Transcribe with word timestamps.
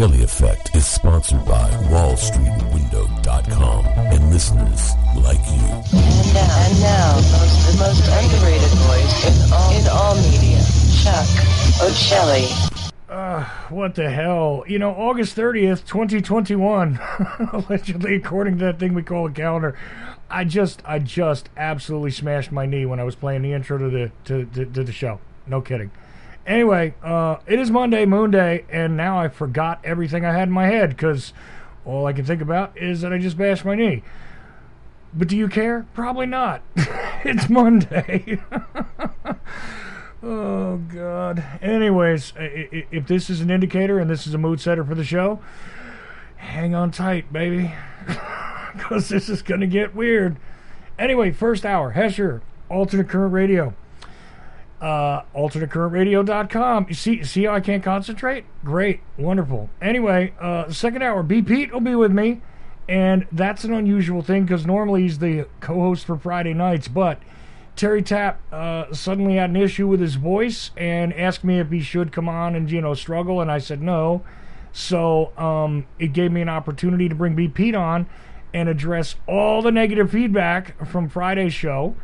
Ochelli 0.00 0.22
Effect 0.22 0.74
is 0.74 0.86
sponsored 0.86 1.44
by 1.44 1.68
WallStreetWindow.com 1.90 3.84
and 3.84 4.30
listeners 4.30 4.92
like 5.14 5.44
you. 5.46 5.60
And 5.92 6.32
now, 6.32 6.64
and 6.64 6.80
now 6.80 7.16
most, 7.16 7.66
the 7.66 7.76
most 7.78 8.08
underrated 8.08 8.70
voice 8.78 9.26
in 9.26 9.34
all, 9.52 9.70
in 9.76 9.86
all 9.88 10.14
media, 10.16 10.64
Chuck 11.04 11.28
Ochelli. 11.82 12.48
Uh, 13.10 13.44
what 13.68 13.94
the 13.94 14.08
hell? 14.08 14.64
You 14.66 14.78
know, 14.78 14.92
August 14.92 15.36
30th, 15.36 15.86
2021, 15.86 16.98
allegedly, 17.52 18.14
according 18.14 18.56
to 18.56 18.64
that 18.64 18.78
thing 18.78 18.94
we 18.94 19.02
call 19.02 19.26
a 19.26 19.30
calendar. 19.30 19.76
I 20.30 20.44
just, 20.44 20.80
I 20.86 20.98
just 20.98 21.50
absolutely 21.58 22.12
smashed 22.12 22.50
my 22.50 22.64
knee 22.64 22.86
when 22.86 23.00
I 23.00 23.04
was 23.04 23.16
playing 23.16 23.42
the 23.42 23.52
intro 23.52 23.76
to 23.76 23.90
the 23.90 24.10
to, 24.24 24.46
to, 24.46 24.64
to 24.64 24.82
the 24.82 24.92
show. 24.92 25.20
No 25.46 25.60
kidding. 25.60 25.90
Anyway, 26.46 26.94
uh, 27.02 27.36
it 27.46 27.58
is 27.58 27.70
Monday, 27.70 28.06
Moon 28.06 28.30
Day, 28.30 28.64
and 28.70 28.96
now 28.96 29.18
I 29.18 29.28
forgot 29.28 29.80
everything 29.84 30.24
I 30.24 30.32
had 30.32 30.48
in 30.48 30.52
my 30.52 30.66
head 30.66 30.90
because 30.90 31.32
all 31.84 32.06
I 32.06 32.12
can 32.12 32.24
think 32.24 32.40
about 32.40 32.76
is 32.76 33.02
that 33.02 33.12
I 33.12 33.18
just 33.18 33.36
bashed 33.36 33.64
my 33.64 33.74
knee. 33.74 34.02
But 35.12 35.28
do 35.28 35.36
you 35.36 35.48
care? 35.48 35.86
Probably 35.92 36.26
not. 36.26 36.62
it's 37.24 37.48
Monday. 37.48 38.40
oh, 40.22 40.76
God. 40.76 41.44
Anyways, 41.60 42.32
if 42.36 43.06
this 43.06 43.28
is 43.28 43.40
an 43.40 43.50
indicator 43.50 43.98
and 43.98 44.08
this 44.08 44.26
is 44.26 44.34
a 44.34 44.38
mood 44.38 44.60
setter 44.60 44.84
for 44.84 44.94
the 44.94 45.04
show, 45.04 45.40
hang 46.36 46.74
on 46.74 46.90
tight, 46.90 47.32
baby. 47.32 47.72
Because 48.72 49.08
this 49.08 49.28
is 49.28 49.42
going 49.42 49.60
to 49.60 49.66
get 49.66 49.96
weird. 49.96 50.36
Anyway, 50.96 51.32
first 51.32 51.66
hour, 51.66 51.94
Hesher, 51.94 52.40
alternate 52.68 53.08
current 53.08 53.32
radio 53.32 53.74
uh, 54.80 55.22
alternatecurrentradio.com. 55.34 56.86
You 56.88 56.94
see, 56.94 57.22
see 57.22 57.44
how 57.44 57.54
I 57.54 57.60
can't 57.60 57.82
concentrate? 57.82 58.44
Great, 58.64 59.00
wonderful. 59.18 59.68
Anyway, 59.80 60.32
uh, 60.40 60.70
second 60.70 61.02
hour, 61.02 61.22
B. 61.22 61.42
Pete 61.42 61.72
will 61.72 61.80
be 61.80 61.94
with 61.94 62.12
me, 62.12 62.40
and 62.88 63.26
that's 63.30 63.64
an 63.64 63.72
unusual 63.72 64.22
thing 64.22 64.44
because 64.44 64.66
normally 64.66 65.02
he's 65.02 65.18
the 65.18 65.46
co-host 65.60 66.06
for 66.06 66.16
Friday 66.16 66.54
nights, 66.54 66.88
but 66.88 67.20
Terry 67.76 68.02
Tapp 68.02 68.40
uh, 68.52 68.92
suddenly 68.92 69.36
had 69.36 69.50
an 69.50 69.56
issue 69.56 69.86
with 69.86 70.00
his 70.00 70.16
voice 70.16 70.70
and 70.76 71.14
asked 71.14 71.44
me 71.44 71.58
if 71.58 71.70
he 71.70 71.80
should 71.80 72.12
come 72.12 72.28
on 72.28 72.54
and 72.54 72.70
you 72.70 72.80
know 72.80 72.94
struggle, 72.94 73.40
and 73.40 73.50
I 73.50 73.58
said 73.58 73.80
no. 73.80 74.22
So 74.72 75.36
um, 75.36 75.86
it 75.98 76.12
gave 76.12 76.30
me 76.30 76.42
an 76.42 76.48
opportunity 76.48 77.08
to 77.08 77.14
bring 77.14 77.34
B. 77.34 77.48
Pete 77.48 77.74
on 77.74 78.06
and 78.52 78.68
address 78.68 79.16
all 79.26 79.62
the 79.62 79.70
negative 79.70 80.10
feedback 80.10 80.86
from 80.86 81.08
Friday's 81.08 81.54
show 81.54 81.94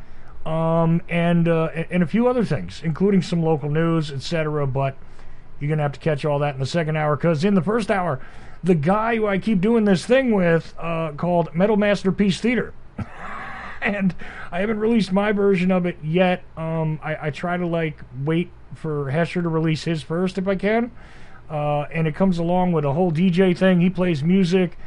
um, 0.46 1.02
and 1.08 1.48
uh, 1.48 1.68
and 1.90 2.02
a 2.02 2.06
few 2.06 2.28
other 2.28 2.44
things, 2.44 2.80
including 2.84 3.20
some 3.20 3.42
local 3.42 3.68
news, 3.68 4.12
etc. 4.12 4.66
But 4.66 4.96
you're 5.58 5.68
gonna 5.68 5.82
have 5.82 5.92
to 5.92 6.00
catch 6.00 6.24
all 6.24 6.38
that 6.38 6.54
in 6.54 6.60
the 6.60 6.66
second 6.66 6.96
hour 6.96 7.16
because 7.16 7.44
in 7.44 7.54
the 7.54 7.62
first 7.62 7.90
hour, 7.90 8.20
the 8.62 8.76
guy 8.76 9.16
who 9.16 9.26
I 9.26 9.38
keep 9.38 9.60
doing 9.60 9.84
this 9.84 10.06
thing 10.06 10.30
with, 10.30 10.72
uh, 10.78 11.12
called 11.12 11.54
Metal 11.54 11.76
Masterpiece 11.76 12.40
Theater. 12.40 12.72
and 13.82 14.14
I 14.52 14.60
haven't 14.60 14.78
released 14.78 15.12
my 15.12 15.32
version 15.32 15.72
of 15.72 15.84
it 15.84 15.98
yet. 16.02 16.44
Um, 16.56 17.00
I, 17.02 17.26
I, 17.26 17.30
try 17.30 17.56
to 17.56 17.66
like 17.66 18.00
wait 18.24 18.50
for 18.74 19.10
Hesher 19.10 19.42
to 19.42 19.48
release 19.48 19.84
his 19.84 20.02
first 20.02 20.38
if 20.38 20.48
I 20.48 20.54
can. 20.54 20.92
Uh, 21.50 21.82
and 21.92 22.06
it 22.06 22.14
comes 22.14 22.38
along 22.38 22.72
with 22.72 22.84
a 22.84 22.92
whole 22.92 23.12
DJ 23.12 23.56
thing. 23.56 23.80
He 23.80 23.90
plays 23.90 24.22
music, 24.22 24.78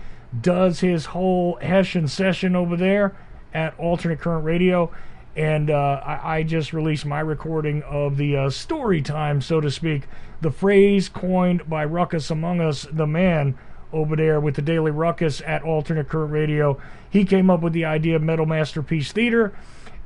does 0.42 0.80
his 0.80 1.08
whole 1.08 1.58
Hessian 1.62 2.08
session 2.08 2.56
over 2.56 2.76
there 2.76 3.16
at 3.54 3.78
Alternate 3.80 4.20
Current 4.20 4.44
Radio 4.44 4.92
and 5.36 5.70
uh, 5.70 6.02
I, 6.04 6.38
I, 6.38 6.44
just 6.44 6.74
released 6.74 7.06
my 7.06 7.20
recording 7.20 7.84
of 7.84 8.18
the 8.18 8.36
uh, 8.36 8.50
story 8.50 9.02
time, 9.02 9.42
so 9.42 9.62
to 9.62 9.70
speak. 9.70 10.04
The 10.42 10.52
phrase 10.52 11.10
coined 11.10 11.70
by 11.70 11.86
Ruckus 11.86 12.30
Among 12.30 12.62
Us, 12.62 12.88
the 12.92 13.08
man 13.08 13.58
over 13.94 14.16
there 14.16 14.40
with 14.40 14.56
the 14.56 14.62
Daily 14.62 14.92
Ruckus 14.92 15.42
at 15.46 15.64
Alternate 15.64 16.10
Current 16.10 16.32
Radio. 16.32 16.80
He 17.10 17.26
came 17.26 17.50
up 17.50 17.62
with 17.62 17.74
the 17.74 17.86
idea 17.86 18.16
of 18.16 18.22
Metal 18.22 18.46
Masterpiece 18.46 19.12
Theater, 19.12 19.54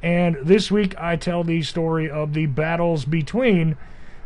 and 0.02 0.38
this 0.44 0.70
week 0.70 0.96
I 1.00 1.16
tell 1.16 1.44
the 1.44 1.62
story 1.64 2.10
of 2.10 2.34
the 2.34 2.48
battles 2.48 3.06
between 3.06 3.78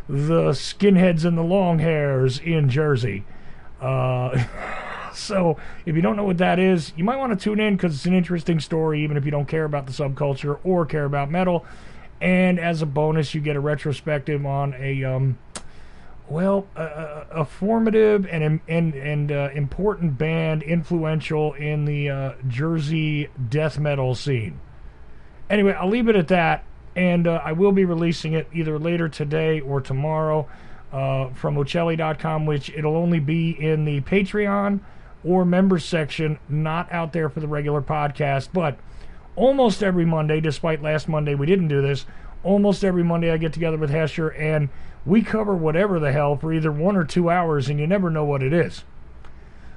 the 0.10 0.52
skinheads 0.52 1.26
and 1.26 1.38
the 1.38 1.44
long 1.44 1.80
hairs 1.80 2.40
in 2.40 2.70
Jersey. 2.70 3.26
Uh, 3.80 4.44
So 5.18 5.58
if 5.86 5.96
you 5.96 6.02
don't 6.02 6.16
know 6.16 6.24
what 6.24 6.38
that 6.38 6.60
is, 6.60 6.94
you 6.96 7.04
might 7.04 7.18
want 7.18 7.38
to 7.38 7.44
tune 7.44 7.60
in 7.60 7.76
because 7.76 7.96
it's 7.96 8.06
an 8.06 8.14
interesting 8.14 8.60
story, 8.60 9.04
even 9.04 9.18
if 9.18 9.26
you 9.26 9.32
don't 9.32 9.48
care 9.48 9.66
about 9.66 9.86
the 9.86 9.92
subculture 9.92 10.60
or 10.64 10.86
care 10.86 11.06
about 11.06 11.30
metal. 11.30 11.66
And 12.20 12.60
as 12.60 12.82
a 12.82 12.86
bonus, 12.86 13.36
you 13.36 13.42
get 13.42 13.56
a 13.56 13.60
retrospective 13.60 14.46
on 14.46 14.74
a 14.80 15.04
um, 15.04 15.38
well, 16.30 16.68
a, 16.76 17.46
formative 17.46 18.26
and 18.28 18.60
and 18.68 18.96
and 18.96 19.32
uh, 19.32 19.50
important 19.54 20.18
band, 20.18 20.64
influential 20.64 21.54
in 21.54 21.86
the 21.86 22.10
uh, 22.10 22.34
Jersey 22.48 23.30
death 23.50 23.80
metal 23.80 24.14
scene. 24.14 24.60
Anyway, 25.50 25.74
I'll 25.74 25.90
leave 25.90 26.10
it 26.10 26.18
at 26.18 26.28
that, 26.28 26.66
and 26.96 27.28
uh, 27.28 27.42
I 27.44 27.54
will 27.54 27.72
be 27.72 27.86
releasing 27.86 28.34
it 28.34 28.48
either 28.54 28.78
later 28.78 29.08
today 29.08 29.62
or 29.62 29.80
tomorrow 29.80 30.48
uh, 30.92 31.30
from 31.30 31.56
Ochelli.com, 31.56 32.46
which 32.46 32.70
it'll 32.72 32.98
only 32.98 33.20
be 33.20 33.52
in 33.52 33.86
the 33.86 34.02
Patreon 34.02 34.82
or 35.24 35.46
members 35.46 35.86
section, 35.86 36.40
not 36.48 36.92
out 36.92 37.14
there 37.14 37.30
for 37.30 37.40
the 37.40 37.48
regular 37.48 37.82
podcast. 37.82 38.50
But 38.54 38.78
almost 39.36 39.84
every 39.84 40.06
Monday, 40.06 40.40
despite 40.40 40.82
last 40.82 41.08
Monday 41.08 41.36
we 41.36 41.46
didn't 41.46 41.68
do 41.68 41.82
this, 41.82 42.06
almost 42.44 42.84
every 42.84 43.04
Monday 43.04 43.32
I 43.32 43.38
get 43.38 43.54
together 43.54 43.78
with 43.78 43.92
Hesher 43.92 44.30
and 44.40 44.70
we 45.06 45.22
cover 45.22 45.56
whatever 45.56 46.00
the 46.00 46.12
hell 46.12 46.36
for 46.36 46.52
either 46.52 46.72
one 46.72 46.98
or 46.98 47.06
two 47.06 47.30
hours, 47.30 47.70
and 47.70 47.80
you 47.80 47.88
never 47.88 48.10
know 48.10 48.26
what 48.26 48.44
it 48.44 48.52
is. 48.52 48.84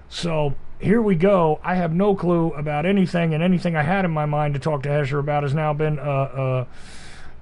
So 0.09 0.57
here 0.81 1.01
we 1.01 1.15
go. 1.15 1.61
I 1.63 1.77
have 1.77 1.95
no 1.95 2.17
clue 2.17 2.53
about 2.55 2.85
anything, 2.85 3.33
and 3.33 3.43
anything 3.43 3.77
I 3.77 3.83
had 3.83 4.05
in 4.05 4.11
my 4.11 4.27
mind 4.27 4.55
to 4.55 4.61
talk 4.61 4.83
to 4.83 4.89
Hesher 4.89 5.21
about 5.21 5.45
has 5.45 5.55
now 5.55 5.73
been 5.73 6.01
uh, 6.01 6.03
uh, 6.03 6.65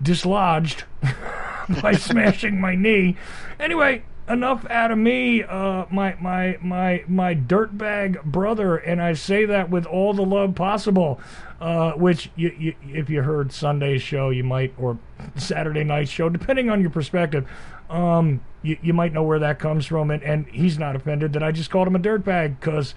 dislodged 0.03 0.85
by 1.83 1.93
smashing 1.97 2.61
my 2.61 2.75
knee. 2.75 3.17
Anyway, 3.59 4.03
enough 4.29 4.69
out 4.71 4.91
of 4.91 4.99
me, 4.99 5.43
uh, 5.43 5.87
my 5.91 6.15
my 6.21 6.59
my 6.61 7.05
my 7.09 7.35
dirtbag 7.35 8.23
brother, 8.25 8.77
and 8.77 9.03
I 9.03 9.15
say 9.15 9.45
that 9.47 9.71
with 9.71 9.87
all 9.87 10.13
the 10.15 10.25
love 10.25 10.55
possible. 10.55 11.21
Uh, 11.61 11.91
which, 11.95 12.31
you, 12.37 12.55
you, 12.57 12.75
if 12.87 13.11
you 13.11 13.21
heard 13.21 13.51
Sunday's 13.53 14.01
show, 14.01 14.31
you 14.31 14.45
might, 14.45 14.73
or 14.79 14.97
Saturday 15.35 15.83
night's 15.83 16.09
show, 16.09 16.29
depending 16.29 16.71
on 16.71 16.81
your 16.81 16.91
perspective, 16.91 17.49
um, 17.91 18.41
you, 18.63 18.79
you 18.81 18.93
might 18.93 19.13
know 19.13 19.25
where 19.25 19.41
that 19.41 19.59
comes 19.59 19.85
from. 19.85 20.13
And, 20.13 20.23
and 20.23 20.47
he's 20.47 20.79
not 20.79 20.95
offended 20.95 21.33
that 21.33 21.43
I 21.43 21.51
just 21.51 21.69
called 21.69 21.89
him 21.89 21.97
a 21.97 21.99
dirtbag, 21.99 22.61
because 22.61 22.95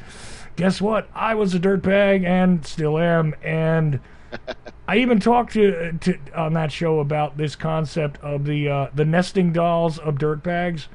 guess 0.56 0.80
what? 0.80 1.10
I 1.16 1.34
was 1.34 1.56
a 1.56 1.60
dirtbag 1.60 2.24
and 2.24 2.64
still 2.64 3.00
am. 3.00 3.34
And 3.42 4.00
I 4.88 4.98
even 4.98 5.20
talked 5.20 5.54
to, 5.54 5.94
to 5.94 6.20
on 6.36 6.54
that 6.54 6.72
show 6.72 7.00
about 7.00 7.38
this 7.38 7.56
concept 7.56 8.20
of 8.22 8.46
the 8.46 8.70
uh, 8.70 8.88
the 8.94 9.06
nesting 9.06 9.54
dolls 9.54 9.98
of 9.98 10.16
dirtbags 10.20 10.86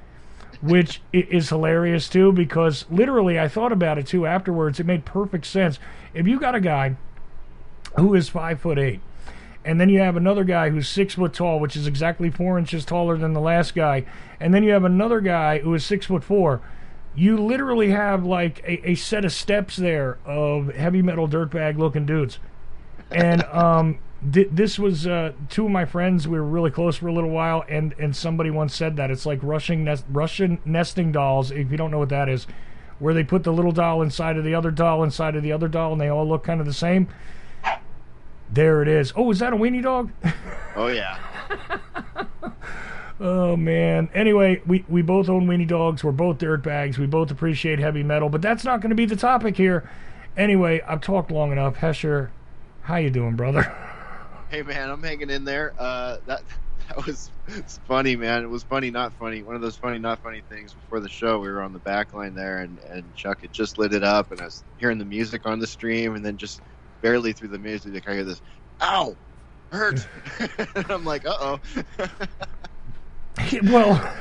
which 0.66 1.00
is 1.12 1.48
hilarious 1.48 2.08
too 2.08 2.32
because 2.32 2.84
literally 2.90 3.38
I 3.38 3.48
thought 3.48 3.72
about 3.72 3.98
it 3.98 4.06
too 4.06 4.26
afterwards. 4.26 4.80
It 4.80 4.86
made 4.86 5.04
perfect 5.04 5.46
sense. 5.46 5.78
If 6.14 6.26
you 6.26 6.40
got 6.40 6.54
a 6.54 6.60
guy 6.60 6.96
who 7.96 8.14
is 8.14 8.28
five 8.28 8.60
foot 8.60 8.78
eight, 8.78 9.00
and 9.64 9.80
then 9.80 9.88
you 9.88 9.98
have 9.98 10.16
another 10.16 10.44
guy 10.44 10.70
who's 10.70 10.88
six 10.88 11.14
foot 11.14 11.34
tall, 11.34 11.58
which 11.58 11.76
is 11.76 11.86
exactly 11.86 12.30
four 12.30 12.58
inches 12.58 12.84
taller 12.84 13.16
than 13.16 13.32
the 13.32 13.40
last 13.40 13.74
guy, 13.74 14.04
and 14.38 14.54
then 14.54 14.62
you 14.62 14.72
have 14.72 14.84
another 14.84 15.20
guy 15.20 15.58
who 15.58 15.74
is 15.74 15.84
six 15.84 16.06
foot 16.06 16.22
four. 16.22 16.60
You 17.14 17.36
literally 17.38 17.90
have 17.90 18.24
like 18.24 18.60
a, 18.60 18.90
a 18.90 18.94
set 18.94 19.24
of 19.24 19.32
steps 19.32 19.76
there 19.76 20.18
of 20.24 20.68
heavy 20.74 21.02
metal 21.02 21.26
dirtbag 21.26 21.78
looking 21.78 22.06
dudes, 22.06 22.38
and 23.10 23.42
um, 23.44 23.98
this 24.22 24.78
was 24.78 25.06
uh, 25.06 25.32
two 25.48 25.66
of 25.66 25.70
my 25.70 25.84
friends. 25.84 26.26
We 26.26 26.38
were 26.38 26.46
really 26.46 26.70
close 26.70 26.96
for 26.96 27.06
a 27.08 27.12
little 27.12 27.30
while, 27.30 27.64
and 27.68 27.94
and 27.98 28.16
somebody 28.16 28.50
once 28.50 28.74
said 28.74 28.96
that 28.96 29.10
it's 29.10 29.26
like 29.26 29.38
Russian 29.42 29.84
nest, 29.84 30.04
Russian 30.08 30.58
nesting 30.64 31.12
dolls. 31.12 31.50
If 31.50 31.70
you 31.70 31.76
don't 31.76 31.90
know 31.90 31.98
what 31.98 32.08
that 32.08 32.28
is, 32.28 32.46
where 32.98 33.12
they 33.14 33.24
put 33.24 33.44
the 33.44 33.52
little 33.52 33.72
doll 33.72 34.02
inside 34.02 34.36
of 34.36 34.44
the 34.44 34.54
other 34.54 34.70
doll 34.70 35.02
inside 35.02 35.36
of 35.36 35.42
the 35.42 35.52
other 35.52 35.68
doll, 35.68 35.92
and 35.92 36.00
they 36.00 36.08
all 36.08 36.26
look 36.26 36.44
kind 36.44 36.60
of 36.60 36.66
the 36.66 36.72
same. 36.72 37.08
There 38.50 38.80
it 38.80 38.88
is. 38.88 39.12
Oh, 39.16 39.30
is 39.30 39.40
that 39.40 39.52
a 39.52 39.56
weenie 39.56 39.82
dog? 39.82 40.10
Oh 40.78 40.88
yeah. 40.88 41.18
oh 43.20 43.56
man. 43.56 44.10
Anyway, 44.12 44.60
we 44.66 44.84
we 44.90 45.00
both 45.00 45.30
own 45.30 45.46
weenie 45.46 45.66
dogs. 45.66 46.04
We're 46.04 46.12
both 46.12 46.36
dirt 46.36 46.62
bags. 46.62 46.98
We 46.98 47.06
both 47.06 47.30
appreciate 47.30 47.78
heavy 47.78 48.02
metal, 48.02 48.28
but 48.28 48.42
that's 48.42 48.62
not 48.62 48.82
going 48.82 48.90
to 48.90 48.94
be 48.94 49.06
the 49.06 49.16
topic 49.16 49.56
here. 49.56 49.88
Anyway, 50.36 50.82
I've 50.86 51.00
talked 51.00 51.30
long 51.30 51.50
enough. 51.50 51.76
Hesher, 51.76 52.30
how 52.82 52.96
you 52.96 53.08
doing, 53.08 53.36
brother? 53.36 53.74
Hey 54.50 54.62
man, 54.62 54.90
I'm 54.90 55.02
hanging 55.02 55.30
in 55.30 55.44
there. 55.44 55.74
Uh, 55.78 56.18
that 56.26 56.42
that 56.88 57.06
was 57.06 57.30
it's 57.48 57.78
funny, 57.86 58.16
man. 58.16 58.42
It 58.42 58.50
was 58.50 58.62
funny, 58.62 58.90
not 58.90 59.12
funny. 59.14 59.42
One 59.42 59.56
of 59.56 59.62
those 59.62 59.76
funny, 59.76 59.98
not 59.98 60.22
funny 60.22 60.42
things. 60.48 60.72
Before 60.72 61.00
the 61.00 61.08
show, 61.08 61.38
we 61.38 61.48
were 61.48 61.62
on 61.62 61.72
the 61.72 61.78
back 61.80 62.14
line 62.14 62.34
there, 62.34 62.58
and 62.58 62.78
and 62.90 63.04
Chuck 63.14 63.42
had 63.42 63.52
just 63.52 63.78
lit 63.78 63.92
it 63.92 64.04
up, 64.04 64.30
and 64.30 64.40
I 64.40 64.44
was 64.44 64.64
hearing 64.78 64.98
the 64.98 65.04
music 65.04 65.46
on 65.46 65.58
the 65.58 65.66
stream, 65.66 66.14
and 66.14 66.24
then 66.24 66.36
just 66.36 66.60
barely 67.02 67.32
through 67.32 67.48
the 67.48 67.58
music, 67.58 68.08
I 68.08 68.14
hear 68.14 68.24
this, 68.24 68.40
"Ow, 68.80 69.16
hurt!" 69.70 70.06
and 70.38 70.86
I'm 70.90 71.04
like, 71.04 71.26
"Uh 71.26 71.36
oh." 71.40 71.60
well, 73.64 74.14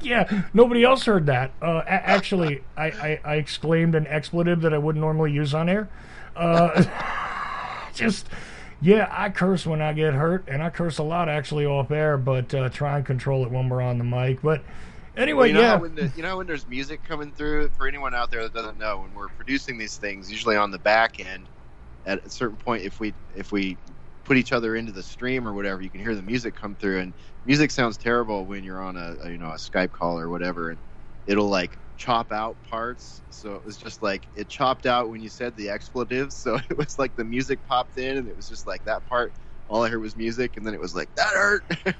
yeah, 0.00 0.44
nobody 0.54 0.84
else 0.84 1.04
heard 1.04 1.26
that. 1.26 1.52
Uh, 1.60 1.82
actually, 1.86 2.62
I, 2.76 2.86
I, 2.86 3.20
I 3.24 3.34
exclaimed 3.36 3.94
an 3.94 4.06
expletive 4.06 4.62
that 4.62 4.72
I 4.72 4.78
wouldn't 4.78 5.00
normally 5.00 5.32
use 5.32 5.54
on 5.54 5.68
air. 5.68 5.88
Uh, 6.36 6.84
just, 7.94 8.28
yeah, 8.80 9.08
I 9.10 9.30
curse 9.30 9.66
when 9.66 9.82
I 9.82 9.92
get 9.92 10.14
hurt, 10.14 10.44
and 10.48 10.62
I 10.62 10.70
curse 10.70 10.98
a 10.98 11.02
lot 11.02 11.28
actually 11.28 11.66
off 11.66 11.90
air, 11.90 12.16
but 12.16 12.54
uh, 12.54 12.68
try 12.70 12.96
and 12.96 13.06
control 13.06 13.44
it 13.44 13.50
when 13.50 13.68
we're 13.68 13.82
on 13.82 13.98
the 13.98 14.04
mic. 14.04 14.42
But 14.42 14.62
anyway, 15.16 15.38
Well, 15.38 15.46
you 15.48 15.54
know 15.54 15.60
yeah. 15.60 15.76
when 15.76 15.94
the, 15.94 16.12
you 16.16 16.22
know 16.22 16.36
when 16.38 16.46
there's 16.46 16.66
music 16.66 17.04
coming 17.04 17.32
through 17.32 17.70
for 17.76 17.86
anyone 17.86 18.14
out 18.14 18.30
there 18.30 18.42
that 18.42 18.54
doesn't 18.54 18.78
know 18.78 19.00
when 19.00 19.14
we're 19.14 19.28
producing 19.28 19.78
these 19.78 19.96
things 19.96 20.30
usually 20.30 20.56
on 20.56 20.70
the 20.70 20.78
back 20.78 21.20
end 21.24 21.48
at 22.06 22.24
a 22.24 22.30
certain 22.30 22.56
point 22.56 22.82
if 22.82 23.00
we 23.00 23.12
if 23.36 23.52
we 23.52 23.76
put 24.24 24.36
each 24.36 24.52
other 24.52 24.76
into 24.76 24.92
the 24.92 25.02
stream 25.02 25.46
or 25.46 25.52
whatever 25.52 25.82
you 25.82 25.90
can 25.90 26.00
hear 26.00 26.14
the 26.14 26.22
music 26.22 26.54
come 26.54 26.74
through 26.74 27.00
and 27.00 27.12
music 27.44 27.70
sounds 27.70 27.96
terrible 27.96 28.44
when 28.44 28.64
you're 28.64 28.80
on 28.80 28.96
a, 28.96 29.16
a 29.24 29.30
you 29.30 29.38
know 29.38 29.50
a 29.50 29.56
Skype 29.56 29.92
call 29.92 30.18
or 30.18 30.28
whatever 30.28 30.70
and 30.70 30.78
it'll 31.26 31.48
like 31.48 31.76
chop 32.00 32.32
out 32.32 32.56
parts. 32.64 33.20
So 33.28 33.54
it 33.54 33.64
was 33.64 33.76
just 33.76 34.02
like 34.02 34.26
it 34.34 34.48
chopped 34.48 34.86
out 34.86 35.10
when 35.10 35.20
you 35.20 35.28
said 35.28 35.54
the 35.56 35.68
expletives. 35.68 36.34
So 36.34 36.56
it 36.70 36.76
was 36.76 36.98
like 36.98 37.14
the 37.14 37.24
music 37.24 37.58
popped 37.68 37.98
in 37.98 38.16
and 38.16 38.26
it 38.26 38.36
was 38.36 38.48
just 38.48 38.66
like 38.66 38.84
that 38.86 39.06
part. 39.06 39.32
All 39.68 39.84
I 39.84 39.88
heard 39.88 40.00
was 40.00 40.16
music 40.16 40.56
and 40.56 40.66
then 40.66 40.72
it 40.74 40.80
was 40.80 40.94
like 40.94 41.14
that 41.14 41.28
hurt. 41.28 41.64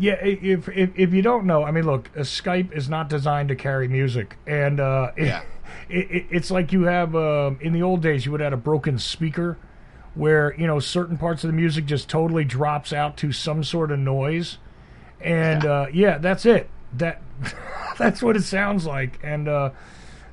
Yeah, 0.00 0.14
if, 0.24 0.68
if 0.68 0.92
if 0.94 1.12
you 1.12 1.22
don't 1.22 1.44
know, 1.44 1.64
I 1.64 1.72
mean, 1.72 1.84
look, 1.84 2.08
Skype 2.14 2.70
is 2.70 2.88
not 2.88 3.08
designed 3.08 3.48
to 3.48 3.56
carry 3.56 3.88
music, 3.88 4.36
and 4.46 4.78
uh, 4.78 5.10
Yeah. 5.18 5.42
it, 5.88 6.08
it, 6.08 6.26
it's 6.30 6.52
like 6.52 6.72
you 6.72 6.84
have 6.84 7.16
um, 7.16 7.58
in 7.60 7.72
the 7.72 7.82
old 7.82 8.00
days 8.00 8.24
you 8.24 8.30
would 8.30 8.40
have 8.40 8.52
a 8.52 8.56
broken 8.56 9.00
speaker, 9.00 9.58
where 10.14 10.54
you 10.56 10.68
know 10.68 10.78
certain 10.78 11.18
parts 11.18 11.42
of 11.42 11.48
the 11.48 11.56
music 11.56 11.84
just 11.84 12.08
totally 12.08 12.44
drops 12.44 12.92
out 12.92 13.16
to 13.16 13.32
some 13.32 13.64
sort 13.64 13.90
of 13.90 13.98
noise, 13.98 14.58
and 15.20 15.64
yeah, 15.64 15.70
uh, 15.70 15.86
yeah 15.92 16.18
that's 16.18 16.46
it. 16.46 16.70
That 16.96 17.22
that's 17.98 18.22
what 18.22 18.36
it 18.36 18.42
sounds 18.42 18.86
like, 18.86 19.18
and 19.22 19.48
uh, 19.48 19.70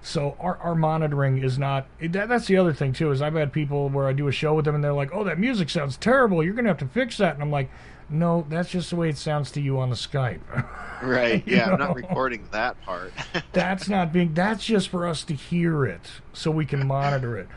so 0.01 0.37
our, 0.39 0.57
our 0.57 0.75
monitoring 0.75 1.43
is 1.43 1.57
not. 1.57 1.87
That, 1.99 2.29
that's 2.29 2.47
the 2.47 2.57
other 2.57 2.73
thing 2.73 2.93
too. 2.93 3.11
Is 3.11 3.21
I've 3.21 3.33
had 3.33 3.51
people 3.51 3.89
where 3.89 4.07
I 4.07 4.13
do 4.13 4.27
a 4.27 4.31
show 4.31 4.53
with 4.53 4.65
them 4.65 4.75
and 4.75 4.83
they're 4.83 4.93
like, 4.93 5.09
"Oh, 5.13 5.23
that 5.23 5.39
music 5.39 5.69
sounds 5.69 5.97
terrible. 5.97 6.43
You're 6.43 6.53
gonna 6.53 6.69
have 6.69 6.77
to 6.77 6.87
fix 6.87 7.17
that." 7.17 7.33
And 7.33 7.43
I'm 7.43 7.51
like, 7.51 7.69
"No, 8.09 8.45
that's 8.49 8.69
just 8.69 8.89
the 8.91 8.95
way 8.95 9.09
it 9.09 9.17
sounds 9.17 9.51
to 9.51 9.61
you 9.61 9.79
on 9.79 9.89
the 9.89 9.95
Skype. 9.95 10.39
right 11.03 11.43
yeah 11.45 11.71
I'm 11.71 11.77
not 11.77 11.93
recording 11.93 12.47
that 12.51 12.81
part 12.83 13.11
that's 13.51 13.89
not 13.89 14.13
being. 14.13 14.33
That's 14.33 14.63
just 14.63 14.87
for 14.87 15.05
us 15.05 15.25
to 15.25 15.33
hear 15.33 15.85
it 15.85 16.09
so 16.33 16.51
we 16.51 16.65
can 16.65 16.87
monitor 16.87 17.37
it." 17.37 17.47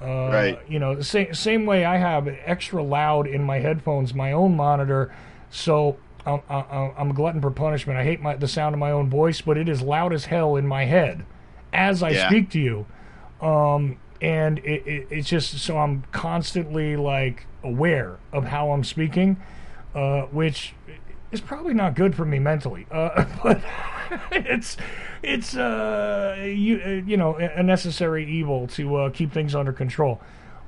Uh, 0.00 0.30
Right. 0.30 0.58
You 0.68 0.78
know, 0.78 0.94
the 0.94 1.04
same 1.04 1.34
same 1.34 1.66
way 1.66 1.84
I 1.84 1.96
have 1.96 2.28
extra 2.46 2.82
loud 2.82 3.26
in 3.26 3.42
my 3.42 3.58
headphones, 3.58 4.14
my 4.14 4.32
own 4.32 4.56
monitor, 4.56 5.12
so. 5.50 5.96
I'm, 6.34 6.42
I'm 6.48 6.92
I'm 6.96 7.10
a 7.10 7.14
glutton 7.14 7.40
for 7.40 7.50
punishment. 7.50 7.98
I 7.98 8.04
hate 8.04 8.20
my, 8.20 8.36
the 8.36 8.48
sound 8.48 8.74
of 8.74 8.78
my 8.78 8.90
own 8.90 9.08
voice, 9.10 9.40
but 9.40 9.56
it 9.56 9.68
is 9.68 9.82
loud 9.82 10.12
as 10.12 10.26
hell 10.26 10.56
in 10.56 10.66
my 10.66 10.84
head 10.84 11.24
as 11.72 12.02
I 12.02 12.12
Yeah. 12.12 12.28
speak 12.28 12.50
to 12.50 12.60
you. 12.60 12.86
Um, 13.40 13.98
and 14.20 14.58
it, 14.60 14.86
it, 14.86 15.06
it's 15.10 15.28
just 15.28 15.58
so 15.58 15.78
I'm 15.78 16.02
constantly 16.12 16.96
like 16.96 17.46
aware 17.62 18.18
of 18.32 18.44
how 18.46 18.70
I'm 18.72 18.84
speaking, 18.84 19.36
uh, 19.94 20.22
which 20.22 20.74
is 21.30 21.40
probably 21.40 21.74
not 21.74 21.94
good 21.94 22.14
for 22.14 22.24
me 22.24 22.38
mentally. 22.38 22.86
Uh, 22.90 23.24
but 23.42 23.62
it's 24.32 24.76
it's 25.22 25.56
uh, 25.56 26.36
you 26.44 26.80
uh, 26.84 26.88
you 27.06 27.16
know 27.16 27.38
a 27.38 27.60
a 27.60 27.62
necessary 27.62 28.28
evil 28.30 28.66
to 28.68 28.96
uh, 28.96 29.10
keep 29.10 29.32
things 29.32 29.54
under 29.54 29.72
control. 29.72 30.20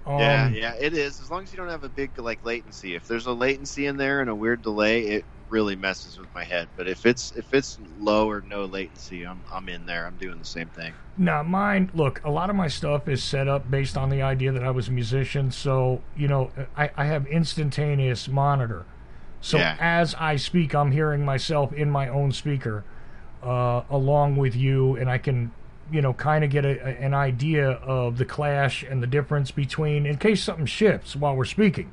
Um, 0.06 0.16
Yeah, 0.16 0.48
yeah, 0.48 0.74
it 0.78 0.92
is. 0.94 1.20
As 1.20 1.30
long 1.30 1.44
as 1.44 1.52
you 1.52 1.56
don't 1.56 1.68
have 1.68 1.84
a 1.84 1.88
big 1.88 2.18
like 2.18 2.44
latency. 2.44 2.94
If 2.94 3.06
there's 3.06 3.26
a 3.26 3.32
latency 3.32 3.86
in 3.86 3.96
there 3.96 4.20
and 4.20 4.28
a 4.28 4.34
weird 4.34 4.62
delay, 4.62 5.02
it 5.06 5.26
really 5.50 5.76
messes 5.76 6.18
with 6.18 6.32
my 6.34 6.44
head. 6.44 6.68
But 6.76 6.88
if 6.88 7.04
it's 7.06 7.32
if 7.36 7.52
it's 7.52 7.78
low 7.98 8.30
or 8.30 8.40
no 8.42 8.64
latency, 8.64 9.26
I'm 9.26 9.40
I'm 9.52 9.68
in 9.68 9.86
there. 9.86 10.06
I'm 10.06 10.16
doing 10.16 10.38
the 10.38 10.44
same 10.44 10.68
thing. 10.68 10.92
Now, 11.18 11.42
mine, 11.42 11.90
look, 11.92 12.22
a 12.24 12.30
lot 12.30 12.48
of 12.50 12.56
my 12.56 12.68
stuff 12.68 13.06
is 13.08 13.22
set 13.22 13.46
up 13.48 13.70
based 13.70 13.96
on 13.98 14.08
the 14.08 14.22
idea 14.22 14.52
that 14.52 14.62
I 14.64 14.70
was 14.70 14.88
a 14.88 14.92
musician. 14.92 15.50
So, 15.50 16.00
you 16.16 16.28
know, 16.28 16.50
I, 16.76 16.90
I 16.96 17.04
have 17.04 17.26
instantaneous 17.26 18.26
monitor. 18.28 18.86
So 19.42 19.58
Yeah. 19.58 19.76
as 19.80 20.14
I 20.14 20.36
speak, 20.36 20.74
I'm 20.74 20.92
hearing 20.92 21.24
myself 21.24 21.72
in 21.72 21.90
my 21.90 22.08
own 22.08 22.32
speaker 22.32 22.84
uh, 23.42 23.82
along 23.90 24.36
with 24.36 24.54
you, 24.56 24.96
and 24.96 25.10
I 25.10 25.18
can, 25.18 25.50
you 25.90 26.00
know, 26.00 26.12
kind 26.14 26.44
of 26.44 26.50
get 26.50 26.64
a, 26.64 26.78
a- 26.86 27.04
an 27.04 27.12
idea 27.14 27.70
of 27.70 28.16
the 28.18 28.24
clash 28.24 28.82
and 28.82 29.02
the 29.02 29.06
difference 29.06 29.50
between, 29.50 30.06
in 30.06 30.16
case 30.18 30.42
something 30.42 30.66
shifts 30.66 31.16
while 31.16 31.34
we're 31.36 31.44
speaking. 31.46 31.92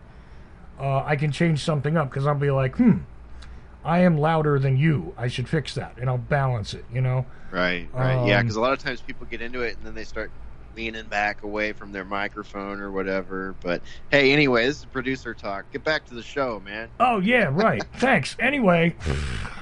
Uh, 0.79 1.03
I 1.05 1.15
can 1.15 1.31
change 1.31 1.63
something 1.63 1.97
up 1.97 2.09
because 2.09 2.27
I'll 2.27 2.35
be 2.35 2.51
like, 2.51 2.75
hmm, 2.75 2.97
I 3.83 3.99
am 3.99 4.17
louder 4.17 4.59
than 4.59 4.77
you. 4.77 5.13
I 5.17 5.27
should 5.27 5.47
fix 5.47 5.73
that, 5.75 5.97
and 5.99 6.09
I'll 6.09 6.17
balance 6.17 6.73
it, 6.73 6.85
you 6.93 7.01
know? 7.01 7.25
Right, 7.51 7.87
right. 7.93 8.27
yeah, 8.27 8.39
Um, 8.39 8.45
because 8.45 8.57
a 8.57 8.61
lot 8.61 8.73
of 8.73 8.79
times 8.79 9.01
people 9.01 9.25
get 9.29 9.41
into 9.41 9.61
it 9.61 9.77
and 9.77 9.85
then 9.85 9.95
they 9.95 10.03
start 10.03 10.31
leaning 10.75 11.05
back 11.05 11.43
away 11.43 11.73
from 11.73 11.91
their 11.91 12.05
microphone 12.05 12.79
or 12.79 12.91
whatever. 12.91 13.55
But 13.61 13.81
hey, 14.11 14.31
anyway, 14.31 14.65
this 14.67 14.79
is 14.79 14.85
producer 14.85 15.33
talk. 15.33 15.65
Get 15.71 15.83
back 15.83 16.05
to 16.07 16.13
the 16.13 16.21
show, 16.21 16.61
man. 16.63 16.89
Oh 16.99 17.19
yeah, 17.19 17.49
right. 17.51 17.83
Thanks. 17.95 18.35
Anyway, 18.39 18.95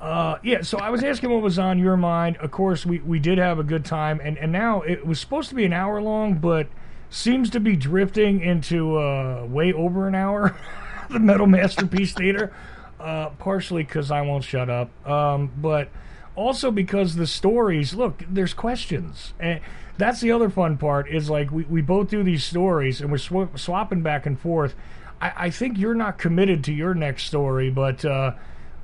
uh, 0.00 0.38
yeah. 0.42 0.62
So 0.62 0.78
I 0.78 0.90
was 0.90 1.04
asking 1.04 1.30
what 1.30 1.42
was 1.42 1.58
on 1.58 1.78
your 1.78 1.96
mind. 1.96 2.36
Of 2.38 2.50
course, 2.50 2.84
we, 2.86 2.98
we 3.00 3.18
did 3.18 3.38
have 3.38 3.58
a 3.58 3.64
good 3.64 3.84
time, 3.84 4.20
and 4.22 4.36
and 4.38 4.50
now 4.50 4.82
it 4.82 5.06
was 5.06 5.20
supposed 5.20 5.48
to 5.50 5.54
be 5.54 5.64
an 5.64 5.72
hour 5.72 6.00
long, 6.00 6.34
but 6.34 6.68
seems 7.10 7.48
to 7.50 7.60
be 7.60 7.76
drifting 7.76 8.40
into 8.40 8.98
uh, 8.98 9.46
way 9.48 9.72
over 9.72 10.08
an 10.08 10.14
hour. 10.14 10.56
the 11.10 11.18
Metal 11.18 11.46
Masterpiece 11.46 12.12
Theater, 12.12 12.52
uh, 13.00 13.30
partially 13.30 13.84
because 13.84 14.10
I 14.10 14.22
won't 14.22 14.44
shut 14.44 14.68
up, 14.68 14.90
um, 15.08 15.52
but 15.56 15.88
also 16.34 16.70
because 16.70 17.16
the 17.16 17.26
stories. 17.26 17.94
Look, 17.94 18.24
there's 18.28 18.54
questions, 18.54 19.34
and 19.38 19.60
that's 19.96 20.20
the 20.20 20.32
other 20.32 20.50
fun 20.50 20.78
part. 20.78 21.08
Is 21.08 21.30
like 21.30 21.50
we, 21.50 21.64
we 21.64 21.82
both 21.82 22.08
do 22.08 22.22
these 22.22 22.44
stories, 22.44 23.00
and 23.00 23.10
we're 23.10 23.18
sw- 23.18 23.56
swapping 23.56 24.02
back 24.02 24.26
and 24.26 24.38
forth. 24.38 24.74
I, 25.20 25.32
I 25.36 25.50
think 25.50 25.78
you're 25.78 25.94
not 25.94 26.18
committed 26.18 26.64
to 26.64 26.72
your 26.72 26.94
next 26.94 27.24
story, 27.24 27.70
but 27.70 28.04
uh, 28.04 28.32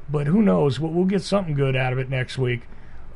but 0.09 0.27
who 0.27 0.43
knows? 0.43 0.79
We'll, 0.79 0.93
we'll 0.93 1.07
get 1.07 1.23
something 1.23 1.55
good 1.55 1.77
out 1.77 1.93
of 1.93 1.99
it 1.99 2.09
next 2.09 2.39
week. 2.39 2.63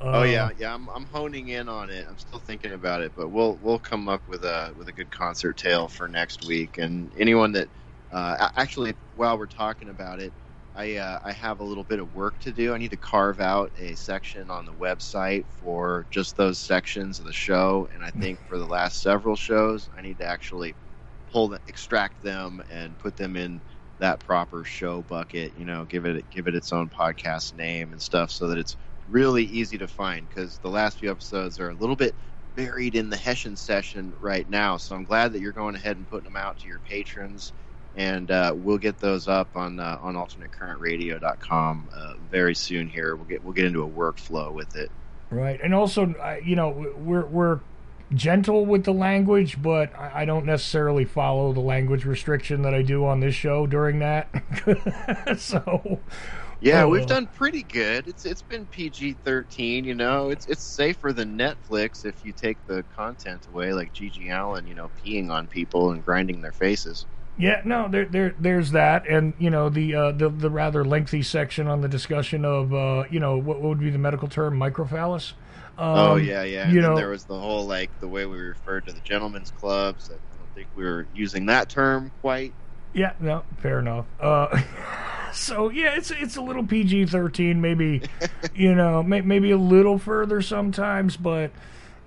Uh, 0.00 0.20
Oh 0.20 0.22
yeah, 0.22 0.50
yeah. 0.58 0.74
I'm, 0.74 0.88
I'm 0.90 1.06
honing 1.06 1.48
in 1.48 1.68
on 1.68 1.90
it. 1.90 2.06
I'm 2.08 2.18
still 2.18 2.38
thinking 2.38 2.72
about 2.72 3.02
it, 3.02 3.12
but 3.16 3.28
we'll 3.28 3.58
we'll 3.62 3.80
come 3.80 4.08
up 4.08 4.26
with 4.28 4.44
a 4.44 4.72
with 4.78 4.88
a 4.88 4.92
good 4.92 5.10
concert 5.10 5.56
tale 5.56 5.88
for 5.88 6.06
next 6.08 6.46
week. 6.46 6.78
And 6.78 7.10
anyone 7.18 7.52
that 7.52 7.68
uh, 8.12 8.50
actually, 8.56 8.94
while 9.16 9.36
we're 9.36 9.46
talking 9.46 9.88
about 9.88 10.20
it, 10.20 10.32
I 10.78 10.94
uh, 10.94 11.18
I 11.24 11.32
have 11.32 11.58
a 11.58 11.64
little 11.64 11.82
bit 11.82 11.98
of 11.98 12.14
work 12.14 12.38
to 12.40 12.52
do. 12.52 12.72
I 12.72 12.78
need 12.78 12.92
to 12.92 12.96
carve 12.96 13.40
out 13.40 13.72
a 13.76 13.96
section 13.96 14.48
on 14.48 14.64
the 14.64 14.72
website 14.72 15.46
for 15.50 16.06
just 16.08 16.36
those 16.36 16.60
sections 16.60 17.18
of 17.18 17.24
the 17.26 17.32
show. 17.32 17.88
And 17.92 18.04
I 18.04 18.10
think 18.12 18.38
for 18.46 18.58
the 18.58 18.66
last 18.66 19.02
several 19.02 19.34
shows, 19.34 19.90
I 19.96 20.02
need 20.02 20.18
to 20.18 20.24
actually 20.24 20.76
pull 21.26 21.48
the, 21.48 21.60
extract 21.66 22.22
them 22.22 22.62
and 22.70 22.96
put 22.96 23.16
them 23.16 23.36
in 23.36 23.60
that 23.98 24.20
proper 24.20 24.62
show 24.62 25.02
bucket. 25.02 25.56
You 25.56 25.64
know, 25.64 25.84
give 25.84 26.06
it 26.06 26.30
give 26.30 26.46
it 26.46 26.54
its 26.54 26.72
own 26.72 26.88
podcast 26.88 27.54
name 27.54 27.92
and 27.92 28.00
stuff, 28.00 28.30
so 28.30 28.46
that 28.46 28.58
it's 28.58 28.76
really 29.08 29.44
easy 29.44 29.78
to 29.78 29.88
find. 29.88 30.28
Because 30.28 30.60
the 30.60 30.70
last 30.70 30.98
few 31.00 31.10
episodes 31.10 31.58
are 31.58 31.70
a 31.70 31.74
little 31.74 31.96
bit 31.96 32.14
buried 32.54 32.94
in 32.94 33.10
the 33.10 33.16
Hessian 33.16 33.56
session 33.56 34.14
right 34.20 34.48
now. 34.48 34.76
So 34.76 34.94
I'm 34.94 35.04
glad 35.04 35.32
that 35.32 35.40
you're 35.40 35.52
going 35.52 35.74
ahead 35.74 35.96
and 35.96 36.06
putting 36.06 36.24
them 36.24 36.36
out 36.36 36.58
to 36.58 36.68
your 36.68 36.78
patrons. 36.78 37.52
And 37.98 38.30
uh, 38.30 38.54
we'll 38.56 38.78
get 38.78 38.98
those 38.98 39.26
up 39.28 39.56
on 39.56 39.78
uh, 39.80 39.98
on 40.00 40.14
alternatecurrentradio.com 40.14 41.88
uh, 41.92 42.14
very 42.30 42.54
soon. 42.54 42.88
Here, 42.88 43.14
we'll 43.16 43.24
get 43.26 43.42
we'll 43.44 43.52
get 43.52 43.64
into 43.66 43.82
a 43.82 43.88
workflow 43.88 44.52
with 44.52 44.76
it. 44.76 44.90
Right, 45.30 45.60
and 45.62 45.74
also, 45.74 46.14
uh, 46.14 46.36
you 46.42 46.56
know, 46.56 46.70
we're 46.96 47.26
we're 47.26 47.60
gentle 48.14 48.64
with 48.64 48.84
the 48.84 48.94
language, 48.94 49.60
but 49.60 49.94
I 49.98 50.22
I 50.22 50.24
don't 50.24 50.46
necessarily 50.46 51.04
follow 51.04 51.52
the 51.52 51.60
language 51.60 52.04
restriction 52.04 52.62
that 52.62 52.72
I 52.72 52.82
do 52.82 53.04
on 53.04 53.20
this 53.20 53.34
show 53.34 53.66
during 53.66 53.98
that. 53.98 54.28
so, 55.38 55.98
Yeah, 56.60 56.84
Oh. 56.84 56.88
we've 56.88 57.06
done 57.06 57.26
pretty 57.26 57.62
good. 57.64 58.08
It's 58.08 58.24
it's 58.24 58.42
been 58.42 58.64
PG 58.66 59.16
thirteen. 59.24 59.84
You 59.84 59.94
know, 59.96 60.30
it's 60.30 60.46
it's 60.46 60.62
safer 60.62 61.12
than 61.12 61.36
Netflix 61.36 62.04
if 62.06 62.24
you 62.24 62.32
take 62.32 62.64
the 62.68 62.84
content 62.96 63.46
away, 63.52 63.72
like 63.72 63.92
GG 63.92 64.30
Allin, 64.30 64.66
you 64.66 64.74
know, 64.74 64.88
peeing 65.04 65.30
on 65.30 65.46
people 65.48 65.90
and 65.90 66.04
grinding 66.04 66.40
their 66.42 66.52
faces. 66.52 67.06
Yeah, 67.38 67.62
no, 67.64 67.88
there 67.88 68.04
there 68.04 68.34
there's 68.38 68.72
that, 68.72 69.08
and 69.08 69.32
you 69.38 69.48
know 69.50 69.68
the 69.68 69.94
uh, 69.94 70.12
the 70.12 70.28
the 70.28 70.50
rather 70.50 70.84
lengthy 70.84 71.22
section 71.22 71.68
on 71.68 71.80
the 71.80 71.88
discussion 71.88 72.44
of 72.44 72.74
uh, 72.74 73.04
you 73.10 73.20
know 73.20 73.36
what, 73.38 73.60
what 73.60 73.68
would 73.70 73.80
be 73.80 73.90
the 73.90 73.98
medical 73.98 74.28
term 74.28 74.58
microphallus. 74.58 75.32
Um, 75.78 75.86
oh 75.98 76.16
yeah, 76.16 76.42
yeah. 76.42 76.64
And 76.64 76.74
you 76.74 76.80
know- 76.80 76.96
there 76.96 77.10
was 77.10 77.24
the 77.24 77.38
whole 77.38 77.66
like 77.66 77.90
the 78.00 78.08
way 78.08 78.26
we 78.26 78.38
referred 78.38 78.86
to 78.86 78.92
the 78.92 79.00
gentlemen's 79.00 79.52
clubs. 79.52 80.10
I 80.10 80.14
don't 80.14 80.54
think 80.54 80.66
we 80.74 80.84
were 80.84 81.06
using 81.14 81.46
that 81.46 81.68
term 81.68 82.10
quite. 82.20 82.52
Yeah, 82.92 83.12
no, 83.20 83.44
fair 83.58 83.78
enough. 83.78 84.06
Uh, 84.20 84.60
so 85.32 85.70
yeah, 85.70 85.94
it's 85.94 86.10
it's 86.10 86.36
a 86.36 86.42
little 86.42 86.66
PG 86.66 87.06
thirteen, 87.06 87.60
maybe, 87.60 88.02
you 88.54 88.74
know, 88.74 89.04
may, 89.04 89.20
maybe 89.20 89.52
a 89.52 89.56
little 89.58 89.98
further 89.98 90.42
sometimes, 90.42 91.16
but 91.16 91.52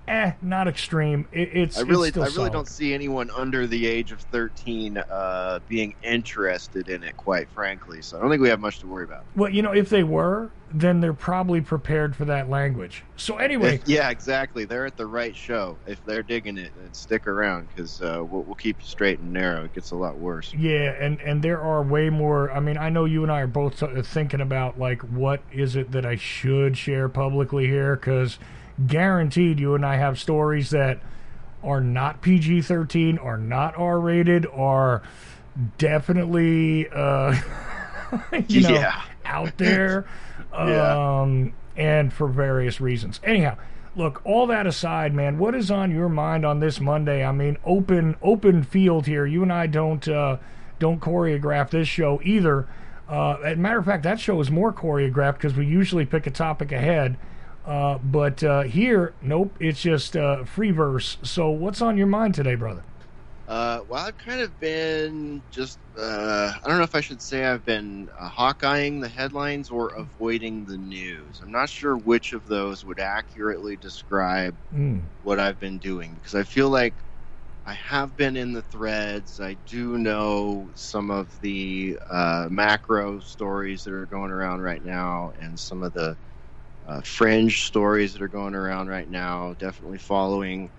eh, 0.08 0.34
not 0.42 0.68
extreme. 0.68 1.28
It, 1.32 1.50
it's 1.54 1.78
I 1.78 1.82
really, 1.82 2.10
it's 2.10 2.14
still 2.14 2.24
I 2.24 2.26
really 2.26 2.36
solid. 2.36 2.54
don't 2.54 2.68
see 2.68 2.94
anyone 2.94 3.30
under 3.32 3.68
the 3.68 3.86
age 3.88 4.12
of 4.12 4.20
13 4.22 4.98
uh, 4.98 5.60
being 5.68 5.96
interested 6.04 6.90
in 6.90 7.04
it, 7.04 7.16
quite 7.18 7.50
frankly. 7.50 8.02
So 8.02 8.18
I 8.18 8.22
don't 8.22 8.30
think 8.30 8.42
we 8.42 8.50
have 8.50 8.60
much 8.60 8.80
to 8.80 8.88
worry 8.88 9.04
about. 9.04 9.24
Well, 9.36 9.50
you 9.50 9.62
know, 9.62 9.72
if 9.72 9.90
they 9.90 10.04
were, 10.04 10.52
then 10.74 11.02
they're 11.02 11.14
probably 11.14 11.60
prepared 11.60 12.16
for 12.16 12.24
that 12.26 12.50
language. 12.50 13.04
So 13.18 13.38
anyway, 13.38 13.76
If- 13.76 13.82
yeah, 13.88 14.10
exactly. 14.10 14.66
They're 14.66 14.86
at 14.86 14.96
the 14.98 15.06
right 15.06 15.36
show. 15.36 15.78
If 15.86 16.04
they're 16.06 16.24
digging 16.24 16.58
it, 16.58 16.72
then 16.78 16.94
stick 16.94 17.28
around 17.28 17.68
because 17.70 18.02
uh, 18.02 18.24
we'll, 18.24 18.44
we'll 18.44 18.56
keep 18.56 18.80
you 18.80 18.86
straight 18.86 19.20
and 19.20 19.34
narrow. 19.34 19.66
It 19.66 19.74
gets 19.74 19.92
a 19.92 19.96
lot 19.96 20.18
worse. 20.18 20.54
Yeah, 20.54 20.92
and 21.00 21.20
and 21.22 21.44
there 21.44 21.62
are 21.62 21.84
way 21.84 22.10
more. 22.10 22.52
I 22.52 22.60
mean, 22.60 22.78
I 22.78 22.90
know 22.90 23.06
you 23.06 23.24
and 23.24 23.32
I 23.32 23.42
are 23.42 23.48
both 23.48 23.84
uh, 23.84 24.02
thinking 24.02 24.42
about 24.42 24.80
like 24.80 25.02
what 25.02 25.42
is 25.52 25.76
it 25.76 25.92
that 25.92 26.06
I 26.06 26.16
should 26.16 26.78
share 26.78 27.10
publicly 27.10 27.68
here 27.68 27.96
because 27.98 28.40
guaranteed 28.88 29.60
you 29.60 29.76
and 29.76 29.86
I 29.86 29.96
have 29.98 30.20
stories 30.20 30.70
that 30.72 31.00
are 31.64 31.82
not 31.82 32.22
PG 32.22 32.62
thirteen, 32.64 33.18
are 33.18 33.38
not 33.38 33.78
R 33.78 34.00
rated, 34.00 34.46
are 34.48 35.02
definitely 35.78 36.88
uh, 36.90 37.36
you 38.48 38.62
know 38.62 38.70
Yeah. 38.74 39.02
out 39.26 39.58
there, 39.58 40.06
Yeah. 40.54 41.22
um, 41.22 41.54
and 41.78 42.12
for 42.12 42.28
various 42.28 42.82
reasons. 42.82 43.20
Anyhow. 43.24 43.58
Look, 43.94 44.22
all 44.24 44.48
that 44.48 44.66
aside, 44.68 45.14
man, 45.14 45.38
what 45.38 45.54
is 45.54 45.70
on 45.70 45.92
your 45.92 46.08
mind 46.08 46.46
on 46.46 46.62
this 46.62 46.80
Monday? 46.80 47.26
I 47.26 47.34
mean, 47.34 47.58
open 47.66 48.16
open 48.22 48.64
field 48.64 49.06
here. 49.06 49.26
You 49.26 49.44
and 49.44 49.52
I 49.52 49.68
don't 49.68 50.08
uh, 50.08 50.38
don't 50.80 51.02
choreograph 51.02 51.72
this 51.72 51.90
show 51.90 52.22
either. 52.24 52.70
Uh, 53.10 53.34
as 53.44 53.54
a 53.58 53.60
matter 53.60 53.80
of 53.80 53.84
fact, 53.86 54.04
that 54.04 54.18
show 54.18 54.40
is 54.40 54.50
more 54.50 54.72
choreographed 54.72 55.34
because 55.34 55.56
we 55.56 55.66
usually 55.66 56.06
pick 56.06 56.26
a 56.26 56.32
topic 56.32 56.72
ahead. 56.72 57.18
Uh, 57.64 58.00
but 58.00 58.44
uh, 58.44 58.64
here, 58.64 59.16
nope, 59.22 59.58
it's 59.60 59.82
just 59.82 60.18
uh, 60.18 60.44
free 60.46 60.72
verse. 60.72 61.18
So, 61.24 61.50
what's 61.52 61.82
on 61.82 61.98
your 61.98 62.08
mind 62.08 62.34
today, 62.34 62.56
brother? 62.56 62.86
Uh, 63.48 63.82
well, 63.88 64.06
I've 64.06 64.18
kind 64.18 64.40
of 64.42 64.58
been 64.60 65.44
just, 65.50 65.80
uh, 65.98 66.54
I 66.64 66.68
don't 66.68 66.78
know 66.78 66.84
if 66.84 66.96
I 66.96 67.02
should 67.02 67.22
say 67.22 67.44
I've 67.46 67.66
been 67.66 68.10
uh, 68.18 68.30
Hawkeyeing 68.30 69.02
the 69.02 69.10
headlines 69.10 69.70
or 69.70 69.90
avoiding 69.94 70.66
the 70.66 70.78
news. 70.78 71.42
I'm 71.42 71.52
not 71.52 71.70
sure 71.70 71.98
which 71.98 72.34
of 72.34 72.46
those 72.46 72.86
would 72.86 73.00
accurately 73.00 73.76
describe 73.76 74.58
Mm, 74.72 75.12
what 75.22 75.40
I've 75.40 75.60
been 75.60 75.80
doing 75.80 76.16
because 76.16 76.36
I 76.36 76.44
feel 76.44 76.70
like 76.70 77.04
I 77.66 77.74
have 77.74 78.16
been 78.16 78.38
in 78.38 78.54
the 78.54 78.64
threads. 78.64 79.40
I 79.40 79.56
do 79.56 79.98
know 79.98 80.72
some 80.76 81.12
of 81.12 81.40
the 81.42 81.98
uh, 82.10 82.48
macro 82.52 83.20
stories 83.22 83.84
that 83.84 83.94
are 83.94 84.08
going 84.08 84.32
around 84.32 84.62
right 84.62 84.84
now 84.84 85.34
and 85.40 85.60
some 85.60 85.84
of 85.84 85.94
the 85.94 86.18
uh, 86.92 87.02
fringe 87.02 87.64
stories 87.64 88.14
that 88.14 88.22
are 88.22 88.28
going 88.28 88.56
around 88.56 88.90
right 88.90 89.10
now. 89.10 89.54
Definitely 89.54 90.00
following 90.00 90.72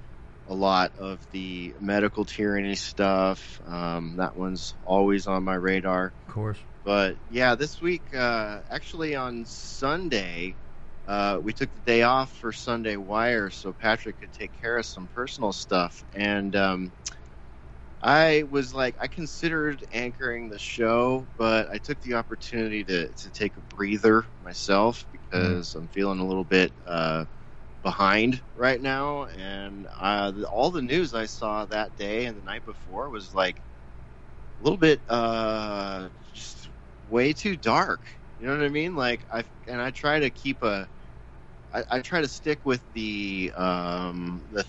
a 0.46 0.54
lot 0.54 0.94
of 0.96 1.26
the 1.30 1.74
medical 1.80 2.24
tyranny 2.26 2.74
stuff. 2.74 3.60
Um, 3.64 4.16
that 4.16 4.36
one's 4.36 4.74
always 4.82 5.26
on 5.26 5.44
my 5.44 5.54
radar. 5.54 6.14
of 6.28 6.34
course. 6.34 6.58
But 6.84 7.16
yeah, 7.28 7.54
this 7.54 7.80
week, 7.80 8.14
uh, 8.14 8.60
actually 8.68 9.14
on 9.14 9.46
Sunday, 9.46 10.58
uh, 11.06 11.38
we 11.42 11.52
took 11.54 11.72
the 11.72 11.80
day 11.80 12.02
off 12.02 12.32
for 12.32 12.52
Sunday 12.52 12.96
Wire 12.96 13.50
so 13.50 13.72
Patrick 13.72 14.18
could 14.20 14.32
take 14.32 14.52
care 14.60 14.76
of 14.76 14.86
some 14.86 15.08
personal 15.08 15.52
stuff. 15.52 16.04
And 16.12 16.54
um, 16.56 16.92
I 18.02 18.44
was 18.44 18.74
like, 18.74 18.96
I 19.00 19.08
considered 19.08 19.84
anchoring 19.92 20.48
the 20.48 20.58
show, 20.58 21.28
but 21.36 21.70
I 21.70 21.78
took 21.78 22.00
the 22.00 22.14
opportunity 22.14 22.84
to, 22.84 23.12
to 23.14 23.30
take 23.30 23.56
a 23.56 23.60
breather 23.62 24.26
myself 24.40 25.06
because 25.12 25.74
I'm 25.74 25.88
feeling 25.88 26.18
a 26.18 26.26
little 26.26 26.44
bit 26.44 26.74
uh, 26.84 27.26
behind 27.82 28.42
right 28.54 28.80
now. 28.80 29.26
And 29.26 29.88
uh, 29.98 30.32
all 30.50 30.70
the 30.70 30.82
news 30.82 31.14
I 31.14 31.26
saw 31.26 31.66
that 31.66 31.96
day 31.96 32.26
and 32.26 32.36
the 32.36 32.42
night 32.42 32.64
before 32.64 33.10
was 33.10 33.34
like 33.34 33.62
a 34.60 34.62
little 34.62 34.78
bit 34.78 35.02
uh, 35.08 36.10
just 36.32 36.70
way 37.08 37.32
too 37.32 37.56
dark. 37.56 38.04
You 38.38 38.46
know 38.46 38.56
what 38.56 38.64
I 38.64 38.68
mean? 38.68 38.96
Like 38.96 39.24
I 39.32 39.44
and 39.66 39.80
I 39.80 39.90
try 39.90 40.20
to 40.20 40.30
keep 40.30 40.62
a, 40.62 40.88
I, 41.72 41.84
I 41.90 42.00
try 42.00 42.20
to 42.20 42.28
stick 42.28 42.60
with 42.64 42.84
the 42.92 43.52
um, 43.56 44.48
the 44.52 44.66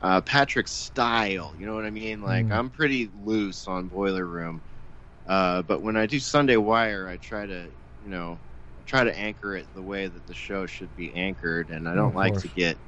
uh, 0.00 0.20
Patrick's 0.22 0.72
style. 0.72 1.54
You 1.56 1.66
know 1.66 1.74
what 1.74 1.84
I 1.84 1.90
mean? 1.90 2.22
Like 2.22 2.48
Mm. 2.48 2.52
I'm 2.52 2.70
pretty 2.70 3.10
loose 3.14 3.66
on 3.66 3.88
Boiler 3.88 4.26
Room, 4.26 4.62
uh, 5.26 5.62
but 5.62 5.82
when 5.82 5.96
I 5.96 6.06
do 6.06 6.20
Sunday 6.20 6.56
Wire, 6.56 7.08
I 7.08 7.16
try 7.18 7.46
to 7.46 7.72
you 8.00 8.10
know 8.10 8.40
try 8.86 9.04
to 9.04 9.16
anchor 9.18 9.56
it 9.56 9.68
the 9.74 9.82
way 9.82 10.08
that 10.08 10.26
the 10.26 10.34
show 10.34 10.66
should 10.66 10.94
be 10.94 11.14
anchored, 11.14 11.70
and 11.70 11.88
I 11.88 11.94
don't 11.94 12.14
like 12.14 12.32
course. 12.32 12.42
to 12.42 12.48
get 12.48 12.78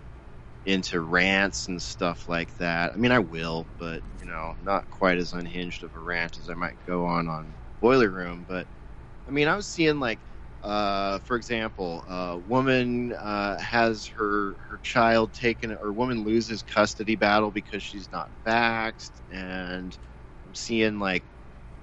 into 0.67 1.01
rants 1.01 1.69
and 1.69 1.83
stuff 1.83 2.29
like 2.29 2.57
that. 2.59 2.93
I 2.93 2.97
mean, 2.97 3.13
I 3.13 3.19
will, 3.21 3.69
but 3.79 4.03
you 4.19 4.27
know, 4.27 4.55
not 4.61 4.91
quite 4.91 5.19
as 5.19 5.33
unhinged 5.33 5.83
of 5.85 5.95
a 5.95 6.01
rant 6.01 6.39
as 6.39 6.49
I 6.51 6.55
might 6.55 6.79
go 6.87 7.07
on 7.07 7.29
on 7.29 7.57
Boiler 7.81 8.11
Room. 8.11 8.45
But 8.47 8.69
I 9.27 9.31
mean, 9.31 9.49
I 9.49 9.57
was 9.57 9.69
seeing 9.69 10.01
like, 10.01 10.21
uh, 10.63 11.19
for 11.21 11.37
example, 11.37 12.05
a 12.09 12.39
woman 12.39 13.13
uh, 13.13 13.59
has 13.61 14.07
her 14.09 14.57
her 14.69 14.79
child 14.83 15.33
taken, 15.35 15.73
or 15.73 15.93
woman 15.93 16.25
loses 16.25 16.63
custody 16.63 17.17
battle 17.17 17.51
because 17.51 17.83
she's 17.83 18.11
not 18.13 18.33
vaxxed, 18.47 19.21
and 19.31 19.97
I'm 20.45 20.55
seeing 20.55 20.99
like. 20.99 21.27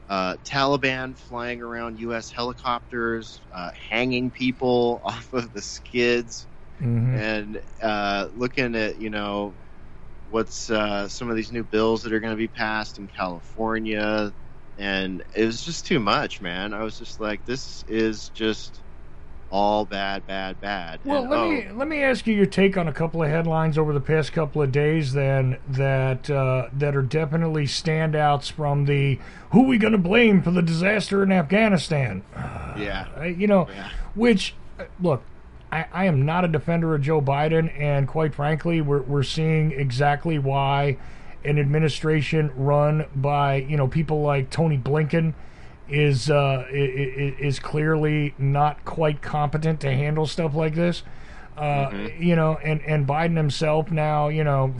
Uh, 0.10 0.38
Taliban 0.44 1.18
flying 1.18 1.62
around 1.62 2.00
U.S. 2.00 2.32
helicopters, 2.32 3.42
uh, 3.52 3.72
hanging 3.90 4.32
people 4.32 5.02
off 5.06 5.34
of 5.34 5.54
the 5.54 5.62
skids 5.62 6.48
hmm 6.80 7.18
and 7.18 7.62
uh, 7.82 8.28
looking 8.34 8.76
at 8.76 8.98
you 9.00 9.10
know 9.10 9.58
what's 10.26 10.70
uh, 10.70 11.08
some 11.08 11.30
of 11.30 11.36
these 11.36 11.52
new 11.52 11.64
bills 11.64 12.04
that 12.04 12.14
are 12.14 12.20
going 12.20 12.34
to 12.34 12.38
be 12.38 12.48
passed 12.48 12.98
in 13.00 13.08
California, 13.08 14.34
and 14.78 15.24
it 15.36 15.46
was 15.46 15.64
just 15.66 15.86
too 15.86 16.00
much, 16.00 16.42
man. 16.42 16.74
I 16.74 16.84
was 16.84 17.00
just 17.00 17.20
like, 17.20 17.46
this 17.46 17.84
is 17.88 18.30
just 18.30 18.80
all 19.50 19.86
bad, 19.86 20.28
bad, 20.28 20.60
bad. 20.60 21.00
Well, 21.06 21.22
And, 21.22 21.30
let 21.30 21.40
oh, 21.40 21.50
me 21.50 21.68
let 21.74 21.88
me 21.88 22.04
ask 22.04 22.28
you 22.28 22.34
your 22.36 22.46
take 22.46 22.78
on 22.78 22.88
a 22.88 22.94
couple 22.94 23.24
of 23.24 23.30
headlines 23.30 23.78
over 23.78 23.94
the 23.94 24.02
past 24.02 24.34
couple 24.34 24.62
of 24.62 24.72
days. 24.72 25.14
Then 25.14 25.58
that 25.70 26.30
uh, 26.30 26.68
that 26.74 26.96
are 26.96 27.02
definitely 27.02 27.64
standouts 27.64 28.52
from 28.52 28.86
the 28.86 29.20
who 29.52 29.64
we 29.64 29.78
going 29.78 29.94
to 29.94 29.98
blame 29.98 30.42
for 30.42 30.52
the 30.52 30.62
disaster 30.62 31.24
in 31.24 31.32
Afghanistan. 31.32 32.24
yeah, 32.36 33.08
Uh, 33.18 33.24
you 33.24 33.48
know, 33.48 33.68
yeah, 33.70 33.90
which 34.16 34.54
uh, 34.80 34.84
look, 35.02 35.24
I, 35.72 35.86
I 35.94 36.06
am 36.06 36.26
not 36.26 36.44
a 36.44 36.50
defender 36.50 36.94
of 36.94 37.02
Joe 37.02 37.22
Biden, 37.22 37.72
and 37.80 38.08
quite 38.08 38.36
frankly, 38.36 38.82
we're 38.82 39.02
we're 39.02 39.24
seeing 39.24 39.72
exactly 39.72 40.38
why 40.38 40.98
an 41.48 41.58
administration 41.60 42.52
run 42.56 43.06
by 43.16 43.56
you 43.56 43.78
know 43.78 43.88
people 43.88 44.22
like 44.22 44.50
Tony 44.50 44.78
Blinken 44.78 45.34
is 45.90 46.30
uh, 46.30 46.66
is 46.72 47.60
clearly 47.60 48.34
not 48.38 48.84
quite 48.86 49.22
competent 49.22 49.80
to 49.82 49.92
handle 49.92 50.28
stuff 50.28 50.54
like 50.54 50.76
this. 50.76 51.04
Uh, 51.58 51.90
You 52.20 52.36
know, 52.36 52.58
and 52.64 52.82
and 52.82 53.08
Biden 53.08 53.38
himself 53.38 53.90
now, 53.90 54.28
you 54.28 54.44
know, 54.44 54.76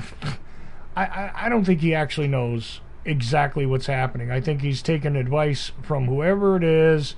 I, 0.96 1.06
I 1.06 1.32
I 1.46 1.50
don't 1.50 1.66
think 1.66 1.82
he 1.82 1.96
actually 1.96 2.28
knows 2.28 2.82
exactly 3.06 3.66
what's 3.66 3.88
happening. 3.88 4.30
I 4.32 4.42
think 4.42 4.62
he's 4.62 4.82
taken 4.82 5.16
advice 5.16 5.72
from 5.82 6.06
whoever 6.08 6.58
it 6.58 6.64
is, 6.64 7.16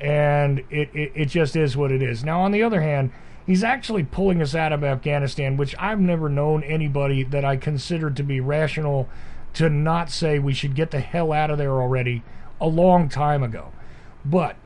and 0.00 0.58
it, 0.70 0.90
it, 0.94 1.12
it 1.14 1.24
just 1.26 1.56
is 1.56 1.76
what 1.76 1.90
it 1.90 2.02
is. 2.02 2.22
Now, 2.22 2.42
on 2.42 2.52
the 2.52 2.62
other 2.62 2.82
hand, 2.82 3.10
he's 3.46 3.64
actually 3.64 4.04
pulling 4.04 4.42
us 4.42 4.54
out 4.54 4.72
of 4.72 4.84
Afghanistan, 4.84 5.56
which 5.56 5.74
I've 5.78 6.00
never 6.00 6.28
known 6.28 6.62
anybody 6.62 7.22
that 7.24 7.44
I 7.44 7.56
considered 7.56 8.16
to 8.16 8.22
be 8.22 8.40
rational 8.40 9.08
to 9.54 9.68
not 9.68 10.10
say 10.10 10.38
we 10.38 10.54
should 10.54 10.74
get 10.74 10.90
the 10.90 11.00
hell 11.00 11.32
out 11.32 11.50
of 11.50 11.58
there 11.58 11.80
already 11.80 12.22
a 12.60 12.68
long 12.68 13.08
time 13.08 13.42
ago. 13.42 13.72
But 14.24 14.56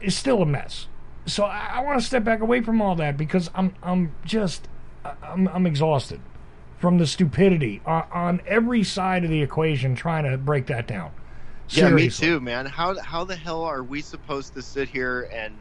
it's 0.00 0.16
still 0.16 0.42
a 0.42 0.46
mess. 0.46 0.86
So 1.26 1.44
I, 1.44 1.70
I 1.74 1.80
want 1.80 2.00
to 2.00 2.06
step 2.06 2.24
back 2.24 2.40
away 2.40 2.60
from 2.60 2.80
all 2.80 2.94
that 2.96 3.16
because 3.16 3.50
I'm 3.54 3.74
I'm 3.82 4.14
just 4.24 4.68
I'm, 5.22 5.48
I'm 5.48 5.66
exhausted 5.66 6.20
from 6.78 6.98
the 6.98 7.06
stupidity 7.06 7.82
on, 7.84 8.04
on 8.12 8.40
every 8.46 8.82
side 8.82 9.24
of 9.24 9.30
the 9.30 9.42
equation 9.42 9.94
trying 9.94 10.24
to 10.24 10.36
break 10.38 10.66
that 10.66 10.86
down. 10.86 11.12
yeah, 11.68 11.90
me 11.90 12.08
too, 12.08 12.40
man. 12.40 12.66
How 12.66 12.98
how 13.00 13.24
the 13.24 13.36
hell 13.36 13.62
are 13.62 13.82
we 13.82 14.00
supposed 14.00 14.54
to 14.54 14.62
sit 14.62 14.88
here 14.88 15.28
and 15.32 15.54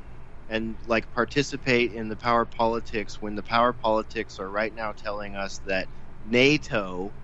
and 0.50 0.78
like 0.86 1.10
participate 1.12 1.92
in 1.92 2.10
the 2.10 2.18
power 2.18 2.46
politics 2.46 3.22
when 3.22 3.36
the 3.36 3.44
power 3.44 3.72
politics 3.72 4.40
are 4.40 4.50
right 4.50 4.74
now 4.74 4.92
telling 4.92 5.36
us 5.36 5.60
that 5.60 5.88
NATO, 6.24 7.16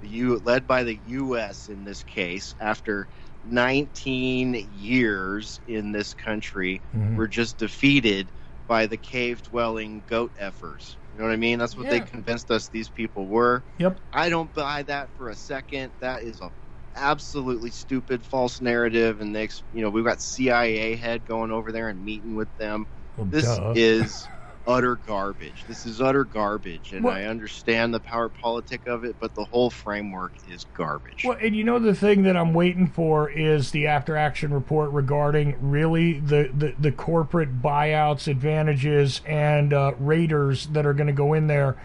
the 0.00 0.08
U, 0.08 0.38
led 0.38 0.66
by 0.66 0.82
the 0.82 0.96
U.S. 1.04 1.68
in 1.68 1.84
this 1.84 2.02
case, 2.02 2.54
after 2.58 3.08
19 3.44 4.54
years 4.54 5.60
in 5.66 5.92
this 5.92 6.14
country, 6.14 6.82
Mhm. 6.94 7.16
were 7.16 7.28
just 7.28 7.58
defeated 7.58 8.32
by 8.66 8.86
the 8.86 8.96
cave-dwelling 8.96 10.04
goat 10.06 10.32
effers. 10.40 10.96
You 11.12 11.18
know 11.18 11.24
what 11.24 11.32
I 11.32 11.36
mean? 11.36 11.58
That's 11.58 11.76
what 11.76 11.88
they 11.90 12.00
convinced 12.00 12.50
us 12.50 12.68
these 12.68 12.88
people 12.88 13.26
were. 13.28 13.64
Yep. 13.78 14.00
I 14.12 14.28
don't 14.30 14.52
buy 14.54 14.84
that 14.84 15.10
for 15.16 15.28
a 15.28 15.34
second. 15.34 15.92
That 16.00 16.22
is 16.22 16.40
a 16.40 16.50
absolutely 16.96 17.70
stupid 17.70 18.22
false 18.22 18.60
narrative 18.60 19.20
and 19.20 19.34
they 19.34 19.48
you 19.72 19.82
know 19.82 19.90
we've 19.90 20.04
got 20.04 20.20
CIA 20.20 20.96
head 20.96 21.26
going 21.26 21.50
over 21.50 21.72
there 21.72 21.88
and 21.88 22.04
meeting 22.04 22.34
with 22.34 22.48
them 22.58 22.86
Well, 23.16 23.26
this 23.26 23.44
duh. 23.44 23.72
is 23.76 24.26
utter 24.66 24.96
garbage. 25.06 25.64
This 25.66 25.86
is 25.86 26.00
utter 26.02 26.22
garbage, 26.24 26.92
and 26.92 27.02
Well- 27.02 27.14
I 27.16 27.24
understand 27.24 27.94
the 27.94 27.98
power 27.98 28.28
politic 28.28 28.86
of 28.86 29.04
it, 29.04 29.16
but 29.18 29.34
the 29.34 29.44
whole 29.44 29.70
framework 29.70 30.32
is 30.50 30.66
garbage. 30.74 31.24
Well, 31.24 31.38
and 31.40 31.56
you 31.56 31.64
know 31.64 31.78
the 31.78 31.94
thing 31.94 32.22
that 32.24 32.36
I'm 32.36 32.52
waiting 32.52 32.86
for 32.86 33.30
is 33.30 33.70
the 33.70 33.86
after 33.86 34.16
action 34.16 34.52
report 34.52 34.90
regarding 34.90 35.56
really 35.60 36.20
the, 36.20 36.50
the, 36.56 36.74
the 36.78 36.92
corporate 36.92 37.62
buyouts, 37.62 38.28
advantages, 38.28 39.22
and 39.26 39.72
uh, 39.72 39.92
raiders 39.98 40.66
that 40.68 40.84
are 40.86 40.94
going 40.94 41.06
to 41.08 41.12
go 41.14 41.32
in 41.32 41.46
there 41.46 41.76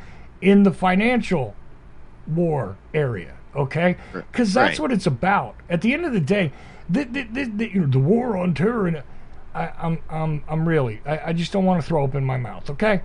in 0.42 0.64
the 0.64 0.72
financial 0.72 1.56
war 2.28 2.76
area. 2.94 3.34
Okay, 3.56 3.96
because 4.12 4.54
that's 4.54 4.72
Right. 4.72 4.80
what 4.82 4.92
it's 4.92 5.06
about. 5.08 5.56
At 5.70 5.82
the 5.82 5.94
end 5.94 6.06
of 6.06 6.12
the 6.14 6.20
day, 6.20 6.52
the 6.90 7.06
the, 7.06 7.24
the, 7.24 7.44
the, 7.46 7.74
you 7.74 7.82
know, 7.82 7.88
the 7.88 8.00
war 8.00 8.36
on 8.36 8.54
terror 8.54 8.88
and 8.88 9.02
I, 9.54 9.72
I'm 9.82 10.00
I'm 10.10 10.44
I'm 10.50 10.68
really 10.68 11.02
I, 11.06 11.20
I 11.28 11.34
just 11.34 11.54
don't 11.54 11.64
want 11.64 11.82
to 11.82 11.88
throw 11.88 12.04
up 12.04 12.16
in 12.16 12.26
my 12.26 12.36
mouth. 12.38 12.70
Okay, 12.70 13.02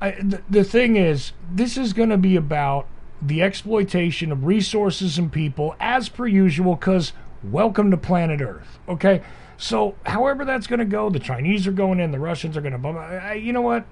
I, 0.00 0.12
the, 0.12 0.40
the 0.48 0.64
thing 0.64 0.96
is, 0.96 1.32
this 1.52 1.76
is 1.76 1.92
going 1.92 2.08
to 2.08 2.16
be 2.16 2.34
about 2.36 2.86
the 3.20 3.42
exploitation 3.42 4.32
of 4.32 4.46
resources 4.46 5.18
and 5.18 5.30
people 5.30 5.76
as 5.78 6.08
per 6.08 6.26
usual. 6.26 6.76
Because 6.76 7.12
welcome 7.44 7.90
to 7.90 7.98
planet 7.98 8.40
Earth. 8.40 8.78
Okay, 8.88 9.20
so 9.58 9.96
however 10.06 10.46
that's 10.46 10.66
going 10.66 10.78
to 10.78 10.86
go, 10.86 11.10
the 11.10 11.18
Chinese 11.18 11.66
are 11.66 11.72
going 11.72 12.00
in, 12.00 12.10
the 12.10 12.18
Russians 12.18 12.56
are 12.56 12.62
going 12.62 12.80
to. 12.80 13.36
You 13.38 13.52
know 13.52 13.60
what? 13.60 13.84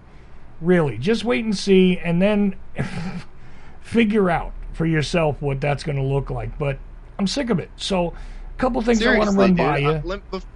Really, 0.63 0.97
just 0.97 1.23
wait 1.23 1.45
and 1.45 1.55
see, 1.55 1.99
and 1.99 2.23
then 2.23 2.57
figure 3.81 4.31
out 4.31 4.53
for 4.79 4.87
yourself 4.87 5.43
what 5.43 5.61
that's 5.61 5.83
going 5.83 5.97
to 5.97 6.05
look 6.05 6.31
like. 6.31 6.57
But 6.57 6.79
I'm 7.19 7.27
sick 7.27 7.51
of 7.51 7.59
it. 7.59 7.73
So, 7.77 8.11
a 8.15 8.59
couple 8.59 8.81
things 8.81 9.05
I 9.05 9.19
want 9.19 9.29
to 9.31 9.37
run 9.37 9.51
dude, 9.51 9.57
by 9.59 9.79
you. 9.79 9.89
uh, 9.89 10.01
let- 10.05 10.31
bef- 10.31 10.47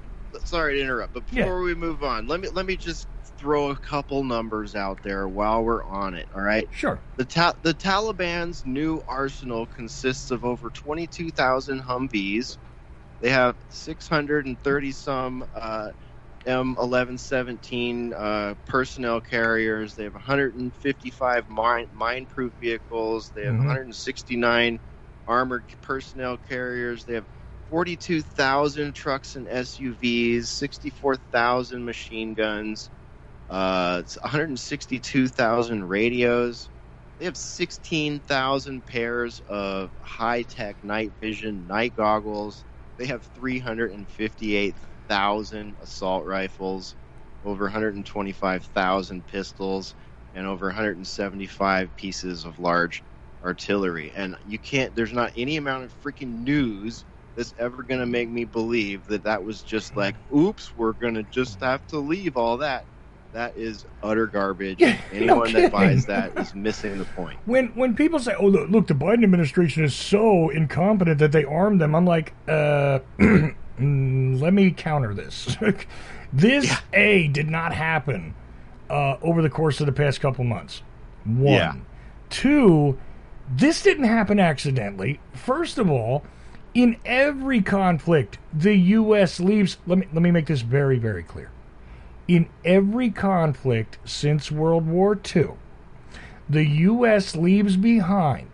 sorry 0.44 0.76
to 0.76 0.80
interrupt, 0.80 1.12
but 1.12 1.24
Yeah. 1.30 1.42
before 1.42 1.60
we 1.62 1.74
move 1.74 2.02
on, 2.04 2.26
let 2.28 2.40
me 2.40 2.48
let 2.48 2.64
me 2.64 2.76
just 2.76 3.08
throw 3.36 3.70
a 3.70 3.76
couple 3.76 4.22
numbers 4.22 4.76
out 4.76 5.02
there 5.02 5.28
while 5.28 5.64
we're 5.64 5.84
on 5.84 6.14
it. 6.14 6.28
All 6.34 6.40
right, 6.40 6.68
Sure. 6.70 7.00
the 7.16 7.24
ta- 7.24 7.54
the 7.62 7.74
Taliban's 7.74 8.64
new 8.64 9.02
arsenal 9.08 9.66
consists 9.66 10.30
of 10.30 10.44
over 10.44 10.70
twenty 10.70 11.08
two 11.08 11.30
thousand 11.32 11.82
Humvees. 11.82 12.58
They 13.20 13.30
have 13.30 13.56
six 13.68 14.08
hundred 14.08 14.46
and 14.46 14.58
thirty 14.62 14.92
some 14.92 15.44
uh, 15.52 15.88
M1117 16.46 18.12
uh, 18.16 18.54
personnel 18.66 19.20
carriers. 19.20 19.94
They 19.94 20.04
have 20.04 20.14
155 20.14 21.48
mine 21.48 21.88
mine 21.92 22.26
proof 22.26 22.54
vehicles. 22.60 23.32
They 23.34 23.44
have 23.44 23.56
Mhm. 23.56 23.58
169 23.58 24.80
armored 25.26 25.70
personnel 25.82 26.38
carriers. 26.38 27.04
They 27.04 27.14
have 27.14 27.26
42,000 27.70 28.94
trucks 28.94 29.36
and 29.36 29.48
SUVs, 29.48 30.46
64,000 30.48 31.84
machine 31.84 32.34
guns, 32.34 32.90
uh, 33.48 33.98
it's 34.02 34.18
162,000 34.22 35.84
radios. 35.84 36.70
They 37.18 37.26
have 37.26 37.36
16,000 37.36 38.86
pairs 38.86 39.40
of 39.48 39.92
high 40.02 40.42
tech 40.44 40.78
night 40.82 41.12
vision 41.20 41.66
night 41.66 41.94
goggles. 41.94 42.66
They 42.98 43.06
have 43.06 43.24
358,000 45.08 45.76
assault 45.82 46.24
rifles, 46.24 46.94
over 47.44 47.64
125,000 47.64 49.26
pistols, 49.26 49.94
and 50.34 50.46
over 50.46 50.66
175 50.66 51.96
pieces 51.96 52.44
of 52.44 52.58
large 52.58 53.02
artillery. 53.44 54.12
And 54.14 54.36
you 54.46 54.58
can't, 54.58 54.94
there's 54.94 55.12
not 55.12 55.32
any 55.36 55.56
amount 55.56 55.84
of 55.84 56.02
freaking 56.02 56.44
news 56.44 57.04
that's 57.36 57.54
ever 57.58 57.82
going 57.82 58.00
to 58.00 58.06
make 58.06 58.28
me 58.28 58.44
believe 58.44 59.06
that 59.08 59.24
that 59.24 59.42
was 59.44 59.62
just 59.62 59.96
like, 59.96 60.14
oops, 60.34 60.72
we're 60.76 60.92
going 60.92 61.14
to 61.14 61.22
just 61.24 61.60
have 61.60 61.86
to 61.88 61.98
leave 61.98 62.36
all 62.36 62.58
that. 62.58 62.84
That 63.32 63.56
is 63.56 63.86
utter 64.02 64.26
garbage. 64.26 64.78
Yeah, 64.78 64.98
no 65.10 65.16
Anyone 65.16 65.46
kidding. 65.46 65.62
that 65.62 65.72
buys 65.72 66.04
that 66.04 66.38
is 66.38 66.54
missing 66.54 66.98
the 66.98 67.06
point. 67.06 67.38
When 67.46 67.68
when 67.68 67.96
people 67.96 68.18
say, 68.18 68.34
"Oh, 68.38 68.44
look, 68.46 68.68
look, 68.68 68.86
the 68.88 68.94
Biden 68.94 69.24
administration 69.24 69.84
is 69.84 69.94
so 69.94 70.50
incompetent 70.50 71.18
that 71.20 71.32
they 71.32 71.42
armed 71.42 71.80
them," 71.80 71.94
I'm 71.94 72.04
like, 72.04 72.34
uh, 72.46 72.98
mm, 73.78 74.40
let 74.40 74.52
me 74.52 74.70
counter 74.70 75.14
this. 75.14 75.56
this 76.32 76.66
Yeah. 76.66 76.78
a 76.92 77.28
did 77.28 77.48
not 77.48 77.72
happen 77.72 78.34
uh, 78.90 79.16
over 79.22 79.42
the 79.42 79.50
course 79.50 79.80
of 79.80 79.86
the 79.86 79.92
past 79.92 80.20
couple 80.20 80.44
months. 80.44 80.82
One, 81.24 81.52
Yeah. 81.52 81.74
two, 82.30 82.98
this 83.54 83.82
didn't 83.82 84.04
happen 84.04 84.38
accidentally. 84.40 85.20
First 85.32 85.78
of 85.78 85.90
all, 85.90 86.24
in 86.74 86.96
every 87.04 87.60
conflict, 87.60 88.38
the 88.52 88.74
U.S. 88.74 89.38
leaves. 89.40 89.76
Let 89.86 89.98
me 89.98 90.06
let 90.12 90.22
me 90.22 90.30
make 90.30 90.46
this 90.46 90.62
very 90.62 90.98
very 90.98 91.22
clear. 91.22 91.50
In 92.28 92.48
every 92.64 93.10
conflict 93.10 93.98
since 94.04 94.50
World 94.50 94.86
War 94.86 95.18
II, 95.36 95.50
the 96.48 96.64
U.S. 96.64 97.36
leaves 97.36 97.76
behind 97.76 98.48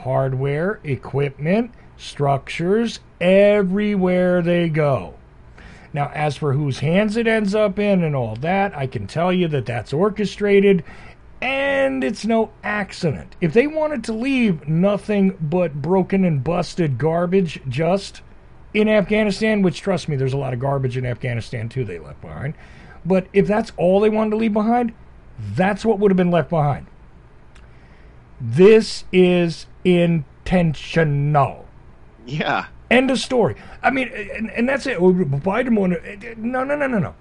hardware, 0.00 0.80
equipment, 0.84 1.70
structures 1.96 3.00
everywhere 3.20 4.42
they 4.42 4.68
go. 4.68 5.14
Now, 5.92 6.10
as 6.14 6.36
for 6.36 6.52
whose 6.52 6.80
hands 6.80 7.16
it 7.16 7.26
ends 7.26 7.54
up 7.54 7.78
in 7.78 8.02
and 8.02 8.14
all 8.14 8.36
that, 8.36 8.76
I 8.76 8.86
can 8.86 9.06
tell 9.06 9.32
you 9.32 9.48
that 9.48 9.66
that's 9.66 9.92
orchestrated 9.92 10.84
and 11.40 12.02
it's 12.02 12.24
no 12.24 12.50
accident. 12.62 13.36
If 13.40 13.52
they 13.52 13.66
wanted 13.66 14.04
to 14.04 14.12
leave 14.12 14.66
nothing 14.68 15.36
but 15.40 15.80
broken 15.80 16.24
and 16.24 16.42
busted 16.42 16.98
garbage 16.98 17.60
just 17.68 18.22
in 18.74 18.88
Afghanistan, 18.88 19.62
which 19.62 19.80
trust 19.80 20.08
me, 20.08 20.16
there's 20.16 20.32
a 20.32 20.38
lot 20.38 20.52
of 20.52 20.60
garbage 20.60 20.96
in 20.96 21.06
Afghanistan 21.06 21.68
too 21.68 21.84
they 21.84 21.98
left 21.98 22.20
behind. 22.20 22.54
But 23.04 23.28
if 23.32 23.46
that's 23.46 23.72
all 23.76 24.00
they 24.00 24.10
wanted 24.10 24.30
to 24.30 24.36
leave 24.36 24.52
behind, 24.52 24.92
that's 25.38 25.84
what 25.84 25.98
would 25.98 26.10
have 26.10 26.16
been 26.16 26.30
left 26.30 26.50
behind. 26.50 26.86
This 28.40 29.04
is 29.12 29.66
intentional. 29.84 31.65
Yeah. 32.26 32.66
End 32.90 33.10
of 33.10 33.18
story. 33.18 33.56
I 33.82 33.90
mean, 33.90 34.08
and, 34.08 34.50
and 34.50 34.68
that's 34.68 34.86
it. 34.86 34.98
Biden 34.98 35.76
wanted. 35.78 36.38
No, 36.38 36.64
no, 36.64 36.76
no, 36.76 36.86
no, 36.86 36.98
no. 36.98 37.14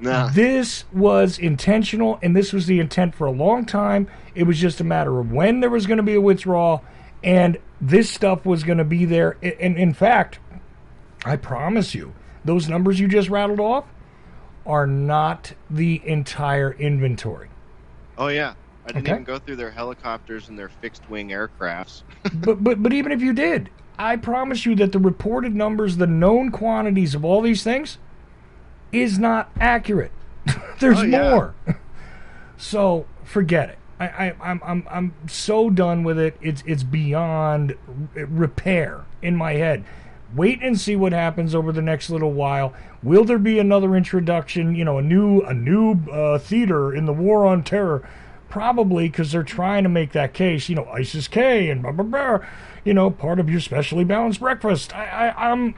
Nah. 0.00 0.28
This 0.30 0.84
was 0.92 1.38
intentional, 1.38 2.18
and 2.22 2.34
this 2.34 2.52
was 2.52 2.66
the 2.66 2.80
intent 2.80 3.14
for 3.14 3.26
a 3.26 3.30
long 3.30 3.64
time. 3.64 4.08
It 4.34 4.44
was 4.44 4.58
just 4.58 4.80
a 4.80 4.84
matter 4.84 5.20
of 5.20 5.30
when 5.30 5.60
there 5.60 5.70
was 5.70 5.86
going 5.86 5.98
to 5.98 6.02
be 6.02 6.14
a 6.14 6.20
withdrawal, 6.20 6.82
and 7.22 7.58
this 7.80 8.10
stuff 8.10 8.44
was 8.44 8.64
going 8.64 8.78
to 8.78 8.84
be 8.84 9.04
there. 9.04 9.36
And 9.42 9.76
in 9.76 9.94
fact, 9.94 10.40
I 11.24 11.36
promise 11.36 11.94
you, 11.94 12.14
those 12.44 12.68
numbers 12.68 12.98
you 12.98 13.06
just 13.06 13.28
rattled 13.28 13.60
off 13.60 13.84
are 14.66 14.86
not 14.88 15.52
the 15.70 16.00
entire 16.04 16.72
inventory. 16.72 17.48
Oh 18.18 18.28
yeah. 18.28 18.54
I 18.84 18.88
didn't 18.88 19.02
Okay. 19.04 19.12
even 19.12 19.24
go 19.24 19.38
through 19.38 19.56
their 19.56 19.70
helicopters 19.70 20.48
and 20.48 20.58
their 20.58 20.68
fixed 20.68 21.08
wing 21.08 21.28
aircrafts. 21.28 22.02
but 22.34 22.62
but 22.64 22.82
but 22.82 22.92
even 22.92 23.12
if 23.12 23.20
you 23.22 23.32
did, 23.32 23.70
I 24.02 24.16
promise 24.16 24.66
you 24.66 24.74
that 24.76 24.92
the 24.92 24.98
reported 24.98 25.54
numbers, 25.54 25.96
the 25.96 26.06
known 26.06 26.50
quantities 26.50 27.14
of 27.14 27.24
all 27.24 27.40
these 27.40 27.62
things, 27.62 27.98
is 28.90 29.18
not 29.18 29.50
accurate. 29.60 30.12
There's 30.80 30.98
Oh, 31.00 31.02
yeah. 31.02 31.30
more. 31.30 31.54
so 32.56 33.06
forget 33.24 33.70
it. 33.70 33.78
I, 34.00 34.06
I 34.06 34.34
I'm 34.42 34.60
I'm 34.64 34.86
I'm 34.90 35.14
so 35.28 35.70
done 35.70 36.02
with 36.02 36.18
it. 36.18 36.36
It's 36.42 36.62
it's 36.66 36.82
beyond 36.82 37.76
repair 38.14 39.04
in 39.22 39.36
my 39.36 39.52
head. 39.54 39.84
Wait 40.34 40.60
and 40.62 40.80
see 40.80 40.96
what 40.96 41.12
happens 41.12 41.54
over 41.54 41.70
the 41.72 41.82
next 41.82 42.10
little 42.10 42.32
while. 42.32 42.72
Will 43.02 43.22
there 43.24 43.38
be 43.38 43.58
another 43.58 43.94
introduction? 43.94 44.74
You 44.74 44.84
know, 44.84 44.98
a 44.98 45.02
new 45.02 45.42
a 45.42 45.54
new 45.54 46.00
uh, 46.10 46.38
theater 46.38 46.92
in 46.92 47.04
the 47.04 47.12
war 47.12 47.46
on 47.46 47.62
terror? 47.62 48.08
Probably 48.52 49.08
because 49.08 49.32
they're 49.32 49.42
trying 49.42 49.82
to 49.84 49.88
make 49.88 50.12
that 50.12 50.34
case. 50.34 50.68
You 50.68 50.74
know, 50.74 50.84
ISIS 50.92 51.26
K 51.26 51.70
and 51.70 51.80
blah 51.80 51.92
blah 51.92 52.04
blah. 52.04 52.46
You 52.84 52.92
know, 52.92 53.08
part 53.10 53.40
of 53.40 53.48
your 53.48 53.60
specially 53.60 54.04
balanced 54.04 54.40
breakfast. 54.40 54.94
I, 54.94 55.06
I 55.32 55.50
I'm 55.50 55.74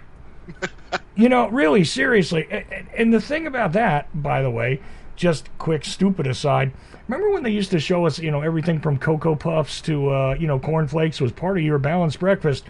you 1.15 1.29
know, 1.29 1.49
really, 1.51 1.85
seriously. 1.85 2.49
A- 2.51 2.65
a- 2.69 3.01
And 3.01 3.15
the 3.15 3.21
thing 3.21 3.47
about 3.47 3.75
that, 3.75 4.09
by 4.21 4.43
the 4.43 4.51
way, 4.51 4.81
just 5.15 5.57
quick 5.59 5.85
stupid 5.85 6.27
aside. 6.27 6.73
Remember 7.07 7.31
when 7.31 7.45
they 7.45 7.53
used 7.53 7.71
to 7.71 7.79
show 7.79 8.07
us, 8.07 8.19
you 8.19 8.33
know, 8.33 8.41
everything 8.41 8.81
from 8.81 8.99
Cocoa 8.99 9.37
Puffs 9.37 9.81
to, 9.83 10.09
uh, 10.11 10.35
you 10.37 10.49
know, 10.49 10.59
cornflakes 10.59 11.21
was 11.21 11.31
part 11.31 11.57
of 11.57 11.63
your 11.63 11.79
balanced 11.79 12.19
breakfast? 12.19 12.65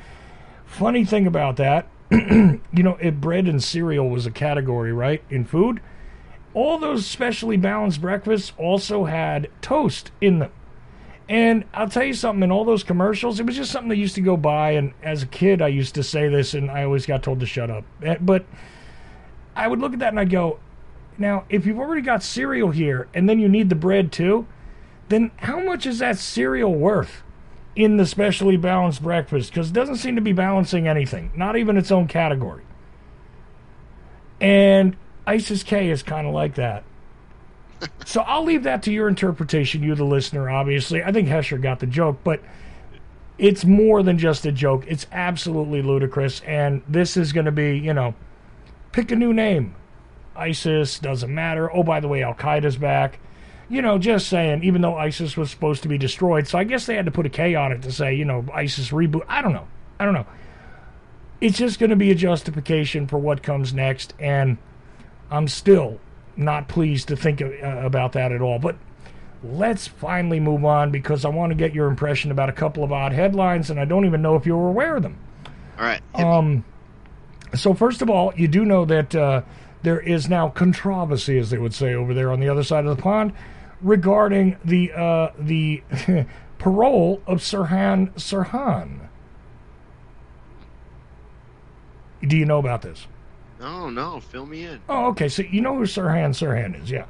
Funny 0.67 1.07
thing 1.07 1.27
about 1.27 1.57
that, 1.57 1.87
you 2.11 2.61
know, 2.75 2.99
it, 3.01 3.23
bread 3.23 3.49
and 3.49 3.65
cereal 3.65 4.11
was 4.11 4.27
a 4.27 4.31
category, 4.31 4.93
right, 4.93 5.23
in 5.31 5.47
food. 5.47 5.81
All 6.55 6.79
those 6.79 7.05
specially 7.05 7.57
balanced 7.57 8.01
breakfasts 8.01 8.53
also 8.57 9.05
had 9.05 9.51
toast 9.61 10.13
in 10.21 10.39
them. 10.39 10.53
And 11.29 11.65
I'll 11.73 11.89
tell 11.89 12.05
you 12.05 12.15
something, 12.15 12.43
in 12.43 12.53
all 12.53 12.65
those 12.65 12.85
commercials, 12.85 13.41
it 13.41 13.47
was 13.47 13.57
just 13.57 13.71
something 13.71 13.89
that 13.89 13.97
used 13.97 14.15
to 14.15 14.21
go 14.21 14.37
by. 14.37 14.73
And 14.73 14.93
as 15.03 15.23
a 15.23 15.27
kid, 15.27 15.63
I 15.63 15.69
used 15.69 15.95
to 15.95 16.03
say 16.03 16.29
this, 16.29 16.55
and 16.55 16.71
I 16.71 16.85
always 16.85 17.07
got 17.07 17.23
told 17.23 17.41
to 17.41 17.47
shut 17.47 17.71
up. 17.71 17.85
Eh, 18.03 18.17
But 18.21 18.45
I 19.57 19.69
would 19.69 19.81
look 19.81 19.93
at 19.95 19.99
that 20.01 20.09
and 20.09 20.21
I'd 20.21 20.31
go, 20.31 20.59
now, 21.17 21.45
if 21.49 21.65
you've 21.65 21.79
already 21.79 22.03
got 22.03 22.23
cereal 22.23 22.71
here 22.71 23.09
and 23.15 23.29
then 23.29 23.39
you 23.39 23.49
need 23.49 23.69
the 23.69 23.75
bread 23.75 24.13
too, 24.13 24.47
then 25.09 25.31
how 25.37 25.61
much 25.61 25.87
is 25.87 26.01
that 26.01 26.19
cereal 26.19 26.75
worth 26.75 27.23
in 27.77 27.97
the 27.97 28.07
specially 28.07 28.57
balanced 28.57 29.03
breakfast? 29.03 29.51
Because 29.51 29.71
it 29.71 29.75
doesn't 29.75 29.97
seem 29.97 30.17
to 30.17 30.21
be 30.21 30.33
balancing 30.33 30.89
anything, 30.89 31.31
not 31.37 31.57
even 31.57 31.77
its 31.77 31.93
own 31.93 32.09
category. 32.09 32.65
And 34.41 34.97
ISIS 35.27 35.63
K 35.63 35.91
is 35.91 36.03
kind 36.03 36.27
of 36.27 36.35
like 36.35 36.55
that. 36.57 36.85
so 38.05 38.23
I'll 38.23 38.45
leave 38.45 38.65
that 38.65 38.83
to 38.85 38.93
your 38.93 39.09
interpretation, 39.09 39.83
you 39.83 39.95
the 39.95 40.05
listener, 40.05 40.51
obviously. 40.51 41.03
I 41.03 41.13
think 41.13 41.29
Hesher 41.29 41.61
got 41.61 41.81
the 41.81 41.87
joke, 41.87 42.19
but 42.25 42.41
it's 43.39 43.65
more 43.65 44.03
than 44.03 44.19
just 44.19 44.47
a 44.47 44.53
joke. 44.53 44.85
It's 44.87 45.07
absolutely 45.13 45.83
ludicrous, 45.83 46.41
and 46.43 46.83
this 46.89 47.17
is 47.17 47.33
going 47.33 47.47
to 47.47 47.53
be, 47.53 47.79
you 47.79 47.95
know, 47.95 48.15
pick 48.93 49.11
a 49.11 49.17
new 49.17 49.33
name. 49.33 49.75
ISIS 50.37 50.99
doesn't 50.99 51.33
matter. 51.33 51.75
Oh, 51.75 51.83
by 51.83 52.01
the 52.01 52.09
way, 52.09 52.23
Al 52.23 52.35
Qaeda's 52.35 52.77
back. 52.77 53.19
You 53.69 53.81
know, 53.81 53.99
just 53.99 54.29
saying, 54.29 54.63
even 54.63 54.83
though 54.83 54.97
ISIS 54.97 55.37
was 55.37 55.51
supposed 55.51 55.83
to 55.83 55.89
be 55.89 55.97
destroyed, 55.97 56.47
so 56.47 56.59
I 56.59 56.65
guess 56.65 56.87
they 56.87 56.97
had 56.97 57.07
to 57.07 57.11
put 57.11 57.27
a 57.27 57.31
K 57.31 57.55
on 57.55 57.73
it 57.73 57.83
to 57.83 57.93
say, 57.93 58.15
you 58.15 58.25
know, 58.25 58.45
ISIS 58.53 58.91
reboot. 58.91 59.23
I 59.27 59.43
don't 59.43 59.53
know. 59.53 59.67
I 59.99 60.05
don't 60.05 60.15
know. 60.15 60.27
It's 61.41 61.59
just 61.59 61.79
going 61.79 61.91
to 61.91 61.97
be 61.97 62.11
a 62.11 62.15
justification 62.15 63.07
for 63.07 63.19
what 63.19 63.43
comes 63.43 63.73
next, 63.73 64.15
and 64.19 64.59
I'm 65.31 65.49
still 65.49 65.99
not 66.37 66.69
pleased 66.69 67.09
to 67.09 67.17
think 67.17 67.41
of, 67.41 67.53
uh, 67.53 67.87
about 67.87 68.13
that 68.13 68.33
at 68.33 68.41
all. 68.41 68.59
But 68.59 68.77
let's 69.43 69.87
finally 69.87 70.41
move 70.41 70.65
on 70.65 70.91
because 70.91 71.25
I 71.25 71.29
want 71.29 71.51
to 71.51 71.55
get 71.55 71.75
your 71.75 71.87
impression 71.89 72.31
about 72.31 72.49
a 72.49 72.53
couple 72.53 72.83
of 72.83 72.93
odd 72.93 73.13
headlines, 73.13 73.71
and 73.71 73.79
I 73.79 73.85
don't 73.85 74.07
even 74.07 74.23
know 74.23 74.37
if 74.37 74.47
you 74.47 74.57
were 74.57 74.69
aware 74.69 74.97
of 74.97 75.03
them. 75.03 75.19
All 75.79 75.85
right. 75.85 76.03
Um, 76.15 76.65
so 77.55 77.75
first 77.75 78.03
of 78.03 78.11
all, 78.11 78.33
you 78.37 78.49
do 78.49 78.65
know 78.65 78.85
that 78.85 79.15
uh, 79.15 79.43
there 79.83 80.01
is 80.01 80.29
now 80.29 80.49
controversy, 80.49 81.39
as 81.39 81.51
they 81.51 81.59
would 81.59 81.75
say 81.75 81.95
over 81.95 82.15
there 82.15 82.33
on 82.33 82.41
the 82.41 82.49
other 82.49 82.65
side 82.65 82.87
of 82.87 82.97
the 82.97 83.03
pond, 83.03 83.33
regarding 83.81 84.57
the 84.65 84.93
uh, 84.93 85.31
the 85.39 85.83
parole 86.59 87.23
of 87.27 87.39
Sirhan 87.39 88.13
Sirhan. 88.15 89.09
Do 92.23 92.37
you 92.39 92.47
know 92.47 92.59
about 92.59 92.83
this? 92.83 93.07
No, 93.65 93.89
no, 93.89 94.21
fill 94.21 94.47
me 94.47 94.65
in. 94.65 94.81
Oh, 94.89 95.07
okay. 95.07 95.29
So 95.29 95.43
you 95.43 95.61
know 95.61 95.77
who 95.77 95.85
Sirhan 95.85 96.31
Sirhan 96.31 96.83
is, 96.83 96.91
yeah. 96.91 97.07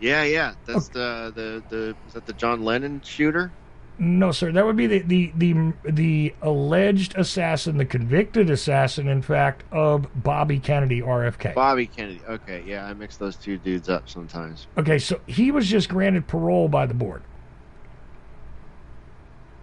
Yeah, 0.00 0.22
yeah. 0.24 0.54
That's 0.64 0.88
the 0.88 1.32
the 1.34 1.62
the 1.68 1.96
is 2.06 2.14
that 2.14 2.26
the 2.26 2.32
John 2.34 2.64
Lennon 2.64 3.00
shooter? 3.02 3.52
No, 3.98 4.32
sir. 4.32 4.50
That 4.50 4.64
would 4.64 4.76
be 4.76 4.86
the, 4.86 4.98
the, 5.00 5.32
the, 5.36 5.72
the 5.84 6.34
alleged 6.40 7.16
assassin, 7.16 7.76
the 7.76 7.84
convicted 7.84 8.48
assassin, 8.48 9.06
in 9.06 9.20
fact, 9.20 9.64
of 9.70 10.06
Bobby 10.24 10.58
Kennedy, 10.58 11.02
RFK. 11.02 11.54
Bobby 11.54 11.86
Kennedy. 11.86 12.20
Okay, 12.26 12.64
yeah, 12.66 12.86
I 12.86 12.94
mix 12.94 13.18
those 13.18 13.36
two 13.36 13.58
dudes 13.58 13.90
up 13.90 14.08
sometimes. 14.08 14.66
Okay, 14.78 14.98
so 14.98 15.20
he 15.26 15.50
was 15.50 15.68
just 15.68 15.90
granted 15.90 16.26
parole 16.26 16.68
by 16.68 16.86
the 16.86 16.94
board. 16.94 17.22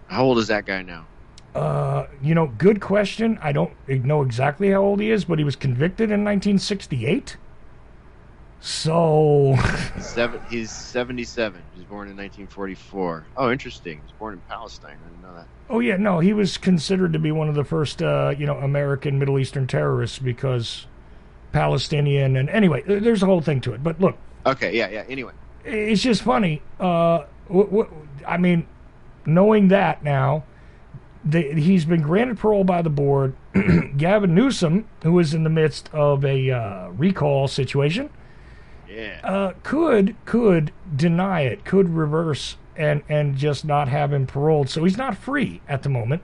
How 0.06 0.24
old 0.24 0.38
is 0.38 0.46
that 0.46 0.64
guy 0.64 0.82
now? 0.82 1.06
Uh, 1.54 2.06
you 2.22 2.34
know, 2.34 2.46
good 2.58 2.80
question. 2.80 3.38
I 3.42 3.52
don't 3.52 3.72
know 3.88 4.22
exactly 4.22 4.70
how 4.70 4.82
old 4.82 5.00
he 5.00 5.10
is, 5.10 5.24
but 5.24 5.38
he 5.38 5.44
was 5.44 5.56
convicted 5.56 6.04
in 6.10 6.24
1968. 6.24 7.36
So, 8.62 9.56
Seven. 9.98 10.40
He's 10.50 10.70
seventy-seven. 10.70 11.62
He 11.72 11.80
was 11.80 11.88
born 11.88 12.08
in 12.08 12.16
1944. 12.16 13.24
Oh, 13.36 13.50
interesting. 13.50 13.96
He 13.98 14.02
was 14.02 14.12
born 14.18 14.34
in 14.34 14.40
Palestine. 14.48 14.98
I 15.02 15.08
didn't 15.08 15.22
know 15.22 15.34
that. 15.34 15.46
oh 15.70 15.80
yeah, 15.80 15.96
no, 15.96 16.18
he 16.20 16.34
was 16.34 16.58
considered 16.58 17.14
to 17.14 17.18
be 17.18 17.32
one 17.32 17.48
of 17.48 17.54
the 17.54 17.64
first, 17.64 18.02
uh, 18.02 18.34
you 18.36 18.44
know, 18.44 18.58
American 18.58 19.18
Middle 19.18 19.38
Eastern 19.38 19.66
terrorists 19.66 20.18
because 20.18 20.86
Palestinian 21.52 22.36
and 22.36 22.50
anyway, 22.50 22.82
there's 22.86 23.22
a 23.22 23.26
whole 23.26 23.40
thing 23.40 23.62
to 23.62 23.72
it. 23.72 23.82
But 23.82 23.98
look, 24.00 24.16
Okay, 24.46 24.76
yeah, 24.76 24.88
yeah. 24.90 25.04
Anyway, 25.08 25.32
it's 25.64 26.02
just 26.02 26.22
funny. 26.22 26.62
Uh, 26.78 27.24
i 28.26 28.36
mean, 28.36 28.66
knowing 29.26 29.68
that 29.68 30.04
now, 30.04 30.44
the, 31.24 31.52
he's 31.52 31.84
been 31.84 32.02
granted 32.02 32.38
parole 32.38 32.64
by 32.64 32.82
the 32.82 32.90
board. 32.90 33.34
Gavin 33.96 34.34
Newsom, 34.34 34.86
who 35.02 35.18
is 35.18 35.34
in 35.34 35.44
the 35.44 35.50
midst 35.50 35.90
of 35.92 36.24
a 36.24 36.50
uh, 36.50 36.88
recall 36.90 37.48
situation, 37.48 38.10
yeah. 38.88 39.20
uh, 39.22 39.52
could 39.62 40.16
could 40.24 40.72
deny 40.94 41.42
it, 41.42 41.64
could 41.64 41.90
reverse 41.90 42.56
and 42.76 43.02
and 43.08 43.36
just 43.36 43.64
not 43.64 43.88
have 43.88 44.12
him 44.12 44.26
paroled. 44.26 44.70
So 44.70 44.84
he's 44.84 44.96
not 44.96 45.16
free 45.16 45.60
at 45.68 45.82
the 45.82 45.88
moment, 45.88 46.22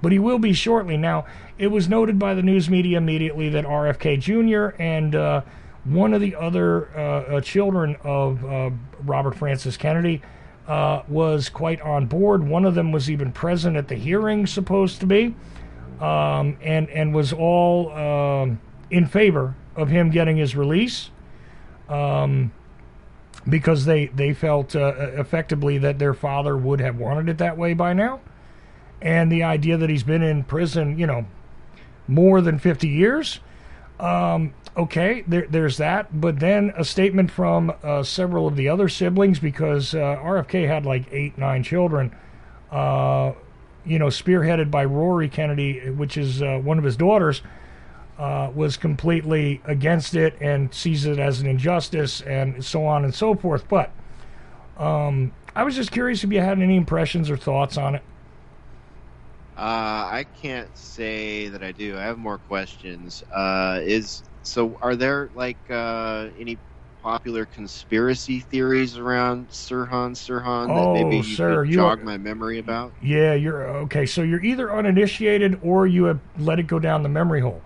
but 0.00 0.12
he 0.12 0.18
will 0.18 0.38
be 0.38 0.52
shortly. 0.52 0.96
Now, 0.96 1.24
it 1.58 1.68
was 1.68 1.88
noted 1.88 2.18
by 2.18 2.34
the 2.34 2.42
news 2.42 2.68
media 2.68 2.98
immediately 2.98 3.48
that 3.50 3.64
RFK 3.64 4.18
Jr. 4.18 4.76
and 4.82 5.14
uh, 5.14 5.42
one 5.84 6.12
of 6.14 6.20
the 6.20 6.34
other 6.34 6.88
uh, 6.96 7.36
uh, 7.36 7.40
children 7.40 7.96
of 8.02 8.44
uh, 8.44 8.70
Robert 9.04 9.34
Francis 9.34 9.76
Kennedy 9.76 10.22
uh, 10.66 11.02
was 11.08 11.48
quite 11.48 11.80
on 11.80 12.06
board. 12.06 12.46
One 12.46 12.64
of 12.64 12.74
them 12.74 12.92
was 12.92 13.10
even 13.10 13.32
present 13.32 13.76
at 13.76 13.88
the 13.88 13.96
hearing, 13.96 14.46
supposed 14.46 15.00
to 15.00 15.06
be, 15.06 15.34
um, 16.00 16.56
and 16.62 16.88
and 16.90 17.14
was 17.14 17.32
all 17.32 17.90
um, 17.92 18.60
in 18.90 19.06
favor 19.06 19.54
of 19.76 19.88
him 19.88 20.10
getting 20.10 20.36
his 20.36 20.54
release 20.54 21.10
um, 21.88 22.52
because 23.48 23.84
they 23.84 24.06
they 24.06 24.32
felt 24.32 24.76
uh, 24.76 24.94
effectively 25.16 25.78
that 25.78 25.98
their 25.98 26.14
father 26.14 26.56
would 26.56 26.80
have 26.80 26.96
wanted 26.96 27.28
it 27.28 27.38
that 27.38 27.56
way 27.56 27.74
by 27.74 27.92
now, 27.92 28.20
and 29.00 29.30
the 29.32 29.42
idea 29.42 29.76
that 29.76 29.90
he's 29.90 30.04
been 30.04 30.22
in 30.22 30.44
prison, 30.44 30.98
you 30.98 31.06
know, 31.06 31.26
more 32.06 32.40
than 32.40 32.58
fifty 32.58 32.88
years. 32.88 33.40
Um, 33.98 34.54
okay, 34.76 35.22
there, 35.26 35.46
there's 35.48 35.76
that, 35.76 36.20
but 36.20 36.40
then 36.40 36.72
a 36.76 36.84
statement 36.84 37.30
from 37.30 37.72
uh, 37.82 38.02
several 38.02 38.46
of 38.46 38.56
the 38.56 38.68
other 38.68 38.88
siblings 38.88 39.38
because 39.38 39.94
uh, 39.94 39.98
RFK 39.98 40.66
had 40.66 40.86
like 40.86 41.04
eight, 41.12 41.36
nine 41.36 41.62
children. 41.62 42.14
Uh, 42.70 43.32
you 43.84 43.98
know, 43.98 44.06
spearheaded 44.06 44.70
by 44.70 44.84
Rory 44.84 45.28
Kennedy, 45.28 45.90
which 45.90 46.16
is 46.16 46.40
uh, 46.40 46.58
one 46.62 46.78
of 46.78 46.84
his 46.84 46.96
daughters 46.96 47.42
uh, 48.18 48.50
was 48.54 48.76
completely 48.76 49.60
against 49.64 50.14
it 50.14 50.36
and 50.40 50.72
sees 50.72 51.04
it 51.04 51.18
as 51.18 51.40
an 51.40 51.46
injustice 51.48 52.20
and 52.22 52.64
so 52.64 52.86
on 52.86 53.04
and 53.04 53.14
so 53.14 53.34
forth. 53.34 53.68
But 53.68 53.90
um, 54.78 55.32
I 55.54 55.64
was 55.64 55.74
just 55.74 55.90
curious 55.90 56.22
if 56.22 56.32
you 56.32 56.40
had 56.40 56.60
any 56.60 56.76
impressions 56.76 57.28
or 57.28 57.36
thoughts 57.36 57.76
on 57.76 57.96
it. 57.96 58.02
Uh, 59.56 60.08
I 60.10 60.26
can't 60.40 60.74
say 60.76 61.48
that 61.48 61.62
I 61.62 61.72
do. 61.72 61.98
I 61.98 62.02
have 62.02 62.18
more 62.18 62.38
questions. 62.38 63.22
Is 63.36 64.22
so? 64.42 64.78
Are 64.82 64.96
there 64.96 65.30
like 65.34 65.58
uh, 65.70 66.28
any 66.38 66.58
popular 67.02 67.44
conspiracy 67.46 68.40
theories 68.40 68.96
around 68.96 69.48
Sirhan 69.48 70.12
Sirhan 70.12 70.68
that 70.68 70.86
Oh, 70.86 70.94
maybe 70.94 71.16
you 71.16 71.22
sir, 71.22 71.64
could 71.64 71.72
jog 71.72 72.02
my 72.02 72.16
memory 72.16 72.58
about? 72.58 72.92
Yeah, 73.02 73.34
you're 73.34 73.68
okay. 73.68 74.06
So 74.06 74.22
you're 74.22 74.42
either 74.42 74.72
uninitiated 74.74 75.58
or 75.62 75.86
you 75.86 76.04
have 76.04 76.20
let 76.38 76.58
it 76.58 76.66
go 76.68 76.78
down 76.78 77.02
the 77.02 77.08
memory 77.08 77.40
hole. 77.40 77.60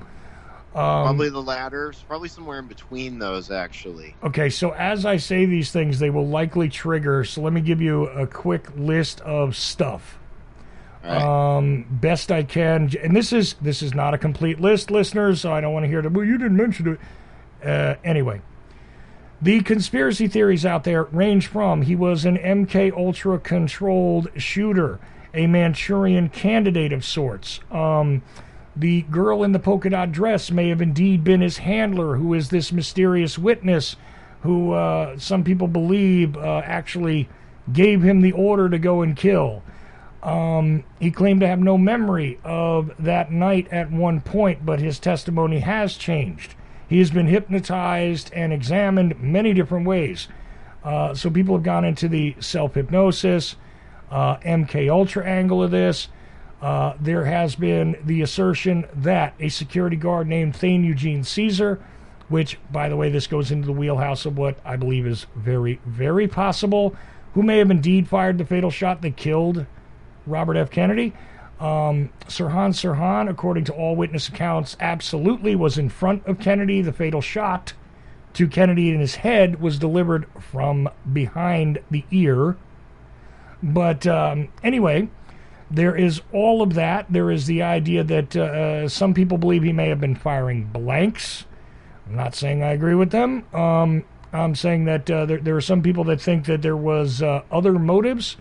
Um, 0.74 1.04
Probably 1.04 1.30
the 1.30 1.42
latter. 1.42 1.94
Probably 2.06 2.28
somewhere 2.28 2.58
in 2.58 2.66
between 2.66 3.18
those, 3.18 3.50
actually. 3.50 4.14
Okay, 4.22 4.50
so 4.50 4.72
as 4.72 5.06
I 5.06 5.16
say 5.16 5.46
these 5.46 5.70
things, 5.70 5.98
they 5.98 6.10
will 6.10 6.26
likely 6.28 6.68
trigger. 6.68 7.24
So 7.24 7.40
let 7.40 7.54
me 7.54 7.62
give 7.62 7.80
you 7.80 8.08
a 8.08 8.26
quick 8.26 8.68
list 8.76 9.22
of 9.22 9.56
stuff. 9.56 10.18
Right. 11.06 11.22
um, 11.22 11.86
best 11.90 12.32
I 12.32 12.42
can. 12.42 12.90
And 13.02 13.14
this 13.14 13.32
is 13.32 13.54
this 13.54 13.82
is 13.82 13.94
not 13.94 14.14
a 14.14 14.18
complete 14.18 14.60
list, 14.60 14.90
listeners. 14.90 15.40
So 15.40 15.52
I 15.52 15.60
don't 15.60 15.72
want 15.72 15.84
to 15.84 15.88
hear 15.88 16.02
that. 16.02 16.12
Well, 16.12 16.24
you 16.24 16.38
didn't 16.38 16.56
mention 16.56 16.88
it. 16.88 17.00
Uh, 17.66 17.94
anyway, 18.04 18.40
the 19.40 19.60
conspiracy 19.62 20.28
theories 20.28 20.66
out 20.66 20.84
there 20.84 21.04
range 21.04 21.46
from 21.46 21.82
he 21.82 21.94
was 21.94 22.24
an 22.24 22.36
MK 22.36 22.92
Ultra 22.96 23.38
controlled 23.38 24.28
shooter, 24.36 24.98
a 25.34 25.46
Manchurian 25.46 26.28
candidate 26.28 26.92
of 26.92 27.04
sorts. 27.04 27.60
Um, 27.70 28.22
the 28.74 29.02
girl 29.02 29.42
in 29.42 29.52
the 29.52 29.58
polka 29.58 29.88
dot 29.90 30.12
dress 30.12 30.50
may 30.50 30.68
have 30.68 30.82
indeed 30.82 31.24
been 31.24 31.40
his 31.40 31.58
handler, 31.58 32.16
who 32.16 32.34
is 32.34 32.50
this 32.50 32.72
mysterious 32.72 33.38
witness 33.38 33.96
who 34.42 34.72
uh, 34.72 35.18
some 35.18 35.42
people 35.42 35.66
believe 35.66 36.36
uh, 36.36 36.62
actually 36.64 37.28
gave 37.72 38.02
him 38.02 38.20
the 38.20 38.32
order 38.32 38.68
to 38.68 38.78
go 38.78 39.02
and 39.02 39.16
kill. 39.16 39.62
Um, 40.26 40.82
he 40.98 41.12
claimed 41.12 41.40
to 41.42 41.46
have 41.46 41.60
no 41.60 41.78
memory 41.78 42.40
of 42.42 42.90
that 42.98 43.30
night 43.30 43.68
at 43.70 43.92
one 43.92 44.20
point, 44.20 44.66
but 44.66 44.80
his 44.80 44.98
testimony 44.98 45.60
has 45.60 45.96
changed. 45.96 46.56
He 46.88 46.98
has 46.98 47.12
been 47.12 47.28
hypnotized 47.28 48.32
and 48.32 48.52
examined 48.52 49.22
many 49.22 49.54
different 49.54 49.86
ways. 49.86 50.26
Uh, 50.82 51.14
so 51.14 51.30
people 51.30 51.54
have 51.54 51.62
gone 51.62 51.84
into 51.84 52.08
the 52.08 52.34
self 52.40 52.74
hypnosis, 52.74 53.54
uh, 54.10 54.38
MK 54.38 54.90
Ultra 54.90 55.24
angle 55.24 55.62
of 55.62 55.70
this. 55.70 56.08
Uh, 56.60 56.94
there 57.00 57.26
has 57.26 57.54
been 57.54 57.96
the 58.04 58.20
assertion 58.20 58.84
that 58.94 59.32
a 59.38 59.48
security 59.48 59.96
guard 59.96 60.26
named 60.26 60.56
Thane 60.56 60.82
Eugene 60.82 61.22
Cesar, 61.22 61.80
which, 62.28 62.58
by 62.72 62.88
the 62.88 62.96
way, 62.96 63.10
this 63.10 63.28
goes 63.28 63.52
into 63.52 63.66
the 63.66 63.72
wheelhouse 63.72 64.26
of 64.26 64.36
what 64.36 64.58
I 64.64 64.74
believe 64.74 65.06
is 65.06 65.26
very, 65.36 65.78
very 65.86 66.26
possible, 66.26 66.96
who 67.34 67.44
may 67.44 67.58
have 67.58 67.70
indeed 67.70 68.08
fired 68.08 68.38
the 68.38 68.44
fatal 68.44 68.70
shot 68.72 69.02
that 69.02 69.16
killed 69.16 69.66
Robert 70.26 70.56
F. 70.56 70.70
Kennedy. 70.70 71.12
Um, 71.58 72.10
Sirhan 72.26 72.74
Sirhan, 72.74 73.30
according 73.30 73.64
to 73.64 73.72
all 73.72 73.96
witness 73.96 74.28
accounts, 74.28 74.76
absolutely 74.78 75.56
was 75.56 75.78
in 75.78 75.88
front 75.88 76.26
of 76.26 76.38
Kennedy. 76.38 76.82
The 76.82 76.92
fatal 76.92 77.22
shot 77.22 77.72
to 78.34 78.46
Kennedy 78.46 78.90
in 78.90 79.00
his 79.00 79.16
head 79.16 79.60
was 79.60 79.78
delivered 79.78 80.26
from 80.38 80.90
behind 81.10 81.78
the 81.90 82.04
ear. 82.10 82.56
But 83.62 84.06
um, 84.06 84.48
anyway, 84.62 85.08
there 85.70 85.96
is 85.96 86.20
all 86.32 86.60
of 86.60 86.74
that. 86.74 87.06
There 87.08 87.30
is 87.30 87.46
the 87.46 87.62
idea 87.62 88.04
that 88.04 88.36
uh, 88.36 88.88
some 88.88 89.14
people 89.14 89.38
believe 89.38 89.62
he 89.62 89.72
may 89.72 89.88
have 89.88 90.00
been 90.00 90.14
firing 90.14 90.64
blanks. 90.64 91.46
I'm 92.06 92.14
not 92.14 92.34
saying 92.34 92.62
I 92.62 92.72
agree 92.72 92.94
with 92.94 93.10
them. 93.10 93.44
Um, 93.54 94.04
I'm 94.32 94.54
saying 94.54 94.84
that 94.84 95.10
uh, 95.10 95.24
there, 95.26 95.38
there 95.38 95.56
are 95.56 95.62
some 95.62 95.82
people 95.82 96.04
that 96.04 96.20
think 96.20 96.44
that 96.44 96.60
there 96.62 96.76
was 96.76 97.22
uh, 97.22 97.42
other 97.50 97.72
motives. 97.72 98.36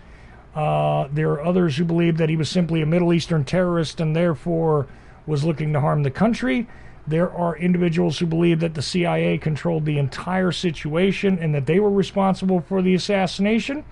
Uh, 0.55 1.07
there 1.11 1.31
are 1.31 1.43
others 1.43 1.75
who 1.77 1.83
believe 1.83 2.17
that 2.17 2.29
he 2.29 2.37
was 2.37 2.49
simply 2.49 2.81
a 2.81 2.85
Middle 2.85 3.13
Eastern 3.13 3.43
terrorist 3.43 3.99
and 3.99 4.15
therefore 4.15 4.87
was 5.27 5.43
looking 5.43 5.73
to 5.73 5.81
harm 5.81 6.03
the 6.03 6.11
country. 6.11 6.65
There 7.07 7.31
are 7.31 7.57
individuals 7.57 8.17
who 8.19 8.25
believe 8.25 8.61
that 8.61 8.73
the 8.73 8.81
CIA 8.81 9.37
controlled 9.37 9.85
the 9.85 9.97
entire 9.99 10.51
situation 10.51 11.37
and 11.39 11.53
that 11.53 11.65
they 11.65 11.79
were 11.79 11.91
responsible 11.91 12.61
for 12.61 12.81
the 12.81 12.95
assassination. 12.95 13.83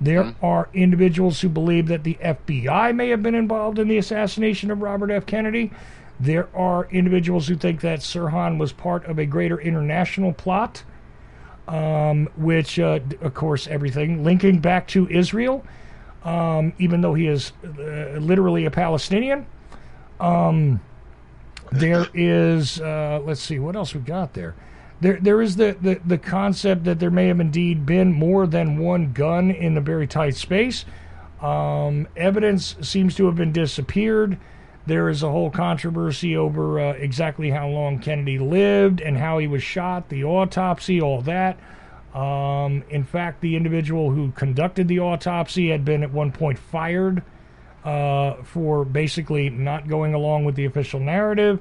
There 0.00 0.24
Mhm. 0.24 0.34
are 0.42 0.68
individuals 0.74 1.40
who 1.40 1.48
believe 1.48 1.86
that 1.86 2.02
the 2.02 2.18
FBI 2.20 2.90
may 2.92 3.08
have 3.10 3.22
been 3.22 3.36
involved 3.36 3.78
in 3.78 3.86
the 3.86 3.96
assassination 3.98 4.70
of 4.72 4.82
Robert 4.82 5.10
F. 5.12 5.24
Kennedy. 5.24 5.70
There 6.18 6.48
are 6.54 6.88
individuals 6.90 7.46
who 7.46 7.54
think 7.54 7.80
that 7.82 8.00
Sirhan 8.00 8.58
was 8.58 8.72
part 8.72 9.04
of 9.06 9.18
a 9.18 9.26
greater 9.26 9.60
international 9.60 10.32
plot, 10.32 10.82
um, 11.68 12.28
which, 12.36 12.78
uh, 12.80 12.98
of 13.20 13.34
course, 13.34 13.68
everything 13.68 14.24
linking 14.24 14.58
back 14.58 14.88
to 14.88 15.08
Israel, 15.08 15.64
um, 16.24 16.72
even 16.78 17.00
though 17.00 17.14
he 17.14 17.26
is 17.26 17.52
uh, 17.64 18.18
literally 18.18 18.64
a 18.64 18.70
Palestinian. 18.70 19.46
Um, 20.20 20.80
there 21.72 22.06
is, 22.14 22.80
uh, 22.80 23.20
let's 23.24 23.40
see, 23.40 23.58
what 23.58 23.76
else 23.76 23.94
we 23.94 24.00
got 24.00 24.34
there? 24.34 24.54
There, 25.00 25.18
there 25.20 25.42
is 25.42 25.56
the, 25.56 25.76
the, 25.80 26.00
the 26.04 26.18
concept 26.18 26.84
that 26.84 27.00
there 27.00 27.10
may 27.10 27.26
have 27.26 27.40
indeed 27.40 27.84
been 27.84 28.12
more 28.12 28.46
than 28.46 28.78
one 28.78 29.12
gun 29.12 29.50
in 29.50 29.76
a 29.76 29.80
very 29.80 30.06
tight 30.06 30.36
space. 30.36 30.84
Um, 31.40 32.06
evidence 32.16 32.76
seems 32.82 33.16
to 33.16 33.26
have 33.26 33.34
been 33.34 33.52
disappeared. 33.52 34.38
There 34.86 35.08
is 35.08 35.22
a 35.22 35.30
whole 35.30 35.50
controversy 35.50 36.36
over 36.36 36.78
uh, 36.78 36.92
exactly 36.92 37.50
how 37.50 37.68
long 37.68 37.98
Kennedy 37.98 38.38
lived 38.38 39.00
and 39.00 39.16
how 39.16 39.38
he 39.38 39.48
was 39.48 39.62
shot, 39.62 40.08
the 40.08 40.24
autopsy, 40.24 41.00
all 41.00 41.20
that. 41.22 41.58
Um, 42.14 42.84
in 42.90 43.04
fact, 43.04 43.40
the 43.40 43.56
individual 43.56 44.10
who 44.10 44.32
conducted 44.32 44.88
the 44.88 45.00
autopsy 45.00 45.70
had 45.70 45.84
been 45.84 46.02
at 46.02 46.12
one 46.12 46.30
point 46.30 46.58
fired 46.58 47.22
uh, 47.84 48.34
for 48.42 48.84
basically 48.84 49.50
not 49.50 49.88
going 49.88 50.14
along 50.14 50.44
with 50.44 50.54
the 50.54 50.66
official 50.66 51.00
narrative. 51.00 51.60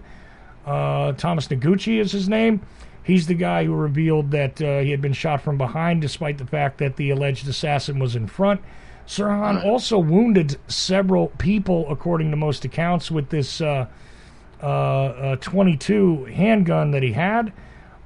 Uh, 0.65 1.13
Thomas 1.13 1.47
Noguchi 1.47 1.99
is 1.99 2.11
his 2.11 2.27
name. 2.27 2.61
He's 3.03 3.27
the 3.27 3.33
guy 3.33 3.65
who 3.65 3.73
revealed 3.73 4.31
that 4.31 4.61
uh, 4.61 4.79
he 4.79 4.91
had 4.91 5.01
been 5.01 5.13
shot 5.13 5.41
from 5.41 5.57
behind, 5.57 6.01
despite 6.01 6.37
the 6.37 6.45
fact 6.45 6.77
that 6.79 6.97
the 6.97 7.09
alleged 7.09 7.47
assassin 7.47 7.97
was 7.97 8.15
in 8.15 8.27
front. 8.27 8.61
Sirhan 9.07 9.65
also 9.65 9.97
wounded 9.97 10.57
several 10.67 11.27
people, 11.27 11.85
according 11.89 12.29
to 12.31 12.37
most 12.37 12.63
accounts, 12.63 13.09
with 13.09 13.29
this 13.29 13.59
uh, 13.59 13.87
uh, 14.61 14.65
uh, 14.65 15.35
22 15.37 16.25
handgun 16.25 16.91
that 16.91 17.01
he 17.01 17.11
had. 17.11 17.51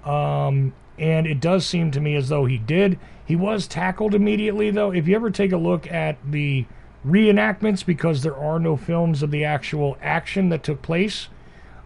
Um, 0.05 0.73
and 0.97 1.27
it 1.27 1.39
does 1.39 1.65
seem 1.65 1.91
to 1.91 1.99
me 1.99 2.15
as 2.15 2.29
though 2.29 2.45
he 2.45 2.58
did. 2.58 2.99
He 3.25 3.36
was 3.36 3.67
tackled 3.67 4.13
immediately, 4.13 4.71
though. 4.71 4.91
If 4.91 5.08
you 5.08 5.15
ever 5.15 5.29
take 5.29 5.51
a 5.51 5.58
look 5.58 5.91
at 5.91 6.17
the 6.29 6.65
reenactments, 7.05 7.86
because 7.86 8.23
there 8.23 8.38
are 8.38 8.60
no 8.60 8.77
films 8.77 9.21
of 9.21 9.31
the 9.31 9.43
actual 9.43 9.97
action 10.01 10.49
that 10.49 10.63
took 10.63 10.81
place, 10.81 11.27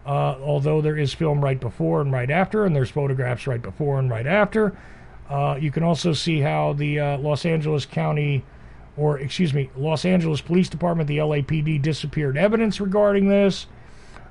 uh, 0.06 0.36
although 0.42 0.80
there 0.80 0.96
is 0.96 1.12
film 1.12 1.42
right 1.42 1.60
before 1.60 2.00
and 2.00 2.12
right 2.12 2.30
after, 2.30 2.64
and 2.64 2.74
there's 2.74 2.90
photographs 2.90 3.46
right 3.46 3.62
before 3.62 3.98
and 3.98 4.10
right 4.10 4.26
after. 4.26 4.76
Uh, 5.28 5.56
you 5.60 5.70
can 5.70 5.82
also 5.82 6.12
see 6.12 6.40
how 6.40 6.72
the 6.72 6.98
uh, 6.98 7.18
Los 7.18 7.44
Angeles 7.44 7.86
County, 7.86 8.44
or 8.96 9.18
excuse 9.18 9.54
me, 9.54 9.70
Los 9.76 10.04
Angeles 10.04 10.40
Police 10.40 10.68
Department, 10.68 11.06
the 11.06 11.18
LAPD, 11.18 11.80
disappeared 11.80 12.36
evidence 12.36 12.80
regarding 12.80 13.28
this. 13.28 13.66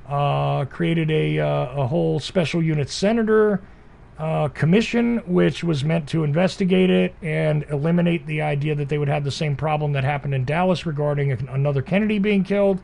Uh, 0.08 0.66
created 0.66 1.12
a 1.12 1.38
uh, 1.38 1.84
a 1.84 1.88
whole 1.88 2.20
special 2.20 2.64
unit 2.64 2.90
senator 2.90 3.62
uh, 4.20 4.50
commission, 4.50 5.20
which 5.26 5.64
was 5.64 5.86
meant 5.86 6.10
to 6.10 6.26
investigate 6.26 6.90
it 6.90 7.16
and 7.22 7.64
eliminate 7.70 8.26
the 8.26 8.42
idea 8.42 8.76
that 8.76 8.90
they 8.90 8.98
would 8.98 9.08
have 9.08 9.24
the 9.24 9.32
same 9.32 9.56
problem 9.56 9.94
that 9.94 10.04
happened 10.04 10.34
in 10.34 10.44
Dallas 10.44 10.86
regarding 10.86 11.32
another 11.48 11.82
Kennedy 11.82 12.20
being 12.20 12.44
killed. 12.44 12.82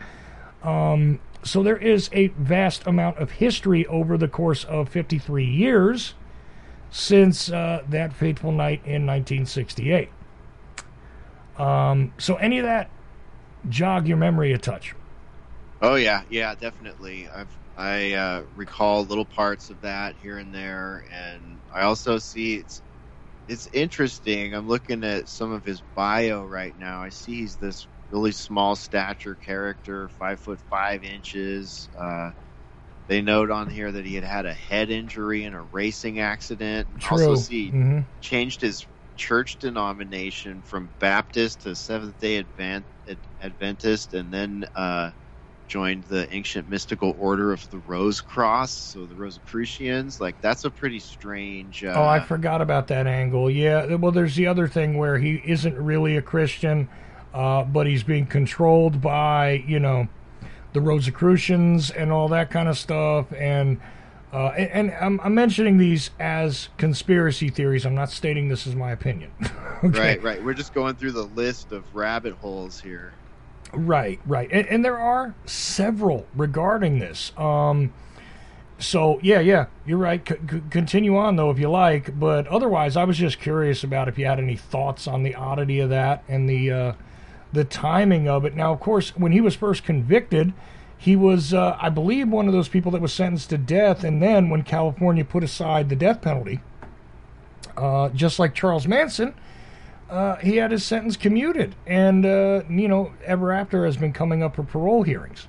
Um, 0.63 1.19
so 1.43 1.61
there 1.61 1.77
is 1.77 2.09
a 2.13 2.27
vast 2.27 2.87
amount 2.87 3.17
of 3.17 3.31
history 3.31 3.85
over 3.87 4.17
the 4.17 4.29
course 4.29 4.63
of 4.63 4.87
53 4.87 5.45
years 5.45 6.13
since 6.89 7.51
uh, 7.51 7.83
that 7.89 8.13
fateful 8.13 8.53
night 8.53 8.79
in 8.85 9.05
1968. 9.05 10.09
Um, 11.57 12.13
so 12.17 12.35
any 12.35 12.59
of 12.59 12.65
that 12.65 12.89
jog 13.67 14.07
your 14.07 14.17
memory 14.17 14.53
a 14.53 14.57
touch? 14.57 14.95
Oh 15.81 15.95
yeah, 15.95 16.21
yeah, 16.29 16.55
definitely. 16.55 17.27
I've 17.27 17.49
I 17.77 18.13
uh, 18.13 18.43
recall 18.53 19.05
little 19.05 19.25
parts 19.25 19.69
of 19.69 19.81
that 19.81 20.15
here 20.17 20.37
and 20.37 20.53
there, 20.53 21.05
and 21.11 21.61
I 21.73 21.83
also 21.83 22.17
see 22.19 22.55
it's 22.55 22.81
it's 23.47 23.67
interesting. 23.73 24.55
I'm 24.55 24.67
looking 24.67 25.03
at 25.03 25.29
some 25.29 25.51
of 25.51 25.65
his 25.65 25.81
bio 25.95 26.45
right 26.45 26.75
now. 26.77 27.03
I 27.03 27.09
see 27.09 27.41
he's 27.41 27.57
this 27.57 27.87
really 28.09 28.31
small 28.31 28.75
stature 28.75 29.35
character, 29.35 30.09
five 30.09 30.39
foot 30.41 30.61
five 30.69 31.03
inches. 31.03 31.89
Uh, 31.99 32.31
they 33.07 33.21
note 33.21 33.51
on 33.51 33.69
here 33.69 33.91
that 33.91 34.05
he 34.05 34.15
had 34.15 34.23
had 34.23 34.45
a 34.45 34.53
head 34.53 34.89
injury 34.89 35.43
in 35.43 35.53
a 35.53 35.63
racing 35.63 36.19
accident. 36.19 36.89
True. 36.99 37.09
Also 37.11 37.35
see 37.35 37.75
hmm 37.75 37.99
changed 38.21 38.61
his 38.61 38.87
church 39.15 39.59
denomination 39.59 40.63
from 40.63 40.93
Baptist 40.99 41.61
to 41.63 41.75
Seventh 41.75 42.17
Day 42.19 42.39
Advent, 42.39 42.87
Adventist, 43.41 44.13
and 44.13 44.33
then 44.33 44.65
uh, 44.75 45.11
joined 45.67 46.03
the 46.05 46.31
ancient 46.33 46.69
mystical 46.69 47.15
order 47.19 47.51
of 47.51 47.69
the 47.71 47.77
Rose 47.79 48.21
Cross, 48.21 48.71
so 48.71 49.05
the 49.05 49.15
Rosicrucians. 49.15 50.21
Like 50.21 50.39
that's 50.41 50.65
a 50.65 50.69
pretty 50.69 50.99
strange. 50.99 51.83
Uh, 51.83 51.93
Oh, 51.95 52.05
I 52.05 52.19
forgot 52.19 52.61
about 52.61 52.87
that 52.87 53.07
angle. 53.07 53.49
Yeah, 53.49 53.95
well, 53.95 54.11
there's 54.11 54.35
the 54.35 54.47
other 54.47 54.67
thing 54.67 54.97
where 54.97 55.17
he 55.17 55.41
isn't 55.45 55.75
really 55.77 56.17
a 56.17 56.21
Christian, 56.21 56.87
uh, 57.33 57.63
but 57.63 57.87
he's 57.87 58.03
being 58.03 58.25
controlled 58.25 59.01
by, 59.01 59.63
you 59.67 59.79
know, 59.79 60.07
the 60.73 60.81
Rosicrucians 60.81 61.89
and 61.89 62.11
all 62.11 62.27
that 62.29 62.49
kind 62.51 62.67
of 62.69 62.77
stuff. 62.77 63.31
And 63.33 63.79
uh, 64.33 64.49
and, 64.57 64.91
and 64.91 64.93
I'm, 64.99 65.19
I'm 65.21 65.33
mentioning 65.33 65.77
these 65.77 66.11
as 66.19 66.67
conspiracy 66.77 67.49
theories. 67.49 67.85
I'm 67.85 67.95
not 67.95 68.11
stating 68.11 68.49
this 68.49 68.67
is 68.67 68.75
my 68.75 68.91
opinion. 68.91 69.31
okay. 69.83 69.99
Right, 69.99 70.21
right. 70.23 70.43
We're 70.43 70.53
just 70.53 70.73
going 70.73 70.95
through 70.95 71.13
the 71.13 71.23
list 71.23 71.71
of 71.71 71.83
rabbit 71.95 72.33
holes 72.33 72.81
here. 72.81 73.13
Right, 73.75 74.19
right, 74.25 74.49
and, 74.51 74.67
and 74.67 74.85
there 74.85 74.97
are 74.97 75.35
several 75.45 76.25
regarding 76.35 76.99
this. 76.99 77.31
Um, 77.37 77.93
so 78.77 79.19
yeah, 79.21 79.39
yeah, 79.39 79.67
you're 79.85 79.97
right. 79.97 80.27
C- 80.27 80.35
c- 80.49 80.61
continue 80.69 81.17
on 81.17 81.35
though 81.35 81.49
if 81.49 81.59
you 81.59 81.69
like, 81.69 82.19
but 82.19 82.47
otherwise, 82.47 82.97
I 82.97 83.03
was 83.03 83.17
just 83.17 83.39
curious 83.39 83.83
about 83.83 84.07
if 84.07 84.17
you 84.17 84.25
had 84.25 84.39
any 84.39 84.55
thoughts 84.55 85.07
on 85.07 85.23
the 85.23 85.35
oddity 85.35 85.79
of 85.79 85.89
that 85.89 86.23
and 86.27 86.49
the 86.49 86.71
uh, 86.71 86.93
the 87.53 87.63
timing 87.63 88.27
of 88.27 88.45
it. 88.45 88.55
Now, 88.55 88.73
of 88.73 88.79
course, 88.79 89.15
when 89.15 89.31
he 89.31 89.41
was 89.41 89.55
first 89.55 89.83
convicted, 89.83 90.53
he 90.97 91.15
was, 91.15 91.53
uh, 91.53 91.77
I 91.79 91.89
believe, 91.89 92.29
one 92.29 92.47
of 92.47 92.53
those 92.53 92.67
people 92.67 92.91
that 92.91 93.01
was 93.01 93.13
sentenced 93.13 93.49
to 93.51 93.57
death, 93.57 94.03
and 94.03 94.21
then 94.21 94.49
when 94.49 94.63
California 94.63 95.23
put 95.23 95.43
aside 95.43 95.89
the 95.89 95.95
death 95.95 96.21
penalty, 96.21 96.59
uh, 97.77 98.09
just 98.09 98.39
like 98.39 98.53
Charles 98.53 98.87
Manson 98.87 99.33
uh, 100.09 100.35
he 100.37 100.57
had 100.57 100.71
his 100.71 100.83
sentence 100.85 101.17
commuted, 101.17 101.75
and 101.85 102.25
uh, 102.25 102.61
you 102.69 102.87
know, 102.87 103.13
ever 103.25 103.51
after 103.51 103.85
has 103.85 103.97
been 103.97 104.13
coming 104.13 104.43
up 104.43 104.55
for 104.55 104.63
parole 104.63 105.03
hearings. 105.03 105.47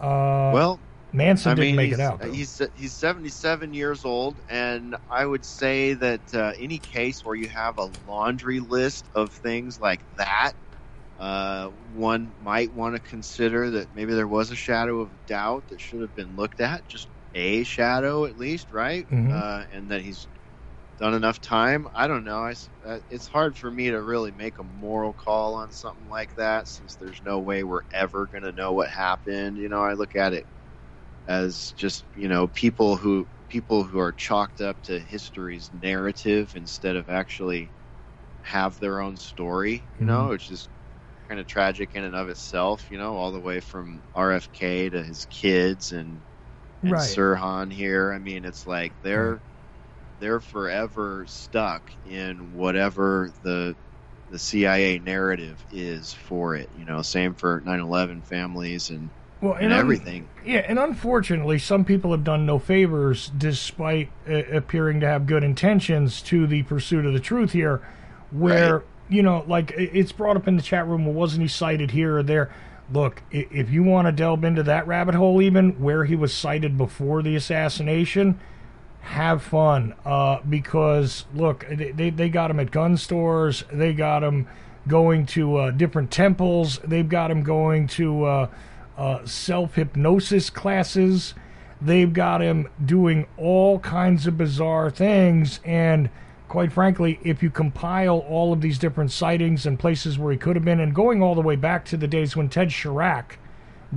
Uh, 0.00 0.50
well, 0.54 0.80
Manson 1.12 1.52
I 1.52 1.54
didn't 1.54 1.68
mean, 1.68 1.76
make 1.76 1.92
it 1.92 2.00
out. 2.00 2.20
though. 2.20 2.30
he's 2.30 2.60
he's 2.74 2.92
77 2.94 3.74
years 3.74 4.04
old, 4.04 4.36
and 4.48 4.96
I 5.10 5.26
would 5.26 5.44
say 5.44 5.94
that 5.94 6.34
uh, 6.34 6.52
any 6.58 6.78
case 6.78 7.24
where 7.24 7.34
you 7.34 7.48
have 7.48 7.78
a 7.78 7.90
laundry 8.06 8.60
list 8.60 9.08
of 9.14 9.32
things 9.32 9.80
like 9.80 10.00
that, 10.16 10.52
uh, 11.18 11.66
one 11.94 12.32
might 12.40 12.72
want 12.72 12.94
to 12.94 13.00
consider 13.00 13.70
that 13.70 13.94
maybe 13.94 14.14
there 14.14 14.28
was 14.28 14.50
a 14.50 14.56
shadow 14.56 15.00
of 15.00 15.10
doubt 15.26 15.68
that 15.68 15.80
should 15.80 16.00
have 16.00 16.14
been 16.14 16.36
looked 16.36 16.60
at, 16.60 16.86
just 16.86 17.08
a 17.34 17.62
shadow 17.64 18.24
at 18.24 18.36
least, 18.36 18.70
right? 18.72 19.08
Mhm. 19.10 19.32
Uh, 19.32 19.64
and 19.72 19.90
that 19.90 20.00
he's 20.02 20.26
done 21.00 21.14
enough 21.14 21.40
time. 21.40 21.88
I 21.94 22.08
don't 22.08 22.24
know. 22.24 22.40
I 22.44 22.54
uh, 22.84 23.00
it's 23.08 23.28
hard 23.28 23.58
for 23.58 23.70
me 23.72 23.90
to 23.90 24.02
really 24.02 24.32
make 24.32 24.58
a 24.60 24.64
moral 24.64 25.14
call 25.14 25.54
on 25.56 25.72
something 25.72 26.08
like 26.08 26.34
that 26.36 26.68
since 26.68 26.96
there's 26.96 27.22
no 27.22 27.40
way 27.40 27.64
we're 27.64 27.82
ever 27.92 28.28
going 28.28 28.44
to 28.44 28.52
know 28.52 28.74
what 28.74 28.90
happened. 28.90 29.58
You 29.58 29.68
know, 29.70 29.82
I 29.82 29.94
look 29.94 30.16
at 30.16 30.34
it 30.34 30.46
as 31.26 31.72
just 31.76 32.06
you 32.14 32.28
know 32.28 32.48
people 32.48 32.96
who 32.96 33.28
people 33.48 33.84
who 33.84 33.98
are 33.98 34.12
chalked 34.12 34.60
up 34.60 34.80
to 34.82 34.98
history's 34.98 35.70
narrative 35.72 36.54
instead 36.56 36.96
of 36.96 37.08
actually 37.08 37.72
have 38.42 38.78
their 38.78 39.00
own 39.00 39.16
story 39.16 39.90
you 39.94 40.06
know 40.06 40.28
Mhm. 40.28 40.30
which 40.30 40.50
is 40.50 40.68
kind 41.28 41.40
of 41.40 41.46
tragic 41.46 41.94
in 41.94 42.04
and 42.04 42.16
of 42.16 42.28
itself 42.28 42.90
you 42.90 42.98
know 42.98 43.16
all 43.16 43.32
the 43.32 43.40
way 43.40 43.60
from 43.60 44.04
rfk 44.16 44.90
to 44.92 45.02
his 45.04 45.26
kids 45.26 45.92
and 45.92 46.24
and 46.84 46.96
Right. 46.96 47.22
sirhan 47.36 47.72
here 47.72 48.12
i 48.12 48.18
mean 48.18 48.44
it's 48.44 48.66
like 48.66 48.96
they're 49.02 49.42
they're 50.20 50.40
forever 50.40 51.24
stuck 51.26 51.90
in 52.08 52.54
whatever 52.54 53.32
the 53.42 53.74
the 54.30 54.38
cia 54.38 54.98
narrative 55.00 55.56
is 55.72 56.12
for 56.12 56.54
it 56.54 56.68
you 56.78 56.84
know 56.84 57.02
same 57.02 57.34
for 57.34 57.60
9-11 57.62 58.22
families 58.22 58.90
and 58.90 59.08
well, 59.42 59.54
and 59.54 59.72
un- 59.72 59.78
everything. 59.78 60.28
Yeah, 60.44 60.58
and 60.68 60.78
unfortunately, 60.78 61.58
some 61.58 61.86
people 61.86 62.10
have 62.10 62.24
done 62.24 62.44
no 62.44 62.58
favors 62.58 63.32
despite 63.38 64.10
uh, 64.28 64.34
appearing 64.34 65.00
to 65.00 65.06
have 65.06 65.26
good 65.26 65.42
intentions 65.42 66.20
to 66.24 66.46
the 66.46 66.62
pursuit 66.64 67.06
of 67.06 67.14
the 67.14 67.20
truth 67.20 67.52
here. 67.52 67.80
Where, 68.32 68.74
Right. 68.74 68.84
you 69.08 69.22
know, 69.22 69.42
like 69.48 69.72
it's 69.78 70.12
brought 70.12 70.36
up 70.36 70.46
in 70.46 70.56
the 70.56 70.62
chat 70.62 70.86
room, 70.86 71.06
well, 71.06 71.14
wasn't 71.14 71.40
he 71.40 71.48
sighted 71.48 71.92
here 71.92 72.18
or 72.18 72.22
there? 72.22 72.50
Look, 72.92 73.22
if 73.30 73.70
you 73.70 73.82
want 73.82 74.08
to 74.08 74.12
delve 74.12 74.44
into 74.44 74.62
that 74.64 74.86
rabbit 74.86 75.14
hole, 75.14 75.40
even 75.40 75.70
where 75.80 76.04
he 76.04 76.16
was 76.16 76.34
sighted 76.34 76.76
before 76.76 77.22
the 77.22 77.34
assassination, 77.34 78.38
have 79.00 79.42
fun. 79.42 79.94
Uh, 80.04 80.40
because, 80.48 81.24
look, 81.34 81.66
they, 81.70 82.10
they, 82.10 82.28
got 82.28 82.50
him 82.50 82.60
at 82.60 82.70
gun 82.70 82.96
stores, 82.96 83.64
they 83.72 83.92
got 83.92 84.22
him 84.22 84.46
going 84.88 85.26
to 85.26 85.56
uh, 85.56 85.70
different 85.70 86.10
temples, 86.10 86.78
they've 86.84 87.08
got 87.08 87.30
him 87.30 87.42
going 87.42 87.86
to. 87.86 88.24
Uh, 88.24 88.48
uh, 89.00 89.24
self 89.24 89.76
hypnosis 89.76 90.50
classes. 90.50 91.34
They've 91.80 92.12
got 92.12 92.42
him 92.42 92.68
doing 92.84 93.26
all 93.38 93.78
kinds 93.78 94.26
of 94.26 94.36
bizarre 94.36 94.90
things. 94.90 95.58
And 95.64 96.10
quite 96.48 96.70
frankly, 96.70 97.18
if 97.24 97.42
you 97.42 97.48
compile 97.48 98.18
all 98.18 98.52
of 98.52 98.60
these 98.60 98.78
different 98.78 99.10
sightings 99.10 99.64
and 99.64 99.78
places 99.78 100.18
where 100.18 100.30
he 100.32 100.38
could 100.38 100.54
have 100.54 100.66
been, 100.66 100.80
and 100.80 100.94
going 100.94 101.22
all 101.22 101.34
the 101.34 101.40
way 101.40 101.56
back 101.56 101.86
to 101.86 101.96
the 101.96 102.06
days 102.06 102.36
when 102.36 102.50
Ted 102.50 102.68
Charach 102.68 103.36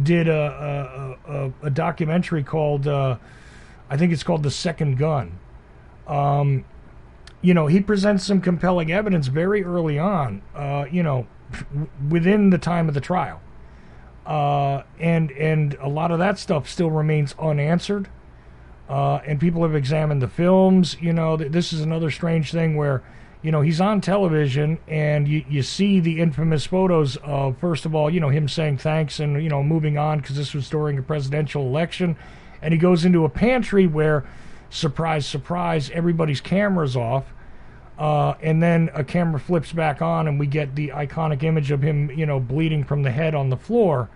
did 0.01 0.29
a, 0.29 1.17
a, 1.27 1.33
a, 1.33 1.53
a 1.63 1.69
documentary 1.69 2.41
called, 2.43 2.87
uh, 2.87 3.17
I 3.89 3.97
think 3.97 4.13
it's 4.13 4.23
called 4.23 4.43
The 4.43 4.51
Second 4.51 4.97
Gun. 4.97 5.39
Um, 6.07 6.65
you 7.41 7.53
know, 7.53 7.67
he 7.67 7.81
presents 7.81 8.23
some 8.25 8.41
compelling 8.41 8.91
evidence 8.91 9.27
very 9.27 9.63
early 9.63 9.99
on, 9.99 10.41
uh, 10.55 10.85
you 10.91 11.03
know, 11.03 11.27
within 12.09 12.49
the 12.49 12.57
time 12.57 12.87
of 12.87 12.93
the 12.93 13.01
trial 13.01 13.41
uh, 14.25 14.83
and 14.99 15.31
and 15.31 15.75
a 15.75 15.87
lot 15.87 16.11
of 16.11 16.19
that 16.19 16.37
stuff 16.37 16.69
still 16.69 16.91
remains 16.91 17.35
unanswered. 17.39 18.07
Uh, 18.89 19.19
and 19.25 19.39
people 19.39 19.63
have 19.63 19.75
examined 19.75 20.21
the 20.21 20.27
films. 20.27 20.97
You 21.01 21.13
know, 21.13 21.37
th- 21.37 21.51
this 21.51 21.73
is 21.73 21.81
another 21.81 22.11
strange 22.11 22.51
thing 22.51 22.75
where, 22.75 23.01
you 23.41 23.51
know, 23.51 23.61
he's 23.61 23.79
on 23.79 24.01
television 24.01 24.77
and 24.87 25.27
you, 25.27 25.43
you 25.49 25.63
see 25.63 25.99
the 26.01 26.19
infamous 26.19 26.65
photos 26.65 27.15
of, 27.17 27.57
first 27.57 27.85
of 27.85 27.95
all, 27.95 28.09
you 28.09 28.19
know, 28.19 28.29
him 28.29 28.47
saying 28.47 28.77
thanks 28.77 29.21
and, 29.21 29.41
you 29.41 29.49
know, 29.49 29.63
moving 29.63 29.97
on 29.97 30.19
because 30.19 30.35
this 30.35 30.53
was 30.53 30.69
during 30.69 30.97
a 30.97 31.01
presidential 31.01 31.63
election. 31.65 32.17
And 32.63 32.73
he 32.73 32.79
goes 32.79 33.05
into 33.05 33.25
a 33.25 33.29
pantry 33.29 33.85
where, 33.85 34.25
surprise, 34.69 35.27
surprise, 35.27 35.91
everybody's 35.91 36.41
camera's 36.41 36.95
off. 36.95 37.25
Uh, 37.99 38.33
and 38.41 38.63
then 38.63 38.89
a 38.95 39.03
camera 39.03 39.39
flips 39.39 39.71
back 39.71 40.01
on, 40.01 40.27
and 40.27 40.39
we 40.39 40.47
get 40.47 40.75
the 40.75 40.89
iconic 40.89 41.43
image 41.43 41.69
of 41.69 41.83
him, 41.83 42.09
you 42.09 42.25
know, 42.25 42.39
bleeding 42.39 42.83
from 42.83 43.03
the 43.03 43.11
head 43.11 43.35
on 43.35 43.49
the 43.49 43.57
floor, 43.57 44.09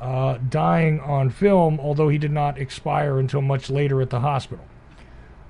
uh, 0.00 0.38
dying 0.48 1.00
on 1.00 1.28
film, 1.28 1.78
although 1.80 2.08
he 2.08 2.16
did 2.16 2.30
not 2.30 2.56
expire 2.56 3.18
until 3.18 3.42
much 3.42 3.68
later 3.68 4.00
at 4.00 4.08
the 4.08 4.20
hospital. 4.20 4.64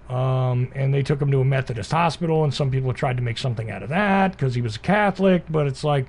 Um, 0.08 0.72
and 0.74 0.92
they 0.92 1.02
took 1.04 1.22
him 1.22 1.30
to 1.30 1.40
a 1.40 1.44
Methodist 1.44 1.92
hospital, 1.92 2.42
and 2.42 2.52
some 2.52 2.72
people 2.72 2.92
tried 2.92 3.18
to 3.18 3.22
make 3.22 3.38
something 3.38 3.70
out 3.70 3.84
of 3.84 3.90
that 3.90 4.32
because 4.32 4.56
he 4.56 4.62
was 4.62 4.74
a 4.74 4.80
Catholic. 4.80 5.44
But 5.48 5.68
it's 5.68 5.84
like, 5.84 6.06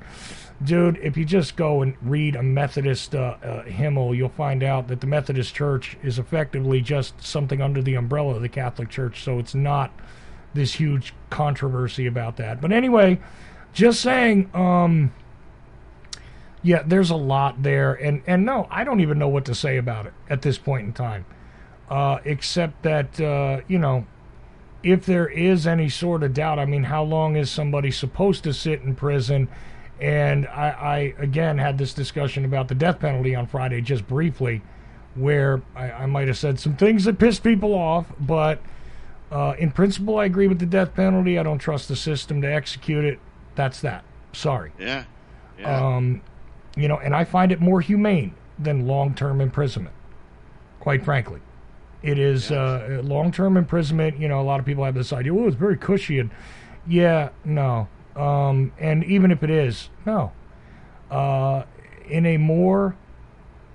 dude, 0.64 0.98
if 1.02 1.18
you 1.18 1.26
just 1.26 1.56
go 1.56 1.82
and 1.82 1.96
read 2.02 2.36
a 2.36 2.44
Methodist 2.44 3.16
uh, 3.16 3.36
uh, 3.44 3.64
hymnal, 3.64 4.14
you'll 4.14 4.30
find 4.30 4.64
out 4.64 4.88
that 4.88 5.02
the 5.02 5.08
Methodist 5.08 5.56
Church 5.56 5.98
is 6.04 6.20
effectively 6.20 6.82
just 6.82 7.22
something 7.24 7.62
under 7.62 7.82
the 7.82 7.96
umbrella 7.96 8.36
of 8.36 8.42
the 8.42 8.50
Catholic 8.50 8.90
Church. 8.90 9.24
So 9.24 9.40
it's 9.40 9.56
not 9.56 9.92
this 10.54 10.74
huge 10.74 11.14
controversy 11.30 12.06
about 12.06 12.38
that. 12.38 12.62
But 12.62 12.72
anyway, 12.72 13.20
just 13.74 14.02
saying, 14.02 14.50
um, 14.54 15.12
yeah, 16.62 16.84
there's 16.86 17.10
a 17.10 17.16
lot 17.16 17.64
there, 17.64 17.94
and 17.94 18.22
and 18.28 18.46
no, 18.46 18.68
I 18.70 18.84
don't 18.84 19.00
even 19.00 19.18
know 19.18 19.30
what 19.30 19.46
to 19.46 19.56
say 19.56 19.78
about 19.78 20.06
it 20.06 20.14
at 20.30 20.42
this 20.44 20.58
point 20.58 20.86
in 20.86 20.94
time, 20.94 21.26
uh, 21.90 22.20
except 22.24 22.84
that 22.84 23.20
uh, 23.20 23.62
you 23.68 23.80
know, 23.80 24.06
if 24.84 25.06
there 25.06 25.28
is 25.28 25.66
any 25.66 25.90
sort 25.90 26.22
of 26.22 26.34
doubt, 26.34 26.60
I 26.60 26.66
mean, 26.66 26.84
how 26.84 27.04
long 27.04 27.36
is 27.36 27.50
somebody 27.50 27.90
supposed 27.90 28.44
to 28.44 28.54
sit 28.54 28.82
in 28.82 28.96
prison? 28.96 29.48
And 30.02 30.48
I, 30.48 30.70
I 30.70 30.98
again 31.20 31.60
had 31.60 31.78
this 31.78 31.94
discussion 31.94 32.44
about 32.44 32.68
the 32.68 32.76
death 32.76 33.00
penalty 33.00 33.36
on 33.36 33.46
Friday, 33.46 33.82
just 33.82 34.08
briefly, 34.08 34.64
where 35.14 35.62
I, 35.76 35.92
I 35.92 36.06
might 36.08 36.28
have 36.28 36.40
said 36.40 36.60
some 36.60 36.76
things 36.76 37.06
that 37.06 37.20
pissed 37.20 37.44
people 37.44 37.76
off, 37.76 38.08
but 38.20 38.60
uh, 39.32 39.54
in 39.60 39.72
principle, 39.72 40.18
I 40.18 40.26
agree 40.26 40.48
with 40.48 40.58
the 40.58 40.66
death 40.66 40.96
penalty. 40.96 41.38
I 41.38 41.44
don't 41.44 41.60
trust 41.60 41.88
the 41.88 41.96
system 41.96 42.42
to 42.42 42.52
execute 42.52 43.06
it. 43.06 43.20
That's 43.54 43.80
that. 43.82 44.04
Sorry. 44.34 44.72
Yeah. 44.80 45.04
Yeah. 45.60 45.96
Um, 45.96 46.22
you 46.76 46.88
know, 46.88 46.98
and 46.98 47.16
I 47.16 47.24
find 47.24 47.52
it 47.52 47.62
more 47.62 47.80
humane 47.80 48.34
than 48.58 48.88
long-term 48.88 49.40
imprisonment. 49.40 49.96
Quite 50.80 51.06
frankly, 51.06 51.42
it 52.02 52.18
is 52.18 52.52
uh, 52.52 53.02
long-term 53.04 53.56
imprisonment. 53.56 54.18
You 54.20 54.28
know, 54.28 54.42
a 54.42 54.44
lot 54.44 54.60
of 54.60 54.66
people 54.66 54.84
have 54.84 54.96
this 54.96 55.14
idea. 55.14 55.36
Oh, 55.36 55.48
it's 55.48 55.56
very 55.56 55.78
cushy, 55.78 56.18
and 56.18 56.32
yeah, 56.88 57.30
no. 57.46 57.88
Um, 58.16 58.74
and 58.80 59.04
even 59.06 59.32
if 59.32 59.44
it 59.44 59.50
is, 59.50 59.90
no. 60.06 60.32
Uh, 61.10 61.64
in 62.10 62.26
a 62.26 62.38
more 62.38 62.96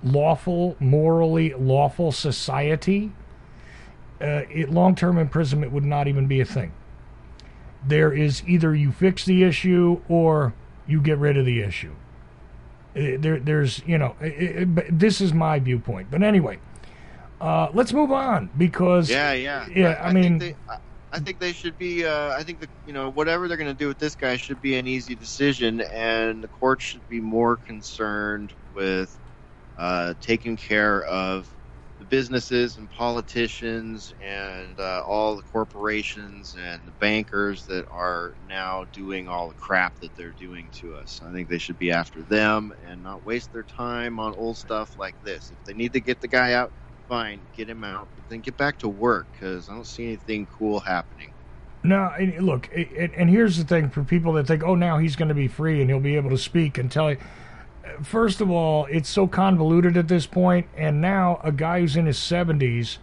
lawful, 0.03 0.75
morally 0.79 1.53
lawful 1.53 2.11
society, 2.11 3.11
uh, 4.21 4.41
long-term 4.67 5.17
imprisonment 5.17 5.71
would 5.71 5.85
not 5.85 6.07
even 6.07 6.27
be 6.27 6.39
a 6.39 6.45
thing. 6.45 6.71
There 7.85 8.11
is 8.11 8.43
either 8.47 8.75
you 8.75 8.91
fix 8.91 9.25
the 9.25 9.43
issue 9.43 10.01
or 10.09 10.53
you 10.87 11.01
get 11.01 11.17
rid 11.17 11.37
of 11.37 11.45
the 11.45 11.61
issue. 11.61 11.93
Uh, 12.95 13.17
There, 13.19 13.39
there's, 13.39 13.81
you 13.85 13.97
know, 13.97 14.15
it, 14.21 14.67
it, 14.77 14.99
this 14.99 15.21
is 15.21 15.33
my 15.33 15.59
viewpoint. 15.59 16.09
But 16.09 16.23
anyway, 16.23 16.57
uh, 17.39 17.69
let's 17.73 17.93
move 17.93 18.11
on 18.11 18.49
because 18.57 19.09
yeah, 19.09 19.33
yeah, 19.33 19.67
yeah, 19.73 20.01
I 20.03 20.11
mean- 20.13 20.39
think 20.39 20.55
they, 20.67 20.75
I, 21.11 21.19
think 21.19 21.39
they 21.39 21.53
should 21.53 21.77
be. 21.77 22.05
Uh, 22.05 22.31
I 22.31 22.43
think 22.43 22.59
that 22.61 22.69
you 22.83 22.93
know 22.93 23.09
whatever 23.11 23.47
they're 23.47 23.57
going 23.57 23.69
to 23.69 23.73
do 23.73 23.87
with 23.87 23.99
this 23.99 24.15
guy 24.15 24.37
should 24.37 24.61
be 24.61 24.77
an 24.77 24.87
easy 24.87 25.15
decision, 25.15 25.81
and 25.81 26.43
the 26.43 26.47
court 26.49 26.81
should 26.81 27.07
be 27.07 27.21
more 27.21 27.57
concerned 27.57 28.53
with 28.71 29.17
uh, 29.77 30.15
taking 30.21 30.57
care 30.57 31.03
of 31.03 31.53
the 31.99 32.05
businesses 32.05 32.77
and 32.77 32.89
politicians 32.91 34.13
and 34.21 34.79
uh, 34.79 35.01
all 35.05 35.35
the 35.35 35.41
corporations 35.43 36.55
and 36.59 36.87
the 36.87 36.91
bankers 36.93 37.65
that 37.65 37.85
are 37.89 38.35
now 38.45 38.85
doing 38.91 39.27
all 39.27 39.47
the 39.47 39.55
crap 39.55 39.99
that 39.99 40.15
they're 40.15 40.33
doing 40.33 40.69
to 40.71 40.95
us. 40.95 41.21
I 41.25 41.31
think 41.33 41.49
they 41.49 41.57
should 41.57 41.77
be 41.79 41.91
after 41.91 42.23
them 42.23 42.71
and 42.85 43.01
not 43.01 43.25
waste 43.25 43.51
their 43.51 43.63
time 43.63 44.19
on 44.19 44.33
old 44.35 44.57
stuff 44.59 44.95
like 44.97 45.15
this. 45.23 45.51
If 45.51 45.63
they 45.63 45.73
need 45.73 45.93
to 45.93 46.01
get 46.01 46.21
the 46.21 46.27
guy 46.27 46.53
out, 46.53 46.71
fine, 47.07 47.39
get 47.55 47.69
him 47.69 47.83
out, 47.83 48.07
but 48.15 48.29
then 48.29 48.39
get 48.41 48.57
back 48.57 48.79
to 48.79 48.89
work 48.89 49.27
because 49.31 49.69
I 49.69 49.73
don't 49.73 49.85
see 49.85 50.05
anything 50.05 50.47
cool 50.57 50.79
happening. 50.79 51.31
No, 51.83 52.11
look, 52.39 52.69
it- 52.73 53.11
and 53.15 53.29
here's 53.29 53.57
the 53.57 53.63
thing 53.63 53.89
for 53.89 54.03
people 54.03 54.33
that 54.33 54.47
think, 54.47 54.63
oh, 54.63 54.75
now 54.75 54.97
he's 54.97 55.15
going 55.15 55.29
to 55.29 55.35
be 55.35 55.47
free 55.47 55.79
and 55.81 55.89
he'll 55.89 55.99
be 55.99 56.15
able 56.15 56.29
to 56.31 56.37
speak 56.37 56.77
and 56.77 56.91
tell 56.91 57.11
you. 57.11 57.17
First 58.03 58.41
of 58.41 58.51
all, 58.51 58.85
it's 58.91 59.09
so 59.09 59.27
convoluted 59.27 59.95
at 59.95 60.07
this 60.07 60.25
point, 60.27 60.67
and 60.75 60.99
now 60.99 61.39
a 61.43 61.51
guy 61.51 61.79
who's 61.79 61.95
in 61.95 62.05
his 62.05 62.17
70s, 62.17 62.97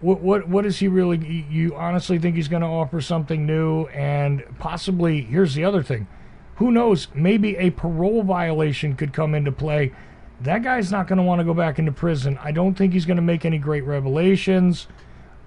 what 0.00 0.20
what 0.20 0.48
what 0.48 0.66
is 0.66 0.78
he 0.78 0.88
really? 0.88 1.18
You 1.50 1.76
honestly 1.76 2.18
think 2.18 2.34
he's 2.34 2.48
going 2.48 2.62
to 2.62 2.68
offer 2.68 3.00
something 3.00 3.46
new 3.46 3.84
and 3.88 4.42
possibly? 4.58 5.20
Here's 5.20 5.54
the 5.54 5.64
other 5.64 5.82
thing, 5.82 6.08
who 6.56 6.72
knows? 6.72 7.08
Maybe 7.14 7.56
a 7.56 7.70
parole 7.70 8.22
violation 8.22 8.96
could 8.96 9.12
come 9.12 9.34
into 9.34 9.52
play. 9.52 9.92
That 10.40 10.62
guy's 10.62 10.90
not 10.90 11.06
going 11.06 11.18
to 11.18 11.22
want 11.22 11.40
to 11.40 11.44
go 11.44 11.52
back 11.52 11.78
into 11.78 11.92
prison. 11.92 12.38
I 12.42 12.52
don't 12.52 12.74
think 12.74 12.92
he's 12.92 13.04
going 13.04 13.16
to 13.16 13.22
make 13.22 13.44
any 13.44 13.58
great 13.58 13.84
revelations. 13.84 14.86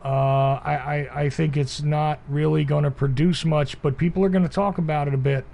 Uh, 0.03 0.59
I, 0.63 0.75
I, 0.75 1.21
I 1.21 1.29
think 1.29 1.57
it's 1.57 1.81
not 1.81 2.19
really 2.27 2.63
going 2.63 2.83
to 2.83 2.91
produce 2.91 3.45
much, 3.45 3.81
but 3.81 3.97
people 3.97 4.23
are 4.23 4.29
going 4.29 4.43
to 4.43 4.49
talk 4.49 4.77
about 4.77 5.07
it 5.07 5.13
a 5.13 5.17
bit. 5.17 5.45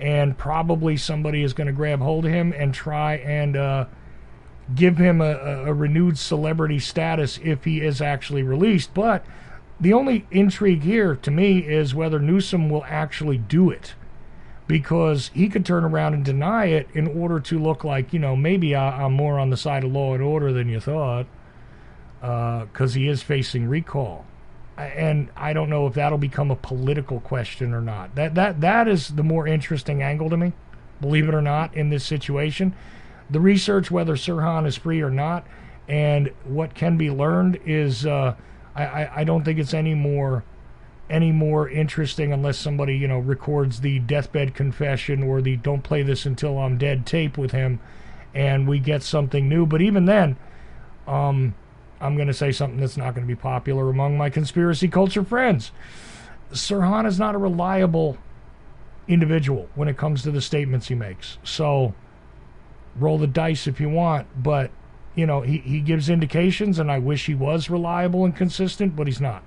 And 0.00 0.36
probably 0.36 0.96
somebody 0.96 1.42
is 1.42 1.52
going 1.52 1.66
to 1.66 1.72
grab 1.72 2.00
hold 2.00 2.26
of 2.26 2.32
him 2.32 2.52
and 2.52 2.74
try 2.74 3.14
and 3.16 3.56
uh, 3.56 3.86
give 4.74 4.98
him 4.98 5.20
a, 5.20 5.32
a, 5.32 5.64
a 5.66 5.74
renewed 5.74 6.18
celebrity 6.18 6.78
status 6.78 7.38
if 7.42 7.64
he 7.64 7.80
is 7.80 8.00
actually 8.00 8.42
released. 8.42 8.92
But 8.94 9.24
the 9.80 9.92
only 9.92 10.26
intrigue 10.30 10.82
here 10.82 11.14
to 11.16 11.30
me 11.30 11.60
is 11.60 11.94
whether 11.94 12.18
Newsom 12.18 12.68
will 12.68 12.84
actually 12.84 13.38
do 13.38 13.70
it. 13.70 13.94
Because 14.68 15.30
he 15.34 15.48
could 15.48 15.66
turn 15.66 15.82
around 15.82 16.14
and 16.14 16.24
deny 16.24 16.66
it 16.66 16.88
in 16.94 17.08
order 17.08 17.40
to 17.40 17.58
look 17.58 17.82
like, 17.82 18.12
you 18.12 18.20
know, 18.20 18.36
maybe 18.36 18.76
I, 18.76 19.04
I'm 19.04 19.14
more 19.14 19.38
on 19.38 19.50
the 19.50 19.56
side 19.56 19.82
of 19.82 19.90
law 19.90 20.14
and 20.14 20.22
order 20.22 20.52
than 20.52 20.68
you 20.68 20.78
thought 20.78 21.26
because 22.20 22.94
he 22.94 23.08
is 23.08 23.22
facing 23.22 23.66
recall. 23.66 24.26
And 24.76 25.30
I 25.36 25.54
don't 25.54 25.70
know 25.70 25.86
if 25.86 25.94
that'll 25.94 26.18
become 26.18 26.50
a 26.50 26.56
political 26.56 27.18
question 27.18 27.74
or 27.74 27.80
not. 27.80 28.14
That 28.14 28.36
that 28.36 28.60
that 28.60 28.86
is 28.86 29.08
the 29.08 29.24
more 29.24 29.48
interesting 29.48 30.02
angle 30.02 30.30
to 30.30 30.36
me, 30.36 30.52
believe 31.00 31.28
it 31.28 31.34
or 31.34 31.42
not, 31.42 31.74
in 31.74 31.90
this 31.90 32.04
situation. 32.04 32.74
The 33.28 33.40
research 33.40 33.90
whether 33.90 34.14
Sirhan 34.14 34.66
is 34.66 34.76
free 34.76 35.00
or 35.00 35.10
not, 35.10 35.46
and 35.88 36.30
what 36.44 36.74
can 36.74 36.96
be 36.96 37.10
learned 37.10 37.58
is 37.66 38.06
uh, 38.06 38.36
I, 38.76 38.84
I 38.84 39.10
I 39.16 39.24
don't 39.24 39.44
think 39.44 39.58
it's 39.58 39.74
any 39.74 39.94
more 39.94 40.44
any 41.10 41.32
more 41.32 41.68
interesting 41.68 42.32
unless 42.32 42.58
somebody 42.58 42.96
you 42.96 43.08
know 43.08 43.18
records 43.18 43.80
the 43.80 43.98
deathbed 44.00 44.54
confession 44.54 45.22
or 45.22 45.40
the 45.40 45.56
"Don't 45.56 45.82
play 45.82 46.02
this 46.02 46.26
until 46.26 46.58
I'm 46.58 46.78
dead" 46.78 47.06
tape 47.06 47.38
with 47.38 47.52
him, 47.52 47.80
and 48.34 48.68
we 48.68 48.78
get 48.78 49.02
something 49.02 49.48
new. 49.48 49.66
But 49.66 49.82
even 49.82 50.04
then, 50.04 50.36
um, 51.06 51.54
I'm 52.00 52.16
going 52.16 52.28
to 52.28 52.34
say 52.34 52.52
something 52.52 52.80
that's 52.80 52.96
not 52.96 53.14
going 53.14 53.26
to 53.26 53.34
be 53.34 53.40
popular 53.40 53.88
among 53.88 54.16
my 54.16 54.30
conspiracy 54.30 54.88
culture 54.88 55.24
friends. 55.24 55.72
Sirhan 56.52 57.06
is 57.06 57.18
not 57.18 57.34
a 57.34 57.38
reliable 57.38 58.16
individual 59.06 59.68
when 59.74 59.88
it 59.88 59.96
comes 59.96 60.22
to 60.22 60.30
the 60.30 60.40
statements 60.40 60.88
he 60.88 60.94
makes. 60.94 61.38
So 61.42 61.94
roll 62.96 63.18
the 63.18 63.26
dice 63.26 63.66
if 63.66 63.80
you 63.80 63.88
want, 63.88 64.26
but 64.42 64.70
you 65.14 65.26
know, 65.26 65.40
he, 65.40 65.58
he 65.58 65.80
gives 65.80 66.08
indications 66.08 66.78
and 66.78 66.90
I 66.90 66.98
wish 66.98 67.26
he 67.26 67.34
was 67.34 67.68
reliable 67.68 68.24
and 68.24 68.36
consistent, 68.36 68.94
but 68.94 69.06
he's 69.06 69.20
not. 69.20 69.42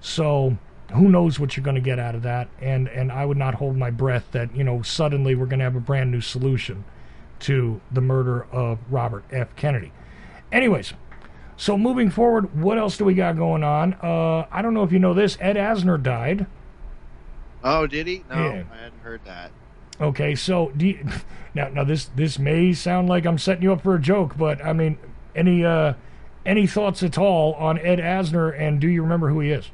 So 0.00 0.58
who 0.92 1.08
knows 1.08 1.38
what 1.38 1.56
you're 1.56 1.64
going 1.64 1.76
to 1.76 1.80
get 1.80 1.98
out 1.98 2.14
of 2.14 2.22
that 2.22 2.48
and 2.60 2.88
and 2.88 3.12
I 3.12 3.24
would 3.24 3.36
not 3.36 3.54
hold 3.54 3.76
my 3.76 3.90
breath 3.90 4.26
that, 4.32 4.54
you 4.54 4.64
know, 4.64 4.82
suddenly 4.82 5.34
we're 5.34 5.46
going 5.46 5.58
to 5.60 5.64
have 5.64 5.76
a 5.76 5.80
brand 5.80 6.10
new 6.10 6.20
solution 6.20 6.84
to 7.40 7.80
the 7.90 8.00
murder 8.00 8.44
of 8.52 8.78
Robert 8.90 9.24
F. 9.30 9.54
Kennedy. 9.56 9.92
Anyways, 10.52 10.92
so 11.56 11.76
moving 11.78 12.10
forward, 12.10 12.60
what 12.60 12.78
else 12.78 12.96
do 12.96 13.04
we 13.04 13.14
got 13.14 13.36
going 13.36 13.62
on? 13.62 13.94
Uh, 14.02 14.46
I 14.50 14.62
don't 14.62 14.74
know 14.74 14.82
if 14.82 14.92
you 14.92 14.98
know 14.98 15.14
this. 15.14 15.36
Ed 15.40 15.56
Asner 15.56 16.02
died. 16.02 16.46
Oh, 17.62 17.86
did 17.86 18.06
he? 18.06 18.24
No, 18.30 18.36
Yeah. 18.36 18.62
I 18.72 18.76
hadn't 18.76 19.00
heard 19.02 19.20
that. 19.26 19.50
Okay, 20.00 20.34
so 20.34 20.72
do 20.76 20.86
you, 20.86 21.06
now 21.54 21.68
now 21.68 21.84
this 21.84 22.06
this 22.16 22.38
may 22.38 22.72
sound 22.72 23.08
like 23.08 23.26
I'm 23.26 23.38
setting 23.38 23.62
you 23.62 23.72
up 23.72 23.82
for 23.82 23.94
a 23.94 24.00
joke, 24.00 24.36
but 24.38 24.64
I 24.64 24.72
mean, 24.72 24.98
any 25.34 25.64
uh, 25.64 25.94
any 26.46 26.66
thoughts 26.66 27.02
at 27.02 27.18
all 27.18 27.52
on 27.54 27.78
Ed 27.78 27.98
Asner, 27.98 28.58
and 28.58 28.80
do 28.80 28.88
you 28.88 29.02
remember 29.02 29.28
who 29.28 29.40
he 29.40 29.50
is? 29.50 29.70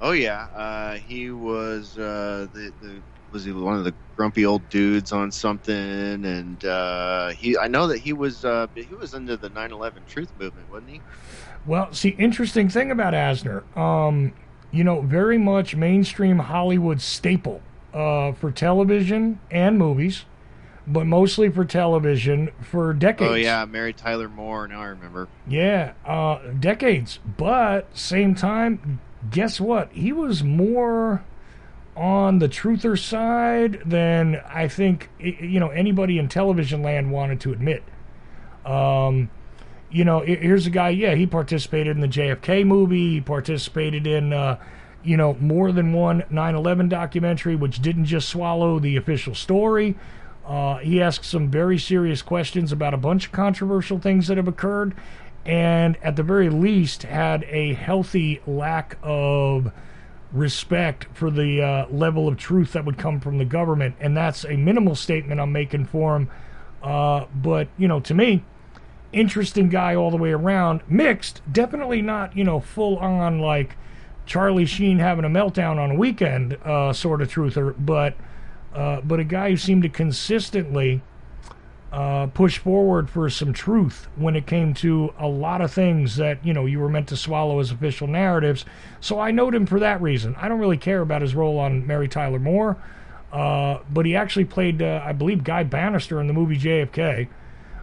Oh 0.00 0.12
yeah, 0.12 0.46
uh, 0.54 0.94
he 0.94 1.30
was 1.30 1.96
uh, 1.96 2.46
the, 2.52 2.72
the 2.80 3.02
was 3.32 3.44
he 3.44 3.52
one 3.52 3.76
of 3.76 3.84
the 3.84 3.94
grumpy 4.16 4.46
old 4.46 4.68
dudes 4.68 5.12
on 5.12 5.30
something, 5.32 6.24
and 6.24 6.64
uh, 6.64 7.30
he 7.30 7.58
I 7.58 7.68
know 7.68 7.86
that 7.88 7.98
he 7.98 8.12
was 8.12 8.44
uh, 8.44 8.66
he 8.74 8.94
was 8.94 9.14
into 9.14 9.36
the 9.36 9.50
9/11 9.50 10.06
Truth 10.06 10.32
movement, 10.38 10.70
wasn't 10.70 10.90
he? 10.90 11.00
Well, 11.66 11.92
see, 11.92 12.10
interesting 12.10 12.68
thing 12.68 12.90
about 12.90 13.14
Asner, 13.14 13.64
um, 13.76 14.32
you 14.70 14.84
know, 14.84 15.00
very 15.00 15.38
much 15.38 15.74
mainstream 15.74 16.38
Hollywood 16.38 17.00
staple 17.00 17.62
uh, 17.92 18.32
for 18.32 18.50
television 18.50 19.40
and 19.50 19.78
movies, 19.78 20.24
but 20.86 21.06
mostly 21.06 21.48
for 21.48 21.64
television 21.64 22.50
for 22.60 22.92
decades. 22.92 23.30
Oh 23.30 23.34
yeah, 23.34 23.64
Mary 23.64 23.92
Tyler 23.92 24.28
Moore. 24.28 24.68
Now 24.68 24.80
I 24.82 24.86
remember. 24.86 25.28
Yeah, 25.48 25.94
uh, 26.04 26.38
decades. 26.60 27.18
But 27.36 27.96
same 27.96 28.34
time, 28.34 29.00
guess 29.30 29.60
what? 29.60 29.90
He 29.92 30.12
was 30.12 30.42
more 30.42 31.24
on 31.96 32.40
the 32.40 32.48
truther 32.48 32.98
side 32.98 33.80
than 33.86 34.42
I 34.48 34.66
think 34.68 35.10
you 35.18 35.60
know 35.60 35.68
anybody 35.68 36.18
in 36.18 36.28
television 36.28 36.82
land 36.82 37.12
wanted 37.12 37.40
to 37.42 37.52
admit. 37.52 37.82
Um, 38.64 39.30
you 39.90 40.04
know, 40.04 40.20
here's 40.20 40.66
a 40.66 40.70
guy. 40.70 40.90
Yeah, 40.90 41.14
he 41.14 41.26
participated 41.26 41.96
in 41.96 42.00
the 42.00 42.08
JFK 42.08 42.66
movie. 42.66 43.14
He 43.14 43.20
participated 43.20 44.06
in. 44.06 44.32
Uh, 44.32 44.58
you 45.04 45.18
know, 45.18 45.34
more 45.34 45.70
than 45.70 45.92
one 45.92 46.22
9/11 46.32 46.88
documentary, 46.88 47.54
which 47.54 47.80
didn't 47.82 48.06
just 48.06 48.28
swallow 48.28 48.78
the 48.78 48.96
official 48.96 49.34
story. 49.34 49.96
Uh, 50.46 50.78
he 50.78 51.00
asked 51.00 51.24
some 51.24 51.50
very 51.50 51.78
serious 51.78 52.20
questions 52.22 52.72
about 52.72 52.92
a 52.92 52.98
bunch 52.98 53.26
of 53.26 53.32
controversial 53.32 53.98
things 53.98 54.26
that 54.26 54.36
have 54.36 54.48
occurred, 54.48 54.94
and 55.46 55.96
at 56.02 56.16
the 56.16 56.22
very 56.22 56.48
least, 56.48 57.02
had 57.02 57.44
a 57.44 57.74
healthy 57.74 58.40
lack 58.46 58.96
of 59.02 59.72
respect 60.32 61.06
for 61.12 61.30
the 61.30 61.62
uh, 61.62 61.86
level 61.88 62.26
of 62.26 62.36
truth 62.36 62.72
that 62.72 62.84
would 62.84 62.98
come 62.98 63.20
from 63.20 63.38
the 63.38 63.44
government. 63.44 63.94
And 64.00 64.16
that's 64.16 64.44
a 64.44 64.56
minimal 64.56 64.94
statement 64.94 65.40
I'm 65.40 65.52
making 65.52 65.86
for 65.86 66.16
him. 66.16 66.30
Uh, 66.82 67.26
but, 67.34 67.68
you 67.78 67.88
know, 67.88 68.00
to 68.00 68.14
me, 68.14 68.44
interesting 69.12 69.68
guy 69.68 69.94
all 69.94 70.10
the 70.10 70.16
way 70.16 70.32
around. 70.32 70.80
Mixed, 70.88 71.40
definitely 71.50 72.02
not, 72.02 72.36
you 72.36 72.44
know, 72.44 72.60
full 72.60 72.98
on 72.98 73.38
like 73.38 73.76
Charlie 74.26 74.66
Sheen 74.66 74.98
having 74.98 75.24
a 75.24 75.28
meltdown 75.28 75.78
on 75.78 75.92
a 75.92 75.94
weekend 75.94 76.54
uh, 76.64 76.92
sort 76.92 77.22
of 77.22 77.32
truther, 77.32 77.74
but 77.78 78.16
uh, 78.74 79.00
but 79.02 79.20
a 79.20 79.24
guy 79.24 79.50
who 79.50 79.56
seemed 79.56 79.82
to 79.84 79.88
consistently 79.88 81.00
uh, 81.94 82.26
push 82.26 82.58
forward 82.58 83.08
for 83.08 83.30
some 83.30 83.52
truth 83.52 84.08
when 84.16 84.34
it 84.34 84.46
came 84.46 84.74
to 84.74 85.14
a 85.16 85.28
lot 85.28 85.60
of 85.60 85.72
things 85.72 86.16
that 86.16 86.44
you 86.44 86.52
know 86.52 86.66
you 86.66 86.80
were 86.80 86.88
meant 86.88 87.06
to 87.08 87.16
swallow 87.16 87.60
as 87.60 87.70
official 87.70 88.08
narratives. 88.08 88.64
So 89.00 89.20
I 89.20 89.30
note 89.30 89.54
him 89.54 89.64
for 89.66 89.78
that 89.78 90.02
reason. 90.02 90.34
I 90.36 90.48
don't 90.48 90.58
really 90.58 90.76
care 90.76 91.02
about 91.02 91.22
his 91.22 91.36
role 91.36 91.58
on 91.58 91.86
Mary 91.86 92.08
Tyler 92.08 92.40
Moore, 92.40 92.76
uh, 93.32 93.78
but 93.90 94.06
he 94.06 94.16
actually 94.16 94.46
played, 94.46 94.82
uh, 94.82 95.02
I 95.04 95.12
believe, 95.12 95.44
Guy 95.44 95.62
Banister 95.62 96.20
in 96.20 96.26
the 96.26 96.32
movie 96.34 96.58
JFK. 96.58 97.28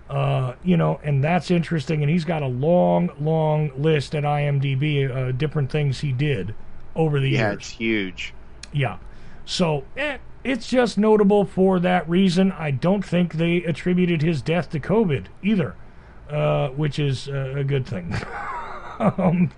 Uh, 0.09 0.55
you 0.62 0.76
know, 0.76 0.99
and 1.03 1.24
that's 1.24 1.49
interesting. 1.49 2.03
And 2.03 2.09
he's 2.12 2.26
got 2.26 2.43
a 2.43 2.47
long, 2.47 3.12
long 3.18 3.72
list 3.82 4.14
at 4.14 4.24
IMDb, 4.26 5.09
uh, 5.09 5.32
different 5.32 5.72
things 5.72 6.01
he 6.01 6.12
did 6.12 6.53
over 6.95 7.22
the 7.22 7.30
Yeah, 7.30 7.38
years. 7.38 7.39
Yeah, 7.39 7.53
it's 7.53 7.70
huge. 7.70 8.36
Yeah. 8.74 8.97
So 9.46 9.86
eh, 9.96 10.20
it's 10.44 10.68
just 10.68 10.98
notable 10.98 11.46
for 11.46 11.80
that 11.80 12.08
reason. 12.10 12.52
I 12.52 12.72
don't 12.72 13.04
think 13.06 13.34
they 13.34 13.58
attributed 13.58 14.22
his 14.22 14.42
death 14.42 14.70
to 14.72 14.80
COVID 14.80 15.28
either, 15.42 15.78
uh, 16.30 16.70
which 16.70 17.00
is 17.00 17.28
uh, 17.28 17.54
a 17.58 17.64
good 17.64 17.86
thing. 17.88 18.14
um, 19.00 19.52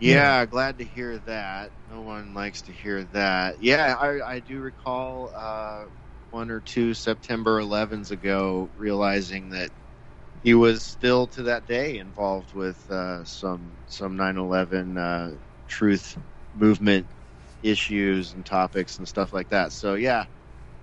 Yeah, 0.00 0.44
glad 0.46 0.78
to 0.78 0.84
hear 0.84 1.18
that. 1.20 1.72
No 1.88 2.02
one 2.02 2.34
likes 2.34 2.62
to 2.62 2.72
hear 2.72 3.04
that. 3.04 3.60
Yeah, 3.60 3.94
I, 3.94 4.34
I 4.36 4.40
do 4.40 4.60
recall 4.60 5.32
uh, 5.34 5.84
one 6.30 6.50
or 6.50 6.60
two 6.60 6.94
September 6.94 7.60
11s 7.60 8.10
ago 8.10 8.70
realizing 8.74 9.50
that 9.50 9.70
he 10.42 10.54
was 10.54 10.84
still 10.84 11.28
to 11.28 11.44
that 11.44 11.66
day 11.66 11.98
involved 11.98 12.52
with 12.54 12.78
uh, 12.90 13.24
some 13.24 13.78
some 13.86 14.16
9/11 14.16 14.98
uh, 14.98 15.36
truth 15.68 16.18
movement 16.54 17.08
issues 17.64 18.34
and 18.34 18.46
topics 18.46 18.98
and 18.98 19.08
stuff 19.08 19.32
like 19.32 19.48
that. 19.48 19.72
So 19.72 19.94
yeah, 19.94 20.26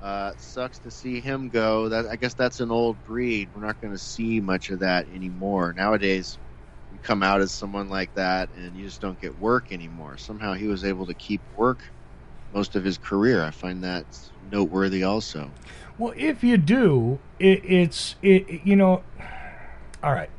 uh, 0.01 0.33
sucks 0.37 0.79
to 0.79 0.91
see 0.91 1.21
him 1.21 1.49
go. 1.49 1.89
That 1.89 2.07
I 2.07 2.15
guess 2.17 2.33
that's 2.33 2.59
an 2.59 2.71
old 2.71 3.03
breed. 3.05 3.49
We're 3.55 3.65
not 3.65 3.79
going 3.79 3.93
to 3.93 3.99
see 3.99 4.41
much 4.41 4.69
of 4.69 4.79
that 4.79 5.07
anymore 5.13 5.73
nowadays 5.73 6.37
you 6.91 6.99
come 6.99 7.23
out 7.23 7.41
as 7.41 7.51
someone 7.51 7.89
like 7.89 8.13
that 8.15 8.49
and 8.55 8.75
you 8.75 8.85
just 8.85 9.01
don't 9.01 9.19
get 9.19 9.39
work 9.39 9.71
anymore. 9.71 10.17
Somehow 10.17 10.53
he 10.53 10.67
was 10.67 10.83
able 10.83 11.05
to 11.05 11.13
keep 11.13 11.41
work 11.55 11.83
most 12.53 12.75
of 12.75 12.83
his 12.83 12.97
career. 12.97 13.43
I 13.43 13.51
find 13.51 13.83
that 13.83 14.05
noteworthy 14.51 15.03
also. 15.03 15.49
Well, 15.97 16.13
if 16.17 16.43
you 16.43 16.57
do, 16.57 17.19
it, 17.39 17.63
it's 17.63 18.15
it, 18.21 18.61
you 18.65 18.75
know, 18.75 19.03
all 20.03 20.13
right. 20.13 20.29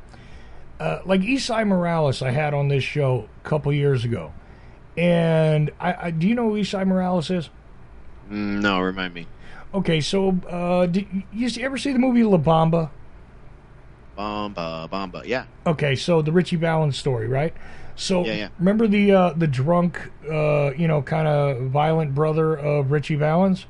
Uh, 0.79 0.99
like 1.05 1.21
Esai 1.21 1.65
Morales, 1.65 2.21
I 2.21 2.31
had 2.31 2.53
on 2.53 2.67
this 2.67 2.83
show 2.83 3.29
a 3.43 3.47
couple 3.47 3.71
years 3.71 4.03
ago, 4.03 4.33
and 4.97 5.71
I, 5.79 6.07
I 6.07 6.11
do 6.11 6.27
you 6.27 6.35
know 6.35 6.49
who 6.49 6.55
Esai 6.55 6.85
Morales 6.85 7.29
is? 7.29 7.49
Mm, 8.29 8.61
no, 8.61 8.79
remind 8.79 9.13
me. 9.13 9.27
Okay, 9.73 10.01
so 10.01 10.37
uh, 10.49 10.85
did 10.85 11.07
you 11.31 11.49
ever 11.63 11.77
see 11.77 11.93
the 11.93 11.99
movie 11.99 12.23
La 12.23 12.37
Bamba? 12.37 12.91
Bamba, 14.17 14.89
bomba. 14.89 15.23
Yeah. 15.25 15.45
Okay, 15.65 15.95
so 15.95 16.21
the 16.21 16.31
Ritchie 16.31 16.57
Valens 16.57 16.97
story, 16.97 17.27
right? 17.27 17.53
So 17.95 18.25
Yeah, 18.25 18.33
yeah. 18.33 18.47
remember 18.59 18.87
the 18.87 19.11
uh, 19.11 19.33
the 19.33 19.47
drunk, 19.47 20.11
uh, 20.29 20.71
you 20.73 20.87
know, 20.87 21.01
kind 21.01 21.27
of 21.27 21.69
violent 21.71 22.13
brother 22.13 22.55
of 22.55 22.91
Ritchie 22.91 23.15
Valens? 23.15 23.65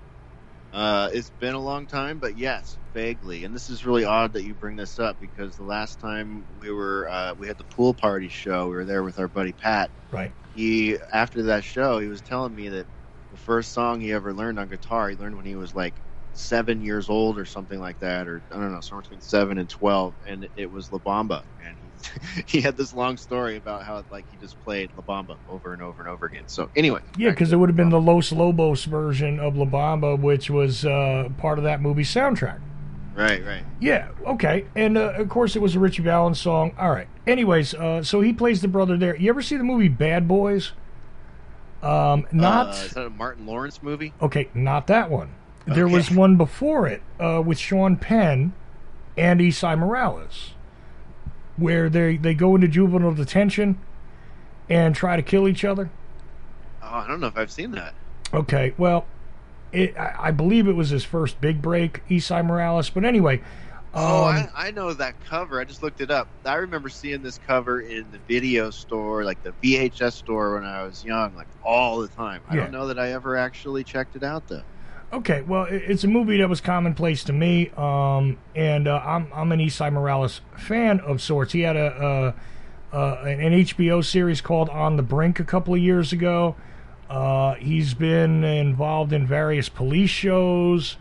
Uh, 0.74 1.10
it's 1.14 1.30
been 1.40 1.54
a 1.54 1.60
long 1.60 1.86
time, 1.86 2.18
but 2.18 2.38
yes, 2.38 2.78
vaguely. 2.94 3.44
And 3.44 3.54
this 3.54 3.70
is 3.70 3.86
really 3.86 4.06
odd 4.06 4.34
that 4.34 4.44
you 4.44 4.54
bring 4.56 4.76
this 4.76 4.98
up 5.00 5.22
because 5.22 5.56
the 5.56 5.64
last 5.64 6.00
time 6.00 6.44
we 6.60 6.72
were 6.72 7.08
uh, 7.10 7.34
we 7.36 7.48
had 7.48 7.58
the 7.58 7.64
pool 7.66 7.94
party 7.94 8.28
show, 8.28 8.68
we 8.68 8.76
were 8.76 8.86
there 8.86 9.04
with 9.04 9.20
our 9.20 9.28
buddy 9.28 9.52
Pat. 9.52 9.90
Right. 10.12 10.32
He 10.54 10.98
after 11.12 11.44
that 11.44 11.64
show, 11.64 12.00
he 12.00 12.08
was 12.08 12.22
telling 12.22 12.54
me 12.54 12.70
that 12.70 12.88
the 13.32 13.38
first 13.38 13.74
song 13.74 14.00
he 14.00 14.14
ever 14.14 14.34
learned 14.34 14.60
on 14.60 14.70
guitar, 14.70 15.10
he 15.10 15.16
learned 15.16 15.36
when 15.36 15.46
he 15.46 15.56
was 15.56 15.74
like 15.74 15.96
seven 16.34 16.82
years 16.82 17.10
old 17.10 17.38
or 17.38 17.46
something 17.46 17.80
like 17.80 18.00
that, 18.00 18.28
or 18.28 18.44
I 18.52 18.58
don't 18.58 18.74
know, 18.74 18.80
somewhere 18.82 19.02
between 19.02 19.22
seven 19.22 19.58
and 19.58 19.70
twelve, 19.70 20.16
and 20.28 20.48
it 20.56 20.70
was 20.70 20.92
La 20.92 21.00
Bamba. 21.00 21.44
And 21.60 21.78
he, 21.80 21.92
he 22.58 22.62
had 22.62 22.78
this 22.78 22.94
long 22.94 23.18
story 23.18 23.56
about 23.56 23.84
how 23.84 24.04
like 24.10 24.26
he 24.30 24.38
just 24.38 24.60
played 24.62 24.92
La 24.96 25.04
Bamba 25.04 25.38
over 25.48 25.74
and 25.74 25.82
over 25.82 26.02
and 26.02 26.10
over 26.10 26.26
again. 26.26 26.44
So 26.48 26.70
anyway, 26.76 27.02
Yeah, 27.18 27.32
because 27.32 27.52
it 27.52 27.58
would 27.58 27.70
have 27.70 27.76
been 27.78 27.90
the 27.90 28.02
Los 28.02 28.32
Lobos 28.32 28.86
version 28.86 29.40
of 29.40 29.56
La 29.56 29.66
Bamba, 29.66 30.20
which 30.20 30.50
was 30.50 30.86
uh, 30.86 31.30
part 31.38 31.58
of 31.58 31.64
that 31.64 31.82
movie 31.82 32.04
soundtrack. 32.04 32.60
Right, 33.16 33.46
right. 33.46 33.64
Yeah, 33.80 34.10
okay. 34.26 34.66
And 34.76 34.98
uh, 34.98 35.14
of 35.18 35.30
course, 35.30 35.56
it 35.56 35.62
was 35.62 35.76
a 35.76 35.80
Ritchie 35.80 36.02
Valens 36.04 36.40
song. 36.40 36.74
All 36.80 36.90
right. 36.90 37.08
Anyways, 37.28 37.74
uh, 37.76 38.02
so 38.04 38.22
he 38.22 38.34
plays 38.34 38.62
the 38.62 38.68
brother 38.68 38.98
there. 38.98 39.16
You 39.16 39.30
ever 39.30 39.42
see 39.42 39.56
the 39.56 39.64
movie 39.64 39.88
Bad 39.88 40.28
Boys? 40.28 40.72
Um, 41.84 42.26
not 42.32 42.68
Uh, 42.68 42.72
is 42.72 42.92
that 42.92 43.06
a 43.06 43.10
Martin 43.10 43.46
Lawrence 43.46 43.84
movie? 43.84 44.14
okay, 44.22 44.50
not 44.54 44.88
that 44.88 45.10
one. 45.10 45.30
There 45.66 45.88
was 45.88 46.12
one 46.12 46.36
before 46.38 46.88
it 46.88 47.02
uh, 47.20 47.42
with 47.46 47.58
Sean 47.58 47.96
Penn 47.98 48.54
and 49.18 49.40
Esai 49.40 49.78
Morales, 49.78 50.54
where 51.56 51.90
they 51.90 52.18
they 52.18 52.34
go 52.34 52.56
into 52.56 52.68
juvenile 52.68 53.14
detention 53.14 53.80
and 54.70 54.94
try 54.96 55.16
to 55.16 55.22
kill 55.22 55.48
each 55.48 55.64
other. 55.64 55.90
Oh, 56.82 56.88
I 56.88 57.08
don't 57.08 57.20
know 57.22 57.28
if 57.28 57.38
I've 57.38 57.52
seen 57.52 57.72
that. 57.72 57.94
Okay, 58.34 58.74
well, 58.78 59.06
it, 59.74 59.96
I, 59.98 60.32
believe 60.32 60.68
it 60.68 60.74
was 60.74 60.90
his 60.90 61.04
first 61.04 61.42
big 61.42 61.62
break, 61.62 62.08
Esai 62.10 62.46
Morales. 62.46 62.90
But 62.90 63.06
anyway, 63.06 63.42
Oh, 63.96 64.26
Um, 64.26 64.50
I, 64.56 64.68
I 64.68 64.72
know 64.72 64.92
that 64.94 65.14
cover. 65.26 65.60
I 65.60 65.66
just 65.66 65.84
looked 65.84 66.02
it 66.02 66.10
up. 66.10 66.28
I 66.46 66.56
remember 66.56 66.90
seeing 66.90 67.22
this 67.22 67.40
cover 67.46 67.82
in 67.82 68.06
the 68.12 68.18
video 68.28 68.72
store, 68.72 69.24
like 69.24 69.44
the 69.44 69.54
VHS 69.64 70.14
store 70.14 70.56
when 70.56 70.64
I 70.66 70.84
was 70.84 71.06
young, 71.06 71.36
like 71.36 71.48
all 71.64 72.00
the 72.00 72.08
time. 72.08 72.42
I 72.50 72.56
Yeah. 72.56 72.62
don't 72.62 72.72
know 72.72 72.88
that 72.88 72.98
I 72.98 73.12
ever 73.12 73.36
actually 73.38 73.84
checked 73.84 74.16
it 74.16 74.24
out 74.24 74.48
though. 74.48 74.64
Okay, 75.12 75.44
well, 75.44 75.68
it's 75.70 76.04
a 76.04 76.08
movie 76.08 76.38
that 76.40 76.50
was 76.50 76.60
commonplace 76.60 77.24
to 77.26 77.34
me, 77.34 77.70
um, 77.78 78.40
and 78.56 78.88
uh, 78.88 79.00
I'm 79.06 79.28
I'm 79.32 79.52
an 79.52 79.60
Esai 79.60 79.94
Morales 79.94 80.42
fan 80.58 81.00
of 81.02 81.22
sorts. 81.22 81.54
He 81.54 81.62
had 81.62 81.76
a, 81.76 82.34
a, 82.92 82.98
a 82.98 83.16
an 83.26 83.54
HBO 83.54 84.04
series 84.04 84.42
called 84.42 84.70
On 84.70 84.98
the 84.98 85.04
Brink 85.04 85.40
a 85.40 85.44
couple 85.44 85.76
of 85.76 85.80
years 85.80 86.12
ago. 86.12 86.56
Uh, 87.14 87.54
he's 87.56 87.94
been 87.94 88.44
involved 88.44 89.14
in 89.14 89.28
various 89.28 89.70
police 89.70 90.10
shows. 90.10 90.98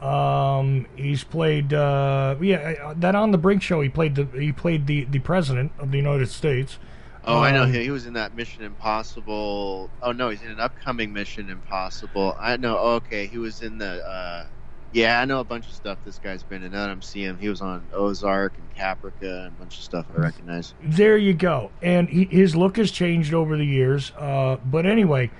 Um, 0.00 0.86
he's 0.96 1.22
played 1.22 1.72
uh, 1.72 2.34
yeah 2.40 2.74
uh, 2.82 2.94
that 2.96 3.14
On 3.14 3.30
the 3.30 3.38
Brink 3.38 3.62
show. 3.62 3.80
He 3.80 3.88
played 3.88 4.16
the 4.16 4.24
he 4.36 4.50
played 4.50 4.88
the 4.88 5.04
the 5.04 5.20
president 5.20 5.70
of 5.78 5.92
the 5.92 5.96
United 5.96 6.28
States. 6.28 6.78
Oh, 7.24 7.38
I 7.38 7.52
know. 7.52 7.62
Um, 7.62 7.72
He, 7.72 7.84
he 7.84 7.90
was 7.90 8.04
in 8.04 8.14
that 8.14 8.34
Mission 8.34 8.64
Impossible. 8.64 9.90
Oh 10.02 10.10
no, 10.10 10.28
he's 10.28 10.42
in 10.42 10.50
an 10.50 10.58
upcoming 10.58 11.12
Mission 11.12 11.48
Impossible. 11.48 12.36
I 12.38 12.56
know. 12.56 12.76
Oh, 12.76 12.94
okay, 12.94 13.28
he 13.28 13.38
was 13.38 13.62
in 13.62 13.78
the. 13.78 14.04
Uh, 14.04 14.46
yeah, 14.94 15.20
I 15.20 15.24
know 15.24 15.40
a 15.40 15.44
bunch 15.44 15.66
of 15.66 15.72
stuff 15.72 15.98
this 16.04 16.18
guy's 16.18 16.44
been 16.44 16.62
in. 16.62 16.70
Now 16.70 16.86
I'm 16.86 17.02
seeing 17.02 17.30
him, 17.30 17.38
he 17.38 17.48
was 17.48 17.60
on 17.60 17.84
Ozark 17.92 18.52
and 18.56 18.74
Caprica 18.76 19.46
and 19.46 19.48
a 19.48 19.58
bunch 19.58 19.76
of 19.76 19.82
stuff 19.82 20.06
I 20.16 20.20
recognize. 20.20 20.72
There 20.82 21.18
you 21.18 21.34
go. 21.34 21.72
And 21.82 22.08
he, 22.08 22.26
his 22.26 22.54
look 22.54 22.76
has 22.76 22.92
changed 22.92 23.34
over 23.34 23.56
the 23.56 23.66
years. 23.66 24.12
Uh, 24.16 24.56
but 24.64 24.86
anyway, 24.86 25.32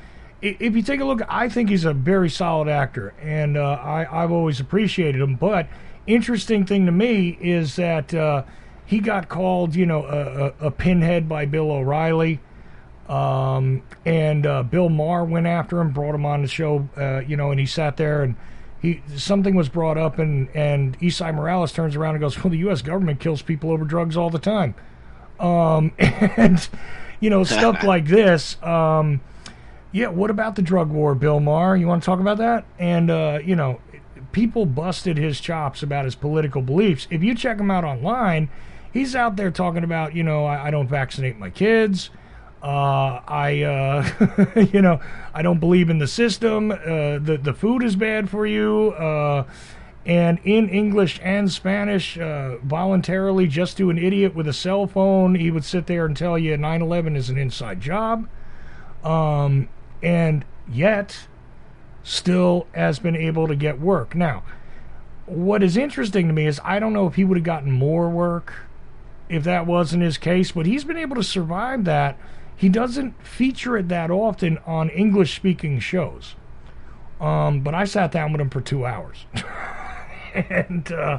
if 0.42 0.74
you 0.74 0.82
take 0.82 0.98
a 0.98 1.05
look, 1.05 1.22
I 1.28 1.48
think 1.48 1.70
he's 1.70 1.84
a 1.84 1.94
very 1.94 2.28
solid 2.28 2.68
actor, 2.68 3.14
and 3.22 3.57
uh, 3.57 3.78
I, 3.80 4.24
I've 4.24 4.32
always 4.32 4.59
appreciated 4.59 5.20
him. 5.20 5.36
But 5.36 5.68
interesting 6.07 6.66
thing 6.66 6.84
to 6.86 6.92
me 6.92 7.38
is 7.40 7.76
that 7.76 8.12
uh, 8.12 8.42
he 8.84 8.98
got 8.98 9.28
called, 9.28 9.76
you 9.76 9.86
know, 9.86 10.05
a, 10.05 10.66
a, 10.66 10.66
a 10.66 10.70
pinhead 10.72 11.28
by 11.28 11.46
Bill 11.46 11.70
O'Reilly. 11.70 12.40
Um, 13.09 13.82
and 14.05 14.46
uh, 14.46 14.64
Bill 14.64 14.88
Maher 14.88 15.24
went 15.24 15.46
after 15.46 15.78
him, 15.80 15.92
brought 15.92 16.14
him 16.14 16.26
on 16.26 16.42
the 16.42 16.48
show, 16.48 16.88
uh, 16.96 17.20
you 17.20 17.36
know, 17.36 17.50
and 17.50 17.61
he 17.61 17.66
sat 17.66 17.96
there 17.96 18.22
and 18.22 18.34
he 18.85 19.03
something 19.16 19.55
was 19.55 19.68
brought 19.68 19.99
up, 19.99 20.18
and 20.18 20.49
and 20.55 20.99
Esai 21.01 21.35
Morales 21.35 21.72
turns 21.72 21.97
around 21.97 22.14
and 22.14 22.20
goes, 22.20 22.43
"Well, 22.43 22.51
the 22.51 22.59
U.S. 22.59 22.82
government 22.82 23.20
kills 23.20 23.43
people 23.43 23.70
over 23.70 23.85
drugs 23.85 24.16
all 24.16 24.30
the 24.30 24.39
time." 24.39 24.74
um, 25.39 25.93
and 25.99 26.68
you 27.20 27.30
know 27.30 27.45
stuff 27.45 27.82
like 27.85 28.07
this. 28.07 28.62
Um, 28.62 29.20
yeah, 29.93 30.09
what 30.09 30.30
about 30.30 30.57
the 30.57 30.62
drug 30.62 30.91
war, 30.91 31.14
Bill 31.14 31.41
Maher? 31.41 31.76
You 31.76 31.87
want 31.87 32.03
to 32.03 32.07
talk 32.07 32.20
about 32.20 32.39
that? 32.39 32.64
And 32.78 33.11
uh, 33.11 33.39
you 33.45 33.57
know, 33.57 33.80
people 34.32 34.66
busted 34.66 35.16
his 35.16 35.41
chops 35.41 35.82
about 35.82 36.05
his 36.05 36.14
political 36.14 36.62
beliefs. 36.62 37.07
If 37.11 37.22
you 37.22 37.35
check 37.35 37.59
him 37.59 37.70
out 37.70 37.85
online, 37.85 38.49
he's 38.93 39.14
out 39.14 39.37
there 39.37 39.51
talking 39.51 39.85
about, 39.85 40.14
you 40.14 40.22
know, 40.22 40.45
I, 40.45 40.66
I 40.66 40.70
don't 40.70 40.89
vaccinate 40.89 41.39
my 41.39 41.51
kids. 41.51 42.11
Uh, 42.64 43.20
I, 43.28 43.62
uh, 43.62 44.56
you 44.72 44.80
know, 44.80 44.98
I 45.34 45.42
don't 45.42 45.60
believe 45.60 45.90
in 45.90 45.98
the 45.98 46.06
system. 46.06 46.72
Uh, 46.72 47.18
the 47.18 47.38
the 47.40 47.52
food 47.52 47.82
is 47.82 47.94
bad 47.94 48.30
for 48.30 48.46
you. 48.46 48.92
Uh, 48.92 49.44
and 50.06 50.38
in 50.44 50.70
English 50.70 51.20
and 51.22 51.52
Spanish, 51.52 52.18
uh, 52.18 52.56
voluntarily, 52.62 53.46
just 53.46 53.76
to 53.76 53.90
an 53.90 53.98
idiot 53.98 54.34
with 54.34 54.48
a 54.48 54.54
cell 54.54 54.86
phone, 54.86 55.34
he 55.34 55.50
would 55.50 55.64
sit 55.64 55.86
there 55.86 56.06
and 56.06 56.16
tell 56.16 56.38
you 56.38 56.56
9/11 56.56 57.16
is 57.16 57.28
an 57.28 57.36
inside 57.36 57.82
job. 57.82 58.26
Um, 59.04 59.68
and 60.02 60.46
yet, 60.66 61.26
still 62.02 62.66
has 62.72 62.98
been 62.98 63.16
able 63.16 63.46
to 63.46 63.54
get 63.54 63.78
work. 63.78 64.14
Now, 64.14 64.42
what 65.26 65.62
is 65.62 65.76
interesting 65.76 66.28
to 66.28 66.32
me 66.32 66.46
is 66.46 66.60
I 66.64 66.78
don't 66.78 66.94
know 66.94 67.06
if 67.06 67.16
he 67.16 67.24
would 67.24 67.36
have 67.36 67.44
gotten 67.44 67.70
more 67.70 68.08
work 68.08 68.54
if 69.28 69.44
that 69.44 69.66
wasn't 69.66 70.02
his 70.02 70.16
case, 70.16 70.52
but 70.52 70.64
he's 70.64 70.84
been 70.84 70.96
able 70.96 71.16
to 71.16 71.22
survive 71.22 71.84
that. 71.84 72.16
He 72.57 72.68
doesn't 72.68 73.24
feature 73.26 73.76
it 73.76 73.88
that 73.88 74.11
often 74.11 74.59
on 74.66 74.88
English 74.90 75.34
speaking 75.36 75.80
shows. 75.80 76.34
Um, 77.20 77.61
but 77.61 77.74
I 77.74 77.84
sat 77.84 78.12
down 78.12 78.32
with 78.32 78.40
him 78.40 78.50
for 78.50 78.61
two 78.61 78.84
hours. 78.86 79.26
and, 80.34 80.90
uh, 80.92 81.18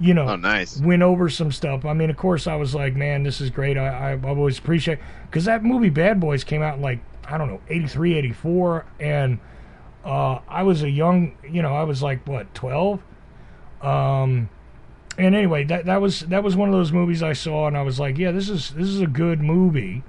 you 0.00 0.14
know, 0.14 0.28
Oh, 0.28 0.36
nice. 0.36 0.80
went 0.80 1.02
over 1.02 1.28
some 1.28 1.52
stuff. 1.52 1.84
I 1.84 1.92
mean, 1.92 2.10
of 2.10 2.16
course, 2.16 2.46
I 2.46 2.56
was 2.56 2.74
like, 2.74 2.94
man, 2.96 3.22
this 3.22 3.40
is 3.40 3.50
great. 3.50 3.76
I, 3.78 3.86
I, 3.88 4.12
I've 4.12 4.24
always 4.24 4.58
appreciate 4.58 4.98
because 5.30 5.44
that 5.44 5.62
movie 5.64 5.90
Bad 5.90 6.20
Boys 6.20 6.44
came 6.44 6.62
out 6.62 6.76
in 6.76 6.82
like, 6.82 7.00
I 7.24 7.38
don't 7.38 7.48
know, 7.48 7.60
83, 7.68 8.14
84. 8.14 8.84
And 9.00 9.38
uh, 10.04 10.40
I 10.48 10.64
was 10.64 10.82
a 10.82 10.90
young, 10.90 11.36
you 11.48 11.62
know, 11.62 11.74
I 11.74 11.84
was 11.84 12.02
like, 12.02 12.26
what, 12.26 12.52
12? 12.54 13.00
Um, 13.80 14.48
and 15.18 15.34
anyway, 15.34 15.64
that 15.64 15.84
that 15.86 16.00
was 16.00 16.20
that 16.20 16.42
was 16.42 16.56
one 16.56 16.68
of 16.68 16.74
those 16.74 16.90
movies 16.92 17.22
I 17.22 17.32
saw, 17.34 17.66
and 17.66 17.76
I 17.76 17.82
was 17.82 18.00
like, 18.00 18.16
yeah, 18.16 18.30
this 18.32 18.48
is 18.48 18.70
this 18.70 18.88
is 18.88 19.00
a 19.00 19.06
good 19.06 19.40
movie. 19.42 20.02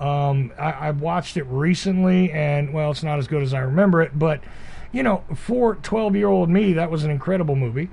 Um, 0.00 0.52
I, 0.58 0.70
I 0.70 0.90
watched 0.92 1.36
it 1.36 1.44
recently, 1.44 2.30
and 2.30 2.72
well, 2.72 2.90
it's 2.90 3.02
not 3.02 3.18
as 3.18 3.26
good 3.26 3.42
as 3.42 3.52
I 3.52 3.60
remember 3.60 4.00
it, 4.02 4.18
but 4.18 4.40
you 4.92 5.02
know, 5.02 5.24
for 5.34 5.74
12 5.76 6.16
year 6.16 6.28
old 6.28 6.48
me, 6.48 6.74
that 6.74 6.90
was 6.90 7.04
an 7.04 7.10
incredible 7.10 7.56
movie. 7.56 7.90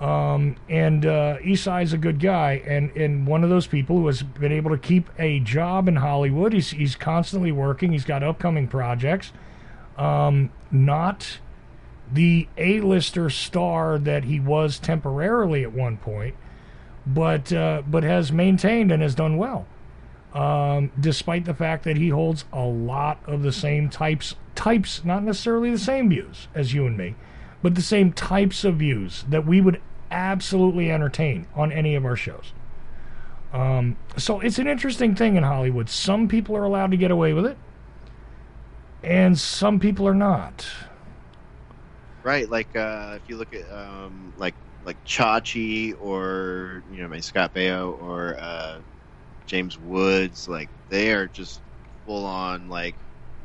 Um, 0.00 0.54
and 0.68 1.04
uh, 1.04 1.38
Esai's 1.38 1.92
a 1.92 1.98
good 1.98 2.20
guy, 2.20 2.62
and, 2.64 2.90
and 2.96 3.26
one 3.26 3.42
of 3.42 3.50
those 3.50 3.66
people 3.66 3.96
who 3.96 4.06
has 4.06 4.22
been 4.22 4.52
able 4.52 4.70
to 4.70 4.78
keep 4.78 5.10
a 5.18 5.40
job 5.40 5.88
in 5.88 5.96
Hollywood. 5.96 6.52
He's 6.52 6.70
he's 6.70 6.94
constantly 6.94 7.50
working. 7.50 7.90
He's 7.90 8.04
got 8.04 8.22
upcoming 8.22 8.68
projects. 8.68 9.32
Um, 9.96 10.52
not 10.70 11.40
the 12.12 12.46
A-lister 12.56 13.28
star 13.28 13.98
that 13.98 14.24
he 14.24 14.38
was 14.38 14.78
temporarily 14.78 15.64
at 15.64 15.72
one 15.72 15.96
point, 15.96 16.36
but 17.04 17.52
uh, 17.52 17.82
but 17.84 18.04
has 18.04 18.30
maintained 18.30 18.92
and 18.92 19.02
has 19.02 19.16
done 19.16 19.36
well, 19.36 19.66
um, 20.34 20.90
despite 20.98 21.44
the 21.44 21.54
fact 21.54 21.84
that 21.84 21.96
he 21.96 22.10
holds 22.10 22.44
a 22.52 22.64
lot 22.64 23.20
of 23.26 23.42
the 23.42 23.52
same 23.52 23.88
types 23.88 24.34
types, 24.54 25.04
not 25.04 25.22
necessarily 25.22 25.70
the 25.70 25.78
same 25.78 26.10
views 26.10 26.48
as 26.54 26.74
you 26.74 26.86
and 26.86 26.96
me, 26.96 27.14
but 27.62 27.74
the 27.74 27.82
same 27.82 28.12
types 28.12 28.64
of 28.64 28.76
views 28.76 29.24
that 29.28 29.46
we 29.46 29.60
would 29.60 29.80
absolutely 30.10 30.90
entertain 30.90 31.46
on 31.54 31.70
any 31.70 31.94
of 31.94 32.04
our 32.04 32.16
shows. 32.16 32.52
Um, 33.52 33.96
so 34.16 34.40
it's 34.40 34.58
an 34.58 34.66
interesting 34.66 35.14
thing 35.14 35.36
in 35.36 35.42
Hollywood. 35.42 35.88
Some 35.88 36.28
people 36.28 36.56
are 36.56 36.64
allowed 36.64 36.90
to 36.90 36.96
get 36.96 37.10
away 37.10 37.32
with 37.32 37.46
it, 37.46 37.56
and 39.02 39.38
some 39.38 39.80
people 39.80 40.06
are 40.06 40.14
not. 40.14 40.68
Right, 42.22 42.50
like 42.50 42.76
uh, 42.76 43.18
if 43.22 43.28
you 43.28 43.36
look 43.36 43.54
at 43.54 43.70
um, 43.72 44.34
like 44.36 44.54
like 44.84 45.02
Chachi 45.04 45.96
or 46.00 46.82
you 46.92 47.06
know, 47.06 47.20
Scott 47.20 47.54
Baio 47.54 48.00
or 48.02 48.36
uh, 48.38 48.78
James 49.48 49.76
Woods, 49.80 50.46
like 50.48 50.68
they 50.90 51.12
are 51.12 51.26
just 51.26 51.60
full 52.06 52.24
on 52.24 52.68
like 52.68 52.94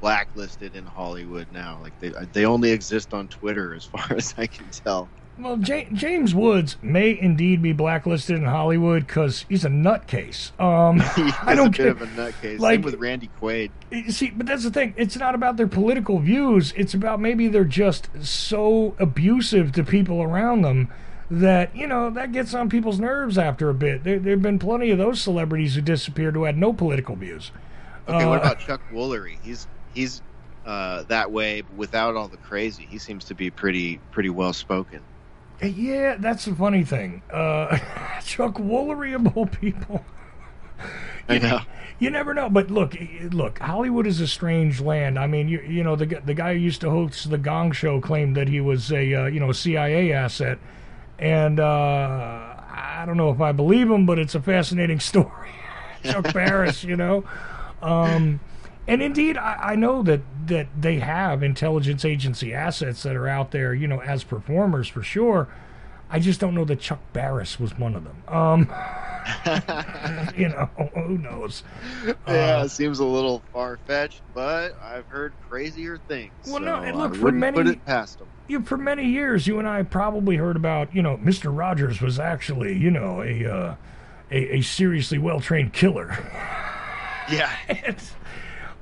blacklisted 0.01 0.75
in 0.75 0.85
Hollywood 0.85 1.47
now. 1.51 1.79
Like 1.81 1.99
they 1.99 2.11
they 2.33 2.45
only 2.45 2.71
exist 2.71 3.13
on 3.13 3.27
Twitter, 3.29 3.73
as 3.73 3.85
far 3.93 4.05
as 4.11 4.35
I 4.37 4.45
can 4.45 4.65
tell. 4.69 5.09
Well, 5.39 5.57
Ja- 5.61 5.85
James 5.93 6.35
Woods 6.35 6.77
may 6.83 7.17
indeed 7.19 7.63
be 7.63 7.73
blacklisted 7.73 8.35
in 8.35 8.43
Hollywood 8.43 9.07
because 9.07 9.45
he's 9.49 9.65
a 9.65 9.69
nutcase. 9.69 10.51
Um, 10.61 11.01
I 11.41 11.55
don't 11.55 11.67
a 11.67 11.69
bit 11.71 11.77
care. 11.77 11.87
of 11.87 12.01
a 12.03 12.05
nutcase. 12.05 12.59
Like- 12.59 12.75
Same 12.75 12.81
with 12.83 12.95
Randy 12.95 13.31
Quaid. 13.41 13.71
See, 14.11 14.29
but 14.29 14.45
that's 14.45 14.63
the 14.63 14.69
thing. 14.69 14.93
It's 14.95 15.17
not 15.17 15.33
about 15.33 15.57
their 15.57 15.65
political 15.67 16.19
views. 16.19 16.71
It's 16.77 16.93
about 16.93 17.19
maybe 17.19 17.47
they're 17.47 17.63
just 17.65 18.09
so 18.23 18.95
abusive 18.99 19.71
to 19.71 19.83
people 19.83 20.21
around 20.21 20.61
them 20.61 20.93
that 21.31 21.75
you 21.75 21.87
know 21.87 22.09
that 22.09 22.31
gets 22.31 22.53
on 22.53 22.69
people's 22.69 22.99
nerves 22.99 23.37
after 23.37 23.69
a 23.69 23.73
bit. 23.73 24.03
There, 24.03 24.19
there 24.19 24.31
have 24.33 24.41
been 24.41 24.59
plenty 24.59 24.91
of 24.91 24.97
those 24.97 25.21
celebrities 25.21 25.75
who 25.75 25.81
disappeared 25.81 26.35
who 26.35 26.43
had 26.43 26.57
no 26.57 26.73
political 26.73 27.15
views. 27.15 27.51
Okay, 28.07 28.25
what 28.25 28.39
Uh, 28.39 28.41
about 28.41 28.59
Chuck 28.59 28.81
Woolery? 28.91 29.37
He's 29.43 29.67
he's 29.93 30.21
uh, 30.65 31.03
that 31.03 31.31
way 31.31 31.63
without 31.75 32.15
all 32.15 32.27
the 32.27 32.37
crazy. 32.37 32.85
He 32.89 32.97
seems 32.97 33.25
to 33.25 33.35
be 33.35 33.49
pretty 33.49 33.99
pretty 34.11 34.29
well 34.29 34.53
spoken. 34.53 35.01
Yeah, 35.61 36.15
that's 36.19 36.45
the 36.45 36.55
funny 36.55 36.83
thing. 36.83 37.21
Uh, 37.31 37.77
Chuck 38.25 38.55
Woolery 38.55 39.15
of 39.15 39.37
all 39.37 39.45
people. 39.45 40.03
I 41.29 41.37
know. 41.37 41.59
You 41.99 42.09
never 42.09 42.33
know, 42.33 42.49
but 42.49 42.69
look, 42.69 42.97
look. 43.31 43.59
Hollywood 43.59 44.05
is 44.07 44.19
a 44.19 44.27
strange 44.27 44.81
land. 44.81 45.17
I 45.17 45.27
mean, 45.27 45.47
you 45.47 45.61
you 45.61 45.83
know 45.83 45.95
the 45.95 46.05
the 46.05 46.33
guy 46.33 46.53
who 46.53 46.59
used 46.59 46.81
to 46.81 46.89
host 46.89 47.29
the 47.29 47.37
Gong 47.37 47.71
Show 47.71 48.01
claimed 48.01 48.35
that 48.35 48.49
he 48.49 48.59
was 48.59 48.91
a 48.91 49.13
uh, 49.13 49.25
you 49.27 49.39
know 49.39 49.49
a 49.49 49.53
CIA 49.53 50.11
asset, 50.11 50.57
and 51.23 51.57
uh, 51.59 51.63
I 51.63 53.03
don't 53.05 53.15
know 53.15 53.29
if 53.29 53.39
I 53.39 53.53
believe 53.53 53.89
him, 53.89 54.05
but 54.05 54.19
it's 54.19 54.35
a 54.35 54.41
fascinating 54.41 54.99
story. 55.11 55.49
Chuck 56.03 56.33
Barris, 56.33 56.83
you 56.83 56.97
know, 56.97 57.23
um, 57.81 58.41
and 58.87 59.01
indeed, 59.01 59.37
I, 59.37 59.71
I 59.71 59.75
know 59.75 60.03
that 60.03 60.19
that 60.47 60.67
they 60.77 60.99
have 60.99 61.41
intelligence 61.41 62.03
agency 62.03 62.53
assets 62.53 63.03
that 63.03 63.15
are 63.15 63.29
out 63.29 63.51
there, 63.51 63.73
you 63.73 63.87
know, 63.87 64.01
as 64.01 64.25
performers 64.25 64.89
for 64.89 65.01
sure. 65.01 65.47
I 66.13 66.19
just 66.19 66.39
don't 66.39 66.53
know 66.53 66.63
that 66.65 66.79
Chuck 66.79 66.99
Barris 67.11 67.59
was 67.59 67.75
one 67.77 67.95
of 67.95 68.03
them. 68.03 68.15
Um, 68.27 68.59
you 70.37 70.47
know, 70.49 70.69
who 70.93 71.17
knows? 71.17 71.63
yeah, 72.05 72.59
Uh, 72.59 72.65
it 72.65 72.69
seems 72.69 72.99
a 72.99 73.05
little 73.05 73.41
far 73.51 73.79
fetched, 73.87 74.21
but 74.35 74.79
I've 74.79 75.07
heard 75.07 75.33
crazier 75.49 75.97
things. 76.07 76.31
Well, 76.47 76.59
no, 76.59 76.75
so 76.75 76.81
and 76.83 76.97
look, 76.97 77.13
I 77.15 77.17
for 77.17 77.31
many- 77.31 77.57
put 77.57 77.67
it 77.67 77.83
past 77.85 78.19
them. 78.19 78.27
you 78.47 78.61
for 78.61 78.77
many 78.77 79.07
years, 79.07 79.47
you 79.47 79.57
and 79.57 79.67
I 79.67 79.81
probably 79.81 80.35
heard 80.35 80.55
about, 80.55 80.93
you 80.95 81.01
know, 81.01 81.17
Mr. 81.17 81.55
Rogers 81.55 81.99
was 81.99 82.19
actually, 82.19 82.77
you 82.77 82.91
know, 82.91 83.23
a 83.23 83.45
uh, 83.45 83.75
a, 84.29 84.57
a 84.57 84.61
seriously 84.61 85.17
well 85.17 85.39
trained 85.39 85.73
killer. 85.73 86.15
Yeah, 87.31 87.51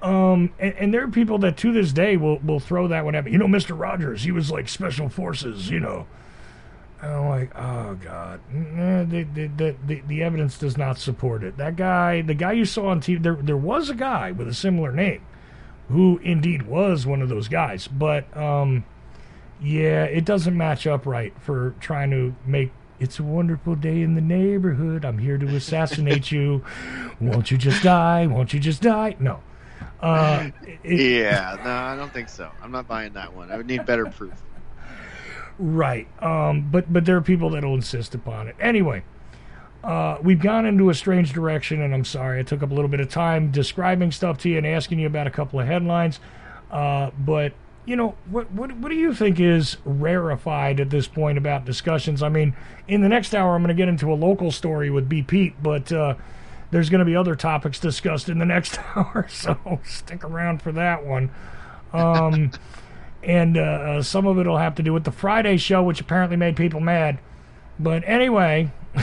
um, 0.01 0.51
and, 0.59 0.73
and 0.73 0.93
there 0.93 1.03
are 1.03 1.07
people 1.07 1.37
that 1.39 1.55
to 1.57 1.71
this 1.71 1.93
day 1.93 2.17
will 2.17 2.39
will 2.39 2.59
throw 2.59 2.87
that 2.89 3.05
one 3.05 3.15
at 3.15 3.23
me. 3.25 3.31
You 3.31 3.37
know, 3.37 3.47
Mr. 3.47 3.79
Rogers, 3.79 4.23
he 4.23 4.31
was 4.31 4.51
like 4.51 4.67
special 4.67 5.07
forces, 5.07 5.69
you 5.69 5.79
know. 5.79 6.07
And 7.01 7.11
I'm 7.11 7.29
like, 7.29 7.51
oh 7.57 7.95
god, 7.95 8.39
the, 8.51 9.23
the, 9.33 9.47
the, 9.47 9.75
the 9.87 10.01
the 10.07 10.23
evidence 10.23 10.57
does 10.59 10.77
not 10.77 10.99
support 10.99 11.43
it. 11.43 11.57
That 11.57 11.75
guy, 11.75 12.21
the 12.21 12.35
guy 12.35 12.51
you 12.51 12.65
saw 12.65 12.89
on 12.89 13.01
TV, 13.01 13.21
there 13.21 13.35
there 13.41 13.57
was 13.57 13.89
a 13.89 13.95
guy 13.95 14.31
with 14.31 14.47
a 14.47 14.53
similar 14.53 14.91
name, 14.91 15.25
who 15.89 16.19
indeed 16.23 16.63
was 16.63 17.07
one 17.07 17.21
of 17.23 17.29
those 17.29 17.47
guys. 17.47 17.87
But 17.87 18.35
um, 18.37 18.85
yeah, 19.59 20.03
it 20.03 20.25
doesn't 20.25 20.55
match 20.55 20.85
up 20.85 21.05
right 21.07 21.33
for 21.41 21.73
trying 21.79 22.11
to 22.11 22.35
make. 22.45 22.71
It's 22.99 23.17
a 23.17 23.23
wonderful 23.23 23.73
day 23.75 24.03
in 24.03 24.13
the 24.13 24.21
neighborhood. 24.21 25.03
I'm 25.03 25.17
here 25.17 25.39
to 25.39 25.47
assassinate 25.55 26.31
you. 26.31 26.63
Won't 27.19 27.49
you 27.49 27.57
just 27.57 27.81
die? 27.81 28.27
Won't 28.27 28.53
you 28.53 28.59
just 28.59 28.83
die? 28.83 29.15
No. 29.19 29.39
Uh, 29.99 30.49
it- 30.61 30.79
yeah. 30.83 31.57
No, 31.63 31.71
I 31.71 31.95
don't 31.95 32.13
think 32.13 32.29
so. 32.29 32.51
I'm 32.61 32.71
not 32.71 32.87
buying 32.87 33.13
that 33.13 33.33
one. 33.33 33.51
I 33.51 33.57
would 33.57 33.65
need 33.65 33.87
better 33.87 34.05
proof. 34.05 34.33
Right. 35.59 36.07
Um, 36.23 36.69
but 36.71 36.91
but 36.91 37.05
there 37.05 37.17
are 37.17 37.21
people 37.21 37.51
that'll 37.51 37.75
insist 37.75 38.15
upon 38.15 38.47
it. 38.47 38.55
Anyway, 38.59 39.03
uh, 39.83 40.17
we've 40.21 40.41
gone 40.41 40.65
into 40.65 40.89
a 40.89 40.93
strange 40.93 41.33
direction, 41.33 41.81
and 41.81 41.93
I'm 41.93 42.05
sorry 42.05 42.39
I 42.39 42.43
took 42.43 42.63
up 42.63 42.71
a 42.71 42.73
little 42.73 42.89
bit 42.89 42.99
of 42.99 43.09
time 43.09 43.51
describing 43.51 44.11
stuff 44.11 44.37
to 44.39 44.49
you 44.49 44.57
and 44.57 44.67
asking 44.67 44.99
you 44.99 45.07
about 45.07 45.27
a 45.27 45.31
couple 45.31 45.59
of 45.59 45.67
headlines. 45.67 46.19
Uh, 46.69 47.11
but 47.17 47.53
you 47.85 47.95
know, 47.95 48.15
what 48.29 48.51
what 48.51 48.71
what 48.77 48.89
do 48.89 48.95
you 48.95 49.13
think 49.13 49.39
is 49.39 49.77
rarefied 49.85 50.79
at 50.79 50.89
this 50.89 51.07
point 51.07 51.37
about 51.37 51.65
discussions? 51.65 52.21
I 52.21 52.29
mean, 52.29 52.55
in 52.87 53.01
the 53.01 53.09
next 53.09 53.33
hour, 53.33 53.55
I'm 53.55 53.61
going 53.61 53.75
to 53.75 53.79
get 53.79 53.89
into 53.89 54.11
a 54.11 54.15
local 54.15 54.51
story 54.51 54.89
with 54.89 55.09
B. 55.09 55.23
Pete, 55.23 55.55
but 55.61 55.91
uh, 55.91 56.15
there's 56.69 56.89
going 56.89 56.99
to 56.99 57.05
be 57.05 57.15
other 57.15 57.35
topics 57.35 57.79
discussed 57.79 58.29
in 58.29 58.39
the 58.39 58.45
next 58.45 58.79
hour, 58.95 59.27
so 59.29 59.79
stick 59.83 60.23
around 60.23 60.61
for 60.61 60.71
that 60.71 61.05
one. 61.05 61.31
Um, 61.91 62.51
and 63.23 63.57
uh, 63.57 63.61
uh, 63.61 64.01
some 64.03 64.25
of 64.27 64.37
it 64.39 64.47
will 64.47 64.57
have 64.57 64.75
to 64.75 64.83
do 64.83 64.93
with 64.93 65.03
the 65.03 65.11
Friday 65.11 65.57
show, 65.57 65.83
which 65.83 65.99
apparently 66.01 66.37
made 66.37 66.55
people 66.55 66.79
mad. 66.79 67.19
But 67.79 68.03
anyway, 68.05 68.71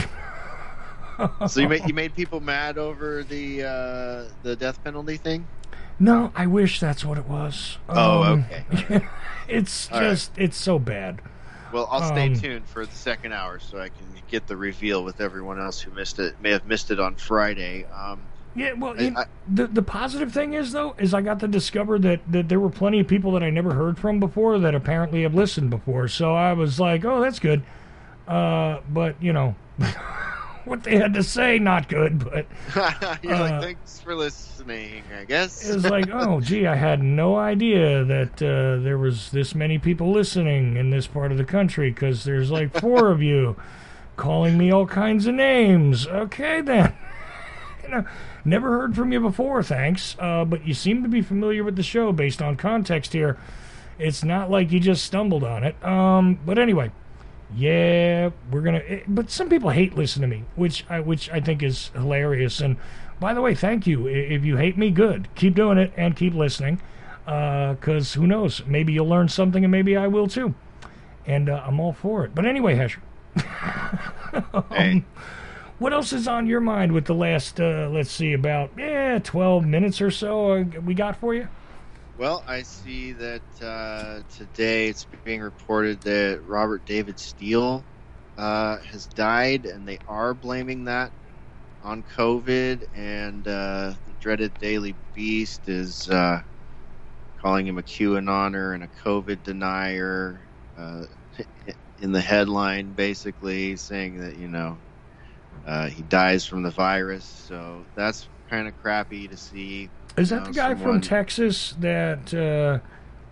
So 1.47 1.59
you 1.59 1.67
made 1.67 1.85
you 1.85 1.93
made 1.93 2.15
people 2.15 2.39
mad 2.39 2.77
over 2.77 3.23
the 3.23 3.63
uh, 3.63 4.23
the 4.43 4.55
death 4.55 4.81
penalty 4.83 5.17
thing. 5.17 5.45
no, 5.99 6.31
I 6.33 6.45
wish 6.47 6.79
that's 6.79 7.03
what 7.03 7.17
it 7.17 7.25
was. 7.27 7.77
Oh, 7.89 8.23
Um, 8.23 8.45
okay. 8.73 9.05
it's 9.49 9.91
All 9.91 9.99
right. 9.99 10.09
just, 10.11 10.31
it's 10.37 10.55
so 10.57 10.79
bad. 10.79 11.21
Well, 11.73 11.87
I'll 11.91 12.01
stay 12.07 12.27
Um, 12.27 12.35
tuned 12.35 12.67
for 12.67 12.85
the 12.85 12.95
second 12.95 13.33
hour 13.33 13.59
so 13.59 13.79
I 13.79 13.89
can 13.89 14.07
get 14.31 14.47
the 14.47 14.55
reveal 14.55 15.03
with 15.03 15.19
everyone 15.19 15.59
else 15.59 15.81
who 15.81 15.91
missed 15.91 16.19
it. 16.19 16.39
May 16.41 16.51
have 16.51 16.65
missed 16.65 16.89
it 16.89 16.99
on 17.01 17.15
Friday. 17.15 17.85
Um, 17.93 18.21
Yeah, 18.55 18.73
well, 18.73 18.95
I- 18.97 19.01
you 19.01 19.11
know, 19.11 19.19
I- 19.21 19.25
the 19.47 19.67
the 19.67 19.81
positive 19.81 20.31
thing 20.33 20.53
is 20.53 20.71
though 20.71 20.95
is 20.97 21.13
I 21.13 21.21
got 21.21 21.39
to 21.41 21.47
discover 21.47 21.99
that 21.99 22.19
that 22.31 22.49
there 22.49 22.59
were 22.59 22.69
plenty 22.69 22.99
of 22.99 23.07
people 23.07 23.31
that 23.33 23.43
I 23.43 23.49
never 23.49 23.73
heard 23.73 23.97
from 23.97 24.19
before 24.19 24.57
that 24.59 24.73
apparently 24.75 25.21
have 25.23 25.33
listened 25.35 25.69
before. 25.69 26.07
So 26.07 26.33
I 26.35 26.53
was 26.53 26.79
like, 26.79 27.05
oh, 27.05 27.21
that's 27.21 27.39
good. 27.39 27.61
Uh, 28.27 28.79
but 28.89 29.15
you 29.21 29.33
know, 29.33 29.55
what 30.65 30.83
they 30.83 30.97
had 30.97 31.13
to 31.13 31.23
say, 31.23 31.57
not 31.59 31.87
good. 31.89 32.19
But 32.29 32.45
you're 33.23 33.33
Uh, 33.35 33.39
like, 33.39 33.61
thanks 33.61 33.99
for 34.01 34.13
listening. 34.15 35.03
I 35.19 35.23
guess. 35.25 35.67
it 35.69 35.73
was 35.75 35.85
like, 35.89 36.09
oh, 36.11 36.41
gee, 36.41 36.67
I 36.67 36.75
had 36.75 37.01
no 37.01 37.37
idea 37.37 38.03
that 38.03 38.41
uh, 38.41 38.81
there 38.83 38.97
was 38.97 39.31
this 39.31 39.55
many 39.55 39.79
people 39.79 40.11
listening 40.11 40.75
in 40.75 40.89
this 40.89 41.07
part 41.07 41.31
of 41.31 41.37
the 41.37 41.45
country 41.45 41.89
because 41.91 42.23
there's 42.23 42.51
like 42.51 42.77
four 42.79 43.09
of 43.09 43.21
you 43.21 43.55
calling 44.17 44.57
me 44.57 44.71
all 44.71 44.85
kinds 44.85 45.25
of 45.27 45.33
names. 45.35 46.05
Okay, 46.07 46.61
then. 46.61 46.93
you 47.83 47.89
know, 47.89 48.05
never 48.45 48.69
heard 48.79 48.95
from 48.95 49.11
you 49.11 49.19
before, 49.19 49.61
thanks. 49.63 50.15
Uh, 50.19 50.45
but 50.45 50.65
you 50.65 50.73
seem 50.73 51.03
to 51.03 51.09
be 51.09 51.21
familiar 51.21 51.63
with 51.63 51.75
the 51.75 51.83
show 51.83 52.11
based 52.11 52.41
on 52.41 52.55
context 52.55 53.13
here. 53.13 53.37
It's 53.97 54.23
not 54.23 54.49
like 54.49 54.71
you 54.71 54.79
just 54.79 55.03
stumbled 55.03 55.43
on 55.43 55.63
it. 55.63 55.81
Um, 55.85 56.39
but 56.45 56.57
anyway, 56.57 56.91
yeah, 57.55 58.29
we're 58.51 58.61
gonna. 58.61 58.81
eh, 58.87 59.01
But 59.07 59.29
some 59.29 59.49
people 59.49 59.71
hate 59.71 59.95
listening 59.95 60.29
to 60.29 60.35
me, 60.37 60.43
which 60.55 60.85
I 60.89 60.99
which 60.99 61.29
I 61.29 61.39
think 61.41 61.61
is 61.63 61.89
hilarious. 61.93 62.61
And 62.61 62.77
by 63.19 63.33
the 63.33 63.41
way, 63.41 63.55
thank 63.55 63.85
you. 63.87 64.07
If 64.07 64.45
you 64.45 64.55
hate 64.57 64.77
me, 64.77 64.91
good. 64.91 65.27
Keep 65.35 65.55
doing 65.55 65.77
it 65.77 65.91
and 65.97 66.15
keep 66.15 66.33
listening, 66.33 66.79
because 67.25 68.13
who 68.13 68.25
knows? 68.27 68.61
Maybe 68.65 68.93
you'll 68.93 69.07
learn 69.09 69.27
something, 69.27 69.65
and 69.65 69.71
maybe 69.71 69.97
I 69.97 70.07
will 70.07 70.27
too. 70.27 70.53
And 71.25 71.49
uh, 71.49 71.61
I'm 71.65 71.79
all 71.79 71.93
for 71.93 72.23
it. 72.23 72.33
But 72.33 72.45
anyway, 72.45 72.75
Hesher. 72.75 72.99
Hey. 74.71 75.03
What 75.79 75.93
else 75.93 76.11
is 76.11 76.27
on 76.27 76.45
your 76.45 76.59
mind 76.59 76.91
with 76.91 77.05
the 77.05 77.13
last, 77.13 77.61
uh, 77.61 77.89
let's 77.89 78.11
see, 78.11 78.33
about 78.33 78.71
yeah, 78.77 79.17
12 79.19 79.65
minutes 79.65 80.01
or 80.01 80.11
so 80.11 80.51
uh, 80.51 80.63
we 80.83 80.93
got 80.93 81.15
for 81.15 81.33
you? 81.33 81.47
Well, 82.17 82.43
I 82.45 82.63
see 82.63 83.13
that 83.13 83.41
uh, 83.61 84.19
today 84.35 84.89
it's 84.89 85.07
being 85.23 85.39
reported 85.39 86.01
that 86.01 86.41
Robert 86.45 86.85
David 86.85 87.17
Steele 87.17 87.81
uh, 88.37 88.79
has 88.91 89.07
died, 89.07 89.65
and 89.65 89.87
they 89.87 89.99
are 90.05 90.33
blaming 90.33 90.83
that 90.83 91.13
on 91.81 92.03
COVID. 92.03 92.85
And 92.93 93.47
uh, 93.47 93.93
the 94.05 94.13
dreaded 94.19 94.51
Daily 94.59 94.95
Beast 95.15 95.69
is 95.69 96.09
uh, 96.09 96.41
calling 97.41 97.65
him 97.65 97.77
a 97.77 97.83
QAnoner 97.83 98.73
and 98.73 98.83
a 98.83 98.89
COVID 99.05 99.43
denier 99.43 100.41
uh, 100.77 101.03
in 102.01 102.11
the 102.11 102.19
headline, 102.19 102.91
basically 102.91 103.77
saying 103.77 104.19
that, 104.19 104.35
you 104.35 104.49
know, 104.49 104.77
uh, 105.69 105.87
he 105.87 106.01
dies 106.01 106.45
from 106.45 106.63
the 106.63 106.71
virus. 106.71 107.25
So 107.25 107.85
that's 107.95 108.27
kind 108.49 108.67
of 108.67 108.75
crappy 108.81 109.27
to 109.27 109.37
see. 109.37 109.87
Is 110.17 110.29
that 110.31 110.41
No, 110.41 110.45
the 110.47 110.53
guy 110.53 110.73
from 110.73 110.99
Texas 110.99 111.75
that 111.79 112.33
uh, 112.33 112.79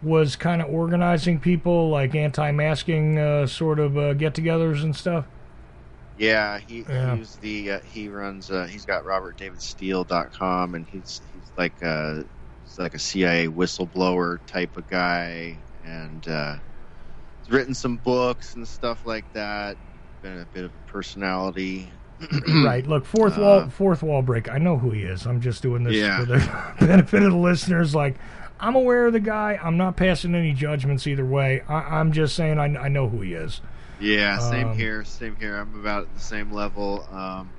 was 0.04 0.36
kind 0.36 0.62
of 0.62 0.70
organizing 0.70 1.40
people, 1.40 1.90
like 1.90 2.14
anti-masking 2.14 3.18
uh, 3.18 3.48
sort 3.48 3.80
of 3.80 3.98
uh, 3.98 4.14
get-togethers 4.14 4.84
and 4.84 4.96
stuff? 4.96 5.26
Yeah, 6.20 6.60
he 6.60 6.86
Yeah. 6.88 7.16
he's 7.16 7.36
the 7.38 7.72
uh, 7.72 7.80
he 7.82 8.08
runs 8.08 8.52
uh, 8.52 8.66
he's 8.66 8.86
got 8.86 9.04
robertdavidsteele.com 9.04 10.76
and 10.76 10.88
he's 10.88 11.22
he's 11.34 11.52
like 11.58 11.84
uh 11.84 12.24
he's 12.64 12.80
like 12.80 12.96
a 12.96 13.00
CIA 13.00 13.48
whistleblower 13.48 14.40
type 14.48 14.78
of 14.78 14.88
guy 14.88 15.58
and 15.84 16.28
uh 16.28 16.56
he's 17.40 17.52
written 17.52 17.74
some 17.76 17.98
books 17.98 18.56
and 18.56 18.68
stuff 18.68 19.06
like 19.06 19.32
that. 19.34 19.78
Been 20.24 20.40
a 20.40 20.46
bit 20.46 20.66
of 20.66 20.72
a 20.72 20.92
personality. 20.92 21.92
Right. 22.64 22.86
Look, 22.88 23.06
fourth 23.06 23.38
wall, 23.38 23.60
Uh, 23.60 23.70
fourth 23.70 24.02
wall 24.04 24.22
break. 24.22 24.50
I 24.50 24.58
know 24.58 24.78
who 24.78 24.92
he 24.92 25.04
is. 25.04 25.26
I'm 25.26 25.42
just 25.42 25.62
doing 25.62 25.84
this 25.84 25.96
Yeah. 25.96 26.20
for 26.20 26.26
the 26.26 26.76
benefit 26.86 27.24
of 27.24 27.32
the 27.32 27.38
listeners. 27.38 27.94
Like, 27.94 28.16
I'm 28.60 28.76
aware 28.76 29.06
of 29.08 29.14
the 29.14 29.20
guy. 29.20 29.60
I'm 29.62 29.78
not 29.78 29.96
passing 29.96 30.34
any 30.34 30.54
judgments 30.54 31.06
either 31.08 31.26
way. 31.26 31.62
I, 31.70 32.00
I'm 32.00 32.12
just 32.12 32.36
saying 32.36 32.58
I, 32.60 32.66
I 32.76 32.88
know 32.88 33.08
who 33.08 33.22
he 33.22 33.34
is. 33.34 33.62
Yeah, 34.00 34.38
same 34.40 34.70
Um, 34.70 34.78
here, 34.78 35.04
same 35.04 35.36
here. 35.38 35.58
I'm 35.58 35.74
about 35.80 36.04
at 36.04 36.14
the 36.14 36.20
same 36.20 36.52
level. 36.52 37.08
Um 37.12 37.50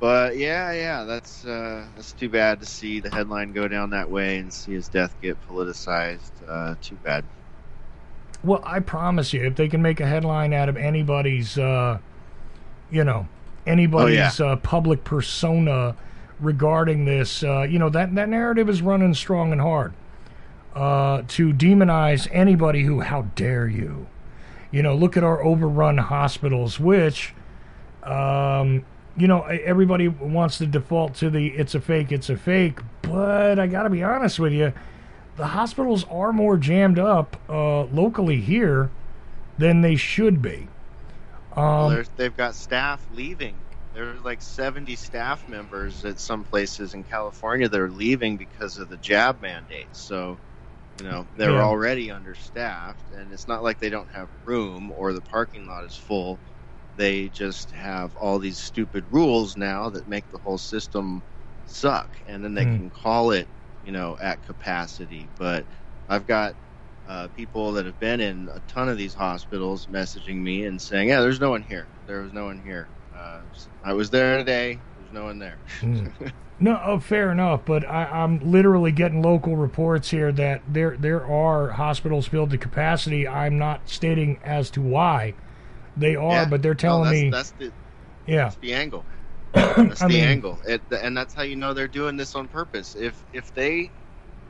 but 0.00 0.38
yeah, 0.38 0.72
yeah, 0.72 1.04
that's 1.04 1.44
uh, 1.44 1.84
that's 1.94 2.12
too 2.12 2.30
bad 2.30 2.60
to 2.60 2.66
see 2.66 3.00
the 3.00 3.10
headline 3.10 3.52
go 3.52 3.68
down 3.68 3.90
that 3.90 4.10
way 4.10 4.38
and 4.38 4.50
see 4.50 4.72
his 4.72 4.88
death 4.88 5.14
get 5.20 5.36
politicized. 5.46 6.30
Uh, 6.48 6.74
too 6.80 6.94
bad. 7.04 7.22
Well, 8.42 8.62
I 8.64 8.80
promise 8.80 9.34
you, 9.34 9.44
if 9.44 9.56
they 9.56 9.68
can 9.68 9.82
make 9.82 10.00
a 10.00 10.06
headline 10.06 10.54
out 10.54 10.70
of 10.70 10.78
anybody's, 10.78 11.58
uh, 11.58 11.98
you 12.90 13.04
know, 13.04 13.28
anybody's 13.66 14.40
uh, 14.40 14.56
public 14.56 15.04
persona 15.04 15.96
regarding 16.40 17.04
this, 17.04 17.42
uh, 17.42 17.62
you 17.62 17.78
know, 17.78 17.90
that, 17.90 18.14
that 18.14 18.28
narrative 18.28 18.68
is 18.68 18.82
running 18.82 19.14
strong 19.14 19.52
and 19.52 19.60
hard 19.60 19.92
uh, 20.74 21.22
to 21.28 21.52
demonize 21.52 22.28
anybody 22.32 22.82
who, 22.82 23.00
how 23.00 23.22
dare 23.34 23.68
you? 23.68 24.06
You 24.70 24.82
know, 24.82 24.94
look 24.94 25.16
at 25.16 25.24
our 25.24 25.42
overrun 25.42 25.98
hospitals, 25.98 26.78
which, 26.78 27.34
um, 28.04 28.84
you 29.16 29.26
know, 29.26 29.42
everybody 29.42 30.08
wants 30.08 30.58
to 30.58 30.66
default 30.66 31.14
to 31.16 31.28
the 31.28 31.48
it's 31.48 31.74
a 31.74 31.80
fake, 31.80 32.12
it's 32.12 32.30
a 32.30 32.36
fake. 32.36 32.78
But 33.02 33.58
I 33.58 33.66
got 33.66 33.82
to 33.82 33.90
be 33.90 34.02
honest 34.02 34.38
with 34.38 34.52
you, 34.52 34.72
the 35.36 35.48
hospitals 35.48 36.04
are 36.04 36.32
more 36.32 36.56
jammed 36.56 36.98
up 36.98 37.36
uh, 37.48 37.82
locally 37.84 38.40
here 38.40 38.90
than 39.58 39.80
they 39.80 39.96
should 39.96 40.40
be. 40.40 40.68
Well, 41.76 41.88
Um, 41.88 41.90
there's, 41.90 42.10
they've 42.16 42.34
got 42.34 42.56
staff 42.56 43.06
leaving. 43.08 43.66
There's 43.92 44.22
like 44.22 44.42
70 44.42 44.96
staff 44.96 45.44
members 45.48 46.04
at 46.04 46.18
some 46.20 46.44
places 46.44 46.94
in 46.94 47.04
California 47.04 47.68
that 47.68 47.80
are 47.80 47.90
leaving 47.90 48.36
because 48.36 48.76
of 48.78 48.88
the 48.88 48.98
jab 48.98 49.40
mandates. 49.40 50.00
So, 50.00 50.40
you 50.94 51.04
know, 51.04 51.28
they're 51.34 51.62
Yeah. 51.62 51.64
already 51.64 52.10
understaffed, 52.10 53.10
and 53.12 53.32
it's 53.32 53.48
not 53.48 53.62
like 53.64 53.78
they 53.78 53.90
don't 53.90 54.10
have 54.10 54.30
room 54.44 54.90
or 54.92 55.12
the 55.14 55.22
parking 55.22 55.66
lot 55.66 55.84
is 55.84 55.96
full. 55.96 56.40
they 56.94 57.28
just 57.28 57.70
have 57.72 58.14
all 58.16 58.38
these 58.38 58.60
stupid 58.60 59.06
rules 59.10 59.56
now 59.56 59.90
that 59.90 60.06
make 60.06 60.28
the 60.30 60.38
whole 60.38 60.58
system 60.58 61.22
suck, 61.64 62.16
and 62.26 62.44
then 62.44 62.54
they 62.54 62.66
Hmm. 62.66 62.80
can 62.80 62.90
call 62.90 63.30
it, 63.32 63.48
you 63.82 63.92
know, 63.92 64.16
at 64.20 64.42
capacity. 64.42 65.30
But 65.36 65.66
I've 66.08 66.26
got 66.26 66.56
uh, 67.10 67.26
people 67.36 67.72
that 67.72 67.84
have 67.86 67.98
been 67.98 68.20
in 68.20 68.48
a 68.54 68.60
ton 68.68 68.88
of 68.88 68.96
these 68.96 69.14
hospitals 69.14 69.86
messaging 69.90 70.36
me 70.36 70.64
and 70.66 70.80
saying, 70.80 71.08
"Yeah, 71.08 71.20
there's 71.20 71.40
no 71.40 71.50
one 71.50 71.62
here. 71.62 71.86
There 72.06 72.20
was 72.22 72.32
no 72.32 72.44
one 72.44 72.62
here. 72.64 72.86
Uh, 73.14 73.40
I 73.82 73.92
was 73.94 74.10
there 74.10 74.38
today. 74.38 74.78
There's 75.00 75.12
no 75.12 75.24
one 75.24 75.38
there." 75.40 75.58
Hmm. 75.80 76.06
No, 76.62 76.78
oh, 76.84 76.98
fair 77.00 77.32
enough. 77.32 77.62
But 77.64 77.88
I, 77.88 78.04
I'm 78.04 78.38
literally 78.40 78.92
getting 78.92 79.22
local 79.22 79.56
reports 79.56 80.10
here 80.10 80.30
that 80.32 80.60
there 80.68 80.94
there 80.98 81.24
are 81.26 81.70
hospitals 81.70 82.26
filled 82.28 82.50
to 82.50 82.58
capacity. 82.58 83.26
I'm 83.26 83.56
not 83.58 83.88
stating 83.88 84.38
as 84.44 84.68
to 84.72 84.82
why 84.82 85.32
they 85.96 86.16
are, 86.16 86.32
Yeah. 86.42 86.44
but 86.50 86.60
they're 86.60 86.74
No, 86.74 86.78
telling 86.78 87.04
that's, 87.04 87.22
me, 87.22 87.30
that's 87.30 87.50
the 87.52 87.72
yeah, 88.26 88.36
that's 88.44 88.56
the 88.56 88.74
angle. 88.74 89.06
That's 89.54 90.02
I 90.02 90.06
the 90.08 90.12
mean- 90.14 90.24
angle, 90.24 90.58
it, 90.68 90.82
and 90.92 91.16
that's 91.16 91.32
how 91.32 91.42
you 91.42 91.56
know 91.56 91.72
they're 91.72 91.88
doing 91.88 92.18
this 92.18 92.34
on 92.34 92.46
purpose. 92.46 92.94
If 92.94 93.24
if 93.32 93.54
they 93.54 93.90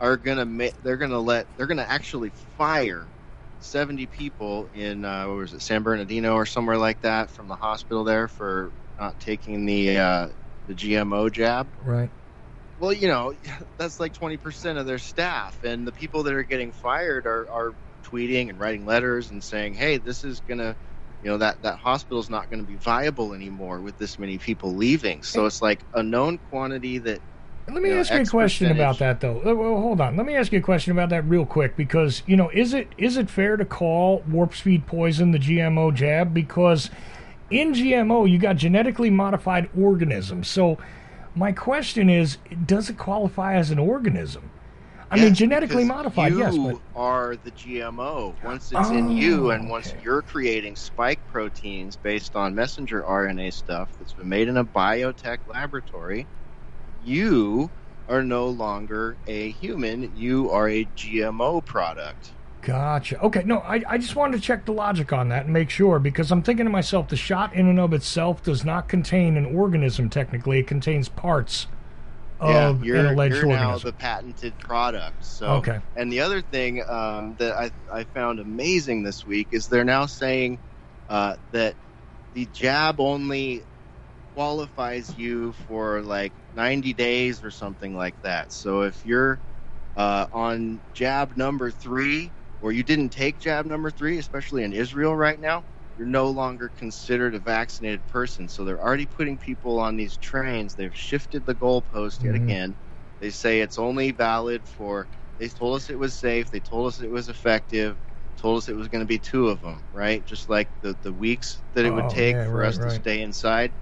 are 0.00 0.16
gonna 0.16 0.46
make, 0.46 0.74
they're 0.82 0.96
gonna 0.96 1.20
let, 1.20 1.48
they're 1.56 1.66
gonna 1.66 1.86
actually 1.88 2.30
fire 2.56 3.12
seventy 3.58 4.06
people 4.06 4.68
in 4.72 5.04
uh, 5.04 5.26
what 5.28 5.36
was 5.36 5.52
it, 5.52 5.62
San 5.62 5.82
Bernardino 5.82 6.34
or 6.34 6.46
somewhere 6.46 6.78
like 6.78 7.00
that 7.02 7.30
from 7.30 7.48
the 7.48 7.56
hospital 7.56 8.04
there 8.04 8.28
for 8.28 8.72
not 8.98 9.18
taking 9.20 9.66
the 9.66 9.98
uh, 9.98 10.28
the 10.66 10.74
GMO 10.74 11.30
jab. 11.30 11.72
right. 11.82 12.12
Well, 12.76 12.92
you 12.92 13.08
know, 13.08 13.34
that's 13.78 14.00
like 14.00 14.12
20% 14.12 14.78
of 14.78 14.86
their 14.86 14.98
staff. 14.98 15.58
And 15.62 15.86
the 15.86 15.92
people 15.92 16.24
that 16.24 16.34
are 16.34 16.44
getting 16.44 16.72
fired 16.72 17.26
are, 17.26 17.50
are 17.50 17.76
tweeting 18.04 18.50
and 18.50 18.58
writing 18.58 18.86
letters 18.86 19.30
and 19.30 19.42
saying, 19.44 19.74
hey, 19.74 19.98
this 19.98 20.24
is 20.24 20.40
going 20.40 20.58
to, 20.58 20.76
you 21.22 21.30
know, 21.30 21.38
that, 21.38 21.62
that 21.62 21.78
hospital's 21.78 22.30
not 22.30 22.48
going 22.48 22.60
to 22.60 22.66
be 22.66 22.76
viable 22.76 23.34
anymore 23.34 23.82
with 23.82 23.98
this 23.98 24.18
many 24.18 24.38
people 24.38 24.76
leaving. 24.76 25.22
So 25.22 25.46
it's 25.46 25.62
like 25.62 25.84
a 25.92 26.02
known 26.02 26.38
quantity 26.38 26.98
that, 26.98 27.22
Let 27.72 27.82
me 27.82 27.88
you 27.88 27.94
know, 27.94 28.00
ask 28.00 28.12
you 28.12 28.20
a 28.20 28.26
question 28.26 28.70
about 28.70 28.98
that, 28.98 29.20
though. 29.20 29.40
Uh, 29.40 29.54
Well, 29.54 29.80
hold 29.80 30.00
on. 30.00 30.16
Let 30.16 30.26
me 30.26 30.34
ask 30.36 30.52
you 30.52 30.58
a 30.58 30.62
question 30.62 30.92
about 30.92 31.08
that 31.10 31.24
real 31.24 31.46
quick 31.46 31.76
because 31.76 32.22
you 32.26 32.36
know, 32.36 32.50
is 32.50 32.74
it 32.74 32.88
is 32.98 33.16
it 33.16 33.30
fair 33.30 33.56
to 33.56 33.64
call 33.64 34.22
warp 34.28 34.54
speed 34.54 34.86
poison 34.86 35.30
the 35.32 35.38
GMO 35.38 35.94
jab? 35.94 36.34
Because 36.34 36.90
in 37.50 37.72
GMO, 37.72 38.30
you 38.30 38.38
got 38.38 38.56
genetically 38.56 39.10
modified 39.10 39.68
organisms. 39.78 40.48
So, 40.48 40.78
my 41.34 41.52
question 41.52 42.08
is, 42.08 42.38
does 42.66 42.90
it 42.90 42.96
qualify 42.98 43.54
as 43.54 43.70
an 43.70 43.78
organism? 43.78 44.50
I 45.12 45.16
mean, 45.18 45.34
genetically 45.34 45.82
modified, 45.84 46.30
you 46.32 46.38
yes, 46.38 46.56
but 46.56 46.76
are 46.94 47.34
the 47.42 47.50
GMO. 47.50 48.32
Once 48.44 48.70
it's 48.70 48.90
in 48.90 49.10
you, 49.10 49.48
Oh, 49.48 49.50
and 49.50 49.68
once 49.68 49.88
okay. 49.90 49.98
you're 50.04 50.22
creating 50.22 50.76
spike 50.76 51.18
proteins 51.32 51.96
based 51.96 52.36
on 52.36 52.54
messenger 52.54 53.02
RNA 53.02 53.52
stuff 53.52 53.88
that's 53.98 54.12
been 54.12 54.28
made 54.28 54.46
in 54.46 54.56
a 54.58 54.64
biotech 54.64 55.38
laboratory, 55.48 56.28
you 57.04 57.70
are 58.08 58.22
no 58.22 58.46
longer 58.48 59.16
a 59.26 59.50
human. 59.52 60.12
You 60.16 60.50
are 60.50 60.68
a 60.68 60.84
GMO 60.96 61.64
product. 61.64 62.32
Gotcha. 62.62 63.18
Okay, 63.20 63.42
no, 63.44 63.58
I, 63.60 63.82
I 63.88 63.98
just 63.98 64.16
wanted 64.16 64.36
to 64.36 64.42
check 64.42 64.66
the 64.66 64.72
logic 64.72 65.12
on 65.12 65.28
that 65.30 65.44
and 65.44 65.52
make 65.52 65.70
sure 65.70 65.98
because 65.98 66.30
I'm 66.30 66.42
thinking 66.42 66.66
to 66.66 66.70
myself, 66.70 67.08
the 67.08 67.16
shot 67.16 67.54
in 67.54 67.66
and 67.68 67.80
of 67.80 67.94
itself 67.94 68.42
does 68.42 68.64
not 68.64 68.88
contain 68.88 69.36
an 69.36 69.46
organism. 69.46 70.10
Technically, 70.10 70.58
it 70.58 70.66
contains 70.66 71.08
parts 71.08 71.68
yeah, 72.42 72.68
of 72.68 72.84
you're, 72.84 72.96
an 72.96 73.06
alleged 73.06 73.36
you're 73.36 73.46
now 73.46 73.78
the 73.78 73.92
patented 73.92 74.58
product. 74.58 75.24
So, 75.24 75.46
Okay. 75.56 75.80
and 75.96 76.12
the 76.12 76.20
other 76.20 76.42
thing 76.42 76.82
um, 76.86 77.36
that 77.38 77.54
I, 77.54 77.70
I 77.92 78.04
found 78.04 78.40
amazing 78.40 79.02
this 79.02 79.24
week 79.24 79.48
is 79.52 79.68
they're 79.68 79.84
now 79.84 80.06
saying 80.06 80.58
uh, 81.08 81.36
that 81.52 81.76
the 82.34 82.46
jab 82.46 83.00
only 83.00 83.62
qualifies 84.34 85.16
you 85.16 85.52
for 85.66 86.02
like 86.02 86.32
90 86.52 86.94
days 86.94 87.42
or 87.42 87.50
something 87.50 87.94
like 87.96 88.16
that. 88.22 88.52
So 88.52 88.82
if 88.82 89.04
you're 89.04 89.42
uh, 89.96 90.26
on 90.32 90.82
jab 90.92 91.36
number 91.36 91.70
three, 91.70 92.34
or 92.60 92.72
you 92.72 92.82
didn't 92.82 93.10
take 93.10 93.38
jab 93.40 93.66
number 93.66 93.90
three, 93.90 94.18
especially 94.18 94.64
in 94.64 94.72
Israel 94.72 95.16
right 95.16 95.38
now, 95.38 95.66
you're 95.96 96.06
no 96.06 96.30
longer 96.30 96.70
considered 96.70 97.34
a 97.34 97.40
vaccinated 97.40 98.06
person. 98.06 98.48
So 98.48 98.64
they're 98.64 98.82
already 98.82 99.06
putting 99.06 99.38
people 99.38 99.78
on 99.80 99.96
these 99.96 100.16
trains. 100.16 100.74
They've 100.74 100.94
shifted 100.94 101.44
the 101.46 101.54
goalpost 101.54 102.24
yet 102.24 102.34
Mhm. 102.34 102.36
again. 102.36 102.76
They 103.20 103.30
say 103.30 103.60
it's 103.60 103.78
only 103.78 104.10
valid 104.12 104.66
for. 104.66 105.08
They 105.38 105.48
told 105.48 105.76
us 105.76 105.90
it 105.90 105.98
was 105.98 106.16
safe. 106.16 106.50
They 106.50 106.60
told 106.60 106.88
us 106.88 107.00
it 107.00 107.10
was 107.10 107.28
effective. 107.28 107.98
Told 108.36 108.58
us 108.58 108.68
it 108.68 108.76
was 108.76 108.88
going 108.88 109.02
to 109.02 109.06
be 109.06 109.18
two 109.18 109.48
of 109.48 109.60
them, 109.60 109.86
right? 109.92 110.24
Just 110.24 110.48
like 110.48 110.70
the 110.80 110.96
the 111.02 111.12
weeks 111.12 111.62
that 111.74 111.84
it 111.84 111.90
would 111.90 112.08
Oh, 112.08 112.08
take 112.08 112.40
yeah, 112.40 112.42
for 112.42 112.62
right, 112.62 112.64
us 112.64 112.78
to 112.80 112.90
stay 112.90 113.20
inside, 113.20 113.74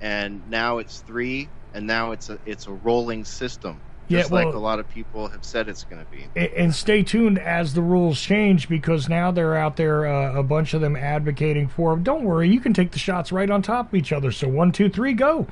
and 0.00 0.48
now 0.48 0.78
it's 0.78 1.00
three, 1.00 1.52
and 1.74 1.86
now 1.86 2.12
it's 2.12 2.30
a 2.30 2.38
it's 2.46 2.66
a 2.66 2.72
rolling 2.72 3.24
system, 3.24 3.80
Yeah, 4.08 4.20
just 4.20 4.32
like 4.32 4.46
a 4.46 4.58
lot 4.58 4.78
of 4.78 4.88
people 4.88 5.28
have 5.28 5.44
said 5.44 5.68
it's 5.68 5.84
going 5.84 6.04
to 6.04 6.10
be. 6.10 6.26
And 6.56 6.74
stay 6.74 7.02
tuned 7.02 7.38
as 7.38 7.74
the 7.74 7.82
rules 7.82 8.20
change 8.20 8.68
because 8.68 9.08
now 9.08 9.30
they're 9.30 9.56
out 9.56 9.76
there, 9.76 10.06
uh, 10.06 10.34
a 10.34 10.42
bunch 10.42 10.74
of 10.74 10.80
them 10.80 10.96
advocating 10.96 11.68
for. 11.68 11.96
Don't 11.96 12.24
worry, 12.24 12.48
you 12.48 12.60
can 12.60 12.74
take 12.74 12.92
the 12.92 12.98
shots 12.98 13.32
right 13.32 13.50
on 13.50 13.62
top 13.62 13.88
of 13.88 13.94
each 13.94 14.12
other. 14.12 14.32
So 14.32 14.48
one, 14.48 14.72
two, 14.72 14.88
three, 14.88 15.12
go. 15.12 15.46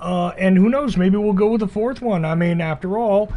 Uh, 0.00 0.28
and 0.38 0.58
who 0.58 0.68
knows? 0.68 0.96
Maybe 0.96 1.16
we'll 1.16 1.32
go 1.32 1.52
with 1.52 1.60
the 1.60 1.68
fourth 1.68 2.02
one. 2.02 2.24
I 2.24 2.34
mean, 2.34 2.60
after 2.60 2.98
all, 2.98 3.32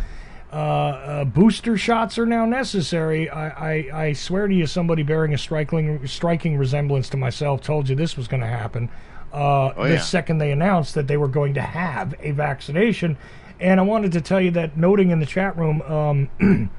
uh, 0.51 0.55
uh, 0.55 1.25
booster 1.25 1.77
shots 1.77 2.17
are 2.17 2.25
now 2.25 2.45
necessary. 2.45 3.29
I, 3.29 3.49
I, 3.49 4.05
I 4.07 4.13
swear 4.13 4.47
to 4.47 4.53
you, 4.53 4.65
somebody 4.65 5.03
bearing 5.03 5.33
a 5.33 5.37
striking 5.37 6.05
striking 6.07 6.57
resemblance 6.57 7.07
to 7.09 7.17
myself 7.17 7.61
told 7.61 7.87
you 7.87 7.95
this 7.95 8.17
was 8.17 8.27
going 8.27 8.41
to 8.41 8.47
happen. 8.47 8.89
Uh, 9.33 9.73
Oh, 9.75 9.83
the 9.87 9.93
yeah. 9.95 9.99
second 9.99 10.39
they 10.39 10.51
announced 10.51 10.95
that 10.95 11.07
they 11.07 11.17
were 11.17 11.27
going 11.27 11.53
to 11.53 11.61
have 11.61 12.15
a 12.19 12.31
vaccination, 12.31 13.17
and 13.59 13.79
I 13.79 13.83
wanted 13.83 14.11
to 14.13 14.21
tell 14.21 14.41
you 14.41 14.51
that, 14.51 14.77
noting 14.77 15.11
in 15.11 15.19
the 15.19 15.25
chat 15.25 15.55
room, 15.57 15.81
um, 15.83 16.29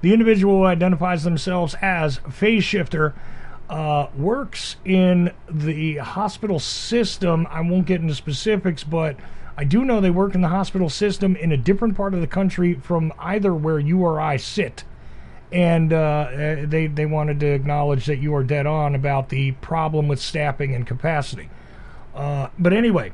the 0.00 0.12
individual 0.12 0.58
who 0.58 0.64
identifies 0.64 1.22
themselves 1.24 1.74
as 1.80 2.18
phase 2.30 2.64
shifter 2.64 3.14
uh, 3.70 4.08
works 4.16 4.76
in 4.84 5.30
the 5.50 5.98
hospital 5.98 6.58
system. 6.58 7.46
I 7.50 7.60
won't 7.60 7.86
get 7.86 8.00
into 8.00 8.14
specifics, 8.14 8.82
but 8.84 9.16
I 9.56 9.64
do 9.64 9.84
know 9.84 10.00
they 10.00 10.10
work 10.10 10.34
in 10.34 10.40
the 10.40 10.48
hospital 10.48 10.88
system 10.88 11.36
in 11.36 11.52
a 11.52 11.56
different 11.56 11.96
part 11.96 12.14
of 12.14 12.20
the 12.20 12.26
country 12.26 12.74
from 12.74 13.12
either 13.18 13.54
where 13.54 13.78
you 13.78 14.00
or 14.00 14.20
I 14.20 14.36
sit. 14.38 14.84
And 15.52 15.92
uh, 15.92 15.96
uh, 15.96 16.56
they 16.66 16.86
they 16.86 17.04
wanted 17.04 17.38
to 17.40 17.46
acknowledge 17.46 18.06
that 18.06 18.16
you 18.16 18.34
are 18.34 18.42
dead 18.42 18.66
on 18.66 18.94
about 18.94 19.28
the 19.28 19.52
problem 19.52 20.08
with 20.08 20.18
staffing 20.18 20.74
and 20.74 20.86
capacity. 20.86 21.50
Uh, 22.14 22.48
but 22.58 22.72
anyway, 22.72 23.12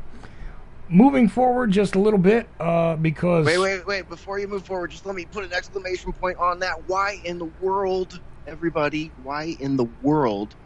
moving 0.88 1.28
forward 1.28 1.70
just 1.70 1.94
a 1.94 1.98
little 1.98 2.18
bit 2.18 2.48
uh, 2.58 2.96
because 2.96 3.46
Wait, 3.46 3.58
wait, 3.58 3.86
wait! 3.86 4.08
Before 4.08 4.38
you 4.38 4.48
move 4.48 4.66
forward, 4.66 4.90
just 4.90 5.06
let 5.06 5.14
me 5.14 5.24
put 5.24 5.44
an 5.44 5.52
exclamation 5.52 6.12
point 6.12 6.36
on 6.38 6.58
that. 6.60 6.84
Why 6.86 7.20
in 7.24 7.38
the 7.38 7.50
world, 7.60 8.20
everybody? 8.46 9.12
Why 9.16 9.56
in 9.60 9.76
the 9.76 9.84
world 9.84 10.56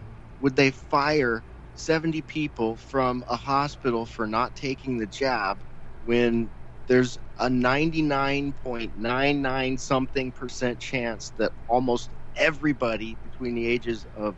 would 0.40 0.56
they 0.56 0.70
fire 0.70 1.44
seventy 1.74 2.22
people 2.22 2.76
from 2.76 3.24
a 3.28 3.36
hospital 3.36 4.06
for 4.06 4.26
not 4.26 4.56
taking 4.56 4.98
the 4.98 5.06
jab 5.06 5.62
when 6.04 6.50
there's 6.86 7.18
a 7.38 7.50
ninety-nine 7.50 8.54
point 8.54 8.96
nine 8.96 9.42
nine 9.42 9.76
something 9.76 10.32
percent 10.32 10.78
chance 10.80 11.32
that 11.38 11.52
almost 11.68 12.10
everybody 12.36 13.18
between 13.22 13.54
the 13.54 13.66
ages 13.66 14.06
of 14.16 14.36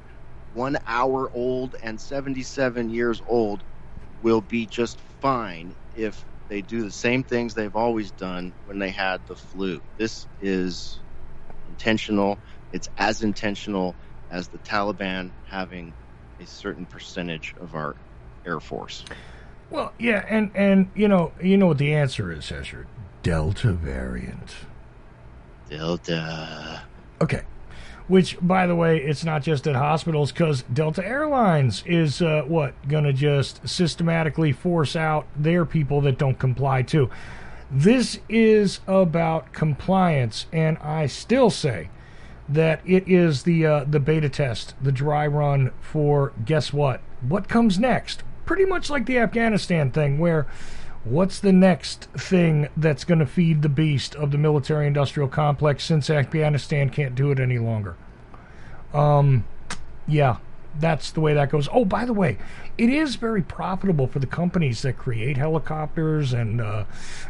one 0.52 0.78
hour 0.86 1.30
old 1.32 1.76
and 1.82 2.00
seventy-seven 2.00 2.90
years 2.90 3.22
old 3.26 3.62
will 4.24 4.40
be 4.40 4.66
just 4.66 4.98
fine 5.20 5.76
if 5.94 6.24
they 6.48 6.62
do 6.62 6.82
the 6.82 6.90
same 6.90 7.22
things 7.22 7.54
they've 7.54 7.76
always 7.76 8.10
done 8.12 8.52
when 8.64 8.78
they 8.78 8.90
had 8.90 9.20
the 9.28 9.36
flu. 9.36 9.80
This 9.98 10.26
is 10.40 10.98
intentional. 11.68 12.38
It's 12.72 12.88
as 12.98 13.22
intentional 13.22 13.94
as 14.30 14.48
the 14.48 14.58
Taliban 14.58 15.30
having 15.46 15.92
a 16.40 16.46
certain 16.46 16.86
percentage 16.86 17.54
of 17.60 17.74
our 17.74 17.94
air 18.46 18.60
force. 18.60 19.04
Well, 19.70 19.92
yeah, 19.98 20.24
and 20.28 20.50
and 20.54 20.90
you 20.94 21.08
know 21.08 21.32
you 21.40 21.56
know 21.56 21.66
what 21.66 21.78
the 21.78 21.94
answer 21.94 22.32
is, 22.32 22.46
Hesher. 22.46 22.86
Delta 23.22 23.72
variant. 23.72 24.54
Delta. 25.68 26.82
Okay. 27.20 27.42
Which, 28.06 28.36
by 28.40 28.66
the 28.66 28.76
way, 28.76 28.98
it's 28.98 29.24
not 29.24 29.42
just 29.42 29.66
at 29.66 29.76
hospitals 29.76 30.30
because 30.30 30.62
Delta 30.64 31.04
Airlines 31.04 31.82
is 31.86 32.20
uh, 32.20 32.42
what 32.46 32.74
gonna 32.86 33.14
just 33.14 33.66
systematically 33.66 34.52
force 34.52 34.94
out 34.94 35.26
their 35.34 35.64
people 35.64 36.02
that 36.02 36.18
don't 36.18 36.38
comply 36.38 36.82
too. 36.82 37.08
This 37.70 38.20
is 38.28 38.80
about 38.86 39.52
compliance, 39.52 40.46
and 40.52 40.76
I 40.78 41.06
still 41.06 41.48
say 41.48 41.88
that 42.48 42.80
it 42.84 43.08
is 43.08 43.44
the 43.44 43.64
uh, 43.64 43.84
the 43.84 44.00
beta 44.00 44.28
test, 44.28 44.74
the 44.82 44.92
dry 44.92 45.26
run 45.26 45.72
for 45.80 46.32
guess 46.44 46.72
what? 46.72 47.00
What 47.26 47.48
comes 47.48 47.78
next? 47.78 48.22
Pretty 48.44 48.66
much 48.66 48.90
like 48.90 49.06
the 49.06 49.18
Afghanistan 49.18 49.90
thing, 49.90 50.18
where 50.18 50.46
what's 51.04 51.38
the 51.38 51.52
next 51.52 52.04
thing 52.16 52.68
that's 52.76 53.04
going 53.04 53.18
to 53.18 53.26
feed 53.26 53.62
the 53.62 53.68
beast 53.68 54.14
of 54.14 54.30
the 54.30 54.38
military 54.38 54.86
industrial 54.86 55.28
complex 55.28 55.84
since 55.84 56.10
Afghanistan 56.10 56.90
can't 56.90 57.14
do 57.14 57.30
it 57.30 57.38
any 57.38 57.58
longer? 57.58 57.96
Um, 58.92 59.44
yeah, 60.06 60.38
that's 60.78 61.10
the 61.10 61.20
way 61.20 61.34
that 61.34 61.50
goes. 61.50 61.68
Oh, 61.72 61.84
by 61.84 62.04
the 62.04 62.12
way, 62.12 62.38
it 62.78 62.88
is 62.88 63.16
very 63.16 63.42
profitable 63.42 64.06
for 64.06 64.18
the 64.18 64.26
companies 64.26 64.82
that 64.82 64.96
create 64.96 65.36
helicopters 65.36 66.32
and 66.32 66.60
uh, 66.60 66.84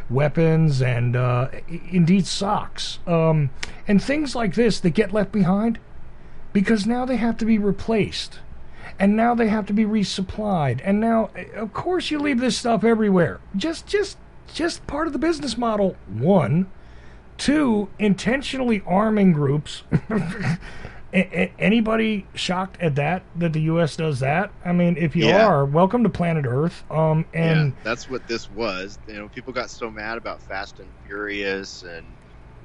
weapons 0.08 0.80
and 0.80 1.16
uh, 1.16 1.48
indeed 1.90 2.26
socks 2.26 2.98
um, 3.06 3.50
and 3.86 4.02
things 4.02 4.34
like 4.34 4.54
this 4.54 4.80
that 4.80 4.90
get 4.90 5.12
left 5.12 5.32
behind 5.32 5.78
because 6.52 6.86
now 6.86 7.04
they 7.04 7.16
have 7.16 7.36
to 7.38 7.44
be 7.44 7.58
replaced 7.58 8.38
and 8.98 9.16
now 9.16 9.34
they 9.34 9.48
have 9.48 9.66
to 9.66 9.72
be 9.72 9.84
resupplied. 9.84 10.80
And 10.84 11.00
now 11.00 11.30
of 11.54 11.72
course 11.72 12.10
you 12.10 12.18
leave 12.18 12.40
this 12.40 12.56
stuff 12.58 12.84
everywhere. 12.84 13.40
Just 13.56 13.86
just 13.86 14.18
just 14.52 14.86
part 14.86 15.06
of 15.06 15.12
the 15.12 15.18
business 15.18 15.56
model. 15.58 15.96
One. 16.06 16.70
Two 17.36 17.88
intentionally 17.98 18.82
arming 18.86 19.32
groups. 19.32 19.82
Anybody 21.12 22.26
shocked 22.34 22.80
at 22.80 22.96
that 22.96 23.22
that 23.36 23.52
the 23.52 23.60
us 23.60 23.96
does 23.96 24.18
that? 24.20 24.50
I 24.64 24.72
mean 24.72 24.96
if 24.96 25.14
you 25.14 25.26
Yeah. 25.28 25.46
are 25.46 25.64
welcome 25.64 26.02
to 26.02 26.08
planet 26.08 26.44
earth. 26.46 26.82
Um 26.90 27.24
and 27.32 27.68
yeah, 27.72 27.80
that's 27.84 28.10
what 28.10 28.26
this 28.26 28.50
was. 28.50 28.98
You 29.06 29.14
know, 29.14 29.28
people 29.28 29.52
got 29.52 29.70
so 29.70 29.90
mad 29.90 30.18
about 30.18 30.42
Fast 30.42 30.80
and 30.80 30.88
Furious 31.06 31.84
and 31.84 32.04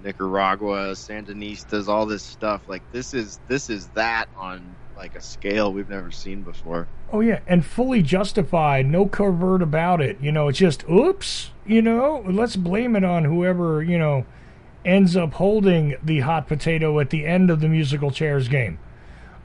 Nicaragua, 0.04 0.94
Sandinistas, 0.94 1.88
all 1.88 2.06
this 2.08 2.24
stuff. 2.24 2.62
Like 2.68 2.82
this 2.92 3.14
is 3.14 3.40
this 3.48 3.70
is 3.70 3.88
that 3.90 4.28
on 4.36 4.76
like 5.00 5.16
a 5.16 5.22
scale 5.22 5.72
we've 5.72 5.90
never 5.90 6.12
seen 6.12 6.42
before. 6.42 6.88
Oh 7.12 7.22
yeah, 7.22 7.40
and 7.48 7.66
fully 7.66 8.04
justified, 8.04 8.86
no 8.86 9.06
covert 9.06 9.62
about 9.62 10.02
it. 10.02 10.18
You 10.22 10.32
know, 10.32 10.50
it's 10.50 10.60
just 10.60 10.84
oops. 10.90 11.52
You 11.66 11.82
know, 11.82 12.24
let's 12.28 12.58
blame 12.58 12.96
it 12.96 13.06
on 13.06 13.24
whoever 13.24 13.82
you 13.82 13.98
know 13.98 14.26
ends 14.84 15.16
up 15.16 15.34
holding 15.34 15.96
the 16.04 16.20
hot 16.20 16.48
potato 16.48 17.00
at 17.00 17.12
the 17.12 17.26
end 17.26 17.50
of 17.50 17.62
the 17.62 17.70
musical 17.70 18.12
chairs 18.12 18.50
game, 18.50 18.78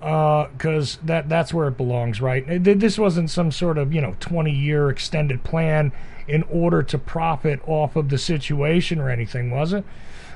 uh, 0.02 0.48
because 0.48 0.98
that 1.04 1.28
that's 1.28 1.54
where 1.54 1.68
it 1.68 1.76
belongs, 1.76 2.20
right? 2.20 2.44
This 2.64 2.98
wasn't 2.98 3.30
some 3.30 3.52
sort 3.52 3.78
of 3.78 3.94
you 3.94 4.00
know 4.00 4.16
twenty 4.18 4.52
year 4.52 4.90
extended 4.90 5.44
plan 5.44 5.92
in 6.26 6.42
order 6.44 6.82
to 6.82 6.98
profit 6.98 7.60
off 7.66 7.94
of 7.94 8.08
the 8.08 8.18
situation 8.18 8.98
or 8.98 9.08
anything, 9.08 9.52
was 9.52 9.72
it? 9.72 9.84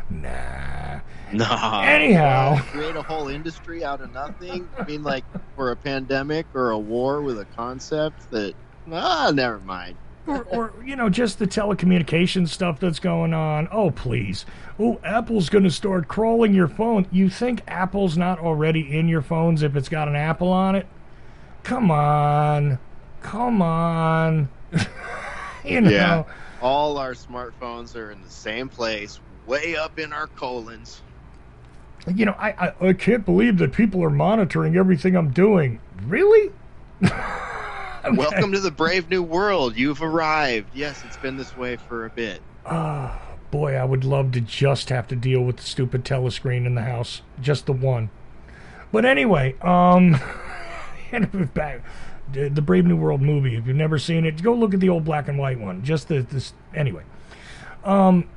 Nah. 0.09 1.01
No. 1.33 1.81
Anyhow. 1.85 2.59
create 2.71 2.97
a 2.97 3.03
whole 3.03 3.29
industry 3.29 3.85
out 3.85 4.01
of 4.01 4.13
nothing. 4.13 4.69
I 4.79 4.85
mean, 4.85 5.03
like 5.03 5.25
for 5.57 5.71
a 5.71 5.77
pandemic 5.77 6.47
or 6.55 6.71
a 6.71 6.79
war 6.79 7.21
with 7.21 7.39
a 7.39 7.45
concept 7.45 8.31
that 8.31 8.55
ah, 8.91 9.31
never 9.35 9.59
mind. 9.61 9.97
or, 10.27 10.45
or 10.45 10.73
you 10.85 10.95
know 10.97 11.09
just 11.09 11.39
the 11.39 11.47
telecommunications 11.47 12.49
stuff 12.49 12.79
that's 12.81 12.99
going 12.99 13.33
on 13.33 13.67
oh 13.73 13.91
please 13.91 14.45
oh 14.79 15.01
apple's 15.03 15.49
going 15.49 15.65
to 15.65 15.71
start 15.71 16.07
crawling 16.07 16.53
your 16.53 16.69
phone 16.69 17.07
you 17.11 17.31
think 17.31 17.63
apple's 17.67 18.19
not 18.19 18.39
already 18.39 18.95
in 18.99 19.09
your 19.09 19.23
phones 19.23 19.63
if 19.63 19.75
it's 19.75 19.89
got 19.89 20.07
an 20.07 20.15
apple 20.15 20.49
on 20.49 20.75
it 20.75 20.87
come 21.63 21.91
on 21.91 22.79
come 23.23 23.63
on 23.63 24.49
you 25.65 25.81
know 25.81 25.91
Yeah. 25.91 26.25
All 26.61 26.99
our 26.99 27.15
smartphones 27.15 27.95
are 27.95 28.11
in 28.11 28.21
the 28.23 28.31
same 28.31 28.69
place, 28.69 29.21
way 29.47 29.77
up 29.77 29.99
in 29.99 30.13
our 30.13 30.27
colons. 30.27 31.03
You 32.15 32.25
know 32.25 32.35
I, 32.39 32.51
I 32.81 32.89
i 32.89 32.93
can't 32.93 33.25
believe 33.25 33.59
that 33.59 33.73
people 33.73 34.03
are 34.03 34.11
monitoring 34.11 34.77
everything 34.77 35.17
i'm 35.17 35.31
doing 35.31 35.81
really 36.05 36.53
Okay. 37.03 38.11
Welcome 38.17 38.53
to 38.53 38.61
the 38.61 38.71
brave 38.71 39.11
new 39.11 39.23
world. 39.23 39.77
You've 39.77 40.03
arrived. 40.03 40.71
Yes, 40.75 41.03
it's 41.05 41.17
been 41.17 41.37
this 41.37 41.57
way 41.57 41.77
for 41.77 42.07
a 42.07 42.11
bit. 42.11 42.41
Ah, 42.67 43.21
boy, 43.51 43.75
I 43.75 43.85
would 43.85 44.05
love 44.05 44.33
to 44.33 44.41
just 44.41 44.89
have 44.89 45.07
to 45.09 45.17
deal 45.17 45.43
with 45.43 45.59
the 45.59 45.63
stupid 45.63 46.05
telescreen 46.05 46.67
in 46.67 46.75
the 46.75 46.83
house, 46.83 47.23
just 47.41 47.67
the 47.67 47.73
one. 47.73 48.11
But 48.91 49.05
anyway, 49.05 49.55
um, 49.61 50.19
back 51.55 51.83
the, 52.33 52.49
the 52.49 52.63
Brave 52.63 52.87
New 52.87 52.97
World 52.97 53.23
movie. 53.23 53.57
If 53.57 53.67
you've 53.67 53.77
never 53.77 53.99
seen 53.99 54.25
it, 54.25 54.43
go 54.43 54.55
look 54.55 54.75
at 54.75 54.81
the 54.81 54.89
old 54.89 55.05
black 55.05 55.29
and 55.29 55.39
white 55.39 55.59
one. 55.59 55.85
Just 55.85 56.09
the 56.09 56.23
this 56.23 56.53
anyway. 56.75 57.03
Um, 57.85 58.29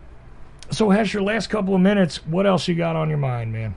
so 0.72 0.90
has 0.90 1.14
your 1.14 1.24
last 1.24 1.50
couple 1.50 1.76
of 1.76 1.82
minutes. 1.82 2.26
What 2.26 2.46
else 2.46 2.68
you 2.68 2.76
got 2.76 2.96
on 2.96 3.10
your 3.10 3.18
mind, 3.18 3.52
man? 3.52 3.76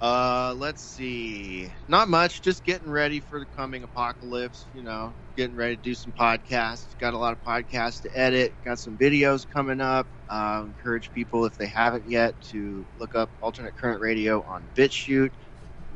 Uh, 0.00 0.54
let's 0.56 0.80
see. 0.80 1.70
Not 1.88 2.08
much. 2.08 2.40
Just 2.40 2.64
getting 2.64 2.88
ready 2.88 3.18
for 3.18 3.40
the 3.40 3.46
coming 3.56 3.82
apocalypse. 3.82 4.64
You 4.74 4.82
know, 4.82 5.12
getting 5.36 5.56
ready 5.56 5.76
to 5.76 5.82
do 5.82 5.94
some 5.94 6.12
podcasts. 6.12 6.86
Got 7.00 7.14
a 7.14 7.18
lot 7.18 7.32
of 7.32 7.44
podcasts 7.44 8.02
to 8.02 8.16
edit. 8.16 8.52
Got 8.64 8.78
some 8.78 8.96
videos 8.96 9.48
coming 9.50 9.80
up. 9.80 10.06
Uh, 10.28 10.62
encourage 10.66 11.12
people 11.12 11.44
if 11.46 11.58
they 11.58 11.66
haven't 11.66 12.08
yet 12.08 12.40
to 12.42 12.84
look 13.00 13.16
up 13.16 13.28
alternate 13.42 13.76
current 13.76 14.00
radio 14.00 14.42
on 14.42 14.62
BitChute. 14.76 15.32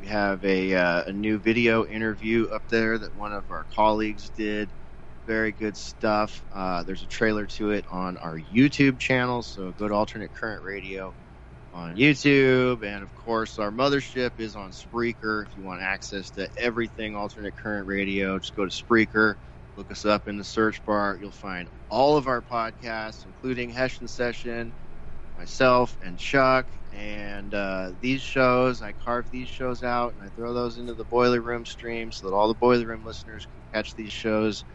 We 0.01 0.07
have 0.07 0.43
a 0.43 0.75
uh, 0.75 1.03
a 1.03 1.13
new 1.13 1.37
video 1.37 1.85
interview 1.85 2.49
up 2.49 2.67
there 2.67 2.97
that 2.97 3.15
one 3.15 3.31
of 3.31 3.49
our 3.51 3.65
colleagues 3.73 4.29
did. 4.35 4.67
Very 5.25 5.53
good 5.53 5.77
stuff. 5.77 6.43
Uh, 6.51 6.83
there's 6.83 7.03
a 7.03 7.07
trailer 7.07 7.47
to 7.47 7.71
it 7.71 7.85
on 7.89 8.17
our 8.17 8.37
YouTube 8.37 8.99
channel, 8.99 9.43
so 9.43 9.71
go 9.71 9.87
to 9.87 9.93
alternate 9.93 10.33
current 10.33 10.63
radio 10.63 11.15
on 11.73 11.95
YouTube, 11.95 12.83
and 12.85 13.03
of 13.03 13.13
course, 13.15 13.57
our 13.59 13.71
mothership 13.71 14.31
is 14.37 14.55
on 14.55 14.71
Spreaker. 14.71 15.43
If 15.43 15.55
you 15.55 15.63
want 15.63 15.81
access 15.81 16.31
to 16.31 16.49
everything 16.57 17.15
alternate 17.15 17.55
current 17.55 17.87
radio, 17.87 18.39
just 18.39 18.55
go 18.55 18.65
to 18.65 18.71
Spreaker, 18.71 19.35
look 19.75 19.91
us 19.91 20.05
up 20.05 20.27
in 20.27 20.37
the 20.37 20.43
search 20.43 20.83
bar. 20.85 21.17
You'll 21.19 21.31
find 21.31 21.69
all 21.89 22.17
of 22.17 22.27
our 22.27 22.41
podcasts, 22.43 23.25
including 23.25 23.69
Hessian 23.69 24.07
Session, 24.07 24.75
myself, 25.37 25.97
and 26.01 26.17
Chuck. 26.19 26.67
And 26.91 27.53
uh, 27.53 27.93
these 27.99 28.21
shows, 28.21 28.81
I 28.81 28.93
carve 28.93 29.29
these 29.31 29.49
shows 29.49 29.83
out 29.83 30.13
and 30.13 30.23
I 30.23 30.29
throw 30.29 30.53
those 30.53 30.77
into 30.77 30.95
the 30.95 31.05
Boiler 31.05 31.41
Room 31.41 31.65
stream 31.65 32.11
so 32.11 32.27
that 32.27 32.35
all 32.35 32.47
the 32.49 32.55
Boiler 32.55 32.87
Room 32.87 33.03
listeners 33.05 33.47
can 33.47 33.63
catch 33.73 33.95
these 33.95 34.13
shows. 34.13 34.65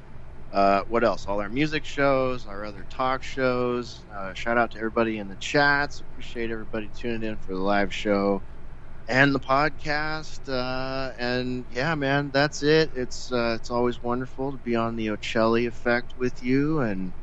Uh, 0.51 0.83
what 0.89 1.05
else? 1.05 1.27
All 1.27 1.41
our 1.43 1.51
music 1.51 1.85
shows, 1.85 2.47
our 2.47 2.65
other 2.65 2.85
talk 2.91 3.23
shows. 3.23 4.07
Uh, 4.11 4.35
shout 4.35 4.59
out 4.59 4.73
to 4.73 4.79
everybody 4.79 5.19
in 5.19 5.29
the 5.29 5.37
chats. 5.37 6.01
Appreciate 6.01 6.51
everybody 6.51 6.91
tuning 6.91 7.23
in 7.29 7.37
for 7.39 7.53
the 7.55 7.61
live 7.61 7.95
show 7.95 8.43
and 9.09 9.35
the 9.35 9.41
podcast. 9.41 10.49
Uh, 10.49 11.13
and 11.19 11.67
yeah, 11.71 11.95
man, 11.97 12.31
that's 12.33 12.63
it. 12.63 12.93
It's 12.95 13.33
uh, 13.33 13.55
it's 13.59 13.71
always 13.71 14.03
wonderful 14.03 14.53
to 14.53 14.59
be 14.59 14.77
on 14.77 14.97
the 14.97 15.09
Ochelli 15.09 15.69
Effect 15.69 16.15
with 16.17 16.43
you, 16.43 16.81
and 16.81 17.15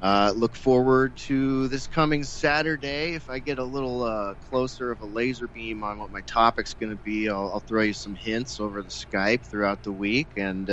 uh, 0.00 0.32
look 0.36 0.56
forward 0.56 1.16
to 1.16 1.68
this 1.68 1.86
coming 1.88 2.24
Saturday. 2.24 3.14
If 3.14 3.30
I 3.30 3.40
get 3.40 3.58
a 3.58 3.64
little 3.64 4.34
closer 4.40 4.92
of 4.92 5.00
a 5.00 5.06
laser 5.06 5.48
beam 5.48 5.84
on 5.84 5.98
what 5.98 6.10
my 6.10 6.22
topic's 6.22 6.74
going 6.74 6.92
to 6.92 6.96
be, 6.98 7.28
I'll, 7.30 7.52
I'll 7.54 7.60
throw 7.60 7.82
you 7.82 7.94
some 7.94 8.14
hints 8.16 8.60
over 8.60 8.82
the 8.82 8.90
Skype 8.90 9.46
throughout 9.46 9.82
the 9.84 9.92
week, 9.92 10.32
and. 10.36 10.70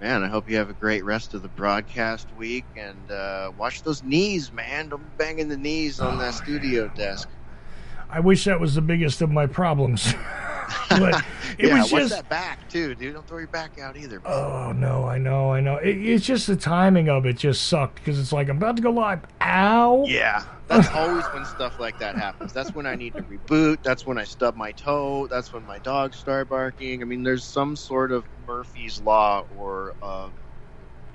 Man, 0.00 0.22
I 0.22 0.28
hope 0.28 0.48
you 0.48 0.56
have 0.58 0.70
a 0.70 0.74
great 0.74 1.04
rest 1.04 1.34
of 1.34 1.42
the 1.42 1.48
broadcast 1.48 2.28
week 2.36 2.64
and 2.76 3.10
uh, 3.10 3.50
watch 3.58 3.82
those 3.82 4.04
knees, 4.04 4.52
man. 4.52 4.90
Don't 4.90 5.02
be 5.02 5.24
banging 5.24 5.48
the 5.48 5.56
knees 5.56 5.98
on 5.98 6.18
that 6.18 6.34
studio 6.34 6.86
desk. 6.94 7.28
I 8.08 8.20
wish 8.20 8.44
that 8.44 8.60
was 8.60 8.76
the 8.76 8.80
biggest 8.80 9.20
of 9.22 9.30
my 9.30 9.46
problems, 9.46 10.14
but 10.88 11.24
it 11.58 11.66
yeah, 11.66 11.82
was 11.82 11.92
watch 11.92 12.02
just 12.02 12.14
that 12.14 12.28
back 12.28 12.68
too, 12.68 12.94
dude. 12.94 13.14
Don't 13.14 13.26
throw 13.26 13.38
your 13.38 13.48
back 13.48 13.80
out 13.80 13.96
either. 13.96 14.20
Man. 14.20 14.32
Oh 14.32 14.72
no, 14.72 15.04
I 15.04 15.18
know, 15.18 15.52
I 15.52 15.60
know. 15.60 15.76
It, 15.76 15.96
it's 15.96 16.24
just 16.24 16.46
the 16.46 16.56
timing 16.56 17.08
of 17.08 17.26
it 17.26 17.36
just 17.36 17.66
sucked 17.66 17.96
because 17.96 18.20
it's 18.20 18.32
like 18.32 18.48
I'm 18.48 18.56
about 18.56 18.76
to 18.76 18.82
go 18.82 18.90
live. 18.90 19.20
Ow! 19.42 20.04
yeah, 20.06 20.44
that's 20.68 20.88
always 20.90 21.24
when 21.34 21.44
stuff 21.44 21.80
like 21.80 21.98
that 21.98 22.14
happens. 22.16 22.52
That's 22.52 22.72
when 22.72 22.86
I 22.86 22.94
need 22.94 23.14
to 23.14 23.22
reboot. 23.22 23.82
That's 23.82 24.06
when 24.06 24.16
I 24.16 24.24
stub 24.24 24.54
my 24.54 24.72
toe. 24.72 25.26
That's 25.26 25.52
when 25.52 25.66
my 25.66 25.78
dogs 25.78 26.16
start 26.16 26.48
barking. 26.48 27.02
I 27.02 27.04
mean, 27.04 27.24
there's 27.24 27.44
some 27.44 27.74
sort 27.76 28.12
of 28.12 28.24
Murphy's 28.48 29.00
law 29.02 29.44
or 29.58 29.94
a 30.02 30.28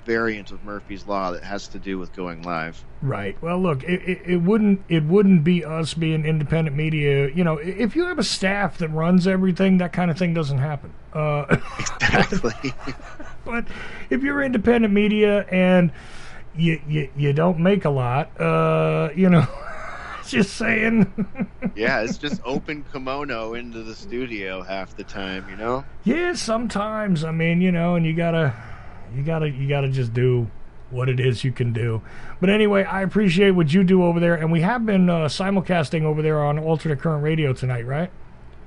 variant 0.04 0.50
of 0.52 0.62
Murphy's 0.64 1.06
law 1.06 1.32
that 1.32 1.42
has 1.42 1.68
to 1.68 1.78
do 1.78 1.98
with 1.98 2.14
going 2.14 2.42
live. 2.42 2.82
Right. 3.02 3.40
Well, 3.42 3.60
look, 3.60 3.82
it, 3.84 4.02
it, 4.02 4.22
it 4.24 4.36
wouldn't 4.36 4.82
it 4.88 5.02
wouldn't 5.04 5.44
be 5.44 5.64
us 5.64 5.94
being 5.94 6.24
independent 6.24 6.76
media. 6.76 7.28
You 7.28 7.44
know, 7.44 7.58
if 7.58 7.96
you 7.96 8.04
have 8.06 8.18
a 8.18 8.24
staff 8.24 8.78
that 8.78 8.88
runs 8.88 9.26
everything, 9.26 9.78
that 9.78 9.92
kind 9.92 10.10
of 10.10 10.18
thing 10.18 10.32
doesn't 10.34 10.58
happen. 10.58 10.94
Uh, 11.12 11.56
Exactly. 12.00 12.72
but 13.44 13.66
if 14.10 14.22
you're 14.22 14.42
independent 14.42 14.92
media 14.92 15.42
and 15.50 15.90
you 16.56 16.80
you, 16.86 17.10
you 17.16 17.32
don't 17.32 17.58
make 17.58 17.84
a 17.84 17.90
lot, 17.90 18.40
uh, 18.40 19.08
you 19.14 19.28
know, 19.28 19.46
just 20.34 20.56
saying. 20.56 21.06
yeah, 21.76 22.00
it's 22.00 22.18
just 22.18 22.40
open 22.44 22.84
kimono 22.92 23.54
into 23.54 23.82
the 23.82 23.94
studio 23.94 24.62
half 24.62 24.96
the 24.96 25.04
time, 25.04 25.48
you 25.48 25.56
know? 25.56 25.84
Yeah, 26.02 26.34
sometimes. 26.34 27.24
I 27.24 27.30
mean, 27.30 27.60
you 27.60 27.70
know, 27.70 27.94
and 27.94 28.04
you 28.04 28.14
gotta, 28.14 28.52
you 29.14 29.22
gotta, 29.22 29.48
you 29.48 29.68
gotta 29.68 29.88
just 29.88 30.12
do 30.12 30.50
what 30.90 31.08
it 31.08 31.20
is 31.20 31.44
you 31.44 31.52
can 31.52 31.72
do. 31.72 32.02
But 32.40 32.50
anyway, 32.50 32.82
I 32.82 33.02
appreciate 33.02 33.52
what 33.52 33.72
you 33.72 33.84
do 33.84 34.02
over 34.02 34.18
there, 34.18 34.34
and 34.34 34.50
we 34.50 34.60
have 34.62 34.84
been 34.84 35.08
uh, 35.08 35.26
simulcasting 35.26 36.02
over 36.02 36.20
there 36.20 36.44
on 36.44 36.58
alternate 36.58 37.00
current 37.00 37.22
radio 37.22 37.52
tonight, 37.52 37.86
right? 37.86 38.10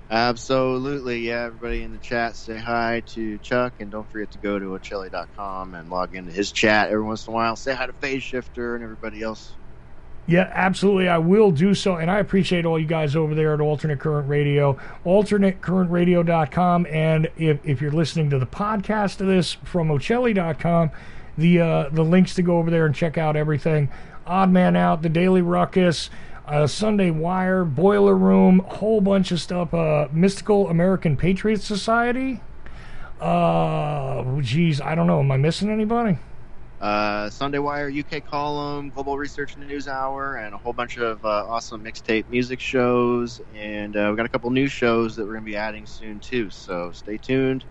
Absolutely. 0.10 1.28
Yeah, 1.28 1.44
everybody 1.44 1.84
in 1.84 1.92
the 1.92 1.98
chat, 1.98 2.38
say 2.38 2.58
hi 2.58 3.04
to 3.08 3.38
Chuck, 3.40 3.74
and 3.80 3.92
don't 3.92 4.10
forget 4.10 4.32
to 4.32 4.38
go 4.38 4.58
to 4.58 4.66
Ochelli.com 4.68 5.76
and 5.76 5.90
log 5.90 6.16
into 6.16 6.32
his 6.32 6.54
chat 6.54 6.88
every 6.88 7.04
once 7.04 7.28
in 7.28 7.34
a 7.34 7.36
while. 7.36 7.58
Say 7.58 7.76
hi 7.76 7.88
to 7.88 7.94
Phase 7.94 8.24
Shifter 8.24 8.76
and 8.76 8.84
everybody 8.86 9.22
else. 9.22 9.52
Yeah, 10.28 10.52
absolutely. 10.54 11.08
I 11.08 11.20
will 11.20 11.52
do 11.52 11.74
so. 11.74 11.96
And 11.96 12.12
I 12.12 12.20
appreciate 12.20 12.66
all 12.66 12.78
you 12.78 12.86
guys 12.86 13.16
over 13.16 13.34
there 13.34 13.54
at 13.54 13.62
Alternate 13.62 14.00
Current 14.00 14.28
Radio, 14.28 14.78
alternatecurrentradio.com. 15.06 16.86
And 16.88 17.32
if, 17.38 17.66
if 17.66 17.82
you're 17.82 17.92
listening 17.92 18.30
to 18.32 18.40
the 18.40 18.46
podcast 18.46 19.22
of 19.22 19.28
this 19.28 19.54
from 19.54 19.88
Ochelli.com, 19.88 20.92
the, 21.38 21.62
uh, 21.62 21.90
the 21.90 22.04
links 22.04 22.36
to 22.36 22.42
go 22.42 22.58
over 22.58 22.70
there 22.70 22.86
and 22.86 22.94
check 22.94 23.18
out 23.18 23.38
everything. 23.38 23.90
Odd 24.26 24.52
Man 24.52 24.76
Out, 24.76 25.02
The 25.02 25.10
Daily 25.10 25.42
Ruckus, 25.42 26.10
uh, 26.46 26.68
Sunday 26.68 27.10
Wire, 27.10 27.64
Boiler 27.64 28.16
Room, 28.16 28.60
whole 28.60 29.00
bunch 29.00 29.32
of 29.32 29.40
stuff. 29.40 29.74
Uh, 29.74 30.10
Mystical 30.12 30.70
American 30.70 31.16
Patriot 31.16 31.62
Society. 31.62 32.42
Uh, 33.22 34.42
geez, 34.42 34.82
I 34.82 34.94
don't 34.94 35.08
know. 35.08 35.22
Am 35.22 35.32
I 35.32 35.38
missing 35.38 35.70
anybody? 35.70 36.18
Uh, 36.80 37.28
Sunday 37.32 37.58
Wire 37.58 37.90
UK 37.92 38.24
column, 38.26 38.90
Global 38.92 39.18
Research 39.18 39.58
News 39.58 39.88
Hour, 39.88 40.36
and 40.36 40.54
a 40.54 40.58
whole 40.58 40.74
bunch 40.74 40.98
of 40.98 41.24
uh, 41.26 41.46
awesome 41.48 41.84
mixtape 41.84 42.30
music 42.30 42.60
shows. 42.60 43.42
And 43.56 43.98
uh, 43.98 44.06
we've 44.10 44.18
got 44.18 44.28
a 44.28 44.30
couple 44.30 44.50
new 44.52 44.68
shows 44.68 45.16
that 45.16 45.24
we're 45.26 45.34
going 45.34 45.46
to 45.46 45.52
be 45.52 45.58
adding 45.58 45.88
soon, 45.88 46.20
too. 46.20 46.50
So 46.52 46.92
stay 46.92 47.18
tuned 47.18 47.64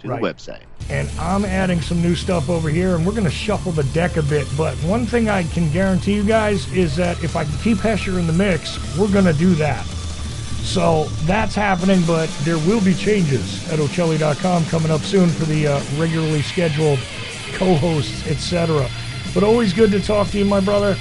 to 0.00 0.08
Right. 0.08 0.22
the 0.22 0.28
website. 0.28 0.62
and 0.90 1.10
I'm 1.18 1.44
adding 1.44 1.80
some 1.82 2.00
new 2.00 2.14
stuff 2.14 2.48
over 2.48 2.70
here, 2.70 2.94
and 2.94 3.04
we're 3.04 3.12
going 3.12 3.24
to 3.24 3.30
shuffle 3.30 3.72
the 3.72 3.82
deck 3.84 4.16
a 4.16 4.22
bit. 4.22 4.46
But 4.56 4.76
one 4.76 5.04
thing 5.04 5.28
I 5.28 5.42
can 5.42 5.70
guarantee 5.72 6.14
you 6.14 6.22
guys 6.24 6.72
is 6.72 6.94
that 6.96 7.22
if 7.22 7.34
I 7.36 7.44
can 7.44 7.58
keep 7.58 7.78
Hesher 7.78 8.18
in 8.18 8.26
the 8.28 8.32
mix, 8.32 8.78
we're 8.96 9.12
going 9.12 9.24
to 9.26 9.32
do 9.34 9.54
that. 9.56 9.84
So 10.62 11.04
that's 11.26 11.54
happening, 11.54 12.00
but 12.06 12.28
there 12.44 12.58
will 12.58 12.80
be 12.82 12.94
changes 12.94 13.70
at 13.72 13.78
Ochelli.com 13.80 14.64
coming 14.66 14.90
up 14.92 15.00
soon 15.00 15.28
for 15.30 15.44
the 15.46 15.66
uh, 15.66 15.80
regularly 15.96 16.42
scheduled 16.42 16.98
co-hosts, 17.54 18.26
etc. 18.26 18.88
But 19.34 19.42
always 19.42 19.72
good 19.72 19.90
to 19.92 20.00
talk 20.00 20.28
to 20.28 20.38
you, 20.38 20.44
my 20.44 20.60
brother, 20.60 20.96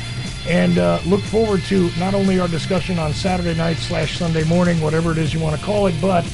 and 0.48 0.78
uh, 0.78 1.00
look 1.06 1.22
forward 1.22 1.62
to 1.64 1.90
not 2.00 2.14
only 2.14 2.40
our 2.40 2.48
discussion 2.48 3.00
on 3.00 3.14
Saturday 3.14 3.56
night 3.56 3.78
slash 3.78 4.18
Sunday 4.18 4.44
morning, 4.46 4.80
whatever 4.82 5.12
it 5.12 5.18
is 5.18 5.34
you 5.34 5.40
want 5.40 5.60
to 5.60 5.66
call 5.66 5.88
it, 5.88 5.96
but 6.02 6.26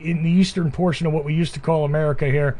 in 0.00 0.22
the 0.22 0.30
eastern 0.30 0.70
portion 0.70 1.08
of 1.08 1.12
what 1.12 1.24
we 1.24 1.34
used 1.34 1.54
to 1.54 1.60
call 1.60 1.84
America 1.84 2.26
here. 2.26 2.56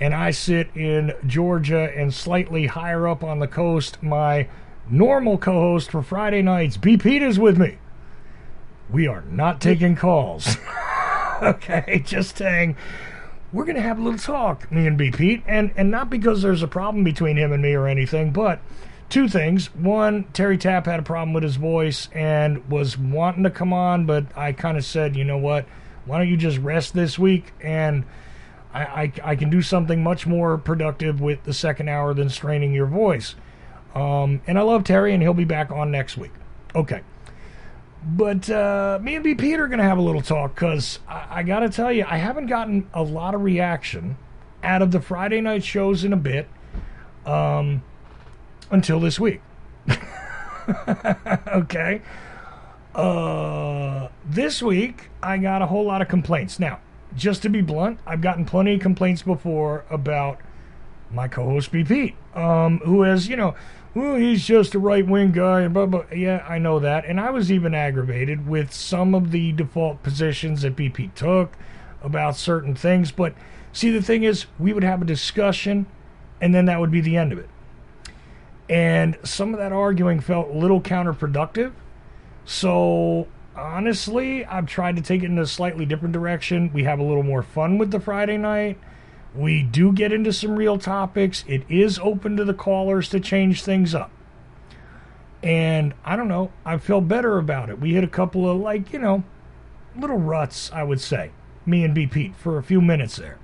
And 0.00 0.14
I 0.14 0.30
sit 0.30 0.68
in 0.76 1.12
Georgia 1.26 1.92
and 1.96 2.14
slightly 2.14 2.66
higher 2.66 3.08
up 3.08 3.24
on 3.24 3.40
the 3.40 3.48
coast. 3.48 4.02
My 4.02 4.48
normal 4.88 5.38
co-host 5.38 5.90
for 5.90 6.02
Friday 6.02 6.42
nights, 6.42 6.76
B. 6.76 6.96
Pete, 6.96 7.22
is 7.22 7.38
with 7.38 7.58
me. 7.58 7.78
We 8.90 9.06
are 9.06 9.22
not 9.22 9.60
taking 9.60 9.96
calls. 9.96 10.56
okay, 11.42 12.02
just 12.04 12.36
saying 12.36 12.76
we're 13.52 13.64
going 13.64 13.76
to 13.76 13.82
have 13.82 13.98
a 13.98 14.02
little 14.02 14.18
talk, 14.18 14.70
me 14.70 14.86
and 14.86 14.98
B. 14.98 15.10
Pete, 15.10 15.42
and 15.46 15.72
and 15.76 15.90
not 15.90 16.10
because 16.10 16.42
there's 16.42 16.62
a 16.62 16.68
problem 16.68 17.04
between 17.04 17.36
him 17.36 17.52
and 17.52 17.62
me 17.62 17.74
or 17.74 17.86
anything, 17.86 18.30
but 18.30 18.60
two 19.08 19.28
things. 19.28 19.74
One, 19.74 20.24
Terry 20.32 20.58
Tapp 20.58 20.86
had 20.86 21.00
a 21.00 21.02
problem 21.02 21.32
with 21.32 21.42
his 21.42 21.56
voice 21.56 22.08
and 22.12 22.68
was 22.70 22.98
wanting 22.98 23.44
to 23.44 23.50
come 23.50 23.72
on, 23.72 24.06
but 24.06 24.26
I 24.36 24.52
kind 24.52 24.76
of 24.76 24.84
said, 24.84 25.16
you 25.16 25.24
know 25.24 25.38
what? 25.38 25.66
Why 26.04 26.18
don't 26.18 26.28
you 26.28 26.36
just 26.36 26.58
rest 26.58 26.94
this 26.94 27.18
week 27.18 27.52
and 27.60 28.04
I, 28.72 28.82
I, 28.82 29.12
I 29.24 29.36
can 29.36 29.50
do 29.50 29.62
something 29.62 30.02
much 30.02 30.26
more 30.26 30.58
productive 30.58 31.20
with 31.20 31.44
the 31.44 31.52
second 31.52 31.88
hour 31.88 32.14
than 32.14 32.28
straining 32.28 32.72
your 32.72 32.86
voice. 32.86 33.34
Um, 33.94 34.42
and 34.46 34.58
I 34.58 34.62
love 34.62 34.84
Terry, 34.84 35.14
and 35.14 35.22
he'll 35.22 35.34
be 35.34 35.44
back 35.44 35.70
on 35.70 35.90
next 35.90 36.16
week. 36.16 36.32
Okay. 36.74 37.00
But 38.04 38.48
uh, 38.48 38.98
me 39.02 39.16
and 39.16 39.24
B. 39.24 39.34
Pete 39.34 39.58
are 39.58 39.66
going 39.66 39.78
to 39.78 39.84
have 39.84 39.98
a 39.98 40.02
little 40.02 40.22
talk 40.22 40.54
because 40.54 41.00
I, 41.08 41.26
I 41.30 41.42
got 41.42 41.60
to 41.60 41.68
tell 41.68 41.92
you, 41.92 42.04
I 42.06 42.16
haven't 42.16 42.46
gotten 42.46 42.88
a 42.94 43.02
lot 43.02 43.34
of 43.34 43.42
reaction 43.42 44.16
out 44.62 44.82
of 44.82 44.90
the 44.90 45.00
Friday 45.00 45.40
night 45.40 45.64
shows 45.64 46.04
in 46.04 46.12
a 46.12 46.16
bit 46.16 46.48
um, 47.26 47.82
until 48.70 49.00
this 49.00 49.18
week. 49.18 49.40
okay. 51.48 52.02
Uh, 52.94 54.08
this 54.24 54.62
week, 54.62 55.10
I 55.22 55.38
got 55.38 55.62
a 55.62 55.66
whole 55.66 55.84
lot 55.84 56.02
of 56.02 56.08
complaints. 56.08 56.58
Now, 56.58 56.80
just 57.18 57.42
to 57.42 57.48
be 57.48 57.60
blunt, 57.60 58.00
I've 58.06 58.20
gotten 58.20 58.44
plenty 58.44 58.74
of 58.74 58.80
complaints 58.80 59.22
before 59.22 59.84
about 59.90 60.38
my 61.10 61.28
co-host 61.28 61.72
BP, 61.72 62.14
um, 62.34 62.78
who 62.84 63.02
has, 63.02 63.28
you 63.28 63.36
know, 63.36 63.54
well, 63.94 64.16
he's 64.16 64.46
just 64.46 64.74
a 64.74 64.78
right-wing 64.78 65.32
guy, 65.32 65.62
and 65.62 65.74
blah 65.74 65.86
blah. 65.86 66.04
Yeah, 66.14 66.44
I 66.48 66.58
know 66.58 66.78
that, 66.78 67.04
and 67.06 67.18
I 67.18 67.30
was 67.30 67.50
even 67.50 67.74
aggravated 67.74 68.46
with 68.46 68.72
some 68.72 69.14
of 69.14 69.30
the 69.30 69.52
default 69.52 70.02
positions 70.02 70.62
that 70.62 70.76
BP 70.76 71.14
took 71.14 71.56
about 72.02 72.36
certain 72.36 72.74
things. 72.74 73.10
But 73.10 73.34
see, 73.72 73.90
the 73.90 74.02
thing 74.02 74.24
is, 74.24 74.46
we 74.58 74.72
would 74.72 74.84
have 74.84 75.02
a 75.02 75.06
discussion, 75.06 75.86
and 76.40 76.54
then 76.54 76.66
that 76.66 76.80
would 76.80 76.90
be 76.90 77.00
the 77.00 77.16
end 77.16 77.32
of 77.32 77.38
it. 77.38 77.48
And 78.68 79.18
some 79.24 79.54
of 79.54 79.58
that 79.58 79.72
arguing 79.72 80.20
felt 80.20 80.50
a 80.50 80.58
little 80.58 80.80
counterproductive. 80.80 81.72
So 82.44 83.26
honestly, 83.58 84.44
I've 84.44 84.66
tried 84.66 84.96
to 84.96 85.02
take 85.02 85.22
it 85.22 85.26
in 85.26 85.38
a 85.38 85.46
slightly 85.46 85.84
different 85.84 86.12
direction. 86.12 86.70
We 86.72 86.84
have 86.84 86.98
a 86.98 87.02
little 87.02 87.22
more 87.22 87.42
fun 87.42 87.78
with 87.78 87.90
the 87.90 88.00
Friday 88.00 88.36
night. 88.36 88.78
We 89.34 89.62
do 89.62 89.92
get 89.92 90.12
into 90.12 90.32
some 90.32 90.56
real 90.56 90.78
topics. 90.78 91.44
It 91.46 91.62
is 91.68 91.98
open 91.98 92.36
to 92.36 92.44
the 92.44 92.54
callers 92.54 93.08
to 93.10 93.20
change 93.20 93.62
things 93.62 93.94
up. 93.94 94.10
And 95.42 95.94
I 96.04 96.16
don't 96.16 96.28
know, 96.28 96.50
I 96.64 96.78
feel 96.78 97.00
better 97.00 97.38
about 97.38 97.68
it. 97.68 97.80
We 97.80 97.94
hit 97.94 98.02
a 98.02 98.08
couple 98.08 98.48
of, 98.50 98.58
like, 98.58 98.92
you 98.92 98.98
know, 98.98 99.22
little 99.96 100.18
ruts, 100.18 100.70
I 100.72 100.82
would 100.82 101.00
say, 101.00 101.30
me 101.64 101.84
and 101.84 101.94
B. 101.94 102.06
Pete, 102.06 102.34
for 102.36 102.58
a 102.58 102.62
few 102.62 102.80
minutes 102.80 103.16
there. 103.16 103.38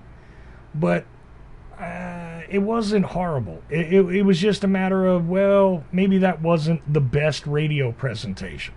But 0.74 1.04
uh, 1.78 2.42
it 2.48 2.60
wasn't 2.60 3.06
horrible. 3.06 3.62
It, 3.68 3.92
it, 3.92 4.16
it 4.16 4.22
was 4.22 4.40
just 4.40 4.64
a 4.64 4.68
matter 4.68 5.06
of, 5.06 5.28
well, 5.28 5.84
maybe 5.92 6.18
that 6.18 6.42
wasn't 6.42 6.92
the 6.92 7.00
best 7.00 7.46
radio 7.46 7.92
presentation 7.92 8.74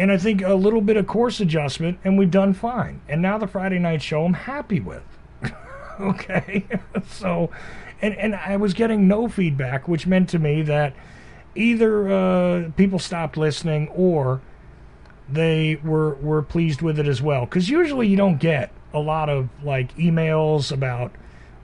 and 0.00 0.10
I 0.10 0.16
think 0.16 0.40
a 0.40 0.54
little 0.54 0.80
bit 0.80 0.96
of 0.96 1.06
course 1.06 1.40
adjustment, 1.40 1.98
and 2.02 2.18
we've 2.18 2.30
done 2.30 2.54
fine. 2.54 3.02
And 3.06 3.20
now 3.20 3.36
the 3.36 3.46
Friday 3.46 3.78
night 3.78 4.00
show, 4.00 4.24
I'm 4.24 4.32
happy 4.32 4.80
with. 4.80 5.02
okay, 6.00 6.64
so, 7.06 7.50
and 8.00 8.16
and 8.16 8.34
I 8.34 8.56
was 8.56 8.72
getting 8.72 9.06
no 9.06 9.28
feedback, 9.28 9.88
which 9.88 10.06
meant 10.06 10.30
to 10.30 10.38
me 10.38 10.62
that 10.62 10.94
either 11.54 12.08
uh, 12.10 12.70
people 12.78 12.98
stopped 12.98 13.36
listening 13.36 13.88
or 13.88 14.40
they 15.28 15.78
were 15.84 16.14
were 16.14 16.40
pleased 16.40 16.80
with 16.80 16.98
it 16.98 17.06
as 17.06 17.20
well. 17.20 17.44
Because 17.44 17.68
usually 17.68 18.08
you 18.08 18.16
don't 18.16 18.40
get 18.40 18.72
a 18.94 19.00
lot 19.00 19.28
of 19.28 19.50
like 19.62 19.94
emails 19.98 20.72
about. 20.72 21.12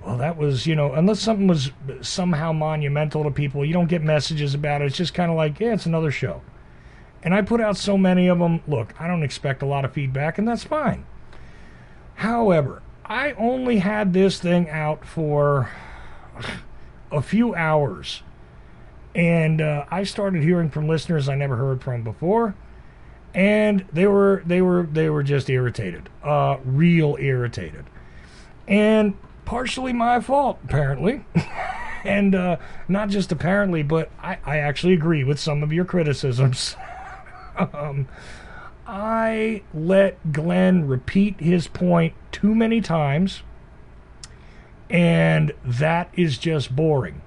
well, 0.04 0.18
that 0.18 0.36
was, 0.36 0.66
you 0.66 0.76
know, 0.76 0.92
unless 0.92 1.20
something 1.20 1.46
was 1.46 1.70
somehow 2.02 2.52
monumental 2.52 3.24
to 3.24 3.30
people, 3.30 3.64
you 3.64 3.72
don't 3.72 3.88
get 3.88 4.02
messages 4.02 4.52
about 4.52 4.82
it. 4.82 4.88
It's 4.88 4.96
just 4.98 5.14
kind 5.14 5.30
of 5.30 5.38
like, 5.38 5.58
yeah, 5.58 5.72
it's 5.72 5.86
another 5.86 6.10
show. 6.10 6.42
And 7.26 7.34
I 7.34 7.42
put 7.42 7.60
out 7.60 7.76
so 7.76 7.98
many 7.98 8.28
of 8.28 8.38
them. 8.38 8.62
Look, 8.68 8.94
I 9.00 9.08
don't 9.08 9.24
expect 9.24 9.60
a 9.60 9.66
lot 9.66 9.84
of 9.84 9.92
feedback, 9.92 10.38
and 10.38 10.46
that's 10.46 10.62
fine. 10.62 11.04
However, 12.14 12.82
I 13.04 13.32
only 13.32 13.78
had 13.78 14.12
this 14.12 14.38
thing 14.38 14.70
out 14.70 15.04
for 15.04 15.68
a 17.10 17.20
few 17.20 17.52
hours. 17.52 18.22
And 19.12 19.60
uh, 19.60 19.86
I 19.90 20.04
started 20.04 20.44
hearing 20.44 20.70
from 20.70 20.86
listeners 20.86 21.28
I 21.28 21.34
never 21.34 21.56
heard 21.56 21.82
from 21.82 22.04
before. 22.04 22.54
And 23.34 23.84
they 23.92 24.06
were 24.06 24.44
they 24.46 24.62
were 24.62 24.84
they 24.84 25.10
were 25.10 25.24
just 25.24 25.50
irritated. 25.50 26.08
Uh, 26.22 26.58
real 26.64 27.16
irritated. 27.18 27.86
And 28.68 29.16
partially 29.44 29.92
my 29.92 30.20
fault, 30.20 30.60
apparently. 30.62 31.24
and 32.04 32.36
uh, 32.36 32.58
not 32.86 33.08
just 33.08 33.32
apparently, 33.32 33.82
but 33.82 34.12
I, 34.22 34.38
I 34.46 34.58
actually 34.58 34.92
agree 34.92 35.24
with 35.24 35.40
some 35.40 35.64
of 35.64 35.72
your 35.72 35.84
criticisms. 35.84 36.76
um, 37.58 38.08
I 38.86 39.62
let 39.74 40.32
Glenn 40.32 40.86
repeat 40.86 41.40
his 41.40 41.66
point 41.66 42.14
too 42.30 42.54
many 42.54 42.80
times, 42.80 43.42
and 44.88 45.52
that 45.64 46.10
is 46.14 46.38
just 46.38 46.74
boring. 46.76 47.22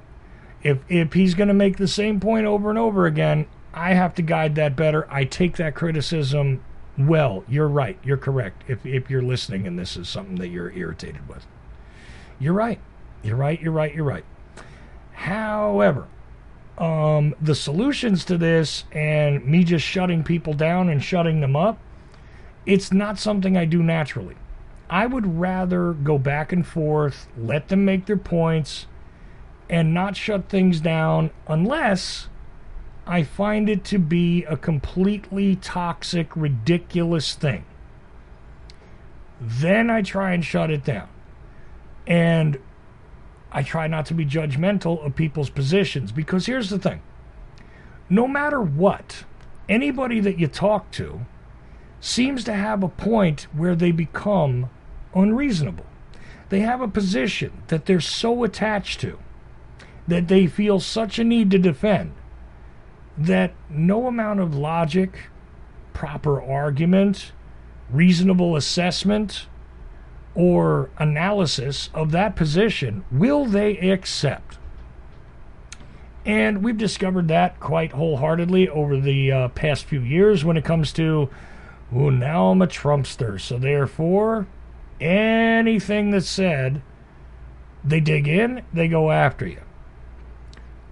If 0.64 0.80
if 0.90 1.14
he's 1.14 1.34
going 1.34 1.48
to 1.48 1.54
make 1.54 1.78
the 1.78 1.88
same 1.88 2.20
point 2.20 2.46
over 2.46 2.70
and 2.70 2.80
over 2.80 3.06
again, 3.06 3.48
I 3.74 3.94
have 3.94 4.16
to 4.16 4.22
guide 4.22 4.56
that 4.56 4.76
better. 4.76 5.12
I 5.12 5.26
take 5.26 5.58
that 5.58 5.76
criticism 5.76 6.64
well. 6.98 7.44
You're 7.48 7.68
right. 7.68 7.98
You're 8.04 8.18
correct. 8.18 8.64
If 8.68 8.86
if 8.86 9.10
you're 9.10 9.22
listening 9.22 9.68
and 9.68 9.78
this 9.78 9.98
is 9.98 10.08
something 10.08 10.36
that 10.36 10.50
you're 10.50 10.72
irritated 10.72 11.28
with, 11.28 11.46
you're 12.40 12.54
right. 12.54 12.80
You're 13.24 13.36
right. 13.36 13.62
You're 13.62 13.74
right. 13.74 13.94
You're 13.94 14.06
right. 14.06 14.26
However, 15.14 16.08
um, 16.80 17.36
the 17.42 17.56
solutions 17.56 18.24
to 18.26 18.38
this 18.38 18.86
and 18.92 19.46
me 19.46 19.64
just 19.64 19.86
shutting 19.86 20.24
people 20.24 20.54
down 20.54 20.90
and 20.90 21.04
shutting 21.04 21.42
them 21.42 21.56
up, 21.56 21.78
it's 22.66 22.92
not 22.92 23.20
something 23.20 23.58
I 23.58 23.66
do 23.66 23.84
naturally. 23.84 24.36
I 24.90 25.06
would 25.06 25.40
rather 25.40 25.94
go 25.94 26.18
back 26.18 26.52
and 26.52 26.66
forth, 26.66 27.28
let 27.38 27.68
them 27.68 27.86
make 27.86 28.06
their 28.06 28.18
points, 28.18 28.88
and 29.70 29.94
not 29.94 30.16
shut 30.16 30.50
things 30.50 30.80
down 30.80 31.30
unless 31.48 32.28
I 33.06 33.24
find 33.24 33.70
it 33.70 33.84
to 33.86 34.00
be 34.00 34.46
a 34.46 34.56
completely 34.56 35.56
toxic, 35.58 36.36
ridiculous 36.36 37.36
thing. 37.36 37.66
Then 39.42 39.90
I 39.90 40.02
try 40.02 40.34
and 40.34 40.44
shut 40.44 40.72
it 40.72 40.84
down. 40.84 41.08
And 42.08 42.58
I 43.52 43.64
try 43.64 43.88
not 43.88 44.06
to 44.08 44.14
be 44.14 44.26
judgmental 44.26 45.06
of 45.06 45.16
people's 45.16 45.50
positions 45.50 46.12
because 46.12 46.46
here's 46.46 46.70
the 46.70 46.80
thing 46.80 47.02
no 48.10 48.28
matter 48.28 48.62
what, 48.62 49.24
anybody 49.68 50.20
that 50.20 50.40
you 50.40 50.48
talk 50.48 50.90
to 50.92 51.26
seems 52.00 52.44
to 52.46 52.54
have 52.54 52.84
a 52.84 52.90
point 52.90 53.48
where 53.54 53.76
they 53.76 53.92
become 53.92 54.70
unreasonable. 55.14 55.86
They 56.50 56.62
have 56.62 56.82
a 56.82 56.88
position 56.88 57.64
that 57.68 57.86
they're 57.86 58.00
so 58.00 58.44
attached 58.44 59.00
to 59.02 59.20
that 60.08 60.28
they 60.28 60.48
feel 60.48 60.80
such 60.80 61.20
a 61.20 61.24
need 61.24 61.52
to 61.52 61.60
defend 61.60 62.14
that 63.18 63.54
no 63.70 64.08
amount 64.08 64.40
of 64.40 64.56
logic, 64.56 65.30
proper 65.94 66.42
argument, 66.42 67.32
reasonable 67.92 68.56
assessment, 68.56 69.46
or 70.36 70.90
analysis 70.98 71.90
of 71.94 72.12
that 72.12 72.36
position 72.36 73.04
will 73.12 73.46
they 73.46 73.78
accept? 73.78 74.58
And 76.26 76.64
we've 76.64 76.78
discovered 76.78 77.28
that 77.30 77.60
quite 77.60 77.94
wholeheartedly 77.94 78.70
over 78.70 79.00
the 79.00 79.32
uh, 79.32 79.48
past 79.50 79.86
few 79.86 80.02
years 80.02 80.46
when 80.46 80.58
it 80.58 80.66
comes 80.66 80.92
to, 80.94 81.30
well, 81.92 82.12
now 82.12 82.50
I'm 82.50 82.62
a 82.62 82.68
Trumpster, 82.68 83.40
so 83.40 83.58
therefore, 83.58 84.46
anything 85.00 86.12
that's 86.12 86.30
said, 86.30 86.82
they 87.84 88.00
dig 88.00 88.28
in, 88.28 88.64
they 88.74 88.88
go 88.88 89.12
after 89.12 89.48
you. 89.48 89.62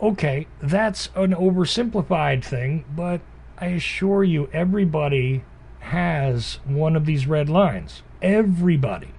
Okay, 0.02 0.48
that's 0.62 1.10
an 1.16 1.34
oversimplified 1.34 2.44
thing, 2.44 2.86
but 2.96 3.22
I 3.58 3.68
assure 3.68 4.24
you, 4.24 4.50
everybody 4.54 5.44
has 5.80 6.60
one 6.66 6.96
of 6.96 7.06
these 7.06 7.28
red 7.28 7.50
lines. 7.50 8.04
Everybody. 8.22 9.10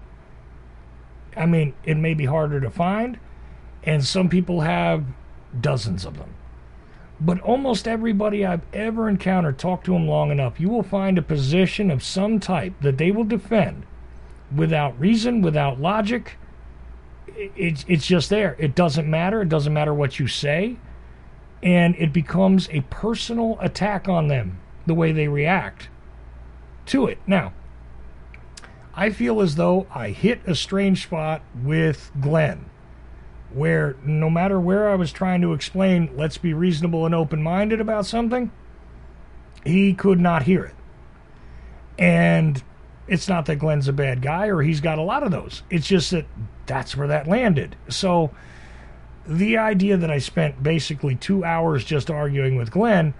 I 1.39 1.47
mean, 1.47 1.75
it 1.85 1.97
may 1.97 2.15
be 2.15 2.27
harder 2.27 2.61
to 2.61 2.71
find, 2.71 3.19
and 3.85 4.05
some 4.05 4.29
people 4.29 4.63
have 4.63 5.05
dozens 5.59 6.05
of 6.05 6.19
them. 6.19 6.35
But 7.21 7.41
almost 7.41 7.89
everybody 7.89 8.45
I've 8.45 8.67
ever 8.73 9.09
encountered, 9.09 9.59
talk 9.59 9.85
to 9.85 9.93
them 9.93 10.07
long 10.07 10.31
enough, 10.31 10.61
you 10.61 10.69
will 10.69 10.83
find 10.83 11.19
a 11.19 11.23
position 11.23 11.91
of 11.91 12.03
some 12.03 12.39
type 12.39 12.75
that 12.81 12.99
they 12.99 13.11
will 13.11 13.25
defend 13.25 13.85
without 14.55 14.99
reason, 15.01 15.43
without 15.43 15.81
logic. 15.81 16.37
It's, 17.37 17.85
it's 17.89 18.07
just 18.07 18.31
there. 18.31 18.57
It 18.59 18.75
doesn't 18.75 19.09
matter. 19.09 19.43
It 19.43 19.49
doesn't 19.49 19.73
matter 19.73 19.95
what 19.95 20.19
you 20.19 20.27
say. 20.29 20.77
And 21.63 21.97
it 21.97 22.13
becomes 22.13 22.69
a 22.71 22.83
personal 22.83 23.59
attack 23.61 24.09
on 24.09 24.29
them, 24.29 24.61
the 24.87 24.95
way 24.95 25.11
they 25.11 25.27
react 25.27 25.89
to 26.87 27.07
it. 27.07 27.19
Now, 27.27 27.53
I 28.99 29.11
feel 29.11 29.41
as 29.41 29.55
though 29.55 29.87
I 29.95 30.09
hit 30.09 30.41
a 30.45 30.57
strange 30.57 31.05
spot 31.05 31.43
with 31.63 32.11
Glenn, 32.21 32.69
where 33.53 33.95
no 34.05 34.29
matter 34.29 34.59
where 34.59 34.89
I 34.89 34.97
was 34.97 35.13
trying 35.13 35.41
to 35.43 35.53
explain, 35.53 36.11
let's 36.17 36.37
be 36.37 36.53
reasonable 36.53 37.07
and 37.07 37.15
open 37.15 37.41
minded 37.41 37.81
about 37.81 38.07
something, 38.07 38.51
he 39.65 39.95
could 39.95 40.19
not 40.19 40.43
hear 40.43 40.65
it. 40.65 40.75
And 41.97 42.61
it's 43.07 43.29
not 43.29 43.47
that 43.47 43.61
Glenn's 43.61 43.87
a 43.87 43.93
bad 43.93 44.21
guy 44.21 44.49
or 44.49 44.63
he's 44.63 44.81
got 44.81 44.99
a 44.99 45.03
lot 45.03 45.23
of 45.23 45.31
those. 45.31 45.63
It's 45.71 45.87
just 45.87 46.11
that 46.11 46.27
that's 46.67 46.97
where 46.97 47.07
that 47.07 47.29
landed. 47.29 47.77
So 47.89 48.33
the 49.25 49.59
idea 49.59 49.97
that 49.97 50.11
I 50.11 50.19
spent 50.19 50.61
basically 50.61 51.15
two 51.15 51.45
hours 51.45 51.85
just 51.85 52.11
arguing 52.11 52.57
with 52.57 52.73
Glenn, 52.73 53.15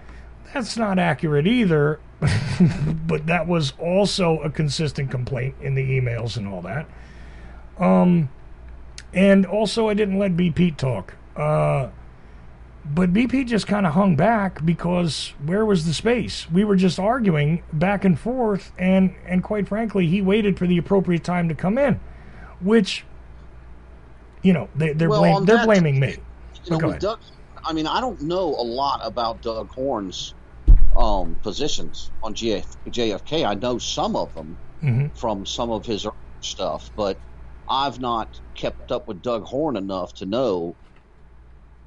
that's 0.53 0.75
not 0.75 0.99
accurate 0.99 1.47
either. 1.47 2.01
but 3.07 3.25
that 3.27 3.47
was 3.47 3.73
also 3.79 4.39
a 4.41 4.49
consistent 4.49 5.09
complaint 5.09 5.55
in 5.61 5.75
the 5.75 5.99
emails 5.99 6.35
and 6.37 6.47
all 6.47 6.61
that. 6.61 6.85
Um, 7.77 8.29
and 9.13 9.45
also 9.45 9.87
I 9.87 9.93
didn't 9.93 10.19
let 10.19 10.35
BP 10.35 10.75
talk. 10.77 11.15
Uh, 11.35 11.89
but 12.85 13.13
BP 13.13 13.45
just 13.47 13.67
kind 13.67 13.85
of 13.85 13.93
hung 13.93 14.15
back 14.15 14.65
because 14.65 15.33
where 15.45 15.65
was 15.65 15.85
the 15.85 15.93
space? 15.93 16.49
We 16.51 16.63
were 16.63 16.75
just 16.75 16.99
arguing 16.99 17.61
back 17.71 18.03
and 18.03 18.19
forth, 18.19 18.71
and 18.77 19.13
and 19.25 19.43
quite 19.43 19.67
frankly, 19.67 20.07
he 20.07 20.21
waited 20.21 20.57
for 20.57 20.65
the 20.65 20.77
appropriate 20.77 21.23
time 21.23 21.49
to 21.49 21.55
come 21.55 21.77
in, 21.77 21.99
which, 22.61 23.05
you 24.41 24.53
know, 24.53 24.69
they, 24.75 24.93
they're 24.93 25.09
Well, 25.09 25.21
blame, 25.21 25.35
on 25.35 25.45
they're 25.45 25.57
that- 25.57 25.65
blaming 25.65 25.99
me. 25.99 26.15
you 26.65 26.71
know, 26.71 26.77
Go 26.79 26.87
with 26.87 26.95
ahead. 26.95 27.01
Doug, 27.01 27.19
I 27.63 27.73
mean, 27.73 27.85
I 27.85 28.01
don't 28.01 28.21
know 28.21 28.45
a 28.55 28.63
lot 28.63 29.01
about 29.03 29.41
Doug 29.41 29.69
Horne's 29.69 30.33
um, 30.95 31.37
positions 31.43 32.11
on 32.23 32.33
GF, 32.33 32.65
JFK. 32.89 33.45
I 33.45 33.53
know 33.55 33.77
some 33.77 34.15
of 34.15 34.33
them 34.33 34.59
Mhm. 34.83 35.17
from 35.17 35.45
some 35.45 35.69
of 35.71 35.85
his 35.85 36.07
stuff, 36.41 36.89
but 36.95 37.17
I've 37.67 37.99
not 37.99 38.29
kept 38.55 38.91
up 38.91 39.07
with 39.07 39.21
Doug 39.21 39.43
Horne 39.43 39.77
enough 39.77 40.13
to 40.15 40.25
know, 40.25 40.75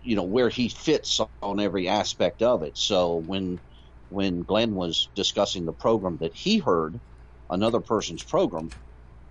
you 0.01 0.17
know, 0.17 0.25
where 0.25 0.49
he 0.49 0.69
fits 0.69 1.21
on 1.43 1.61
every 1.61 1.89
aspect 1.89 2.43
of 2.43 2.63
it. 2.63 2.77
So 2.77 3.17
when 3.17 3.61
when 4.09 4.41
Glenn 4.41 4.75
was 4.75 5.11
discussing 5.15 5.65
the 5.65 5.73
program 5.73 6.19
that 6.21 6.33
he 6.35 6.59
heard, 6.59 7.01
another 7.51 7.81
person's 7.81 8.23
program, 8.25 8.73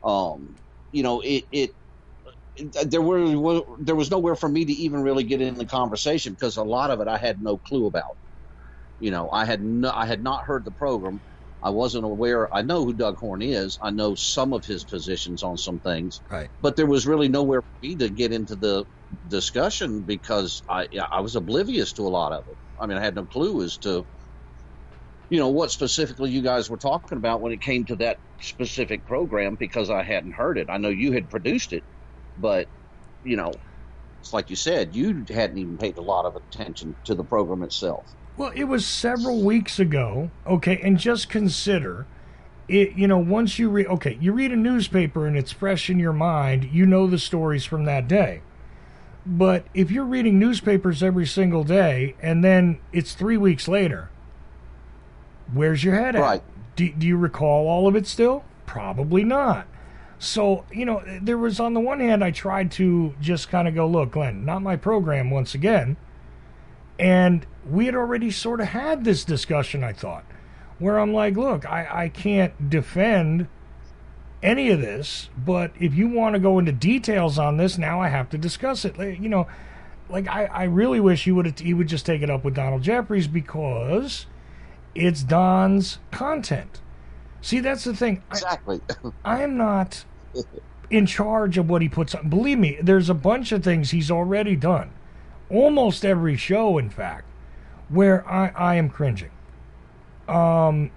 um, 0.03 0.57
you 0.91 1.03
know, 1.03 1.21
it, 1.21 1.45
it 1.51 1.71
there 2.85 3.01
were 3.01 3.63
there 3.79 3.95
was 3.95 4.11
nowhere 4.11 4.35
for 4.35 4.49
me 4.49 4.65
to 4.65 4.73
even 4.73 5.01
really 5.01 5.23
get 5.23 5.41
in 5.41 5.55
the 5.55 5.65
conversation 5.65 6.33
because 6.33 6.57
a 6.57 6.63
lot 6.63 6.91
of 6.91 6.99
it 7.01 7.07
I 7.07 7.17
had 7.17 7.41
no 7.41 7.57
clue 7.59 7.85
about. 7.87 8.03
You 9.01 9.11
know, 9.11 9.31
I 9.31 9.45
had 9.45 9.63
no, 9.63 9.91
I 9.91 10.07
had 10.07 10.23
not 10.23 10.43
heard 10.45 10.65
the 10.65 10.71
program. 10.73 11.21
I 11.63 11.71
wasn't 11.71 12.05
aware. 12.05 12.53
I 12.55 12.63
know 12.63 12.85
who 12.85 12.93
Doug 12.93 13.17
Horne 13.19 13.43
is. 13.43 13.77
I 13.83 13.91
know 13.91 14.15
some 14.15 14.53
of 14.53 14.65
his 14.65 14.85
positions 14.85 15.43
on 15.43 15.57
some 15.57 15.81
things, 15.81 16.21
Right. 16.31 16.51
but 16.61 16.77
there 16.77 16.87
was 16.87 17.07
really 17.07 17.29
nowhere 17.29 17.63
for 17.63 17.87
me 17.87 17.97
to 17.97 18.09
get 18.11 18.33
into 18.33 18.57
the 18.57 18.85
discussion 19.27 20.03
because 20.05 20.63
I 20.69 20.87
I 21.11 21.21
was 21.21 21.35
oblivious 21.37 21.93
to 21.95 22.03
a 22.03 22.09
lot 22.09 22.33
of 22.33 22.45
it. 22.49 22.57
I 22.79 22.87
mean, 22.87 22.97
I 22.99 23.03
had 23.03 23.15
no 23.15 23.27
clue 23.27 23.63
as 23.63 23.79
to 23.79 24.07
you 25.29 25.39
know 25.39 25.49
what 25.49 25.71
specifically 25.71 26.31
you 26.31 26.43
guys 26.43 26.69
were 26.69 26.77
talking 26.77 27.17
about 27.19 27.41
when 27.41 27.53
it 27.53 27.61
came 27.61 27.85
to 27.87 27.97
that 27.97 28.19
specific 28.41 29.05
program 29.07 29.57
because 29.59 29.89
I 29.91 30.03
hadn't 30.03 30.33
heard 30.35 30.59
it. 30.59 30.67
I 30.69 30.77
know 30.79 30.89
you 30.89 31.13
had 31.13 31.29
produced 31.29 31.73
it, 31.73 31.85
but 32.37 32.69
you 33.23 33.37
know, 33.37 33.53
it's 34.21 34.33
like 34.33 34.49
you 34.51 34.57
said, 34.57 34.95
you 34.95 35.25
hadn't 35.29 35.59
even 35.59 35.77
paid 35.77 35.97
a 35.97 36.03
lot 36.03 36.25
of 36.25 36.35
attention 36.35 36.97
to 37.05 37.15
the 37.15 37.25
program 37.25 37.63
itself. 37.63 38.09
Well, 38.37 38.51
it 38.55 38.63
was 38.65 38.85
several 38.85 39.41
weeks 39.43 39.79
ago. 39.79 40.31
Okay, 40.47 40.79
and 40.81 40.97
just 40.97 41.29
consider 41.29 42.05
it 42.67 42.93
you 42.93 43.07
know 43.07 43.17
once 43.17 43.59
you 43.59 43.69
read 43.69 43.87
okay 43.87 44.17
you 44.21 44.31
read 44.31 44.51
a 44.51 44.55
newspaper 44.55 45.25
and 45.27 45.35
it's 45.35 45.51
fresh 45.51 45.89
in 45.89 45.99
your 45.99 46.13
mind 46.13 46.63
you 46.71 46.85
know 46.85 47.05
the 47.07 47.17
stories 47.17 47.65
from 47.65 47.83
that 47.85 48.07
day 48.07 48.41
but 49.25 49.65
if 49.73 49.91
you're 49.91 50.05
reading 50.05 50.39
newspapers 50.39 51.03
every 51.03 51.25
single 51.25 51.63
day 51.63 52.15
and 52.21 52.43
then 52.43 52.79
it's 52.93 53.13
three 53.13 53.35
weeks 53.35 53.67
later 53.67 54.09
where's 55.53 55.83
your 55.83 55.95
head 55.95 56.15
at 56.15 56.21
Right. 56.21 56.43
do, 56.75 56.89
do 56.93 57.05
you 57.07 57.17
recall 57.17 57.67
all 57.67 57.87
of 57.87 57.95
it 57.95 58.07
still 58.07 58.45
probably 58.65 59.23
not 59.23 59.67
so 60.17 60.63
you 60.71 60.85
know 60.85 61.03
there 61.21 61.37
was 61.37 61.59
on 61.59 61.73
the 61.73 61.79
one 61.81 61.99
hand 61.99 62.23
i 62.23 62.31
tried 62.31 62.71
to 62.71 63.13
just 63.19 63.49
kind 63.49 63.67
of 63.67 63.75
go 63.75 63.85
look 63.85 64.11
glenn 64.11 64.45
not 64.45 64.61
my 64.61 64.77
program 64.77 65.29
once 65.29 65.53
again 65.53 65.97
and 66.99 67.45
we 67.69 67.85
had 67.85 67.95
already 67.95 68.31
sort 68.31 68.59
of 68.59 68.67
had 68.67 69.03
this 69.03 69.23
discussion 69.23 69.83
i 69.83 69.93
thought 69.93 70.25
where 70.81 70.97
I'm 70.99 71.13
like, 71.13 71.37
look, 71.37 71.65
I, 71.65 71.87
I 72.05 72.09
can't 72.09 72.69
defend 72.69 73.47
any 74.41 74.71
of 74.71 74.81
this, 74.81 75.29
but 75.37 75.71
if 75.79 75.93
you 75.93 76.07
want 76.09 76.33
to 76.33 76.39
go 76.39 76.57
into 76.57 76.71
details 76.71 77.37
on 77.37 77.57
this, 77.57 77.77
now 77.77 78.01
I 78.01 78.09
have 78.09 78.29
to 78.31 78.37
discuss 78.37 78.83
it. 78.83 78.97
Like, 78.97 79.19
You 79.19 79.29
know, 79.29 79.47
like 80.09 80.27
I, 80.27 80.45
I 80.45 80.63
really 80.63 80.99
wish 80.99 81.23
he 81.23 81.31
would 81.31 81.59
he 81.59 81.75
would 81.75 81.87
just 81.87 82.05
take 82.05 82.23
it 82.23 82.29
up 82.31 82.43
with 82.43 82.55
Donald 82.55 82.81
Jeffries 82.81 83.27
because 83.27 84.25
it's 84.95 85.21
Don's 85.21 85.99
content. 86.09 86.81
See, 87.41 87.59
that's 87.59 87.83
the 87.83 87.95
thing. 87.95 88.23
Exactly. 88.31 88.81
I 89.23 89.43
am 89.43 89.57
not 89.57 90.03
in 90.89 91.05
charge 91.05 91.59
of 91.59 91.69
what 91.69 91.83
he 91.83 91.89
puts 91.89 92.15
on. 92.15 92.27
Believe 92.27 92.57
me, 92.57 92.79
there's 92.81 93.09
a 93.09 93.13
bunch 93.13 93.51
of 93.51 93.63
things 93.63 93.91
he's 93.91 94.09
already 94.09 94.55
done. 94.55 94.91
Almost 95.49 96.03
every 96.03 96.37
show, 96.37 96.79
in 96.79 96.89
fact, 96.89 97.25
where 97.91 98.27
I, 98.29 98.49
I 98.49 98.75
am 98.75 98.89
cringing. 98.89 99.31
Um, 100.27 100.91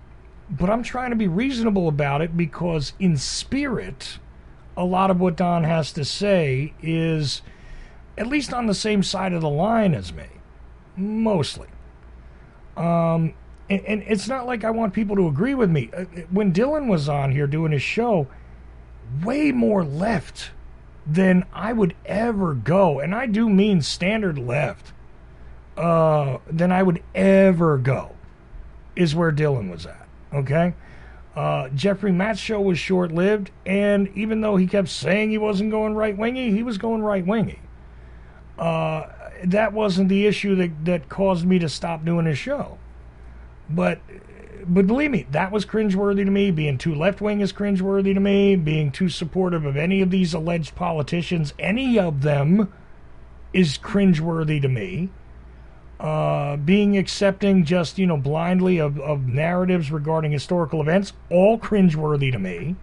but 0.50 0.70
I'm 0.70 0.82
trying 0.82 1.10
to 1.10 1.16
be 1.16 1.28
reasonable 1.28 1.88
about 1.88 2.20
it 2.20 2.36
because, 2.36 2.92
in 2.98 3.16
spirit, 3.16 4.18
a 4.76 4.84
lot 4.84 5.10
of 5.10 5.20
what 5.20 5.36
Don 5.36 5.64
has 5.64 5.92
to 5.92 6.04
say 6.04 6.74
is 6.82 7.42
at 8.16 8.26
least 8.26 8.52
on 8.52 8.66
the 8.66 8.74
same 8.74 9.02
side 9.02 9.32
of 9.32 9.40
the 9.40 9.48
line 9.48 9.94
as 9.94 10.12
me. 10.12 10.26
Mostly. 10.96 11.68
Um, 12.76 13.34
and, 13.68 13.84
and 13.86 14.02
it's 14.06 14.28
not 14.28 14.46
like 14.46 14.64
I 14.64 14.70
want 14.70 14.92
people 14.92 15.16
to 15.16 15.26
agree 15.26 15.54
with 15.54 15.70
me. 15.70 15.90
Uh, 15.96 16.04
When 16.30 16.52
Dylan 16.52 16.88
was 16.88 17.08
on 17.08 17.32
here 17.32 17.46
doing 17.46 17.72
his 17.72 17.82
show, 17.82 18.28
way 19.22 19.52
more 19.52 19.84
left 19.84 20.50
than 21.06 21.44
I 21.52 21.72
would 21.72 21.94
ever 22.06 22.54
go, 22.54 22.98
and 23.00 23.14
I 23.14 23.26
do 23.26 23.48
mean 23.48 23.82
standard 23.82 24.38
left, 24.38 24.92
uh, 25.76 26.38
than 26.50 26.72
I 26.72 26.82
would 26.82 27.02
ever 27.14 27.78
go, 27.78 28.12
is 28.96 29.14
where 29.14 29.32
Dylan 29.32 29.70
was 29.70 29.86
at. 29.86 30.06
Okay? 30.32 30.74
Uh, 31.36 31.68
Jeffrey 31.70 32.12
Matt's 32.12 32.38
show 32.38 32.60
was 32.60 32.78
short 32.78 33.10
lived, 33.10 33.50
and 33.66 34.08
even 34.14 34.40
though 34.40 34.56
he 34.56 34.66
kept 34.66 34.88
saying 34.88 35.30
he 35.30 35.38
wasn't 35.38 35.70
going 35.70 35.94
right 35.94 36.16
wingy, 36.16 36.52
he 36.52 36.62
was 36.62 36.78
going 36.78 37.02
right 37.02 37.26
wingy. 37.26 37.60
Uh, 38.56 39.06
that 39.44 39.72
wasn't 39.72 40.08
the 40.08 40.26
issue 40.26 40.54
that, 40.54 40.84
that 40.84 41.08
caused 41.08 41.44
me 41.44 41.58
to 41.58 41.68
stop 41.68 42.04
doing 42.04 42.26
his 42.26 42.38
show. 42.38 42.78
But 43.68 43.98
but 44.66 44.86
believe 44.86 45.10
me, 45.10 45.26
that 45.30 45.52
was 45.52 45.66
cringeworthy 45.66 46.24
to 46.24 46.30
me. 46.30 46.50
Being 46.50 46.78
too 46.78 46.94
left 46.94 47.20
wing 47.20 47.40
is 47.40 47.52
cringeworthy 47.52 48.14
to 48.14 48.20
me. 48.20 48.56
Being 48.56 48.90
too 48.90 49.08
supportive 49.08 49.64
of 49.64 49.76
any 49.76 50.00
of 50.00 50.10
these 50.10 50.32
alleged 50.32 50.74
politicians, 50.74 51.52
any 51.58 51.98
of 51.98 52.22
them, 52.22 52.72
is 53.52 53.76
cringeworthy 53.76 54.60
to 54.62 54.68
me. 54.68 55.10
Uh, 56.04 56.58
being 56.58 56.98
accepting 56.98 57.64
just 57.64 57.96
you 57.96 58.06
know 58.06 58.18
blindly 58.18 58.76
of, 58.76 59.00
of 59.00 59.26
narratives 59.26 59.90
regarding 59.90 60.30
historical 60.30 60.82
events, 60.82 61.14
all 61.30 61.58
cringeworthy 61.58 62.30
to 62.30 62.38
me. 62.38 62.76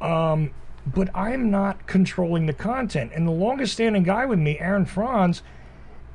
Um, 0.00 0.52
but 0.86 1.08
I'm 1.16 1.50
not 1.50 1.88
controlling 1.88 2.46
the 2.46 2.52
content. 2.52 3.10
And 3.12 3.26
the 3.26 3.32
longest 3.32 3.72
standing 3.72 4.04
guy 4.04 4.24
with 4.24 4.38
me, 4.38 4.56
Aaron 4.60 4.84
Franz, 4.84 5.42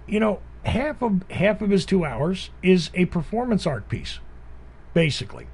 you 0.07 0.21
know, 0.21 0.39
half 0.63 1.01
of 1.01 1.29
half 1.29 1.61
of 1.61 1.71
his 1.71 1.85
two 1.85 2.05
hours 2.05 2.51
is 2.63 2.89
a 2.93 3.03
performance 3.07 3.67
art 3.67 3.89
piece, 3.89 4.19
basically, 4.93 5.47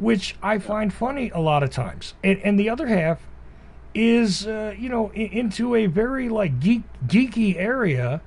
which 0.00 0.34
I 0.42 0.58
find 0.58 0.92
funny 0.92 1.30
a 1.30 1.38
lot 1.38 1.62
of 1.62 1.70
times, 1.70 2.14
and 2.24 2.40
and 2.40 2.58
the 2.58 2.68
other 2.68 2.88
half 2.88 3.20
is 3.94 4.48
uh, 4.48 4.74
you 4.76 4.88
know 4.88 5.12
into 5.12 5.76
a 5.76 5.86
very 5.86 6.28
like 6.28 6.58
geek 6.58 6.82
geeky 7.06 7.54
area 7.56 8.20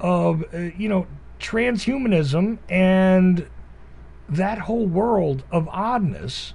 of 0.00 0.44
uh, 0.52 0.58
you 0.76 0.88
know 0.88 1.06
transhumanism 1.40 2.58
and 2.68 3.46
that 4.28 4.58
whole 4.58 4.86
world 4.86 5.44
of 5.50 5.68
oddness 5.68 6.54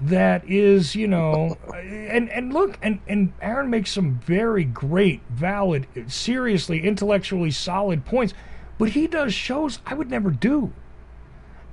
that 0.00 0.48
is, 0.48 0.96
you 0.96 1.06
know, 1.06 1.56
and 1.74 2.30
and 2.30 2.52
look, 2.52 2.78
and 2.82 3.00
and 3.06 3.32
Aaron 3.40 3.70
makes 3.70 3.92
some 3.92 4.20
very 4.24 4.64
great, 4.64 5.20
valid, 5.28 5.86
seriously, 6.06 6.82
intellectually 6.84 7.50
solid 7.50 8.04
points, 8.04 8.34
but 8.78 8.90
he 8.90 9.06
does 9.06 9.34
shows 9.34 9.80
I 9.86 9.94
would 9.94 10.10
never 10.10 10.30
do, 10.30 10.72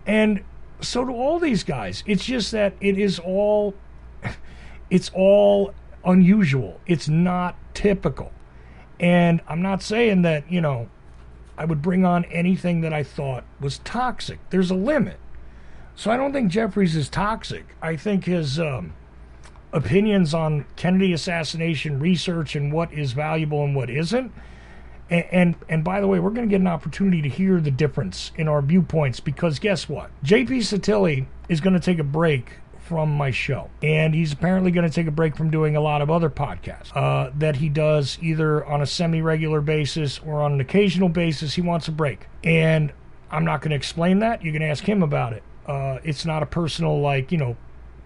and 0.06 0.44
so 0.82 1.06
do 1.06 1.12
all 1.12 1.40
these 1.40 1.64
guys. 1.64 2.04
It's 2.06 2.26
just 2.26 2.52
that 2.52 2.74
it 2.82 2.98
is 2.98 3.20
all, 3.20 3.74
it's 4.90 5.10
all 5.14 5.74
unusual. 6.04 6.80
It's 6.86 7.08
not 7.08 7.56
typical, 7.74 8.32
and 9.00 9.42
I'm 9.48 9.62
not 9.62 9.82
saying 9.82 10.24
that 10.24 10.52
you 10.52 10.62
know, 10.62 10.90
I 11.58 11.66
would 11.66 11.82
bring 11.82 12.06
on 12.06 12.26
anything 12.26 12.82
that 12.82 12.94
I 12.94 13.04
thought 13.04 13.44
was 13.60 13.80
toxic. 13.80 14.40
There's 14.50 14.72
a 14.72 14.76
limit. 14.76 15.18
So 15.96 16.12
I 16.12 16.18
don't 16.18 16.32
think 16.32 16.52
Jeffries 16.52 16.96
is 16.96 17.10
toxic. 17.10 17.66
I 17.82 17.96
think 17.96 18.26
his 18.26 18.60
um, 18.60 18.94
opinions 19.74 20.34
on 20.34 20.66
Kennedy 20.76 21.12
assassination 21.12 22.00
research 22.00 22.56
and 22.56 22.72
what 22.72 22.94
is 22.94 23.14
valuable 23.14 23.64
and 23.64 23.76
what 23.76 23.90
isn't. 23.90 24.32
And 25.10 25.26
and, 25.32 25.56
and 25.70 25.84
by 25.84 26.02
the 26.02 26.08
way, 26.08 26.20
we're 26.20 26.32
going 26.32 26.48
to 26.48 26.52
get 26.52 26.62
an 26.62 26.68
opportunity 26.68 27.22
to 27.22 27.30
hear 27.30 27.60
the 27.60 27.72
difference 27.72 28.32
in 28.36 28.48
our 28.48 28.62
viewpoints 28.62 29.20
because 29.20 29.58
guess 29.58 29.90
what? 29.90 30.12
JP 30.24 30.50
Sottile 30.50 31.26
is 31.50 31.62
going 31.62 31.74
to 31.74 31.80
take 31.80 32.00
a 32.00 32.04
break 32.04 32.58
from 32.88 33.10
my 33.10 33.32
show, 33.32 33.70
and 33.82 34.16
he's 34.16 34.32
apparently 34.32 34.72
going 34.72 34.88
to 34.88 34.94
take 34.94 35.08
a 35.08 35.12
break 35.12 35.36
from 35.36 35.52
doing 35.52 35.76
a 35.76 35.82
lot 35.82 36.02
of 36.02 36.10
other 36.10 36.30
podcasts 36.30 36.96
uh, 36.96 37.32
that 37.38 37.58
he 37.58 37.70
does 37.70 38.18
either 38.22 38.66
on 38.66 38.82
a 38.82 38.86
semi-regular 38.86 39.62
basis 39.62 40.20
or 40.20 40.42
on 40.42 40.54
an 40.54 40.62
occasional 40.62 41.10
basis. 41.10 41.54
He 41.54 41.62
wants 41.62 41.88
a 41.88 41.92
break, 41.92 42.28
and 42.44 42.94
I'm 43.30 43.46
not 43.46 43.62
going 43.62 43.72
to 43.72 43.76
explain 43.76 44.20
that. 44.20 44.44
You 44.44 44.52
can 44.54 44.62
ask 44.62 44.84
him 44.84 45.04
about 45.04 45.34
it. 45.34 45.44
Uh, 45.66 46.00
it's 46.04 46.26
not 46.26 46.44
a 46.44 46.46
personal, 46.46 47.02
like, 47.02 47.32
you 47.32 47.38
know, 47.38 47.58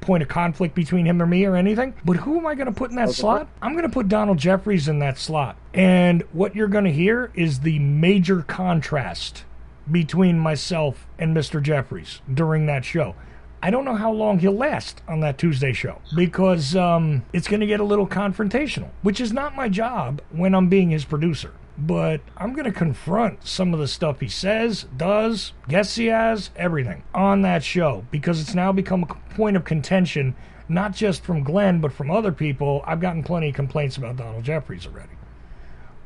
point 0.02 0.24
of 0.24 0.30
conflict 0.30 0.74
between 0.74 1.06
him 1.06 1.22
or 1.22 1.28
me 1.28 1.45
or 1.45 1.56
anything. 1.56 1.94
But 2.03 2.18
who 2.18 2.38
am 2.38 2.48
I 2.48 2.56
going 2.56 2.66
to 2.66 2.74
put 2.74 2.90
in 2.90 2.95
that 2.98 3.12
slot? 3.12 3.48
I'm 3.62 3.74
going 3.74 3.84
to 3.84 3.90
put 3.90 4.08
Donald 4.08 4.40
Jeffries 4.40 4.88
in 4.88 4.99
that 4.99 5.18
slot. 5.18 5.58
And 5.74 6.24
what 6.34 6.56
you're 6.56 6.68
going 6.68 6.86
to 6.86 6.91
hear 6.91 7.32
is 7.36 7.60
the 7.60 7.78
major 7.80 8.41
contrast 8.41 9.45
between 9.90 10.40
myself 10.40 11.08
and 11.18 11.36
Mr. 11.36 11.62
Jeffries 11.62 12.22
during 12.32 12.66
that 12.66 12.84
show. 12.84 13.16
I 13.63 13.69
don't 13.69 13.85
know 13.85 13.95
how 13.95 14.11
long 14.11 14.39
he'll 14.39 14.53
last 14.53 15.03
on 15.07 15.19
that 15.19 15.38
Tuesday 15.38 15.71
show 15.71 16.01
because 16.15 16.75
um, 16.75 17.23
it's 17.31 17.47
going 17.47 17.59
to 17.59 17.67
get 17.67 17.79
a 17.79 17.83
little 17.83 18.07
confrontational, 18.07 18.89
which 19.03 19.21
is 19.21 19.31
not 19.31 19.55
my 19.55 19.69
job 19.69 20.21
when 20.31 20.55
I'm 20.55 20.67
being 20.67 20.89
his 20.89 21.05
producer. 21.05 21.53
But 21.77 22.21
I'm 22.38 22.53
going 22.53 22.65
to 22.65 22.71
confront 22.71 23.47
some 23.47 23.73
of 23.73 23.79
the 23.79 23.88
stuff 23.88 24.19
he 24.19 24.27
says, 24.27 24.88
does, 24.97 25.53
guests 25.67 25.95
he 25.95 26.07
has, 26.07 26.49
everything 26.55 27.03
on 27.13 27.43
that 27.43 27.63
show 27.63 28.05
because 28.11 28.41
it's 28.41 28.55
now 28.55 28.71
become 28.71 29.03
a 29.03 29.35
point 29.35 29.55
of 29.55 29.63
contention, 29.63 30.35
not 30.67 30.93
just 30.93 31.23
from 31.23 31.43
Glenn, 31.43 31.81
but 31.81 31.93
from 31.93 32.11
other 32.11 32.31
people. 32.31 32.83
I've 32.85 32.99
gotten 32.99 33.23
plenty 33.23 33.49
of 33.49 33.55
complaints 33.55 33.95
about 33.95 34.17
Donald 34.17 34.43
Jeffries 34.43 34.88
already. 34.88 35.13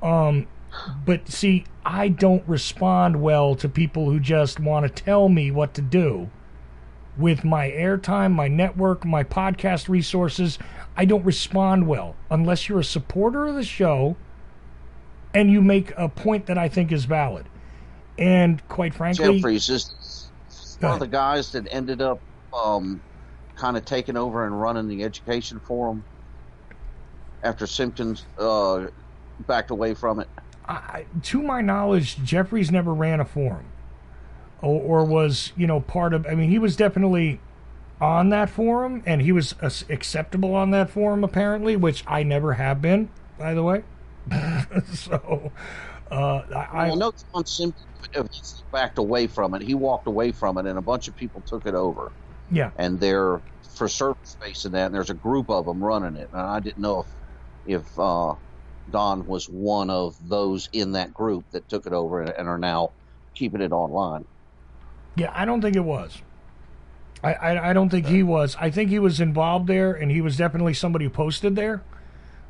Um, 0.01 0.47
but 1.05 1.29
see, 1.29 1.65
I 1.85 2.09
don't 2.09 2.47
respond 2.47 3.21
well 3.21 3.55
to 3.55 3.69
people 3.69 4.09
who 4.09 4.19
just 4.19 4.59
want 4.59 4.85
to 4.85 5.03
tell 5.03 5.29
me 5.29 5.51
what 5.51 5.73
to 5.75 5.81
do 5.81 6.29
with 7.17 7.43
my 7.43 7.69
airtime, 7.69 8.33
my 8.33 8.47
network, 8.47 9.05
my 9.05 9.23
podcast 9.23 9.89
resources. 9.89 10.59
I 10.97 11.05
don't 11.05 11.23
respond 11.25 11.87
well 11.87 12.15
unless 12.29 12.69
you're 12.69 12.79
a 12.79 12.83
supporter 12.83 13.47
of 13.47 13.55
the 13.55 13.63
show 13.63 14.15
and 15.33 15.51
you 15.51 15.61
make 15.61 15.91
a 15.97 16.07
point 16.07 16.45
that 16.45 16.57
I 16.57 16.69
think 16.69 16.91
is 16.91 17.05
valid. 17.05 17.45
And 18.17 18.65
quite 18.69 18.93
frankly, 18.93 19.37
Jeffries 19.37 19.69
is 19.69 20.29
one 20.79 20.93
of 20.93 20.99
the 20.99 21.07
guys 21.07 21.51
that 21.51 21.67
ended 21.69 22.01
up 22.01 22.19
um, 22.53 23.01
kind 23.55 23.75
of 23.75 23.85
taking 23.85 24.15
over 24.15 24.45
and 24.45 24.59
running 24.59 24.87
the 24.87 25.03
education 25.03 25.59
forum 25.59 26.03
after 27.43 27.67
Simpkins 27.67 28.25
uh, 28.37 28.87
backed 29.47 29.71
away 29.71 29.93
from 29.93 30.19
it. 30.19 30.27
I, 30.67 31.05
to 31.23 31.41
my 31.41 31.61
knowledge, 31.61 32.23
Jeffries 32.23 32.71
never 32.71 32.93
ran 32.93 33.19
a 33.19 33.25
forum, 33.25 33.65
or, 34.61 35.01
or 35.01 35.05
was 35.05 35.51
you 35.55 35.67
know 35.67 35.79
part 35.79 36.13
of. 36.13 36.25
I 36.25 36.35
mean, 36.35 36.49
he 36.49 36.59
was 36.59 36.75
definitely 36.75 37.39
on 38.01 38.29
that 38.29 38.49
forum, 38.49 39.03
and 39.05 39.21
he 39.21 39.31
was 39.31 39.55
uh, 39.61 39.69
acceptable 39.89 40.55
on 40.55 40.71
that 40.71 40.89
forum 40.89 41.23
apparently, 41.23 41.75
which 41.75 42.03
I 42.07 42.23
never 42.23 42.53
have 42.53 42.81
been, 42.81 43.09
by 43.37 43.53
the 43.53 43.63
way. 43.63 43.83
so, 44.93 45.51
uh, 46.11 46.15
I, 46.15 46.67
I 46.71 46.87
well, 46.87 46.95
no, 46.95 47.13
John 47.33 47.45
Simpkins 47.45 48.63
backed 48.71 48.97
away 48.97 49.27
from 49.27 49.53
it. 49.53 49.61
He 49.61 49.75
walked 49.75 50.07
away 50.07 50.31
from 50.31 50.57
it, 50.57 50.65
and 50.65 50.77
a 50.77 50.81
bunch 50.81 51.07
of 51.07 51.15
people 51.15 51.41
took 51.41 51.65
it 51.65 51.75
over. 51.75 52.11
Yeah. 52.51 52.69
and 52.77 52.99
they're 52.99 53.41
for 53.75 53.87
service 53.87 54.29
space 54.29 54.65
in 54.65 54.71
that, 54.73 54.87
and 54.87 54.95
there's 54.95 55.09
a 55.09 55.15
group 55.15 55.49
of 55.49 55.65
them 55.65 55.83
running 55.83 56.15
it. 56.15 56.29
And 56.31 56.41
I 56.41 56.59
didn't 56.59 56.79
know 56.79 57.01
if 57.01 57.07
if 57.65 57.99
uh, 57.99 58.35
Don 58.89 59.25
was 59.25 59.49
one 59.49 59.89
of 59.89 60.15
those 60.27 60.69
in 60.71 60.91
that 60.93 61.13
group 61.13 61.45
that 61.51 61.67
took 61.67 61.87
it 61.87 61.93
over 61.93 62.21
and, 62.21 62.29
and 62.29 62.47
are 62.47 62.59
now 62.59 62.91
keeping 63.33 63.61
it 63.61 63.71
online. 63.71 64.25
Yeah, 65.15 65.31
I 65.33 65.45
don't 65.45 65.61
think 65.61 65.75
it 65.75 65.83
was. 65.83 66.21
I, 67.23 67.33
I, 67.33 67.69
I 67.69 67.73
don't 67.73 67.89
think 67.89 68.05
he 68.07 68.21
was. 68.23 68.55
I 68.59 68.69
think 68.69 68.89
he 68.89 68.99
was 68.99 69.19
involved 69.19 69.67
there, 69.67 69.93
and 69.93 70.11
he 70.11 70.21
was 70.21 70.37
definitely 70.37 70.73
somebody 70.73 71.05
who 71.05 71.09
posted 71.11 71.55
there. 71.55 71.81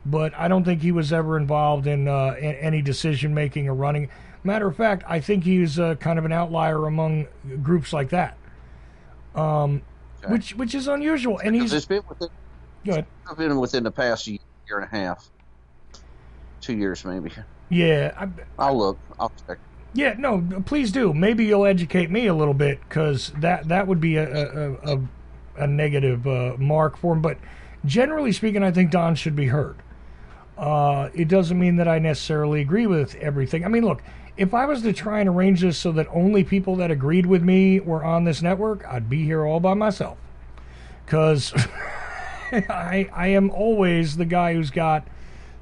But 0.06 0.34
I 0.36 0.48
don't 0.48 0.64
think 0.64 0.82
he 0.82 0.92
was 0.92 1.12
ever 1.14 1.38
involved 1.38 1.88
in, 1.88 2.08
uh, 2.08 2.36
in 2.38 2.56
any 2.56 2.82
decision 2.82 3.34
making 3.34 3.68
or 3.68 3.74
running. 3.74 4.10
Matter 4.44 4.68
of 4.68 4.76
fact, 4.76 5.04
I 5.08 5.20
think 5.20 5.44
he's 5.44 5.80
uh, 5.80 5.96
kind 5.96 6.20
of 6.20 6.26
an 6.26 6.32
outlier 6.32 6.86
among 6.86 7.28
groups 7.64 7.92
like 7.94 8.10
that, 8.10 8.38
um, 9.34 9.82
Okay. 10.24 10.32
which 10.32 10.56
which 10.56 10.76
is 10.76 10.88
unusual. 10.88 11.40
And 11.40 11.56
he's 11.56 11.74
it's 11.74 11.86
been 11.86 12.04
within, 12.08 12.30
good. 12.84 13.06
it's 13.26 13.36
been 13.36 13.60
within 13.60 13.84
the 13.84 13.92
past 13.92 14.28
year 14.28 14.40
and 14.70 14.84
a 14.84 14.88
half, 14.96 15.28
two 16.62 16.76
years 16.78 17.04
maybe. 17.06 17.32
Yeah, 17.70 18.14
I, 18.18 18.28
I'll 18.60 18.78
look. 18.78 19.00
I'll 19.20 19.32
check. 19.48 19.58
Yeah, 19.96 20.16
no, 20.18 20.46
please 20.66 20.92
do. 20.92 21.14
Maybe 21.14 21.46
you'll 21.46 21.66
educate 21.66 22.12
me 22.12 22.28
a 22.28 22.34
little 22.34 22.54
bit 22.54 22.82
because 22.82 23.32
that 23.40 23.70
that 23.70 23.88
would 23.88 24.02
be 24.02 24.18
a 24.18 24.28
a, 24.28 24.96
a, 24.96 25.02
a 25.60 25.68
negative 25.68 26.28
uh, 26.28 26.56
mark 26.58 26.98
for 26.98 27.14
him. 27.14 27.22
But 27.22 27.38
generally 27.86 28.34
speaking, 28.34 28.62
I 28.62 28.72
think 28.72 28.92
Don 28.92 29.16
should 29.16 29.38
be 29.38 29.48
heard. 29.48 29.78
Uh, 30.58 31.10
it 31.14 31.30
doesn't 31.30 31.58
mean 31.58 31.78
that 31.78 31.88
I 31.88 32.00
necessarily 32.00 32.60
agree 32.60 32.88
with 32.88 33.16
everything. 33.16 33.64
I 33.64 33.70
mean, 33.70 33.86
look, 33.86 34.04
if 34.36 34.54
I 34.54 34.66
was 34.66 34.82
to 34.82 34.92
try 34.92 35.22
and 35.22 35.30
arrange 35.30 35.62
this 35.62 35.78
so 35.78 35.94
that 35.94 36.08
only 36.12 36.44
people 36.44 36.76
that 36.78 36.92
agreed 36.92 37.26
with 37.26 37.42
me 37.42 37.80
were 37.80 38.04
on 38.04 38.26
this 38.26 38.42
network, 38.42 38.86
I'd 38.86 39.10
be 39.10 39.24
here 39.24 39.46
all 39.46 39.62
by 39.62 39.76
myself. 39.76 40.18
Because 41.06 41.54
I 42.52 43.10
I 43.14 43.28
am 43.28 43.50
always 43.50 44.18
the 44.18 44.26
guy 44.26 44.56
who's 44.56 44.72
got 44.72 45.08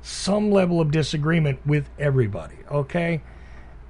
some 0.01 0.49
level 0.49 0.81
of 0.81 0.89
disagreement 0.89 1.59
with 1.67 1.87
everybody. 1.99 2.55
Okay 2.71 3.21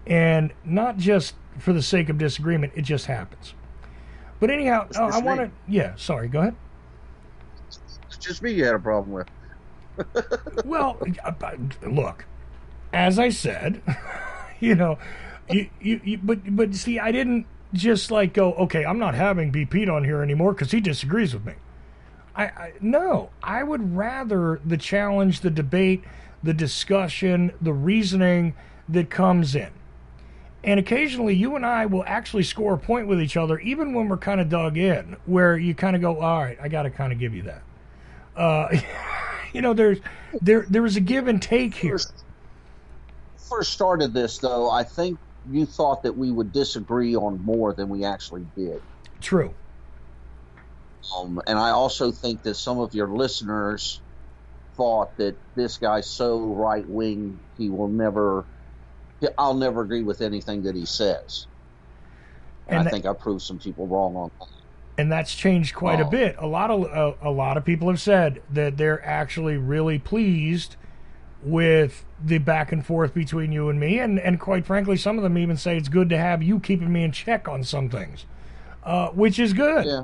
and 0.05 0.51
not 0.65 0.97
just 0.97 1.35
for 1.59 1.73
the 1.73 1.81
sake 1.81 2.09
of 2.09 2.17
disagreement. 2.17 2.73
It 2.75 2.83
just 2.83 3.05
happens. 3.05 3.53
But 4.39 4.49
anyhow, 4.49 4.87
uh, 4.95 5.05
I 5.13 5.19
want 5.19 5.39
to. 5.39 5.51
Yeah, 5.67 5.95
sorry. 5.95 6.27
Go 6.27 6.39
ahead. 6.39 6.55
It's 8.07 8.17
just 8.17 8.41
me 8.41 8.51
you 8.51 8.65
had 8.65 8.75
a 8.75 8.79
problem 8.79 9.13
with. 9.13 9.27
Well, 10.65 10.97
uh, 11.23 11.55
look, 11.83 12.25
as 12.91 13.19
I 13.19 13.29
said, 13.29 13.81
you 14.59 14.73
know, 14.73 14.97
you, 15.49 15.69
you, 15.79 16.01
you 16.03 16.17
but 16.17 16.55
but 16.55 16.73
see, 16.73 16.97
I 16.97 17.11
didn't 17.11 17.45
just 17.73 18.09
like 18.11 18.33
go, 18.33 18.53
okay, 18.53 18.85
I'm 18.85 18.97
not 18.97 19.13
having 19.13 19.51
BP 19.51 19.91
on 19.91 20.03
here 20.03 20.23
anymore 20.23 20.53
because 20.53 20.71
he 20.71 20.79
disagrees 20.79 21.33
with 21.33 21.45
me. 21.45 21.53
I, 22.35 22.45
I 22.45 22.73
no, 22.81 23.29
I 23.43 23.63
would 23.63 23.95
rather 23.95 24.59
the 24.65 24.77
challenge, 24.77 25.41
the 25.41 25.51
debate, 25.51 26.03
the 26.41 26.53
discussion, 26.53 27.51
the 27.61 27.73
reasoning 27.73 28.55
that 28.89 29.09
comes 29.09 29.55
in. 29.55 29.69
And 30.63 30.79
occasionally, 30.79 31.35
you 31.35 31.55
and 31.55 31.65
I 31.65 31.85
will 31.85 32.03
actually 32.07 32.43
score 32.43 32.75
a 32.75 32.77
point 32.77 33.07
with 33.07 33.21
each 33.21 33.35
other, 33.35 33.59
even 33.59 33.93
when 33.93 34.07
we're 34.07 34.17
kind 34.17 34.39
of 34.39 34.49
dug 34.49 34.77
in, 34.77 35.17
where 35.25 35.57
you 35.57 35.75
kind 35.75 35.95
of 35.95 36.01
go, 36.01 36.21
"All 36.21 36.39
right, 36.39 36.57
I 36.61 36.69
got 36.69 36.83
to 36.83 36.89
kind 36.89 37.11
of 37.11 37.19
give 37.19 37.33
you 37.33 37.43
that." 37.43 37.61
Uh, 38.35 38.77
you 39.53 39.61
know, 39.61 39.73
there's 39.73 39.99
there 40.41 40.65
there 40.69 40.81
was 40.81 40.95
a 40.95 41.01
give 41.01 41.27
and 41.27 41.41
take 41.41 41.75
here. 41.75 41.99
First 43.49 43.73
started 43.73 44.13
this 44.13 44.39
though, 44.39 44.69
I 44.69 44.83
think 44.83 45.19
you 45.49 45.65
thought 45.65 46.03
that 46.03 46.17
we 46.17 46.31
would 46.31 46.51
disagree 46.53 47.15
on 47.15 47.43
more 47.43 47.73
than 47.73 47.89
we 47.89 48.05
actually 48.05 48.45
did. 48.55 48.81
True. 49.21 49.53
Um, 51.15 51.41
and 51.45 51.59
I 51.59 51.71
also 51.71 52.11
think 52.11 52.43
that 52.43 52.55
some 52.55 52.79
of 52.79 52.95
your 52.95 53.07
listeners 53.07 53.99
thought 54.75 55.15
that 55.17 55.35
this 55.55 55.77
guy's 55.77 56.09
so 56.09 56.39
right 56.39 56.87
wing 56.87 57.39
he 57.57 57.69
will 57.69 57.89
never. 57.89 58.45
I'll 59.37 59.53
never 59.53 59.81
agree 59.81 60.03
with 60.03 60.21
anything 60.21 60.63
that 60.63 60.75
he 60.75 60.85
says. 60.85 61.47
And, 62.67 62.71
And 62.71 62.79
I 62.79 62.83
that- 62.83 62.93
think 62.93 63.05
I 63.05 63.13
proved 63.13 63.41
some 63.41 63.59
people 63.59 63.87
wrong 63.87 64.15
on 64.15 64.31
that. 64.39 64.47
and 64.97 65.11
that's 65.11 65.33
changed 65.33 65.73
quite 65.75 65.99
a 65.99 66.05
Oh. 66.05 66.09
bit. 66.09 66.35
A 66.39 66.45
lot 66.47 66.69
of 66.71 66.83
uh, 66.85 67.13
a 67.21 67.31
lot 67.31 67.57
of 67.57 67.65
people 67.65 67.89
have 67.89 67.99
said 67.99 68.41
that 68.51 68.77
they're 68.77 69.03
actually 69.05 69.57
really 69.57 69.97
pleased 69.99 70.75
with 71.43 72.05
the 72.23 72.37
back 72.37 72.71
and 72.71 72.85
forth 72.85 73.13
between 73.13 73.51
you 73.51 73.69
and 73.69 73.79
me, 73.79 73.99
and 73.99 74.19
and 74.19 74.39
quite 74.39 74.65
frankly, 74.65 74.95
some 74.95 75.17
of 75.17 75.23
them 75.23 75.37
even 75.37 75.57
say 75.57 75.75
it's 75.77 75.89
good 75.89 76.09
to 76.09 76.17
have 76.17 76.41
you 76.43 76.59
keeping 76.59 76.93
me 76.93 77.03
in 77.03 77.11
check 77.11 77.47
on 77.49 77.63
some 77.63 77.89
things, 77.89 78.25
uh, 78.83 79.09
which 79.09 79.39
is 79.39 79.51
good. 79.53 79.85
Yeah. 79.85 80.03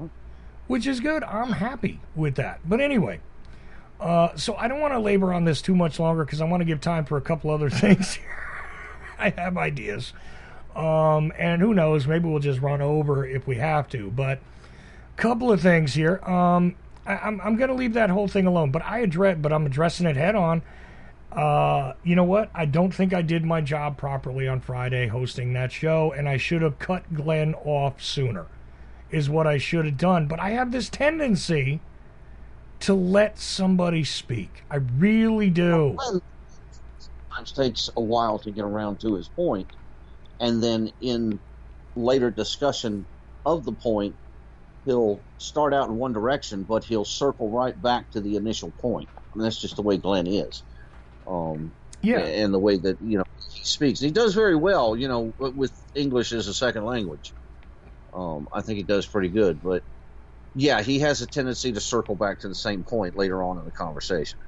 which 0.68 0.86
is 0.86 1.00
good. 1.00 1.24
I'm 1.24 1.54
happy 1.54 2.00
with 2.16 2.36
that. 2.36 2.60
But 2.68 2.80
anyway, 2.82 3.22
uh, 4.00 4.36
so 4.36 4.56
I 4.56 4.68
don't 4.68 4.80
want 4.82 4.94
to 4.94 5.00
labor 5.00 5.34
on 5.34 5.44
this 5.46 5.62
too 5.64 5.76
much 5.76 6.00
longer 6.00 6.24
because 6.26 6.42
I 6.42 6.46
want 6.46 6.62
to 6.62 6.66
give 6.66 6.80
time 6.82 7.06
for 7.06 7.16
a 7.18 7.22
couple 7.22 7.50
other 7.52 7.70
things. 7.84 8.20
I 9.20 9.30
have 9.32 9.58
ideas. 9.58 10.14
Um, 10.76 11.34
and 11.38 11.62
who 11.62 11.74
knows, 11.74 12.08
maybe 12.08 12.30
we'll 12.30 12.40
just 12.40 12.62
run 12.62 12.82
over 12.82 13.26
if 13.26 13.48
we 13.48 13.56
have 13.56 13.88
to. 13.90 14.10
But 14.12 14.40
a 15.18 15.22
couple 15.22 15.52
of 15.52 15.62
things 15.62 15.94
here. 15.94 16.20
Um, 16.24 16.76
I, 17.06 17.18
I'm, 17.18 17.42
I'm 17.42 17.56
going 17.58 17.70
to 17.70 17.76
leave 17.76 17.94
that 17.94 18.10
whole 18.10 18.28
thing 18.28 18.46
alone, 18.46 18.72
but 18.72 18.84
I 18.84 19.00
address, 19.00 19.38
but 19.42 19.52
I'm 19.52 19.66
addressing 19.66 20.08
it 20.08 20.16
head 20.16 20.36
on. 20.36 20.62
Uh, 21.32 21.94
you 22.04 22.16
know 22.16 22.24
what? 22.24 22.50
I 22.56 22.66
don't 22.66 22.94
think 22.94 23.14
I 23.14 23.22
did 23.22 23.46
my 23.46 23.62
job 23.62 23.98
properly 23.98 24.48
on 24.48 24.62
Friday 24.62 25.08
hosting 25.08 25.54
that 25.54 25.72
show, 25.72 26.12
and 26.12 26.28
I 26.28 26.38
should 26.38 26.62
have 26.62 26.80
cut 26.80 27.14
Glenn 27.14 27.54
off 27.56 28.02
sooner 28.02 28.48
is 29.12 29.30
what 29.30 29.48
I 29.48 29.58
should 29.58 29.86
have 29.86 29.98
done. 29.98 30.28
But 30.28 30.40
I 30.40 30.52
have 30.52 30.72
this 30.72 30.90
tendency 30.90 31.82
to 32.82 32.94
let 32.94 33.38
somebody 33.40 34.04
speak. 34.04 34.64
I 34.70 34.78
really 34.78 35.50
do. 35.50 35.98
Sometimes 37.40 37.52
takes 37.54 37.90
a 37.96 38.02
while 38.02 38.38
to 38.40 38.52
get 38.52 38.66
around 38.66 39.00
to 39.00 39.16
his 39.16 39.30
point, 39.30 39.70
and 40.42 40.62
then 40.62 40.92
in 41.00 41.40
later 41.96 42.30
discussion 42.32 43.08
of 43.46 43.64
the 43.64 43.72
point, 43.72 44.18
he'll 44.84 45.24
start 45.38 45.74
out 45.74 45.88
in 45.88 45.96
one 45.96 46.12
direction, 46.12 46.66
but 46.66 46.84
he'll 46.84 47.06
circle 47.06 47.50
right 47.50 47.82
back 47.82 48.12
to 48.12 48.20
the 48.20 48.36
initial 48.36 48.74
point. 48.82 49.10
And 49.34 49.44
that's 49.44 49.60
just 49.60 49.78
the 49.78 49.82
way 49.84 49.98
Glenn 49.98 50.28
is, 50.28 50.64
um, 51.26 51.74
Yeah. 52.02 52.20
and 52.20 52.54
the 52.54 52.60
way 52.60 52.78
that 52.78 52.98
you 53.00 53.18
know 53.18 53.24
he 53.38 53.64
speaks. 53.64 54.02
He 54.02 54.12
does 54.12 54.34
very 54.34 54.58
well, 54.58 54.98
you 54.98 55.08
know, 55.08 55.34
with 55.40 55.72
English 55.96 56.34
as 56.34 56.48
a 56.50 56.54
second 56.54 56.84
language. 56.84 57.34
Um, 58.12 58.50
I 58.52 58.62
think 58.62 58.78
he 58.78 58.84
does 58.84 59.08
pretty 59.08 59.30
good, 59.30 59.62
but 59.62 59.84
yeah, 60.56 60.82
he 60.82 61.00
has 61.00 61.22
a 61.22 61.28
tendency 61.28 61.72
to 61.72 61.80
circle 61.80 62.16
back 62.16 62.42
to 62.42 62.50
the 62.50 62.56
same 62.56 62.84
point 62.84 63.16
later 63.16 63.42
on 63.44 63.60
in 63.60 63.66
the 63.66 63.72
conversation. 63.72 64.40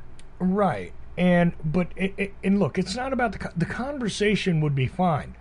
Right. 0.42 0.96
And 1.22 1.54
but 1.64 1.90
it, 1.96 2.16
it, 2.18 2.34
and 2.44 2.60
look, 2.60 2.80
it's 2.80 2.96
not 2.96 3.14
about 3.14 3.34
the 3.34 3.52
the 3.56 3.68
conversation 3.68 4.60
would 4.60 4.74
be 4.74 4.88
fine, 4.88 5.36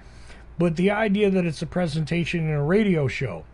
but 0.58 0.76
the 0.76 0.90
idea 0.90 1.30
that 1.30 1.46
it's 1.46 1.62
a 1.62 1.66
presentation 1.66 2.40
in 2.40 2.50
a 2.50 2.62
radio 2.62 3.08
show 3.08 3.46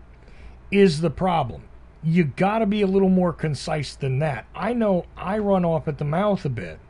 is 0.72 1.02
the 1.02 1.10
problem. 1.10 1.62
You 2.02 2.24
got 2.24 2.58
to 2.58 2.66
be 2.66 2.82
a 2.82 2.86
little 2.88 3.10
more 3.10 3.32
concise 3.32 3.94
than 3.94 4.18
that. 4.18 4.46
I 4.56 4.72
know 4.72 5.06
I 5.16 5.38
run 5.38 5.64
off 5.64 5.86
at 5.86 5.98
the 5.98 6.04
mouth 6.04 6.44
a 6.44 6.48
bit, 6.48 6.80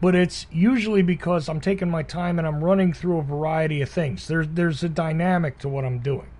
but 0.00 0.16
it's 0.16 0.48
usually 0.50 1.02
because 1.02 1.48
I'm 1.48 1.60
taking 1.60 1.88
my 1.88 2.02
time 2.02 2.40
and 2.40 2.48
I'm 2.48 2.64
running 2.64 2.92
through 2.92 3.18
a 3.18 3.22
variety 3.22 3.80
of 3.80 3.90
things. 3.90 4.26
There's 4.26 4.48
there's 4.48 4.82
a 4.82 4.88
dynamic 4.88 5.60
to 5.60 5.68
what 5.68 5.84
I'm 5.84 6.00
doing. 6.00 6.30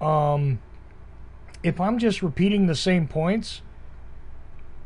Um, 0.00 0.60
if 1.64 1.80
I'm 1.80 1.98
just 1.98 2.22
repeating 2.22 2.68
the 2.68 2.76
same 2.76 3.08
points, 3.08 3.62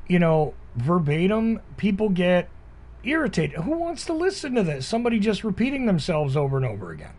you 0.09 0.19
know, 0.19 0.55
verbatim, 0.77 1.61
people 1.77 2.09
get 2.09 2.49
irritated. 3.03 3.61
Who 3.61 3.73
wants 3.73 4.05
to 4.07 4.13
listen 4.13 4.55
to 4.55 4.63
this? 4.63 4.87
Somebody 4.87 5.19
just 5.19 5.45
repeating 5.45 5.87
themselves 5.87 6.37
over 6.37 6.57
and 6.57 6.67
over 6.67 6.91
again. 6.91 7.13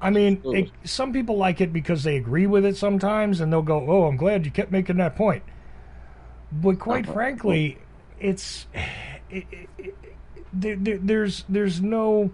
I 0.00 0.10
mean, 0.10 0.42
it, 0.44 0.66
mm. 0.66 0.70
some 0.84 1.12
people 1.12 1.36
like 1.36 1.60
it 1.60 1.72
because 1.72 2.04
they 2.04 2.16
agree 2.16 2.46
with 2.46 2.64
it 2.66 2.76
sometimes, 2.76 3.40
and 3.40 3.50
they'll 3.52 3.62
go, 3.62 3.84
"Oh, 3.88 4.04
I'm 4.04 4.16
glad 4.16 4.44
you 4.44 4.50
kept 4.50 4.70
making 4.70 4.98
that 4.98 5.16
point." 5.16 5.42
But 6.52 6.78
quite 6.78 7.04
uh-huh. 7.04 7.14
frankly, 7.14 7.78
it's 8.20 8.66
it, 9.30 9.46
it, 9.50 9.68
it, 9.78 9.94
there, 10.52 10.76
there, 10.76 10.98
there's 10.98 11.44
there's 11.48 11.80
no 11.80 12.30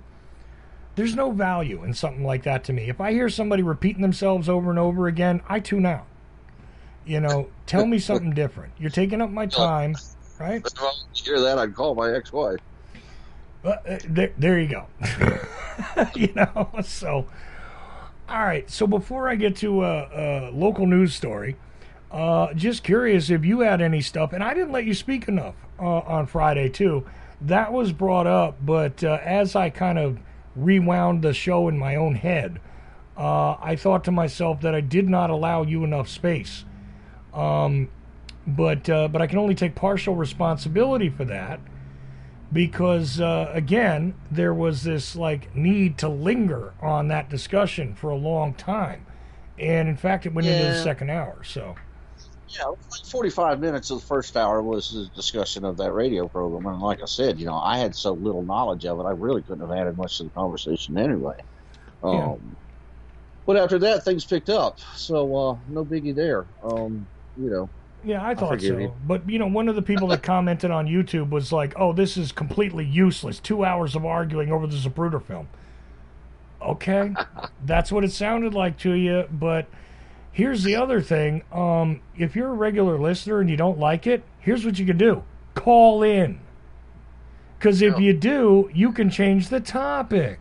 there's 0.95 1.15
no 1.15 1.31
value 1.31 1.85
in 1.85 1.95
something 1.95 2.25
like 2.25 2.43
that 2.43 2.65
to 2.65 2.73
me. 2.73 2.89
If 2.89 3.01
I 3.01 3.13
hear 3.13 3.29
somebody 3.29 3.63
repeating 3.63 4.03
themselves 4.03 4.49
over 4.49 4.71
and 4.71 4.79
over 4.79 5.07
again, 5.07 5.41
I 5.49 5.61
tune 5.61 5.87
out. 5.87 6.07
You 7.05 7.21
know, 7.21 7.49
tell 7.67 7.87
me 7.87 7.99
something 8.01 8.33
different. 8.33 8.73
You're 8.79 8.91
taking 8.91 9.21
up 9.21 9.31
my 9.31 9.47
time, 9.47 9.97
right? 10.43 10.63
If 10.67 10.83
I 10.83 10.93
hear 11.13 11.41
that, 11.41 11.59
I'd 11.59 11.75
call 11.75 11.95
my 11.95 12.13
ex-wife. 12.13 12.59
Uh, 13.65 13.69
uh, 13.69 13.99
there, 14.09 14.33
there 14.37 14.59
you 14.59 14.69
go. 14.69 14.87
you 16.17 16.33
know, 16.35 16.69
so 16.83 17.27
all 18.29 18.43
right. 18.45 18.69
So 18.71 18.87
before 18.87 19.29
I 19.29 19.37
get 19.37 19.57
to 19.57 19.85
a, 19.85 20.49
a 20.49 20.51
local 20.51 20.87
news 20.87 21.15
story, 21.15 21.57
uh, 22.11 22.53
just 22.55 22.83
curious 22.83 23.31
if 23.31 23.45
you 23.45 23.61
had 23.61 23.81
any 23.81 24.01
stuff, 24.01 24.33
and 24.33 24.43
I 24.43 24.53
didn't 24.55 24.73
let 24.73 24.85
you 24.85 24.95
speak 24.95 25.29
enough 25.29 25.55
uh, 25.79 25.99
on 26.01 26.27
Friday 26.27 26.69
too. 26.69 27.07
That 27.41 27.73
was 27.73 27.93
brought 27.93 28.27
up, 28.27 28.57
but 28.65 29.05
uh, 29.05 29.19
as 29.23 29.55
I 29.55 29.71
kind 29.71 29.99
of 29.99 30.19
rewound 30.57 31.23
the 31.23 31.33
show 31.33 31.69
in 31.69 31.79
my 31.79 31.97
own 31.97 32.15
head, 32.15 32.61
uh, 33.17 33.57
I 33.61 33.77
thought 33.77 34.05
to 34.05 34.13
myself 34.13 34.61
that 34.63 34.75
I 34.75 34.81
did 34.81 35.09
not 35.09 35.31
allow 35.31 35.63
you 35.63 35.85
enough 35.85 36.09
space. 36.09 36.65
Um, 37.35 37.89
but 38.47 38.89
uh, 38.89 39.09
but 39.09 39.23
I 39.23 39.27
can 39.27 39.39
only 39.39 39.55
take 39.55 39.75
partial 39.75 40.15
responsibility 40.17 41.09
for 41.09 41.25
that 41.27 41.61
because 42.53 43.21
uh, 43.21 43.51
again 43.53 44.15
there 44.31 44.53
was 44.53 44.83
this 44.83 45.17
like 45.17 45.55
need 45.55 45.99
to 45.99 46.09
linger 46.09 46.75
on 46.81 47.09
that 47.09 47.31
discussion 47.31 47.95
for 47.95 48.11
a 48.11 48.17
long 48.17 48.55
time, 48.55 49.07
and 49.59 49.89
in 49.89 49.97
fact 49.97 50.27
it 50.27 50.35
went 50.35 50.49
into 50.49 50.65
the 50.65 50.75
second 50.75 51.11
hour. 51.11 51.43
So 51.45 51.77
Yeah, 52.49 52.67
like 52.67 53.05
45 53.11 53.61
minutes 53.61 53.91
of 53.91 54.01
the 54.01 54.07
first 54.07 54.37
hour 54.37 54.63
was 54.63 54.93
the 54.93 55.07
discussion 55.15 55.65
of 55.65 55.77
that 55.79 55.93
radio 55.93 56.29
program. 56.29 56.67
And 56.67 56.83
like 56.83 57.01
I 57.03 57.07
said, 57.07 57.39
you 57.41 57.47
know, 57.47 57.57
I 57.57 57.79
had 57.79 57.95
so 57.95 58.13
little 58.13 58.43
knowledge 58.43 58.85
of 58.85 59.01
it, 59.01 59.05
I 59.05 59.13
really 59.13 59.43
couldn't 59.43 59.67
have 59.67 59.77
added 59.77 59.97
much 59.97 60.19
to 60.19 60.25
the 60.25 60.31
conversation 60.31 60.99
anyway. 60.99 61.37
Um, 62.03 62.15
Yeah. 62.15 62.35
But 63.45 63.57
after 63.57 63.79
that, 63.81 64.05
things 64.05 64.25
picked 64.25 64.51
up. 64.51 64.79
So, 64.95 65.35
uh, 65.35 65.57
no 65.69 65.85
biggie 65.85 66.15
there. 66.15 66.47
Um, 66.63 67.07
you 67.37 67.51
know, 67.51 67.69
yeah, 68.05 68.27
I 68.27 68.35
thought 68.35 68.61
so. 68.61 68.79
you. 68.79 68.95
But 69.07 69.29
you 69.29 69.39
know, 69.39 69.47
one 69.47 69.69
of 69.69 69.75
the 69.75 69.83
people 69.83 70.09
that 70.09 70.23
commented 70.23 70.71
on 70.71 70.87
YouTube 70.87 71.31
was 71.31 71.53
like, 71.53 71.75
"Oh, 71.77 71.93
this 71.93 72.17
is 72.17 72.33
completely 72.33 72.85
useless. 72.85 73.39
Two 73.39 73.65
hours 73.65 73.95
of 73.95 74.05
arguing 74.05 74.53
over 74.53 74.67
the 74.67 74.77
Zapruder 74.77 75.23
film." 75.23 75.49
Okay, 76.61 77.15
that's 77.65 77.91
what 77.91 78.05
it 78.05 78.13
sounded 78.13 78.55
like 78.55 78.79
to 78.79 78.93
you, 78.93 79.25
but. 79.31 79.67
Here's 80.35 80.63
the 80.63 80.77
other 80.77 81.03
thing. 81.03 81.43
Um, 81.53 82.01
if 82.17 82.35
you're 82.35 82.49
a 82.49 82.55
regular 82.55 82.99
listener 82.99 83.41
and 83.41 83.51
you 83.51 83.57
don't 83.59 83.79
like 83.79 84.07
it, 84.07 84.23
here's 84.39 84.65
what 84.65 84.79
you 84.79 84.87
can 84.87 84.97
do 84.97 85.23
call 85.55 86.03
in. 86.03 86.41
Because 87.59 87.81
if 87.81 88.01
you 88.01 88.13
do, 88.13 88.69
you 88.75 88.91
can 88.91 89.09
change 89.09 89.49
the 89.49 89.61
topic. 89.61 90.41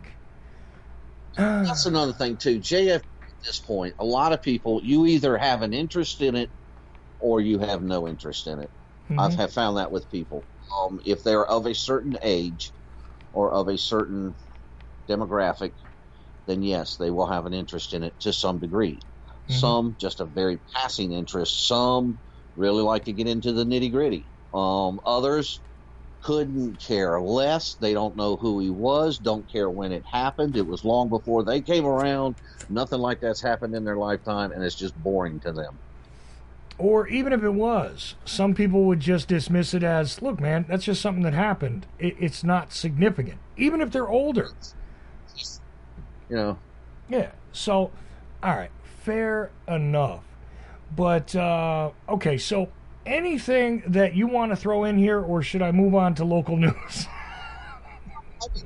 that's 1.36 1.86
another 1.86 2.12
thing, 2.12 2.36
too. 2.36 2.58
JF, 2.58 2.96
at 2.96 3.02
this 3.44 3.60
point, 3.60 3.94
a 4.00 4.04
lot 4.04 4.32
of 4.32 4.42
people, 4.42 4.82
you 4.82 5.06
either 5.06 5.38
have 5.38 5.62
an 5.62 5.72
interest 5.72 6.20
in 6.20 6.34
it 6.34 6.50
or 7.22 7.40
you 7.40 7.60
have 7.60 7.82
no 7.82 8.08
interest 8.08 8.46
in 8.48 8.60
it. 8.60 8.70
I've 9.18 9.34
Mhm. 9.34 9.36
have 9.36 9.52
found 9.54 9.78
that 9.78 9.92
with 9.92 10.10
people. 10.10 10.48
Um, 10.82 11.00
if 11.06 11.22
they're 11.24 11.46
of 11.46 11.66
a 11.66 11.74
certain 11.74 12.18
age 12.22 12.74
or 13.32 13.52
of 13.52 13.68
a 13.68 13.78
certain 13.78 14.36
demographic, 15.08 15.72
then 16.46 16.62
yes, 16.62 16.96
they 16.96 17.10
will 17.10 17.26
have 17.26 17.46
an 17.46 17.52
interest 17.54 17.92
in 17.92 18.02
it 18.02 18.18
to 18.20 18.32
some 18.32 18.58
degree. 18.60 19.00
Mhm. 19.48 19.76
Some 19.76 19.96
just 20.00 20.20
a 20.20 20.26
very 20.26 20.60
passing 20.74 21.12
interest. 21.12 21.66
Some 21.66 22.20
really 22.56 22.82
like 22.82 23.04
to 23.04 23.12
get 23.12 23.28
into 23.28 23.52
the 23.52 23.64
nitty 23.64 23.92
gritty. 23.92 24.30
Um, 24.54 25.00
others 25.06 25.62
couldn't 26.22 26.80
care 26.80 27.20
less. 27.22 27.76
They 27.76 27.94
don't 27.94 28.16
know 28.16 28.36
who 28.36 28.60
he 28.60 28.70
was, 28.70 29.18
don't 29.18 29.50
care 29.50 29.70
when 29.70 29.92
it 29.92 30.04
happened. 30.10 30.56
It 30.56 30.66
was 30.66 30.84
long 30.84 31.10
before 31.10 31.44
they 31.44 31.62
came 31.62 31.86
around. 31.86 32.36
Nothing 32.68 33.00
like 33.00 33.20
that's 33.20 33.42
happened 33.42 33.74
in 33.74 33.84
their 33.84 33.98
lifetime, 33.98 34.52
and 34.52 34.64
it's 34.64 34.76
just 34.76 34.96
boring 34.96 35.40
to 35.40 35.52
them. 35.52 35.80
Or 36.82 37.06
even 37.06 37.32
if 37.32 37.44
it 37.44 37.50
was, 37.50 38.16
some 38.24 38.54
people 38.54 38.86
would 38.86 38.98
just 38.98 39.28
dismiss 39.28 39.72
it 39.72 39.84
as, 39.84 40.20
look, 40.20 40.40
man, 40.40 40.64
that's 40.68 40.82
just 40.82 41.00
something 41.00 41.22
that 41.22 41.32
happened. 41.32 41.86
It, 42.00 42.16
it's 42.18 42.42
not 42.42 42.72
significant. 42.72 43.38
Even 43.56 43.80
if 43.80 43.92
they're 43.92 44.08
older. 44.08 44.48
You 46.28 46.36
know, 46.36 46.58
Yeah. 47.08 47.30
So, 47.52 47.92
all 48.42 48.56
right, 48.56 48.72
fair 48.82 49.52
enough. 49.68 50.24
But 50.96 51.36
uh, 51.36 51.90
okay, 52.08 52.36
so 52.36 52.68
anything 53.06 53.84
that 53.86 54.16
you 54.16 54.26
want 54.26 54.50
to 54.50 54.56
throw 54.56 54.82
in 54.82 54.98
here, 54.98 55.20
or 55.20 55.40
should 55.40 55.62
I 55.62 55.70
move 55.70 55.94
on 55.94 56.16
to 56.16 56.24
local 56.24 56.56
news? 56.66 57.06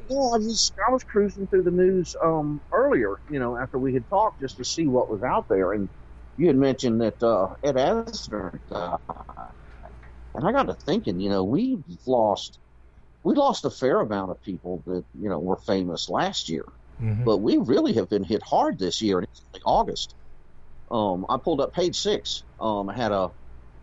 Well, 0.09 0.35
I 0.35 0.39
was 0.39 0.73
I 0.89 0.91
was 0.91 1.05
cruising 1.05 1.49
through 1.49 1.65
the 1.65 1.71
news 1.71 2.17
um, 2.23 2.63
earlier, 2.73 3.21
you 3.31 3.39
know, 3.39 3.59
after 3.59 3.79
we 3.79 3.93
had 3.93 4.09
talked, 4.09 4.41
just 4.41 4.57
to 4.57 4.65
see 4.65 4.87
what 4.87 5.11
was 5.11 5.23
out 5.23 5.51
there, 5.51 5.75
and 5.75 5.91
you 6.37 6.47
had 6.49 6.57
mentioned 6.57 7.01
that 7.01 7.23
uh, 7.23 7.55
Ed 7.63 7.77
Asner 7.77 8.59
died, 8.71 8.99
and 10.35 10.47
I 10.47 10.53
got 10.53 10.65
to 10.65 10.75
thinking, 10.75 11.19
you 11.21 11.31
know, 11.31 11.45
we've 11.45 11.83
lost 12.07 12.59
we 13.23 13.35
lost 13.35 13.65
a 13.65 13.71
fair 13.71 14.01
amount 14.01 14.31
of 14.31 14.41
people 14.43 14.83
that 14.87 15.05
you 15.21 15.29
know 15.29 15.39
were 15.39 15.57
famous 15.57 16.09
last 16.09 16.49
year, 16.49 16.65
Mhm. 17.03 17.25
but 17.25 17.39
we 17.39 17.57
really 17.59 17.93
have 17.95 18.09
been 18.09 18.23
hit 18.25 18.43
hard 18.43 18.79
this 18.79 19.03
year, 19.03 19.19
and 19.19 19.27
it's 19.27 19.43
like 19.53 19.63
August. 19.67 20.15
Um, 20.91 21.27
I 21.29 21.37
pulled 21.37 21.61
up 21.61 21.73
page 21.73 21.97
six. 21.99 22.45
Um, 22.61 22.89
I 22.89 22.95
had 22.95 23.13
a 23.13 23.31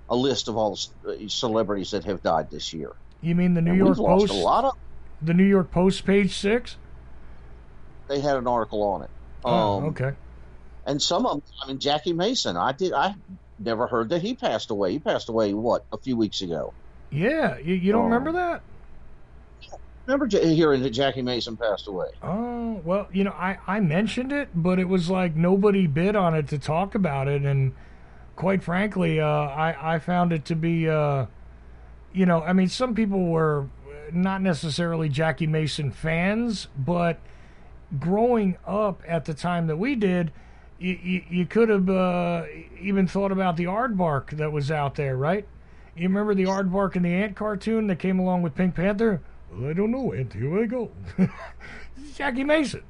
a 0.10 0.16
list 0.16 0.48
of 0.48 0.58
all 0.58 0.78
the 1.04 1.28
celebrities 1.30 1.92
that 1.92 2.04
have 2.06 2.22
died 2.22 2.50
this 2.52 2.74
year. 2.74 2.92
You 3.22 3.36
mean 3.36 3.54
the 3.54 3.62
New 3.62 3.72
And 3.72 3.80
York 3.80 3.98
Post? 3.98 4.32
a 4.34 4.36
lot 4.38 4.66
of. 4.66 4.74
The 5.22 5.34
New 5.34 5.46
York 5.46 5.72
Post, 5.72 6.06
page 6.06 6.36
six. 6.38 6.76
They 8.10 8.20
had 8.20 8.36
an 8.36 8.48
article 8.48 8.84
on 8.84 9.04
it. 9.04 9.10
Oh, 9.46 9.78
Um, 9.78 9.86
okay. 9.86 10.14
And 10.86 11.02
some 11.02 11.26
of 11.26 11.34
them, 11.38 11.44
I 11.64 11.68
mean, 11.68 11.80
Jackie 11.80 12.14
Mason. 12.14 12.58
I 12.58 12.72
did. 12.72 12.94
I 12.94 13.16
never 13.60 13.88
heard 13.88 14.10
that 14.10 14.22
he 14.22 14.34
passed 14.36 14.70
away. 14.72 14.92
He 14.94 15.00
passed 15.00 15.30
away 15.30 15.54
what 15.54 15.86
a 15.92 15.98
few 15.98 16.18
weeks 16.18 16.42
ago. 16.42 16.74
Yeah, 17.12 17.58
you, 17.60 17.76
you 17.76 17.92
don't 17.92 18.02
Oh. 18.02 18.06
remember 18.06 18.32
that? 18.34 18.62
Remember 20.06 20.28
hearing 20.28 20.82
that 20.82 20.90
Jackie 20.90 21.22
Mason 21.22 21.56
passed 21.56 21.88
away? 21.88 22.08
Oh, 22.22 22.82
well, 22.84 23.08
you 23.14 23.24
know, 23.24 23.32
I, 23.32 23.58
I 23.66 23.80
mentioned 23.80 24.34
it, 24.34 24.50
but 24.54 24.78
it 24.78 24.90
was 24.90 25.10
like 25.10 25.34
nobody 25.36 25.88
bid 25.88 26.16
on 26.18 26.36
it 26.36 26.50
to 26.50 26.60
talk 26.60 26.94
about 26.94 27.30
it. 27.30 27.44
And 27.44 27.74
quite 28.36 28.62
frankly, 28.64 29.22
uh, 29.22 29.26
I, 29.26 29.96
I 29.96 30.00
found 30.00 30.34
it 30.34 30.44
to 30.46 30.56
be, 30.56 30.90
uh, 30.90 31.28
you 32.12 32.26
know, 32.26 32.42
I 32.42 32.52
mean, 32.52 32.68
some 32.68 32.94
people 32.96 33.28
were 33.28 33.70
not 34.12 34.42
necessarily 34.42 35.08
Jackie 35.08 35.48
Mason 35.48 35.90
fans, 35.90 36.68
but 36.78 37.20
growing 37.98 38.58
up 38.68 39.02
at 39.08 39.24
the 39.24 39.34
time 39.34 39.68
that 39.68 39.78
we 39.78 39.96
did, 39.96 40.34
you, 40.80 41.00
you, 41.02 41.24
you 41.30 41.46
could 41.46 41.70
have 41.70 41.90
uh, 41.90 42.46
even 42.82 43.08
thought 43.08 43.32
about 43.32 43.58
the 43.58 43.66
aardvark 43.66 44.32
that 44.38 44.52
was 44.52 44.72
out 44.72 44.96
there, 44.96 45.16
right? 45.16 45.46
You 45.96 46.08
remember 46.08 46.34
the 46.34 46.46
aardvark 46.46 46.96
in 46.96 47.04
the 47.04 47.14
ant 47.14 47.36
cartoon 47.36 47.88
that 47.88 48.00
came 48.00 48.20
along 48.20 48.42
with 48.42 48.56
Pink 48.56 48.76
Panther? 48.76 49.22
Well, 49.52 49.70
I 49.70 49.74
don't 49.74 49.92
know, 49.92 50.14
Ant. 50.14 50.34
Here 50.34 50.64
I 50.64 50.66
go. 50.66 50.92
Jackie 52.16 52.44
Mason, 52.44 52.82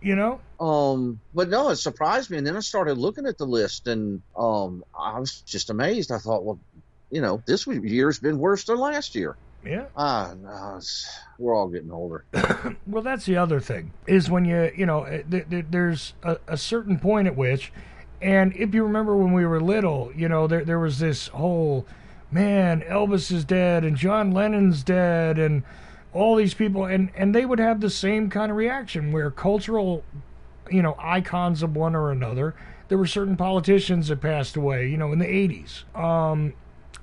you 0.00 0.14
know? 0.14 0.40
Um, 0.60 1.20
but 1.34 1.48
no, 1.48 1.70
it 1.70 1.76
surprised 1.76 2.30
me. 2.30 2.38
And 2.38 2.46
then 2.46 2.56
I 2.56 2.60
started 2.60 2.98
looking 2.98 3.26
at 3.26 3.38
the 3.38 3.46
list, 3.46 3.88
and 3.88 4.22
um, 4.36 4.84
I 4.96 5.18
was 5.18 5.40
just 5.42 5.70
amazed. 5.70 6.12
I 6.12 6.18
thought, 6.18 6.44
well, 6.44 6.60
you 7.10 7.20
know, 7.20 7.42
this 7.46 7.66
year's 7.66 8.20
been 8.20 8.38
worse 8.38 8.64
than 8.64 8.78
last 8.78 9.14
year. 9.14 9.36
Yeah. 9.64 9.84
Ah, 9.96 10.34
no, 10.42 10.80
we're 11.38 11.54
all 11.54 11.68
getting 11.68 11.90
older. 11.92 12.24
Well, 12.86 13.02
that's 13.02 13.26
the 13.26 13.36
other 13.36 13.60
thing 13.60 13.92
is 14.06 14.28
when 14.30 14.44
you, 14.44 14.70
you 14.76 14.86
know, 14.86 15.04
eh, 15.04 15.22
th- 15.30 15.48
th- 15.48 15.66
there's 15.70 16.14
a, 16.22 16.36
a 16.48 16.56
certain 16.56 16.98
point 16.98 17.28
at 17.28 17.36
which, 17.36 17.72
and 18.20 18.54
if 18.56 18.74
you 18.74 18.82
remember 18.82 19.16
when 19.16 19.32
we 19.32 19.46
were 19.46 19.60
little, 19.60 20.12
you 20.16 20.28
know, 20.28 20.46
there 20.46 20.64
there 20.64 20.78
was 20.78 20.98
this 20.98 21.28
whole, 21.28 21.86
man, 22.30 22.80
Elvis 22.82 23.30
is 23.30 23.44
dead 23.44 23.84
and 23.84 23.96
John 23.96 24.32
Lennon's 24.32 24.82
dead 24.82 25.38
and 25.38 25.62
all 26.12 26.34
these 26.36 26.54
people, 26.54 26.84
and 26.84 27.10
and 27.16 27.34
they 27.34 27.44
would 27.46 27.58
have 27.60 27.80
the 27.80 27.90
same 27.90 28.28
kind 28.30 28.50
of 28.50 28.56
reaction 28.56 29.12
where 29.12 29.30
cultural, 29.30 30.02
you 30.70 30.82
know, 30.82 30.96
icons 30.98 31.62
of 31.62 31.76
one 31.76 31.94
or 31.94 32.10
another. 32.10 32.54
There 32.88 32.98
were 32.98 33.06
certain 33.06 33.36
politicians 33.36 34.08
that 34.08 34.20
passed 34.20 34.56
away, 34.56 34.88
you 34.88 34.96
know, 34.98 35.12
in 35.12 35.18
the 35.18 35.24
'80s. 35.26 35.84
Um, 35.98 36.52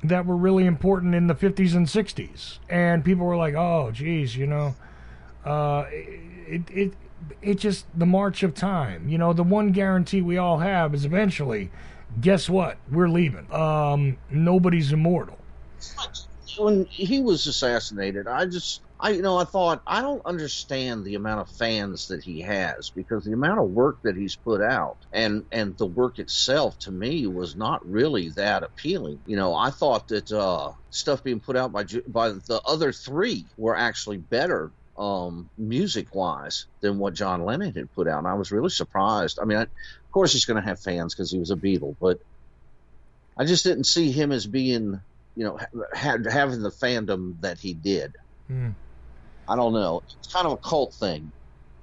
that 0.04 0.26
were 0.26 0.38
really 0.38 0.66
important 0.66 1.14
in 1.14 1.28
the 1.28 1.36
50s 1.36 1.76
and 1.76 1.88
60s 1.88 2.60
and 2.70 3.04
people 3.04 3.26
were 3.26 3.36
like 3.36 3.54
oh 3.54 3.92
geez 3.92 4.36
you 4.36 4.48
know 4.48 4.76
uh, 5.46 5.86
it, 5.92 6.62
it 6.70 6.94
it 7.42 7.56
just 7.56 7.86
the 7.98 8.06
march 8.06 8.44
of 8.44 8.54
time 8.54 9.10
you 9.10 9.18
know 9.18 9.34
the 9.34 9.44
one 9.44 9.72
guarantee 9.72 10.22
we 10.22 10.38
all 10.38 10.60
have 10.60 10.94
is 10.94 11.06
eventually 11.06 11.70
guess 12.22 12.50
what? 12.50 12.78
We're 12.92 13.10
leaving. 13.10 13.52
Um 13.54 14.18
nobody's 14.30 14.92
immortal. 14.92 15.38
When 16.58 16.86
he 16.86 17.22
was 17.22 17.48
assassinated, 17.48 18.28
I 18.28 18.46
just, 18.46 18.82
I 19.00 19.12
you 19.12 19.22
know, 19.22 19.38
I 19.38 19.46
thought 19.46 19.82
I 19.88 20.02
don't 20.02 20.26
understand 20.26 21.06
the 21.06 21.16
amount 21.16 21.42
of 21.42 21.50
fans 21.50 22.08
that 22.08 22.24
he 22.24 22.42
has 22.42 22.92
because 22.94 23.24
the 23.24 23.34
amount 23.34 23.60
of 23.60 23.70
work 23.70 24.00
that 24.04 24.18
he's 24.18 24.36
put 24.36 24.62
out 24.62 24.98
and 25.12 25.46
and 25.52 25.78
the 25.78 25.86
work 25.86 26.20
itself 26.20 26.78
to 26.80 26.92
me 26.92 27.26
was 27.28 27.56
not 27.56 27.88
really 27.90 28.30
that 28.30 28.64
appealing. 28.64 29.20
You 29.26 29.38
know, 29.38 29.56
I 29.56 29.70
thought 29.70 30.10
that 30.10 30.32
uh, 30.32 30.72
stuff 30.90 31.24
being 31.24 31.40
put 31.40 31.56
out 31.56 31.72
by 31.72 31.86
by 32.08 32.30
the 32.30 32.62
other 32.66 32.92
three 32.92 33.46
were 33.58 33.76
actually 33.76 34.18
better. 34.18 34.72
Um, 34.98 35.50
music 35.58 36.14
wise 36.14 36.66
than 36.82 36.98
what 36.98 37.14
John 37.14 37.46
Lennon 37.46 37.74
had 37.74 37.94
put 37.94 38.10
out, 38.10 38.18
and 38.18 38.28
I 38.28 38.34
was 38.34 38.52
really 38.52 38.70
surprised. 38.70 39.40
I 39.42 39.46
mean, 39.46 39.58
I, 39.58 39.62
of 39.62 40.12
course 40.12 40.34
he's 40.34 40.44
going 40.44 40.62
to 40.62 40.68
have 40.68 40.82
fans 40.82 41.16
because 41.16 41.32
he 41.32 41.40
was 41.40 41.52
a 41.52 41.56
Beatle, 41.56 41.96
but 42.02 42.20
I 43.38 43.46
just 43.46 43.64
didn't 43.64 43.86
see 43.86 44.12
him 44.12 44.34
as 44.34 44.46
being 44.46 45.00
you 45.40 45.46
know, 45.46 45.58
ha- 45.94 46.18
having 46.30 46.62
the 46.62 46.70
fandom 46.70 47.40
that 47.40 47.60
he 47.60 47.74
did. 47.74 48.14
Hmm. 48.48 48.72
I 49.50 49.56
don't 49.56 49.74
know. 49.74 50.04
It's 50.20 50.32
kind 50.32 50.46
of 50.46 50.54
a 50.54 50.58
cult 50.58 50.94
thing 50.94 51.32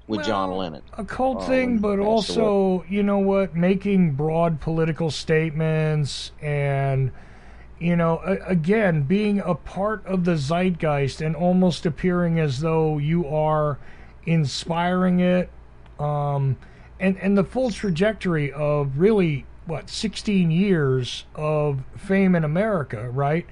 with 0.07 0.25
John 0.25 0.53
Lennon. 0.53 0.83
a 0.97 1.05
cult 1.05 1.39
Oh, 1.41 1.47
thing, 1.47 1.79
but 1.79 1.99
also, 1.99 2.85
you 2.89 3.03
know 3.03 3.19
what, 3.19 3.57
making 3.57 4.13
broad 4.13 4.61
political 4.61 5.11
statements 5.11 6.31
and, 6.41 7.11
you 7.81 7.97
know, 7.97 8.21
again, 8.47 9.03
being 9.03 9.41
a 9.41 9.57
part 9.57 10.07
of 10.07 10.25
the 10.25 10.37
zeitgeist 10.37 11.21
and 11.21 11.35
almost 11.35 11.85
appearing 11.85 12.39
as 12.39 12.61
though 12.61 12.99
you 12.99 13.27
are 13.27 13.79
inspiring 14.27 15.19
it. 15.19 15.51
Um, 15.99 16.57
and 17.01 17.19
and 17.19 17.37
the 17.37 17.45
full 17.45 17.71
trajectory 17.71 18.53
of 18.53 18.99
really 18.99 19.45
what 19.67 19.91
16 19.91 20.51
years 20.53 21.25
of 21.35 21.81
fame 21.97 22.37
in 22.37 22.45
America, 22.45 23.11
right? 23.11 23.45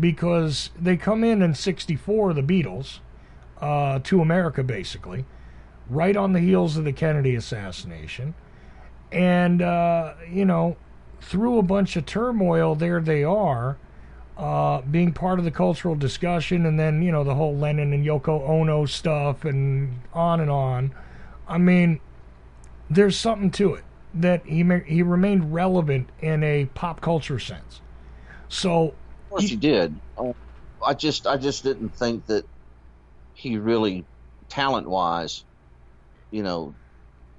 Because 0.00 0.70
they 0.80 0.96
come 0.96 1.22
in 1.22 1.42
in 1.42 1.54
64, 1.54 2.32
the 2.32 2.42
Beatles, 2.42 3.00
uh, 3.60 3.98
to 4.04 4.20
America 4.20 4.62
basically, 4.62 5.24
right 5.88 6.16
on 6.16 6.32
the 6.32 6.40
heels 6.40 6.76
of 6.76 6.84
the 6.84 6.92
Kennedy 6.92 7.34
assassination. 7.34 8.34
And, 9.10 9.62
uh, 9.62 10.14
you 10.30 10.44
know, 10.44 10.76
through 11.20 11.58
a 11.58 11.62
bunch 11.62 11.96
of 11.96 12.06
turmoil, 12.06 12.74
there 12.74 13.00
they 13.00 13.24
are, 13.24 13.78
uh, 14.36 14.82
being 14.82 15.12
part 15.12 15.38
of 15.38 15.44
the 15.44 15.50
cultural 15.50 15.94
discussion, 15.94 16.66
and 16.66 16.78
then, 16.78 17.02
you 17.02 17.10
know, 17.10 17.24
the 17.24 17.34
whole 17.34 17.56
Lennon 17.56 17.92
and 17.92 18.04
Yoko 18.04 18.48
Ono 18.48 18.84
stuff, 18.86 19.44
and 19.44 20.00
on 20.12 20.40
and 20.40 20.50
on. 20.50 20.94
I 21.48 21.58
mean, 21.58 22.00
there's 22.90 23.16
something 23.16 23.50
to 23.52 23.74
it 23.74 23.84
that 24.14 24.44
he 24.46 24.64
he 24.86 25.02
remained 25.02 25.52
relevant 25.52 26.08
in 26.20 26.42
a 26.44 26.66
pop 26.66 27.00
culture 27.00 27.38
sense. 27.38 27.80
So, 28.48 28.88
Of 28.88 29.30
course, 29.30 29.48
he 29.48 29.56
did. 29.56 29.94
Oh, 30.16 30.36
I 30.84 30.94
just, 30.94 31.26
I 31.26 31.36
just 31.36 31.64
didn't 31.64 31.90
think 31.90 32.26
that 32.26 32.44
he 33.38 33.56
really, 33.56 34.04
talent 34.48 34.88
wise, 34.90 35.44
you 36.32 36.42
know, 36.42 36.74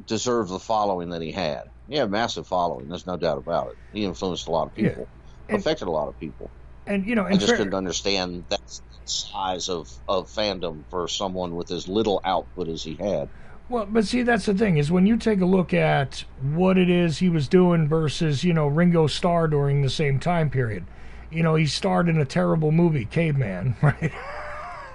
deserved 0.07 0.49
the 0.49 0.59
following 0.59 1.09
that 1.09 1.21
he 1.21 1.31
had. 1.33 1.63
He 1.89 1.95
had 1.97 2.07
a 2.07 2.09
massive 2.09 2.47
following. 2.47 2.87
There's 2.87 3.05
no 3.05 3.17
doubt 3.17 3.37
about 3.37 3.67
it. 3.71 3.75
He 3.91 4.05
influenced 4.05 4.47
a 4.47 4.51
lot 4.51 4.67
of 4.67 4.77
Yeah. 4.77 4.89
people, 4.89 5.07
And- 5.49 5.59
affected 5.59 5.89
a 5.89 5.91
lot 5.91 6.07
of 6.07 6.17
people. 6.17 6.49
and 6.87 7.05
you 7.05 7.15
know, 7.15 7.25
I 7.25 7.33
just 7.33 7.47
fair- 7.47 7.57
couldn't 7.57 7.73
understand 7.73 8.45
that 8.49 8.61
size 9.03 9.67
of, 9.67 9.91
of 10.07 10.27
fandom 10.29 10.83
for 10.89 11.07
someone 11.09 11.55
with 11.55 11.69
as 11.71 11.87
little 11.89 12.21
output 12.23 12.69
as 12.69 12.81
he 12.83 12.95
had. 12.95 13.27
Well, 13.67 13.85
but 13.87 14.05
see, 14.05 14.23
that's 14.23 14.45
the 14.45 14.53
thing 14.55 14.77
is 14.77 14.89
when 14.91 15.05
you 15.05 15.17
take 15.17 15.41
a 15.41 15.45
look 15.45 15.73
at 15.73 16.23
what 16.41 16.77
it 16.77 16.89
is 16.89 17.17
he 17.19 17.27
was 17.29 17.47
doing 17.49 17.87
versus 17.89 18.43
you 18.45 18.53
know 18.53 18.67
Ringo 18.67 19.05
Starr 19.07 19.47
during 19.49 19.81
the 19.81 19.89
same 19.89 20.17
time 20.19 20.49
period. 20.49 20.85
You 21.29 21.43
know, 21.43 21.55
he 21.55 21.65
starred 21.67 22.07
in 22.09 22.17
a 22.19 22.25
terrible 22.25 22.71
movie, 22.71 23.05
Caveman, 23.05 23.75
right? 23.81 24.11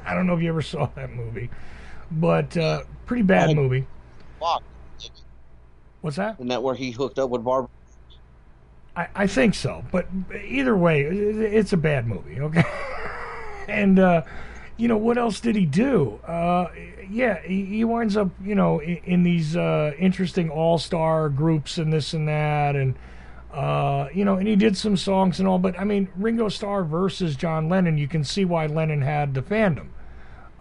I 0.06 0.14
don't 0.14 0.26
know 0.26 0.34
if 0.34 0.42
you 0.42 0.48
ever 0.48 0.62
saw 0.62 0.86
that 0.94 1.10
movie, 1.10 1.50
but 2.10 2.56
uh, 2.56 2.84
pretty 3.06 3.22
bad 3.22 3.54
movie. 3.54 3.86
What's 6.00 6.16
that? 6.16 6.34
Isn't 6.34 6.48
that 6.48 6.62
where 6.62 6.74
he 6.74 6.90
hooked 6.90 7.18
up 7.18 7.30
with 7.30 7.42
Barbara? 7.44 7.70
I, 8.96 9.08
I 9.14 9.26
think 9.26 9.54
so, 9.54 9.84
but 9.90 10.06
either 10.46 10.76
way, 10.76 11.02
it's 11.02 11.72
a 11.72 11.76
bad 11.76 12.06
movie. 12.06 12.40
Okay, 12.40 12.62
and 13.68 13.98
uh, 13.98 14.22
you 14.76 14.86
know 14.86 14.98
what 14.98 15.18
else 15.18 15.40
did 15.40 15.56
he 15.56 15.64
do? 15.64 16.20
Uh, 16.26 16.68
yeah, 17.10 17.40
he, 17.42 17.64
he 17.64 17.84
winds 17.84 18.16
up 18.16 18.28
you 18.44 18.54
know 18.54 18.80
in, 18.80 18.96
in 19.04 19.22
these 19.22 19.56
uh, 19.56 19.92
interesting 19.98 20.50
all 20.50 20.78
star 20.78 21.28
groups 21.28 21.78
and 21.78 21.92
this 21.92 22.12
and 22.12 22.28
that, 22.28 22.76
and 22.76 22.94
uh, 23.54 24.08
you 24.12 24.24
know, 24.24 24.34
and 24.34 24.48
he 24.48 24.56
did 24.56 24.76
some 24.76 24.96
songs 24.96 25.38
and 25.38 25.48
all. 25.48 25.58
But 25.58 25.78
I 25.78 25.84
mean, 25.84 26.08
Ringo 26.16 26.48
Starr 26.48 26.84
versus 26.84 27.36
John 27.36 27.68
Lennon, 27.68 27.98
you 27.98 28.08
can 28.08 28.24
see 28.24 28.44
why 28.44 28.66
Lennon 28.66 29.02
had 29.02 29.32
the 29.34 29.42
fandom. 29.42 29.88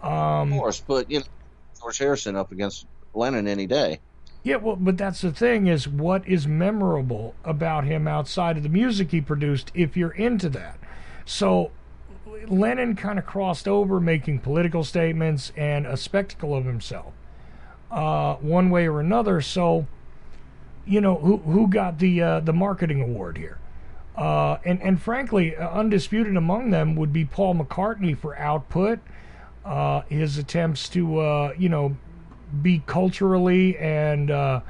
Of 0.04 0.50
course, 0.50 0.80
but 0.80 1.10
you 1.10 1.20
know, 1.20 1.26
George 1.80 1.98
Harrison 1.98 2.36
up 2.36 2.52
against 2.52 2.86
Lennon 3.14 3.48
any 3.48 3.66
day. 3.66 4.00
Yeah, 4.42 4.56
well, 4.56 4.76
but 4.76 4.98
that's 4.98 5.22
the 5.22 5.32
thing 5.32 5.66
is 5.68 5.88
what 5.88 6.26
is 6.28 6.46
memorable 6.46 7.34
about 7.44 7.84
him 7.84 8.06
outside 8.06 8.58
of 8.58 8.62
the 8.62 8.68
music 8.68 9.10
he 9.10 9.22
produced 9.22 9.72
if 9.74 9.96
you're 9.96 10.10
into 10.10 10.50
that. 10.50 10.78
So 11.24 11.70
Lennon 12.46 12.94
kind 12.94 13.18
of 13.18 13.24
crossed 13.24 13.66
over 13.66 14.00
making 14.00 14.40
political 14.40 14.84
statements 14.84 15.50
and 15.56 15.86
a 15.86 15.96
spectacle 15.96 16.54
of 16.54 16.66
himself. 16.66 17.14
Uh, 17.90 18.34
one 18.36 18.68
way 18.70 18.86
or 18.86 19.00
another, 19.00 19.40
so 19.40 19.86
you 20.86 21.00
know, 21.00 21.16
who 21.16 21.38
who 21.38 21.68
got 21.68 21.98
the 21.98 22.20
uh, 22.20 22.40
the 22.40 22.52
marketing 22.52 23.00
award 23.00 23.38
here? 23.38 23.58
Uh, 24.16 24.58
and 24.64 24.80
and 24.82 25.00
frankly, 25.00 25.56
uh, 25.56 25.68
undisputed 25.70 26.36
among 26.36 26.70
them 26.70 26.94
would 26.96 27.12
be 27.12 27.24
Paul 27.24 27.54
McCartney 27.54 28.16
for 28.16 28.36
output, 28.38 28.98
uh, 29.64 30.02
his 30.08 30.38
attempts 30.38 30.88
to 30.90 31.18
uh, 31.18 31.54
you 31.58 31.68
know 31.68 31.96
be 32.62 32.82
culturally 32.86 33.76
and 33.78 34.30
uh, 34.30 34.60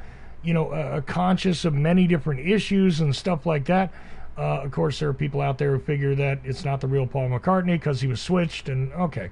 you 0.43 0.55
know 0.55 0.71
uh, 0.71 1.01
conscious 1.03 1.65
of 1.65 1.75
many 1.75 2.07
different 2.07 2.41
issues 2.41 3.01
and 3.01 3.15
stuff 3.15 3.47
like 3.47 3.65
that. 3.67 3.93
Uh, 4.37 4.63
of 4.63 4.73
course, 4.73 4.99
there 4.99 5.09
are 5.09 5.15
people 5.15 5.41
out 5.41 5.59
there 5.59 5.73
who 5.73 5.79
figure 5.79 6.15
that 6.15 6.41
it's 6.45 6.65
not 6.65 6.81
the 6.81 6.89
real 6.89 7.07
Paul 7.07 7.29
McCartney 7.29 7.75
because 7.75 8.01
he 8.01 8.09
was 8.09 8.21
switched. 8.21 8.69
And 8.69 8.93
okay, 8.95 9.31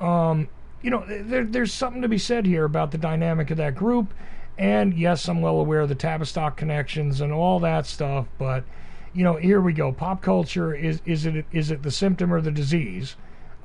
um, 0.00 0.48
you 0.82 0.90
know, 0.90 1.04
there, 1.06 1.44
there's 1.44 1.72
something 1.72 2.02
to 2.02 2.08
be 2.08 2.18
said 2.18 2.46
here 2.46 2.64
about 2.64 2.92
the 2.92 2.98
dynamic 2.98 3.50
of 3.50 3.56
that 3.56 3.74
group. 3.74 4.14
And 4.58 4.96
yes, 4.96 5.28
I'm 5.28 5.42
well 5.42 5.58
aware 5.60 5.80
of 5.80 5.88
the 5.88 5.94
Tavistock 5.94 6.56
connections 6.56 7.20
and 7.20 7.32
all 7.32 7.60
that 7.60 7.86
stuff, 7.86 8.26
but 8.38 8.64
you 9.12 9.24
know, 9.24 9.36
here 9.36 9.60
we 9.60 9.72
go. 9.72 9.92
Pop 9.92 10.22
culture 10.22 10.74
is 10.74 11.00
is 11.06 11.26
it 11.26 11.46
is 11.50 11.70
it 11.70 11.82
the 11.82 11.90
symptom 11.90 12.32
or 12.32 12.40
the 12.40 12.50
disease? 12.50 13.16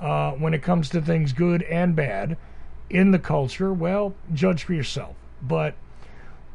Uh, 0.02 0.32
when 0.32 0.54
it 0.54 0.64
comes 0.64 0.90
to 0.90 1.02
things 1.02 1.32
good 1.32 1.62
and 1.64 1.96
bad 1.96 2.36
in 2.90 3.12
the 3.12 3.20
culture, 3.20 3.72
well, 3.72 4.16
judge 4.34 4.64
for 4.64 4.74
yourself. 4.74 5.16
But 5.42 5.76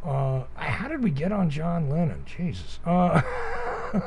uh, 0.05 0.43
how 0.55 0.89
did 0.89 1.03
we 1.03 1.11
get 1.11 1.33
on 1.33 1.49
John 1.49 1.89
Lennon? 1.89 2.25
Jesus. 2.27 2.81
Uh, 2.85 3.23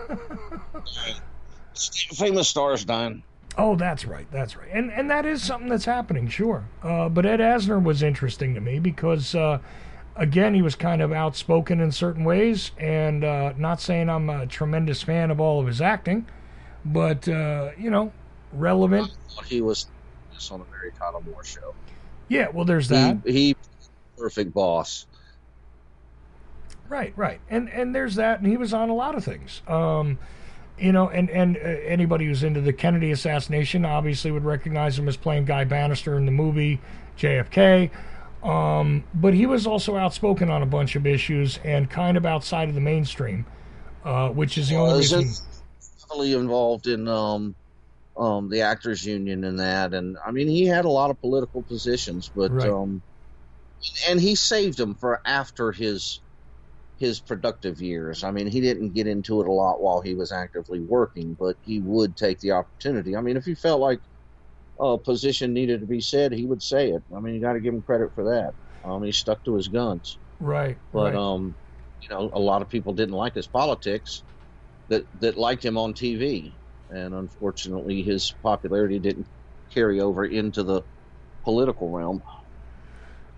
Famous 1.75 2.47
stars 2.49 2.83
dying. 2.83 3.23
Oh, 3.57 3.75
that's 3.75 4.05
right. 4.05 4.27
That's 4.31 4.55
right. 4.55 4.69
And 4.71 4.91
and 4.91 5.09
that 5.09 5.25
is 5.25 5.41
something 5.41 5.69
that's 5.69 5.85
happening, 5.85 6.27
sure. 6.27 6.65
Uh, 6.83 7.09
but 7.09 7.25
Ed 7.25 7.39
Asner 7.39 7.81
was 7.83 8.03
interesting 8.03 8.53
to 8.55 8.61
me 8.61 8.79
because, 8.79 9.35
uh, 9.35 9.59
again, 10.15 10.53
he 10.53 10.61
was 10.61 10.75
kind 10.75 11.01
of 11.01 11.11
outspoken 11.11 11.79
in 11.81 11.91
certain 11.91 12.23
ways, 12.23 12.71
and 12.77 13.23
uh, 13.23 13.53
not 13.57 13.81
saying 13.81 14.09
I'm 14.09 14.29
a 14.29 14.45
tremendous 14.45 15.01
fan 15.01 15.31
of 15.31 15.39
all 15.39 15.59
of 15.59 15.67
his 15.67 15.81
acting, 15.81 16.27
but 16.85 17.27
uh, 17.27 17.71
you 17.77 17.89
know, 17.89 18.11
relevant. 18.53 19.11
He 19.45 19.61
was 19.61 19.87
just 20.33 20.51
on 20.51 20.59
the 20.59 20.65
Mary 20.71 20.91
Tyler 20.97 21.21
Moore 21.21 21.43
show. 21.43 21.73
Yeah. 22.27 22.49
Well, 22.49 22.65
there's 22.65 22.89
that. 22.89 23.17
He, 23.25 23.31
he 23.31 23.55
perfect 24.17 24.53
boss. 24.53 25.05
Right, 26.89 27.13
right, 27.15 27.39
and 27.49 27.69
and 27.69 27.93
there's 27.93 28.15
that, 28.15 28.39
and 28.39 28.47
he 28.47 28.57
was 28.57 28.73
on 28.73 28.89
a 28.89 28.95
lot 28.95 29.13
of 29.13 29.23
things. 29.23 29.61
Um, 29.67 30.17
you 30.79 30.91
know, 30.91 31.09
and 31.09 31.29
and 31.29 31.55
uh, 31.55 31.59
anybody 31.59 32.25
who's 32.25 32.41
into 32.41 32.61
the 32.61 32.73
Kennedy 32.73 33.11
assassination 33.11 33.85
obviously 33.85 34.31
would 34.31 34.43
recognize 34.43 34.97
him 34.97 35.07
as 35.07 35.15
playing 35.15 35.45
Guy 35.45 35.65
Banister 35.65 36.17
in 36.17 36.25
the 36.25 36.31
movie 36.31 36.81
JFK. 37.17 37.91
Um, 38.43 39.03
but 39.13 39.33
he 39.33 39.45
was 39.45 39.67
also 39.67 39.97
outspoken 39.97 40.49
on 40.49 40.63
a 40.63 40.65
bunch 40.65 40.95
of 40.95 41.05
issues 41.05 41.59
and 41.63 41.89
kind 41.89 42.17
of 42.17 42.25
outside 42.25 42.69
of 42.69 42.75
the 42.75 42.81
mainstream, 42.81 43.45
uh, 44.03 44.29
which 44.29 44.57
is 44.57 44.69
the 44.69 44.75
only 44.77 44.97
was 44.97 45.13
reason. 45.13 45.45
heavily 46.09 46.33
involved 46.33 46.87
in 46.87 47.07
um, 47.07 47.53
um, 48.19 48.49
the 48.49 48.61
actors 48.61 49.05
union 49.05 49.43
and 49.45 49.59
that, 49.59 49.93
and 49.95 50.17
I 50.25 50.31
mean 50.31 50.47
he 50.49 50.65
had 50.65 50.85
a 50.85 50.89
lot 50.89 51.11
of 51.11 51.21
political 51.21 51.63
positions, 51.63 52.31
but 52.33 52.53
Right. 52.53 52.65
um, 52.65 53.03
and 54.07 54.19
he 54.19 54.35
saved 54.35 54.77
them 54.77 54.95
for 54.95 55.19
after 55.25 55.71
his 55.71 56.21
his 56.97 57.21
productive 57.21 57.81
years. 57.81 58.23
I 58.23 58.31
mean, 58.31 58.47
he 58.47 58.61
didn't 58.61 58.93
get 58.93 59.07
into 59.07 59.41
it 59.41 59.47
a 59.47 59.53
lot 59.53 59.81
while 59.81 60.01
he 60.01 60.15
was 60.15 60.31
actively 60.31 60.81
working, 60.81 61.35
but 61.39 61.57
he 61.61 61.81
would 61.81 62.17
take 62.17 62.39
the 62.39 62.51
opportunity. 62.53 63.15
I 63.15 63.21
mean, 63.21 63.37
if 63.37 63.45
he 63.45 63.55
felt 63.55 63.81
like 63.81 63.99
a 64.79 64.97
position 64.97 65.53
needed 65.53 65.81
to 65.81 65.87
be 65.87 66.01
said, 66.01 66.33
he 66.33 66.45
would 66.47 66.61
say 66.63 66.91
it. 66.91 67.03
I 67.15 67.19
mean, 67.21 67.35
you 67.35 67.41
got 67.41 67.53
to 67.53 67.61
give 67.61 67.73
him 67.73 67.83
credit 67.83 68.11
for 68.15 68.25
that. 68.25 68.53
Um, 68.83 69.03
he 69.03 69.11
stuck 69.13 69.43
to 69.45 69.55
his 69.55 69.69
guns. 69.69 70.19
Right, 70.39 70.79
But 70.93 71.13
right. 71.13 71.15
um, 71.15 71.57
you 72.09 72.15
know, 72.15 72.31
a 72.33 72.39
lot 72.39 72.61
of 72.63 72.69
people 72.69 72.93
didn't 72.93 73.15
like 73.15 73.35
his 73.35 73.47
politics 73.47 74.23
that 74.89 75.05
that 75.19 75.37
liked 75.37 75.65
him 75.65 75.77
on 75.77 75.95
TV, 75.95 76.58
and 76.89 77.13
unfortunately, 77.13 78.01
his 78.01 78.33
popularity 78.43 78.99
didn't 78.99 79.27
carry 79.69 80.01
over 80.01 80.25
into 80.25 80.63
the 80.63 80.81
political 81.43 81.89
realm. 81.89 82.21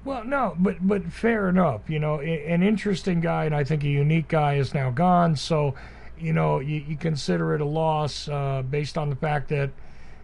Well, 0.04 0.24
no, 0.24 0.56
but 0.58 0.78
but 0.86 1.12
fair 1.12 1.50
enough. 1.50 1.90
You 1.90 2.00
know, 2.00 2.20
an 2.20 2.64
interesting 2.64 3.20
guy 3.22 3.46
and 3.46 3.54
I 3.54 3.64
think 3.64 3.84
a 3.84 3.88
unique 3.88 4.28
guy 4.28 4.56
is 4.56 4.74
now 4.74 4.90
gone. 4.90 5.36
So, 5.36 5.76
you 6.20 6.34
know, 6.34 6.60
you, 6.60 6.84
you 6.88 6.98
consider 6.98 7.54
it 7.54 7.62
a 7.62 7.66
loss 7.66 8.28
uh, 8.28 8.64
based 8.68 8.98
on 8.98 9.10
the 9.10 9.16
fact 9.16 9.50
that, 9.50 9.70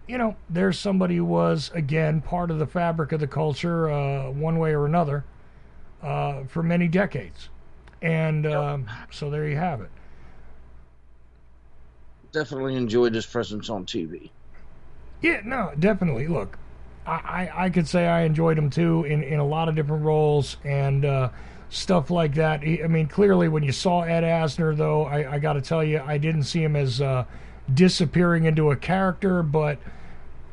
you 0.07 0.17
know, 0.17 0.35
there's 0.49 0.79
somebody 0.79 1.17
who 1.17 1.25
was 1.25 1.69
again 1.75 2.21
part 2.21 2.49
of 2.49 2.57
the 2.57 2.65
fabric 2.65 3.11
of 3.11 3.19
the 3.19 3.27
culture, 3.27 3.89
uh, 3.91 4.31
one 4.31 4.57
way 4.57 4.73
or 4.73 4.85
another, 4.85 5.25
uh, 6.01 6.43
for 6.45 6.63
many 6.63 6.87
decades, 6.87 7.49
and 8.01 8.47
um, 8.47 8.89
so 9.11 9.29
there 9.29 9.47
you 9.47 9.57
have 9.57 9.81
it. 9.81 9.89
Definitely 12.38 12.76
enjoyed 12.76 13.14
his 13.15 13.26
presence 13.26 13.69
on 13.69 13.85
TV. 13.85 14.30
Yeah, 15.22 15.41
no, 15.43 15.72
definitely. 15.80 16.27
Look, 16.27 16.57
I, 17.05 17.11
I, 17.55 17.65
I 17.65 17.69
could 17.69 17.88
say 17.88 18.07
I 18.07 18.22
enjoyed 18.22 18.57
him 18.57 18.69
too 18.69 19.03
in, 19.05 19.23
in 19.23 19.39
a 19.39 19.45
lot 19.45 19.68
of 19.69 19.76
different 19.76 20.03
roles 20.03 20.57
and 20.64 21.03
uh, 21.05 21.30
stuff 21.69 22.11
like 22.11 22.35
that. 22.35 22.61
He- 22.61 22.84
I 22.84 22.88
mean, 22.88 23.07
clearly, 23.07 23.47
when 23.49 23.64
you 23.64 23.72
saw 23.72 24.01
Ed 24.01 24.22
Asner, 24.23 24.76
though, 24.77 25.05
I, 25.05 25.34
I 25.35 25.39
got 25.39 25.53
to 25.53 25.61
tell 25.61 25.84
you, 25.84 25.99
I 26.05 26.18
didn't 26.19 26.43
see 26.43 26.61
him 26.64 26.76
as 26.76 27.01
uh, 27.01 27.26
disappearing 27.73 28.45
into 28.45 28.69
a 28.72 28.76
character, 28.76 29.41
but 29.41 29.80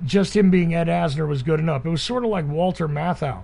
just 0.04 0.34
him 0.34 0.50
being 0.50 0.74
Ed 0.74 0.86
Asner 0.88 1.28
was 1.28 1.42
good 1.42 1.60
enough. 1.60 1.84
It 1.84 1.90
was 1.90 2.02
sort 2.02 2.24
of 2.24 2.30
like 2.30 2.48
Walter 2.48 2.88
Matthau. 2.88 3.42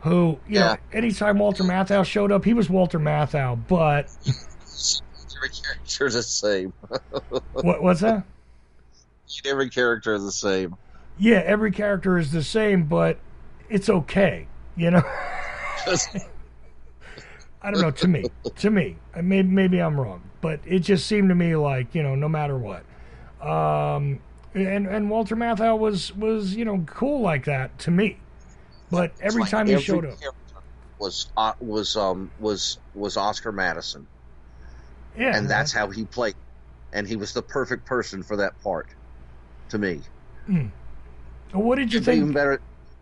who, 0.00 0.38
you 0.48 0.58
know, 0.58 0.66
Yeah. 0.70 0.76
anytime 0.92 1.38
Walter 1.38 1.62
Matthau 1.62 2.04
showed 2.04 2.32
up, 2.32 2.44
he 2.44 2.54
was 2.54 2.68
Walter 2.68 2.98
Matthau. 2.98 3.58
But 3.68 4.08
Every 5.40 5.48
character 5.56 6.06
is 6.06 6.14
the 6.14 6.22
same. 6.22 6.72
what, 7.52 7.82
what's 7.82 8.00
that? 8.00 8.24
Every 9.46 9.70
character 9.70 10.12
is 10.12 10.22
the 10.22 10.32
same. 10.32 10.76
Yeah, 11.18 11.42
every 11.46 11.72
character 11.72 12.18
is 12.18 12.30
the 12.30 12.42
same, 12.42 12.84
but 12.84 13.18
it's 13.70 13.88
okay. 13.88 14.46
You 14.76 14.90
know, 14.90 15.02
I 17.62 17.70
don't 17.70 17.80
know. 17.80 17.90
To 17.90 18.08
me, 18.08 18.24
to 18.56 18.70
me, 18.70 18.96
I 19.14 19.22
may, 19.22 19.42
maybe 19.42 19.80
I'm 19.80 19.98
wrong, 19.98 20.22
but 20.42 20.60
it 20.66 20.80
just 20.80 21.06
seemed 21.06 21.30
to 21.30 21.34
me 21.34 21.56
like 21.56 21.94
you 21.94 22.02
know, 22.02 22.14
no 22.14 22.28
matter 22.28 22.58
what. 22.58 22.84
Um, 23.40 24.20
and 24.54 24.86
and 24.86 25.08
Walter 25.08 25.36
Matthau 25.36 25.78
was 25.78 26.14
was 26.16 26.54
you 26.54 26.66
know 26.66 26.84
cool 26.86 27.22
like 27.22 27.46
that 27.46 27.78
to 27.80 27.90
me, 27.90 28.18
but 28.90 29.12
every 29.20 29.42
Like 29.42 29.50
time 29.50 29.66
he 29.66 29.72
every 29.74 29.84
showed 29.84 30.04
up, 30.04 30.18
was 30.98 31.30
uh, 31.36 31.54
was 31.60 31.96
um 31.96 32.30
was 32.40 32.78
was 32.94 33.16
Oscar 33.16 33.52
Madison, 33.52 34.06
yeah, 35.16 35.36
and 35.36 35.48
that's 35.50 35.72
how 35.72 35.90
he 35.90 36.06
played, 36.06 36.34
and 36.92 37.06
he 37.06 37.16
was 37.16 37.32
the 37.32 37.42
perfect 37.42 37.86
person 37.86 38.22
for 38.22 38.36
that 38.36 38.52
part. 38.62 38.86
To 39.70 39.78
me, 39.78 40.02
What 41.52 41.76
did 41.76 41.92
you 41.92 42.00
even 42.00 42.06
think? 42.06 42.34
better 42.34 42.60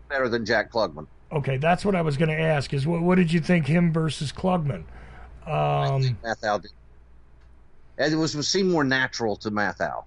better 0.09 0.29
than 0.29 0.45
Jack 0.45 0.71
Klugman. 0.71 1.07
Okay, 1.31 1.57
that's 1.57 1.85
what 1.85 1.95
I 1.95 2.01
was 2.01 2.17
going 2.17 2.29
to 2.29 2.39
ask. 2.39 2.73
Is 2.73 2.85
what 2.87 3.01
what 3.01 3.15
did 3.15 3.31
you 3.31 3.39
think 3.39 3.67
him 3.67 3.91
versus 3.93 4.31
Klugman? 4.31 4.85
Um, 5.47 6.19
Matthau 6.23 6.61
did. 6.61 6.71
And 7.97 8.13
it 8.13 8.17
was 8.17 8.35
it 8.35 8.43
seemed 8.43 8.71
more 8.71 8.83
natural 8.83 9.35
to 9.37 9.51
Matthau. 9.51 10.03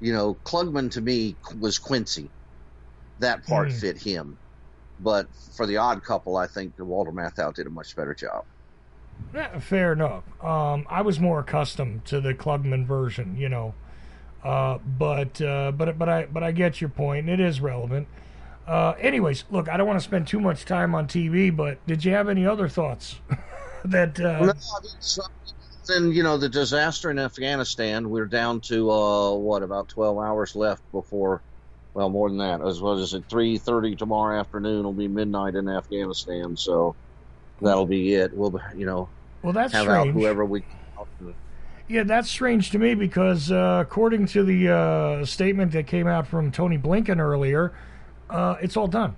You 0.00 0.12
know, 0.12 0.34
Klugman 0.44 0.90
to 0.92 1.00
me 1.00 1.36
was 1.58 1.78
Quincy. 1.78 2.30
That 3.18 3.44
part 3.44 3.70
Hmm. 3.70 3.78
fit 3.78 4.02
him. 4.02 4.38
But 4.98 5.28
for 5.56 5.66
the 5.66 5.78
odd 5.78 6.02
couple, 6.04 6.36
I 6.36 6.46
think 6.46 6.74
Walter 6.78 7.12
Matthau 7.12 7.54
did 7.54 7.66
a 7.66 7.70
much 7.70 7.96
better 7.96 8.14
job. 8.14 8.44
Yeah, 9.34 9.58
fair 9.60 9.92
enough. 9.92 10.24
Um, 10.44 10.86
I 10.88 11.02
was 11.02 11.20
more 11.20 11.40
accustomed 11.40 12.04
to 12.06 12.20
the 12.20 12.34
Klugman 12.34 12.86
version, 12.86 13.36
you 13.36 13.48
know, 13.48 13.74
uh, 14.44 14.78
but 14.98 15.40
uh, 15.40 15.72
but 15.72 15.98
but 15.98 16.08
I 16.08 16.26
but 16.26 16.42
I 16.42 16.52
get 16.52 16.80
your 16.80 16.90
point. 16.90 17.28
It 17.28 17.40
is 17.40 17.60
relevant. 17.60 18.08
Uh, 18.66 18.94
anyways, 19.00 19.44
look, 19.50 19.68
I 19.68 19.76
don't 19.76 19.86
want 19.86 19.98
to 19.98 20.04
spend 20.04 20.26
too 20.26 20.40
much 20.40 20.64
time 20.64 20.94
on 20.94 21.06
TV, 21.06 21.54
but 21.54 21.84
did 21.86 22.04
you 22.04 22.12
have 22.12 22.28
any 22.28 22.46
other 22.46 22.68
thoughts 22.68 23.16
that? 23.84 24.20
Uh, 24.20 24.46
no, 24.46 24.52
so- 25.00 25.22
then 25.86 26.12
you 26.12 26.22
know 26.22 26.36
the 26.36 26.48
disaster 26.48 27.10
in 27.10 27.18
Afghanistan. 27.18 28.10
We're 28.10 28.26
down 28.26 28.60
to 28.62 28.90
uh, 28.90 29.34
what 29.34 29.62
about 29.62 29.88
twelve 29.88 30.18
hours 30.18 30.54
left 30.54 30.82
before. 30.92 31.42
Well, 31.94 32.08
more 32.10 32.28
than 32.28 32.38
that. 32.38 32.60
As 32.60 32.80
well 32.80 32.98
as 32.98 33.12
at 33.14 33.28
three 33.28 33.58
thirty 33.58 33.96
tomorrow 33.96 34.38
afternoon 34.38 34.84
will 34.84 34.92
be 34.92 35.08
midnight 35.08 35.56
in 35.56 35.68
Afghanistan. 35.68 36.56
So 36.56 36.94
that'll 37.60 37.86
be 37.86 38.14
it. 38.14 38.32
We'll 38.34 38.60
you 38.76 38.86
know 38.86 39.08
well, 39.42 39.52
that's 39.52 39.72
have 39.72 39.88
out 39.88 40.02
strange. 40.02 40.14
whoever 40.14 40.44
we. 40.44 40.64
Yeah, 41.88 42.04
that's 42.04 42.30
strange 42.30 42.70
to 42.70 42.78
me 42.78 42.94
because 42.94 43.50
uh, 43.50 43.80
according 43.84 44.26
to 44.26 44.44
the 44.44 44.68
uh, 44.68 45.24
statement 45.24 45.72
that 45.72 45.88
came 45.88 46.06
out 46.06 46.26
from 46.26 46.52
Tony 46.52 46.78
Blinken 46.78 47.18
earlier, 47.18 47.72
uh, 48.28 48.56
it's 48.62 48.76
all 48.76 48.86
done. 48.86 49.16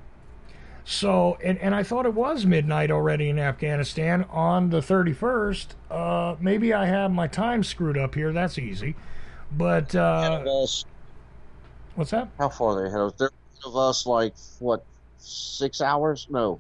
So, 0.85 1.39
and, 1.45 1.59
and 1.59 1.75
I 1.75 1.83
thought 1.83 2.07
it 2.07 2.15
was 2.15 2.47
midnight 2.47 2.91
already 2.91 3.29
in 3.29 3.39
Afghanistan 3.39 4.25
on 4.31 4.71
the 4.71 4.81
31st. 4.81 5.67
Uh, 5.91 6.37
maybe 6.41 6.73
I 6.73 6.87
have 6.87 7.13
my 7.13 7.29
time 7.29 7.63
screwed 7.63 7.99
up 7.99 8.15
here. 8.15 8.33
That's 8.33 8.59
easy. 8.59 8.97
But, 9.53 9.95
uh, 9.95 10.43
us. 10.63 10.87
what's 11.95 12.11
that? 12.11 12.29
How 12.39 12.49
far 12.49 12.81
they 12.81 12.89
ahead 12.89 13.01
of 13.01 13.13
us? 13.13 13.19
They're 13.19 13.29
ahead 13.29 13.67
of 13.67 13.77
us 13.77 14.07
like 14.07 14.35
what 14.59 14.85
six 15.19 15.81
hours? 15.81 16.27
No, 16.31 16.59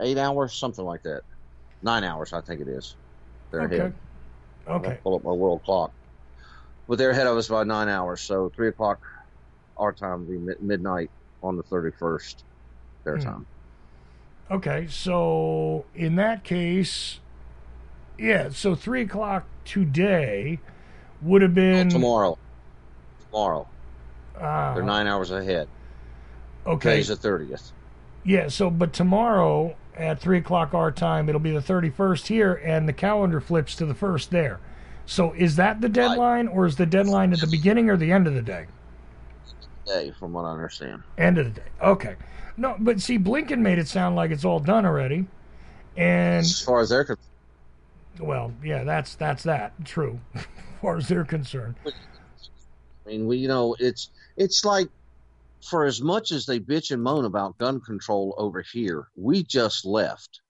eight 0.00 0.18
hours, 0.18 0.54
something 0.54 0.84
like 0.84 1.02
that. 1.02 1.22
Nine 1.82 2.04
hours, 2.04 2.32
I 2.32 2.40
think 2.40 2.60
it 2.60 2.68
is. 2.68 2.96
They're 3.50 3.62
Okay. 3.62 3.76
ahead. 3.78 3.94
Okay. 4.66 4.98
Pull 5.02 5.16
up 5.16 5.24
my 5.24 5.32
world 5.32 5.62
clock. 5.64 5.92
But 6.88 6.98
they're 6.98 7.10
ahead 7.10 7.26
of 7.26 7.36
us 7.36 7.48
by 7.48 7.64
nine 7.64 7.88
hours, 7.88 8.20
so 8.20 8.50
three 8.54 8.68
o'clock 8.68 9.00
our 9.76 9.92
time 9.92 10.20
will 10.26 10.32
be 10.32 10.38
mid- 10.38 10.62
midnight 10.62 11.10
on 11.42 11.56
the 11.56 11.62
thirty 11.62 11.90
first. 11.98 12.44
Their 13.04 13.16
Hmm. 13.16 13.22
time. 13.22 13.46
Okay. 14.50 14.86
So, 14.88 15.84
in 15.94 16.16
that 16.16 16.44
case, 16.44 17.20
yeah, 18.18 18.48
so 18.50 18.74
3 18.74 19.02
o'clock 19.02 19.44
today 19.64 20.60
would 21.22 21.42
have 21.42 21.54
been. 21.54 21.88
Tomorrow. 21.88 22.38
Tomorrow. 23.30 23.66
Uh, 24.38 24.74
They're 24.74 24.82
nine 24.82 25.06
hours 25.06 25.30
ahead. 25.30 25.68
okay. 26.66 26.90
Today's 26.90 27.08
the 27.08 27.16
thirtieth. 27.16 27.72
Yeah, 28.24 28.48
so 28.48 28.70
but 28.70 28.92
tomorrow 28.92 29.76
at 29.96 30.20
three 30.20 30.38
o'clock 30.38 30.74
our 30.74 30.90
time, 30.90 31.28
it'll 31.28 31.40
be 31.40 31.50
the 31.50 31.62
thirty 31.62 31.90
first 31.90 32.28
here, 32.28 32.54
and 32.64 32.88
the 32.88 32.92
calendar 32.92 33.40
flips 33.40 33.74
to 33.76 33.86
the 33.86 33.94
first 33.94 34.30
there. 34.30 34.60
So 35.06 35.32
is 35.32 35.56
that 35.56 35.80
the 35.80 35.88
deadline, 35.88 36.48
or 36.48 36.66
is 36.66 36.76
the 36.76 36.86
deadline 36.86 37.32
at 37.32 37.40
the 37.40 37.46
beginning 37.46 37.90
or 37.90 37.96
the 37.96 38.10
end 38.10 38.26
of 38.26 38.34
the 38.34 38.42
day? 38.42 38.66
Day, 39.86 40.12
from 40.18 40.32
what 40.32 40.44
I 40.44 40.52
understand. 40.52 41.02
End 41.18 41.36
of 41.36 41.44
the 41.46 41.60
day. 41.60 41.66
Okay. 41.82 42.16
No, 42.56 42.76
but 42.78 43.00
see, 43.00 43.18
Blinken 43.18 43.58
made 43.58 43.78
it 43.78 43.88
sound 43.88 44.16
like 44.16 44.30
it's 44.30 44.44
all 44.44 44.60
done 44.60 44.86
already, 44.86 45.26
and 45.96 46.40
As 46.40 46.62
far 46.62 46.80
as 46.80 46.88
they're 46.88 47.04
concerned, 47.04 47.28
well, 48.20 48.52
yeah, 48.62 48.84
that's 48.84 49.14
that's 49.16 49.42
that 49.42 49.72
true, 49.84 50.20
as 50.34 50.44
far 50.80 50.96
as 50.96 51.08
they're 51.08 51.24
concerned. 51.24 51.74
I 51.86 51.90
mean, 53.08 53.26
we 53.26 53.38
you 53.38 53.48
know 53.48 53.76
it's 53.78 54.10
it's 54.36 54.64
like 54.64 54.88
for 55.64 55.84
as 55.86 56.00
much 56.00 56.30
as 56.30 56.46
they 56.46 56.60
bitch 56.60 56.90
and 56.90 57.02
moan 57.02 57.24
about 57.24 57.58
gun 57.58 57.80
control 57.80 58.34
over 58.38 58.62
here, 58.62 59.08
we 59.16 59.42
just 59.42 59.84
left 59.84 60.40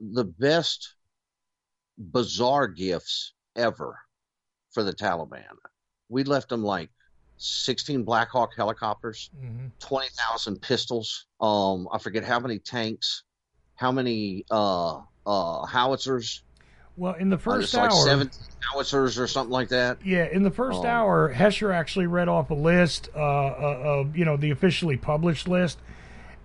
the 0.00 0.24
best 0.24 0.94
bizarre 1.96 2.66
gifts 2.66 3.32
ever 3.54 3.98
for 4.72 4.82
the 4.82 4.92
Taliban. 4.92 5.54
We 6.08 6.24
left 6.24 6.48
them 6.48 6.64
like 6.64 6.90
16 7.36 8.02
Black 8.04 8.30
Hawk 8.30 8.50
helicopters, 8.56 9.30
hmm 9.38 9.66
20,000 9.78 10.60
pistols, 10.60 11.26
um 11.40 11.88
I 11.92 11.98
forget 11.98 12.24
how 12.24 12.40
many 12.40 12.58
tanks, 12.58 13.22
how 13.76 13.92
many 13.92 14.44
uh 14.50 15.00
uh 15.26 15.66
howitzers, 15.66 16.42
Well, 16.96 17.14
in 17.14 17.28
the 17.28 17.36
uh, 17.36 17.40
first 17.40 17.74
like 17.74 17.90
hour, 17.90 18.06
17 18.06 18.40
howitzers 18.72 19.18
or 19.18 19.26
something 19.26 19.52
like 19.52 19.68
that. 19.68 19.98
Yeah, 20.04 20.26
in 20.30 20.42
the 20.44 20.50
first 20.50 20.80
Oh. 20.84 20.86
hour, 20.86 21.32
Hesher 21.34 21.72
actually 21.72 22.06
read 22.06 22.28
off 22.28 22.50
a 22.50 22.54
list, 22.54 23.08
uh, 23.16 23.18
uh, 23.18 23.80
of 23.84 24.16
you 24.16 24.24
know 24.24 24.36
the 24.36 24.50
officially 24.50 24.96
published 24.96 25.48
list, 25.48 25.78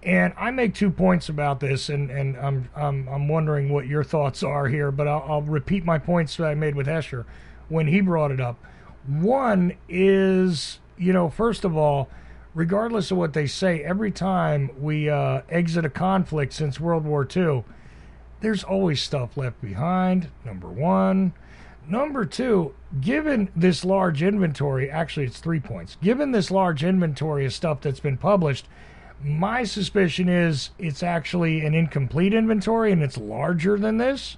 and 0.02 0.34
I 0.38 0.50
make 0.52 0.74
two 0.74 0.90
points 0.90 1.30
about 1.30 1.60
this, 1.60 1.90
and, 1.90 2.10
and 2.10 2.36
I'm 2.38 2.70
I'm 2.76 3.08
I'm 3.08 3.28
wondering 3.28 3.70
what 3.70 3.86
your 3.88 4.04
thoughts 4.04 4.42
are 4.42 4.68
here, 4.68 4.92
but 4.92 5.08
I'll, 5.08 5.26
I'll 5.28 5.42
repeat 5.44 5.86
my 5.86 6.00
points 6.00 6.38
that 6.38 6.46
I 6.48 6.56
made 6.56 6.76
with 6.76 6.88
Hesher 6.88 7.26
when 7.68 7.88
he 7.88 8.02
brought 8.02 8.32
it 8.32 8.40
up. 8.42 8.58
One 9.08 9.74
is, 9.88 10.80
you 10.98 11.14
know, 11.14 11.30
first 11.30 11.64
of 11.64 11.78
all, 11.78 12.10
regardless 12.56 13.12
of 13.12 13.18
what 13.18 13.34
they 13.34 13.46
say, 13.46 13.84
every 13.84 14.12
time 14.12 14.72
we 14.80 15.10
uh, 15.10 15.42
exit 15.50 15.86
a 15.86 15.90
conflict 15.90 16.54
since 16.54 16.80
World 16.80 17.06
War 17.06 17.28
II, 17.36 17.64
there's 18.42 18.64
always 18.64 19.02
stuff 19.02 19.38
left 19.38 19.62
behind. 19.62 20.30
Number 20.46 20.68
one. 20.68 21.34
Number 21.88 22.24
two, 22.24 22.76
given 23.02 23.50
this 23.56 23.84
large 23.84 24.22
inventory, 24.22 24.92
actually, 24.92 25.26
it's 25.26 25.40
three 25.40 25.60
points. 25.60 25.98
Given 26.04 26.32
this 26.32 26.52
large 26.52 26.84
inventory 26.84 27.48
of 27.48 27.54
stuff 27.54 27.82
that's 27.82 28.00
been 28.00 28.18
published, 28.18 28.68
my 29.24 29.64
suspicion 29.64 30.30
is 30.30 30.70
it's 30.78 31.02
actually 31.02 31.66
an 31.66 31.74
incomplete 31.74 32.34
inventory 32.34 32.92
and 32.92 33.02
it's 33.02 33.18
larger 33.18 33.78
than 33.78 33.98
this. 33.98 34.38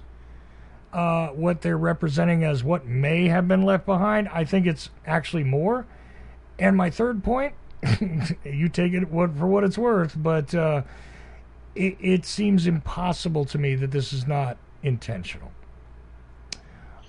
Uh, 0.94 1.28
what 1.28 1.60
they're 1.60 1.78
representing 1.78 2.42
as 2.42 2.64
what 2.64 2.86
may 2.86 3.28
have 3.28 3.48
been 3.48 3.62
left 3.62 3.84
behind, 3.86 4.28
I 4.28 4.44
think 4.44 4.66
it's 4.66 4.90
actually 5.06 5.44
more. 5.44 5.86
And 6.58 6.76
my 6.76 6.90
third 6.90 7.22
point, 7.22 7.54
you 8.44 8.68
take 8.68 8.92
it 8.92 9.08
for 9.10 9.46
what 9.46 9.64
it's 9.64 9.78
worth, 9.78 10.14
but 10.16 10.54
uh, 10.54 10.82
it, 11.74 11.96
it 12.00 12.26
seems 12.26 12.66
impossible 12.66 13.44
to 13.46 13.58
me 13.58 13.74
that 13.74 13.90
this 13.90 14.12
is 14.12 14.26
not 14.26 14.56
intentional. 14.82 15.52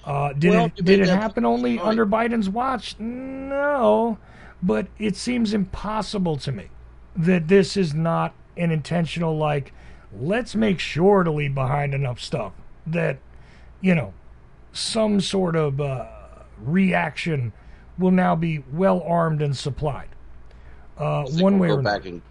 Uh, 0.05 0.33
did 0.33 0.51
Well, 0.51 0.65
it 0.65 0.83
did 0.83 0.99
it 0.99 1.07
happen 1.07 1.45
only 1.45 1.79
under 1.79 2.05
Biden's 2.05 2.49
watch? 2.49 2.99
No, 2.99 4.17
but 4.61 4.87
it 4.99 5.15
seems 5.15 5.53
impossible 5.53 6.35
to 6.37 6.51
me 6.51 6.69
that 7.15 7.47
this 7.47 7.77
is 7.77 7.93
not 7.93 8.33
an 8.57 8.71
intentional 8.71 9.37
like 9.37 9.71
let's 10.11 10.55
make 10.55 10.79
sure 10.79 11.23
to 11.23 11.31
leave 11.31 11.55
behind 11.55 11.93
enough 11.93 12.19
stuff 12.19 12.53
that 12.85 13.17
you 13.81 13.95
know 13.95 14.13
some 14.71 15.19
sort 15.21 15.55
of 15.55 15.79
uh, 15.79 16.05
reaction 16.59 17.53
will 17.97 18.11
now 18.11 18.35
be 18.35 18.63
well 18.71 19.01
armed 19.05 19.41
and 19.41 19.55
supplied 19.55 20.09
uh, 20.97 21.23
one 21.25 21.59
way 21.59 21.69
or 21.69 21.79
another. 21.79 22.09
and 22.09 22.21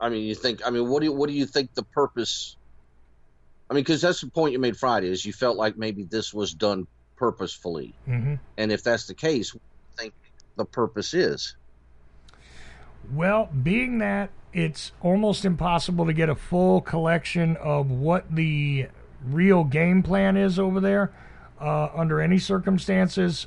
I 0.00 0.08
mean, 0.08 0.24
you 0.24 0.34
think? 0.34 0.60
I 0.66 0.70
mean, 0.70 0.88
what 0.88 1.00
do 1.00 1.06
you 1.06 1.12
what 1.12 1.28
do 1.28 1.34
you 1.34 1.46
think 1.46 1.70
the 1.74 1.84
purpose? 1.84 2.56
I 3.70 3.74
mean, 3.74 3.82
because 3.82 4.00
that's 4.00 4.20
the 4.20 4.30
point 4.30 4.52
you 4.52 4.58
made 4.58 4.76
Friday 4.76 5.08
is 5.08 5.24
you 5.24 5.32
felt 5.32 5.56
like 5.56 5.76
maybe 5.76 6.04
this 6.04 6.32
was 6.32 6.52
done 6.52 6.84
purposefully, 7.16 7.94
hmm 8.04 8.34
and 8.58 8.70
if 8.72 8.82
that's 8.82 9.06
the 9.06 9.14
case, 9.14 9.52
what 9.54 9.60
do 9.60 10.02
you 10.02 10.04
think 10.04 10.14
the 10.56 10.64
purpose 10.66 11.14
is? 11.14 11.54
Well, 13.12 13.46
being 13.62 13.98
that 13.98 14.30
it's 14.52 14.92
almost 15.00 15.44
impossible 15.44 16.06
to 16.06 16.12
get 16.12 16.28
a 16.28 16.34
full 16.34 16.80
collection 16.80 17.56
of 17.56 17.90
what 17.90 18.34
the 18.34 18.86
real 19.24 19.64
game 19.64 20.02
plan 20.02 20.36
is 20.36 20.58
over 20.58 20.80
there 20.80 21.12
uh, 21.60 21.88
under 21.94 22.20
any 22.20 22.38
circumstances. 22.38 23.46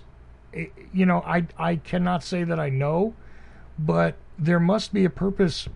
It- 0.54 0.74
you 0.94 1.06
know, 1.06 1.22
I 1.26 1.46
I 1.58 1.76
cannot 1.78 2.24
say 2.24 2.44
that 2.44 2.60
I 2.60 2.70
know, 2.70 3.14
but 3.78 4.16
there 4.38 4.60
must 4.60 4.94
be 4.94 5.06
a 5.06 5.10
purpose 5.10 5.68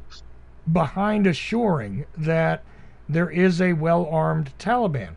behind 0.71 1.27
assuring 1.27 2.05
that 2.17 2.63
there 3.09 3.29
is 3.29 3.61
a 3.61 3.73
well-armed 3.73 4.53
Taliban. 4.57 5.15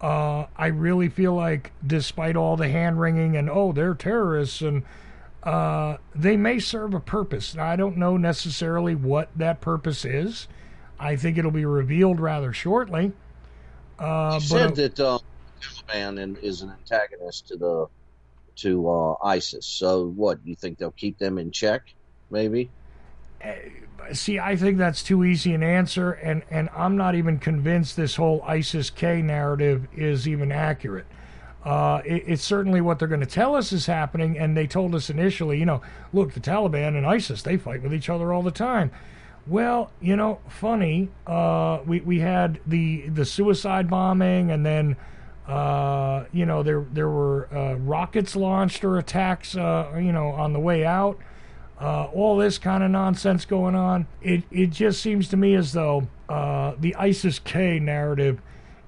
Uh, 0.00 0.46
I 0.56 0.66
really 0.66 1.08
feel 1.08 1.34
like, 1.34 1.72
despite 1.86 2.36
all 2.36 2.56
the 2.56 2.68
hand 2.68 3.00
wringing 3.00 3.36
and 3.36 3.48
oh, 3.48 3.72
they're 3.72 3.94
terrorists 3.94 4.60
and 4.60 4.82
uh, 5.42 5.96
they 6.14 6.36
may 6.36 6.58
serve 6.58 6.94
a 6.94 7.00
purpose. 7.00 7.54
Now, 7.54 7.66
I 7.66 7.76
don't 7.76 7.96
know 7.96 8.16
necessarily 8.16 8.94
what 8.94 9.30
that 9.36 9.60
purpose 9.60 10.04
is. 10.04 10.48
I 10.98 11.16
think 11.16 11.38
it'll 11.38 11.50
be 11.50 11.64
revealed 11.64 12.20
rather 12.20 12.52
shortly. 12.52 13.12
Uh, 13.98 14.38
You 14.42 14.48
but 14.48 14.74
said 14.74 14.76
that 14.76 15.00
uh, 15.00 15.18
Taliban 15.60 16.42
is 16.42 16.62
an 16.62 16.70
antagonist 16.70 17.48
to 17.48 17.56
the 17.56 17.86
to 18.56 18.88
uh, 18.88 19.16
ISIS. 19.22 19.66
So 19.66 20.08
what? 20.08 20.38
You 20.44 20.54
think 20.54 20.78
they'll 20.78 20.92
keep 20.92 21.18
them 21.18 21.38
in 21.38 21.50
check? 21.50 21.82
Maybe. 22.30 22.70
See, 24.12 24.38
I 24.38 24.56
think 24.56 24.78
that's 24.78 25.02
too 25.02 25.24
easy 25.24 25.54
an 25.54 25.62
answer, 25.62 26.12
and 26.12 26.42
and 26.50 26.68
I'm 26.74 26.96
not 26.96 27.14
even 27.14 27.38
convinced 27.38 27.96
this 27.96 28.16
whole 28.16 28.42
ISIS 28.42 28.90
K 28.90 29.22
narrative 29.22 29.88
is 29.94 30.28
even 30.28 30.52
accurate. 30.52 31.06
Uh, 31.64 32.02
it, 32.04 32.24
it's 32.26 32.44
certainly 32.44 32.80
what 32.80 32.98
they're 32.98 33.08
going 33.08 33.20
to 33.20 33.26
tell 33.26 33.54
us 33.54 33.72
is 33.72 33.86
happening, 33.86 34.38
and 34.38 34.56
they 34.56 34.66
told 34.66 34.94
us 34.94 35.08
initially, 35.08 35.58
you 35.58 35.64
know, 35.64 35.80
look, 36.12 36.34
the 36.34 36.40
Taliban 36.40 36.96
and 36.96 37.06
ISIS 37.06 37.42
they 37.42 37.56
fight 37.56 37.82
with 37.82 37.94
each 37.94 38.10
other 38.10 38.32
all 38.32 38.42
the 38.42 38.50
time. 38.50 38.90
Well, 39.46 39.90
you 40.00 40.16
know, 40.16 40.40
funny. 40.48 41.10
Uh, 41.26 41.80
we 41.86 42.00
we 42.00 42.20
had 42.20 42.60
the 42.66 43.08
the 43.08 43.24
suicide 43.24 43.88
bombing, 43.88 44.50
and 44.50 44.64
then 44.64 44.96
uh, 45.46 46.24
you 46.32 46.46
know 46.46 46.62
there 46.62 46.86
there 46.92 47.08
were 47.08 47.54
uh, 47.54 47.74
rockets 47.76 48.36
launched 48.36 48.84
or 48.84 48.98
attacks, 48.98 49.56
uh, 49.56 49.92
you 49.96 50.12
know, 50.12 50.28
on 50.28 50.52
the 50.52 50.60
way 50.60 50.84
out 50.84 51.18
uh, 51.84 52.04
all 52.14 52.38
this 52.38 52.56
kind 52.56 52.82
of 52.82 52.90
nonsense 52.90 53.44
going 53.44 53.74
on. 53.74 54.06
It 54.22 54.44
it 54.50 54.70
just 54.70 55.02
seems 55.02 55.28
to 55.28 55.36
me 55.36 55.54
as 55.54 55.74
though 55.74 56.08
uh, 56.30 56.74
the 56.80 56.94
ISIS 56.94 57.38
K 57.38 57.78
narrative 57.78 58.40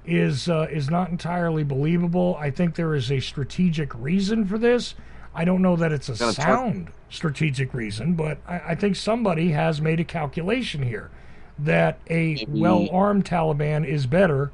is 0.06 0.48
uh, 0.48 0.66
is 0.70 0.88
not 0.88 1.10
entirely 1.10 1.62
believable. 1.62 2.36
I 2.40 2.50
think 2.50 2.74
there 2.74 2.94
is 2.94 3.12
a 3.12 3.20
strategic 3.20 3.94
reason 3.94 4.46
for 4.46 4.56
this. 4.56 4.94
I 5.34 5.44
don't 5.44 5.60
know 5.60 5.76
that 5.76 5.92
it's 5.92 6.08
a 6.08 6.16
sound 6.32 6.88
strategic 7.10 7.74
reason, 7.74 8.14
but 8.14 8.38
I, 8.48 8.60
I 8.68 8.74
think 8.74 8.96
somebody 8.96 9.50
has 9.50 9.82
made 9.82 10.00
a 10.00 10.04
calculation 10.04 10.82
here 10.82 11.10
that 11.58 11.98
a 12.08 12.34
Maybe- 12.34 12.46
well 12.48 12.88
armed 12.90 13.26
Taliban 13.26 13.86
is 13.86 14.06
better 14.06 14.52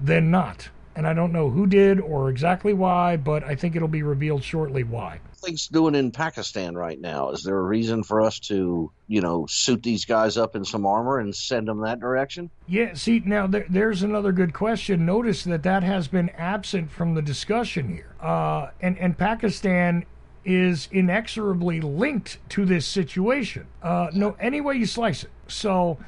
than 0.00 0.30
not. 0.30 0.70
And 0.96 1.06
I 1.06 1.12
don't 1.12 1.32
know 1.32 1.50
who 1.50 1.66
did 1.66 2.00
or 2.00 2.30
exactly 2.30 2.72
why, 2.72 3.16
but 3.16 3.42
I 3.44 3.56
think 3.56 3.76
it'll 3.76 3.88
be 3.88 4.02
revealed 4.02 4.42
shortly 4.44 4.84
why. 4.84 5.18
Things 5.44 5.68
doing 5.68 5.94
in 5.94 6.10
Pakistan 6.10 6.74
right 6.74 6.98
now. 7.00 7.30
Is 7.30 7.42
there 7.42 7.58
a 7.58 7.62
reason 7.62 8.02
for 8.02 8.22
us 8.22 8.38
to, 8.40 8.90
you 9.08 9.20
know, 9.20 9.46
suit 9.46 9.82
these 9.82 10.04
guys 10.04 10.38
up 10.38 10.56
in 10.56 10.64
some 10.64 10.86
armor 10.86 11.18
and 11.18 11.34
send 11.34 11.68
them 11.68 11.80
that 11.82 12.00
direction? 12.00 12.50
Yeah, 12.66 12.94
see, 12.94 13.20
now 13.24 13.46
there, 13.46 13.66
there's 13.68 14.02
another 14.02 14.32
good 14.32 14.54
question. 14.54 15.04
Notice 15.04 15.44
that 15.44 15.62
that 15.64 15.82
has 15.82 16.08
been 16.08 16.30
absent 16.30 16.90
from 16.90 17.14
the 17.14 17.22
discussion 17.22 17.88
here. 17.88 18.14
Uh, 18.20 18.68
and, 18.80 18.96
and 18.98 19.18
Pakistan 19.18 20.06
is 20.46 20.88
inexorably 20.92 21.80
linked 21.80 22.38
to 22.50 22.64
this 22.64 22.86
situation. 22.86 23.66
Uh, 23.82 24.08
no, 24.14 24.36
any 24.40 24.60
way 24.60 24.76
you 24.76 24.86
slice 24.86 25.24
it. 25.24 25.30
So 25.48 25.98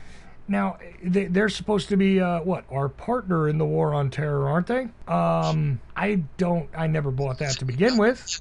now 0.49 0.79
they, 1.03 1.27
they're 1.27 1.49
supposed 1.49 1.89
to 1.89 1.97
be, 1.97 2.21
uh, 2.21 2.41
what, 2.41 2.65
our 2.71 2.89
partner 2.89 3.49
in 3.49 3.59
the 3.59 3.67
war 3.67 3.93
on 3.93 4.11
terror, 4.11 4.49
aren't 4.49 4.67
they? 4.67 4.89
Um, 5.09 5.81
I 5.95 6.23
don't, 6.39 6.71
I 6.75 6.87
never 6.87 7.11
bought 7.11 7.39
that 7.39 7.59
to 7.59 7.65
begin 7.65 7.99
with. 7.99 8.41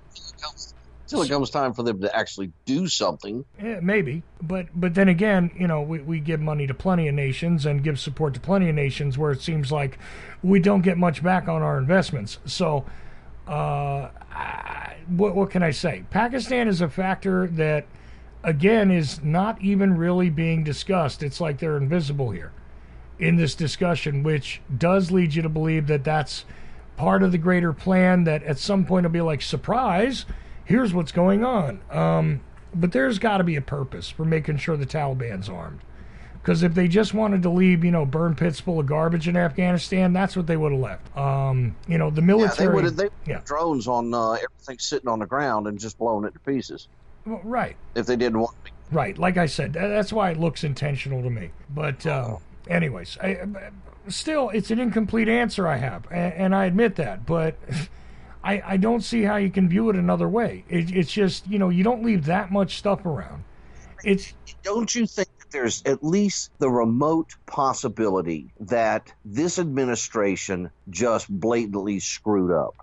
Until 1.05 1.21
it 1.21 1.29
comes 1.29 1.51
time 1.51 1.73
for 1.73 1.83
them 1.83 2.01
to 2.01 2.15
actually 2.15 2.51
do 2.65 2.87
something. 2.87 3.45
Yeah, 3.61 3.79
maybe, 3.79 4.23
but 4.41 4.67
but 4.73 4.95
then 4.95 5.07
again, 5.07 5.51
you 5.55 5.67
know, 5.67 5.83
we, 5.83 5.99
we 5.99 6.19
give 6.19 6.41
money 6.41 6.65
to 6.65 6.73
plenty 6.73 7.07
of 7.07 7.13
nations 7.13 7.63
and 7.63 7.83
give 7.83 7.99
support 7.99 8.33
to 8.33 8.39
plenty 8.39 8.69
of 8.69 8.75
nations 8.75 9.15
where 9.15 9.31
it 9.31 9.39
seems 9.39 9.71
like 9.71 9.99
we 10.41 10.59
don't 10.59 10.81
get 10.81 10.97
much 10.97 11.21
back 11.21 11.47
on 11.47 11.61
our 11.61 11.77
investments. 11.77 12.39
So, 12.45 12.85
uh, 13.47 14.09
I, 14.31 14.95
what 15.07 15.35
what 15.35 15.51
can 15.51 15.61
I 15.61 15.69
say? 15.69 16.05
Pakistan 16.09 16.67
is 16.67 16.81
a 16.81 16.89
factor 16.89 17.45
that, 17.49 17.85
again, 18.43 18.89
is 18.89 19.23
not 19.23 19.61
even 19.61 19.97
really 19.97 20.31
being 20.31 20.63
discussed. 20.63 21.21
It's 21.21 21.39
like 21.39 21.59
they're 21.59 21.77
invisible 21.77 22.31
here 22.31 22.51
in 23.19 23.35
this 23.35 23.53
discussion, 23.53 24.23
which 24.23 24.59
does 24.75 25.11
lead 25.11 25.35
you 25.35 25.43
to 25.43 25.49
believe 25.49 25.85
that 25.85 26.03
that's 26.03 26.45
part 26.97 27.21
of 27.21 27.31
the 27.31 27.37
greater 27.37 27.73
plan. 27.73 28.23
That 28.23 28.41
at 28.41 28.57
some 28.57 28.85
point 28.85 29.05
it'll 29.05 29.13
be 29.13 29.21
like 29.21 29.43
surprise. 29.43 30.25
Here's 30.65 30.93
what's 30.93 31.11
going 31.11 31.43
on. 31.43 31.81
Um, 31.91 32.41
but 32.73 32.91
there's 32.91 33.19
got 33.19 33.37
to 33.37 33.43
be 33.43 33.55
a 33.55 33.61
purpose 33.61 34.09
for 34.09 34.25
making 34.25 34.57
sure 34.57 34.75
the 34.77 34.85
Taliban's 34.85 35.47
armed. 35.49 35.79
Because 36.41 36.61
if 36.61 36.75
they 36.75 36.87
just 36.87 37.13
wanted 37.13 37.41
to 37.43 37.49
leave, 37.49 37.83
you 37.83 37.89
know, 37.89 38.05
burn 38.05 38.35
pits 38.35 38.59
full 38.59 38.79
of 38.79 38.85
garbage 38.85 39.27
in 39.27 39.35
Afghanistan, 39.35 40.13
that's 40.13 40.35
what 40.35 40.45
they 40.45 40.57
would 40.57 40.71
have 40.73 40.81
left. 40.81 41.17
Um, 41.17 41.75
you 41.87 41.97
know, 41.97 42.09
the 42.11 42.21
Yeah, 42.21 42.25
military. 42.27 42.67
they 42.67 42.73
would 42.73 42.83
have 42.83 42.95
they 42.97 43.09
yeah. 43.25 43.41
drones 43.45 43.87
on 43.87 44.13
uh, 44.13 44.33
everything 44.33 44.77
sitting 44.77 45.07
on 45.09 45.19
the 45.19 45.25
ground 45.25 45.65
and 45.65 45.79
just 45.79 45.97
blowing 45.97 46.23
it 46.25 46.33
to 46.33 46.39
pieces 46.41 46.87
Well, 47.25 47.41
right, 47.43 47.75
if 47.95 48.05
they 48.05 48.15
didn't 48.15 48.39
want 48.39 48.53
to. 48.65 48.71
right. 48.91 49.17
Like 49.17 49.37
I 49.37 49.47
said, 49.47 49.73
that's 49.73 50.13
why 50.13 50.29
it 50.31 50.39
looks 50.39 50.63
intentional 50.63 51.23
to 51.23 51.29
me. 51.31 51.49
But, 51.73 52.05
uh, 52.05 52.37
anyways, 52.69 53.17
I, 53.23 53.39
still, 54.07 54.49
it's 54.49 54.69
an 54.69 54.77
incomplete 54.79 55.27
answer 55.27 55.67
I 55.67 55.77
have, 55.77 56.05
and, 56.11 56.33
and 56.33 56.55
I 56.55 56.65
admit 56.65 56.95
that. 56.97 57.25
But 57.25 57.55
I, 58.45 58.61
I 58.65 58.77
don't 58.77 59.01
see 59.01 59.23
how 59.23 59.37
you 59.37 59.49
can 59.49 59.67
view 59.67 59.89
it 59.89 59.95
another 59.95 60.29
way. 60.29 60.63
It, 60.69 60.95
it's 60.95 61.11
just, 61.11 61.47
you 61.47 61.57
know, 61.57 61.69
you 61.69 61.83
don't 61.83 62.05
leave 62.05 62.25
that 62.25 62.51
much 62.51 62.77
stuff 62.77 63.03
around. 63.05 63.43
It's 64.03 64.33
Don't 64.63 64.93
you 64.93 65.07
think 65.07 65.27
that 65.39 65.47
there's 65.51 65.81
at 65.85 66.03
least 66.03 66.51
the 66.59 66.69
remote 66.69 67.29
possibility 67.47 68.53
that 68.59 69.11
this 69.25 69.57
administration 69.57 70.69
just 70.89 71.27
blatantly 71.27 71.99
screwed 71.99 72.51
up? 72.51 72.75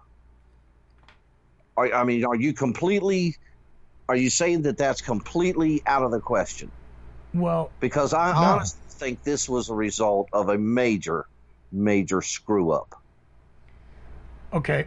Are, 1.76 1.92
I 1.94 2.04
mean, 2.04 2.24
are 2.24 2.34
you 2.34 2.52
completely? 2.54 3.36
Are 4.08 4.16
you 4.16 4.30
saying 4.30 4.62
that 4.62 4.76
that's 4.76 5.00
completely 5.00 5.80
out 5.86 6.02
of 6.02 6.10
the 6.10 6.20
question? 6.20 6.72
well, 7.34 7.70
Because 7.80 8.12
I 8.12 8.32
No. 8.32 8.54
honestly 8.54 8.80
think 8.98 9.22
this 9.22 9.48
was 9.48 9.68
a 9.68 9.74
result 9.74 10.28
of 10.32 10.48
a 10.48 10.58
major, 10.58 11.24
major 11.70 12.20
screw 12.20 12.72
up. 12.72 12.88
Okay. 14.52 14.86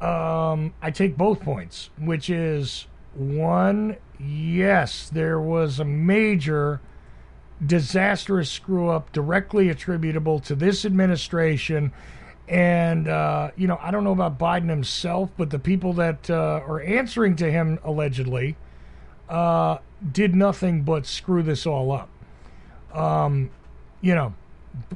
Um, 0.00 0.74
I 0.80 0.90
take 0.90 1.16
both 1.16 1.40
points, 1.40 1.90
which 1.98 2.30
is 2.30 2.86
one, 3.14 3.96
yes, 4.20 5.08
there 5.08 5.40
was 5.40 5.80
a 5.80 5.84
major 5.84 6.80
disastrous 7.64 8.48
screw 8.48 8.88
up 8.88 9.10
directly 9.12 9.68
attributable 9.68 10.38
to 10.40 10.54
this 10.54 10.84
administration. 10.84 11.92
And, 12.46 13.08
uh, 13.08 13.50
you 13.56 13.66
know, 13.66 13.78
I 13.82 13.90
don't 13.90 14.04
know 14.04 14.12
about 14.12 14.38
Biden 14.38 14.68
himself, 14.68 15.30
but 15.36 15.50
the 15.50 15.58
people 15.58 15.92
that 15.94 16.30
uh, 16.30 16.62
are 16.66 16.80
answering 16.80 17.34
to 17.36 17.50
him 17.50 17.78
allegedly 17.82 18.56
uh, 19.28 19.78
did 20.12 20.34
nothing 20.34 20.82
but 20.82 21.06
screw 21.06 21.42
this 21.42 21.66
all 21.66 21.90
up. 21.90 22.08
Um, 22.94 23.50
you 24.00 24.14
know, 24.14 24.34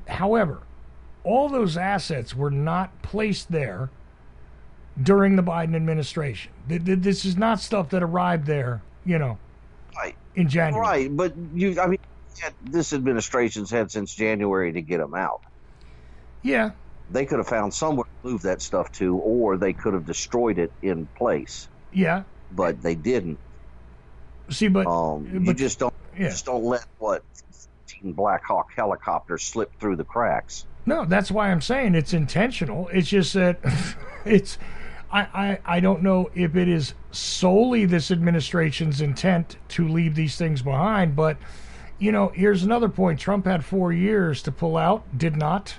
however, 0.07 0.61
all 1.25 1.49
those 1.49 1.77
assets 1.77 2.35
were 2.35 2.51
not 2.51 3.03
placed 3.03 3.51
there 3.51 3.91
during 5.01 5.37
the 5.37 5.43
Biden 5.43 5.75
administration. 5.77 6.51
Th- 6.69 6.85
th- 6.85 6.99
This 7.01 7.25
is 7.25 7.37
not 7.37 7.61
stuff 7.61 7.89
that 7.91 8.03
arrived 8.03 8.47
there, 8.47 8.83
you 9.05 9.19
know, 9.19 9.39
Right. 9.97 10.15
in 10.35 10.49
January. 10.49 10.81
Right, 11.09 11.17
but 11.17 11.35
you, 11.55 11.81
I 11.81 11.87
mean, 11.87 11.99
this 12.65 12.93
administration's 12.93 13.71
had 13.71 13.91
since 13.91 14.15
January 14.15 14.73
to 14.73 14.83
get 14.83 14.99
them 14.99 15.15
out. 15.15 15.41
Yeah, 16.43 16.71
They 17.11 17.27
could 17.27 17.39
have 17.39 17.47
found 17.49 17.73
somewhere 17.75 18.07
to 18.23 18.29
move 18.29 18.43
that 18.43 18.61
stuff 18.63 18.91
to, 18.93 19.17
or 19.19 19.57
they 19.59 19.73
could 19.73 19.95
have 19.95 20.07
destroyed 20.07 20.59
it 20.59 20.73
in 20.83 21.07
place, 21.15 21.69
yeah. 21.93 22.23
but 22.51 22.83
they 22.83 22.95
didn't. 22.95 23.39
See, 24.51 24.69
but 24.69 24.87
Um, 24.87 25.29
you 25.47 25.55
just 25.55 25.79
don't 25.79 25.95
yeah. 26.19 26.29
just 26.31 26.47
don't 26.47 26.65
let 26.65 26.85
what 26.99 27.23
15 27.87 28.13
Black 28.13 28.45
Hawk 28.45 28.71
helicopters 28.75 29.43
slip 29.45 29.71
through 29.79 29.97
the 29.97 30.05
cracks. 30.05 30.67
No, 30.85 31.05
that's 31.05 31.31
why 31.31 31.51
I'm 31.51 31.61
saying 31.61 31.95
it's 31.95 32.13
intentional. 32.13 32.89
It's 32.89 33.09
just 33.09 33.35
that 33.35 33.59
it's 34.25 34.59
I, 35.13 35.21
I 35.21 35.59
I 35.77 35.81
don't 35.81 36.03
know 36.03 36.31
if 36.35 36.57
it 36.57 36.69
is 36.69 36.95
solely 37.11 37.85
this 37.85 38.11
administration's 38.11 39.01
intent 39.01 39.57
to 39.69 39.87
leave 39.87 40.15
these 40.15 40.37
things 40.37 40.63
behind, 40.63 41.15
but 41.15 41.37
you 41.99 42.11
know, 42.11 42.29
here's 42.29 42.63
another 42.65 42.89
point. 42.89 43.21
Trump 43.21 43.47
had 43.47 43.65
four 43.65 43.93
years 43.93 44.43
to 44.43 44.53
pull 44.53 44.77
out, 44.77 45.05
did 45.17 45.37
not. 45.37 45.77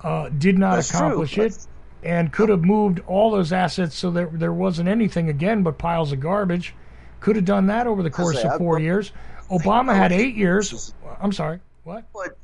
Uh, 0.00 0.28
did 0.28 0.56
not 0.58 0.76
That's 0.76 0.90
true. 0.90 0.98
accomplish 0.98 1.38
it, 1.38 1.66
and 2.04 2.32
could 2.32 2.50
have 2.50 2.62
moved 2.62 3.00
all 3.08 3.32
those 3.32 3.52
assets 3.52 3.96
so 3.96 4.12
that 4.12 4.38
there 4.38 4.52
wasn't 4.52 4.88
anything 4.88 5.28
again 5.28 5.64
but 5.64 5.76
piles 5.76 6.12
of 6.12 6.20
garbage. 6.20 6.74
Could 7.18 7.34
have 7.34 7.44
done 7.44 7.66
that 7.66 7.88
over 7.88 8.04
the 8.04 8.10
course 8.10 8.40
say, 8.40 8.46
of 8.46 8.58
four 8.58 8.78
years. 8.78 9.10
Obama 9.50 9.96
had 9.96 10.12
eight 10.12 10.36
years. 10.36 10.94
I'm 11.20 11.32
sorry. 11.32 11.58
What? 11.82 12.04
But 12.12 12.36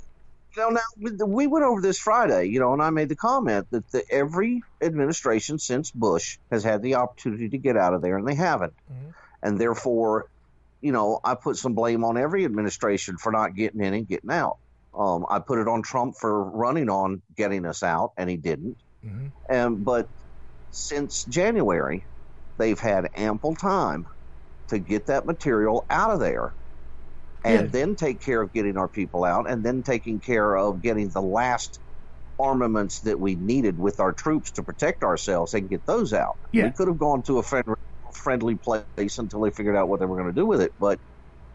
know, 0.56 0.70
now 0.70 0.80
we- 0.98 1.16
we 1.26 1.46
went 1.46 1.64
over 1.64 1.80
this 1.80 1.98
Friday, 1.98 2.46
you 2.46 2.60
know, 2.60 2.72
and 2.72 2.82
I 2.82 2.90
made 2.90 3.08
the 3.08 3.16
comment 3.16 3.66
that 3.70 3.90
the, 3.90 4.04
every 4.10 4.60
administration 4.82 5.58
since 5.58 5.90
Bush 5.90 6.38
has 6.50 6.64
had 6.64 6.82
the 6.82 6.94
opportunity 6.96 7.48
to 7.50 7.58
get 7.58 7.76
out 7.76 7.94
of 7.94 8.02
there, 8.02 8.16
and 8.16 8.26
they 8.26 8.34
haven't, 8.34 8.74
and 9.42 9.60
therefore, 9.60 10.26
you 10.80 10.92
know, 10.92 11.20
I 11.24 11.34
put 11.34 11.56
some 11.56 11.74
blame 11.74 12.04
on 12.04 12.16
every 12.16 12.44
administration 12.44 13.16
for 13.18 13.32
not 13.32 13.54
getting 13.54 13.80
in 13.80 13.94
and 13.94 14.06
getting 14.06 14.30
out. 14.30 14.56
Um, 14.92 15.24
I 15.28 15.38
put 15.40 15.58
it 15.58 15.66
on 15.68 15.82
Trump 15.82 16.14
for 16.20 16.44
running 16.44 16.88
on 16.90 17.22
getting 17.36 17.64
us 17.66 17.82
out, 17.82 18.12
and 18.16 18.28
he 18.30 18.36
didn't. 18.36 18.76
Mhm. 19.04 19.32
And 19.48 19.84
but 19.84 20.08
since 20.70 21.24
January, 21.24 22.04
they've 22.58 22.78
had 22.78 23.08
ample 23.14 23.54
time 23.56 24.04
to 24.68 24.78
get 24.78 25.06
that 25.06 25.26
material 25.26 25.84
out 25.90 26.10
of 26.10 26.20
there 26.20 26.54
and 27.44 27.66
Yeah. 27.66 27.66
then 27.70 27.94
take 27.94 28.20
care 28.20 28.40
of 28.42 28.52
getting 28.52 28.76
our 28.76 28.88
people 28.88 29.24
out 29.24 29.48
and 29.48 29.62
then 29.62 29.82
taking 29.82 30.18
care 30.20 30.56
of 30.56 30.82
getting 30.82 31.10
the 31.10 31.22
last 31.22 31.78
armaments 32.38 33.00
that 33.00 33.20
we 33.20 33.36
needed 33.36 33.78
with 33.78 34.00
our 34.00 34.12
troops 34.12 34.50
to 34.52 34.62
protect 34.62 35.04
ourselves 35.04 35.54
and 35.54 35.68
get 35.68 35.86
those 35.86 36.12
out. 36.12 36.36
Yeah. 36.52 36.64
We 36.64 36.70
could 36.72 36.88
have 36.88 36.98
gone 36.98 37.22
to 37.24 37.38
a 37.38 37.42
friend, 37.42 37.64
friendly 38.12 38.56
place 38.56 39.18
until 39.18 39.42
they 39.42 39.50
figured 39.50 39.76
out 39.76 39.88
what 39.88 40.00
they 40.00 40.06
were 40.06 40.16
going 40.16 40.28
to 40.28 40.40
do 40.40 40.46
with 40.46 40.60
it, 40.60 40.72
but 40.80 40.98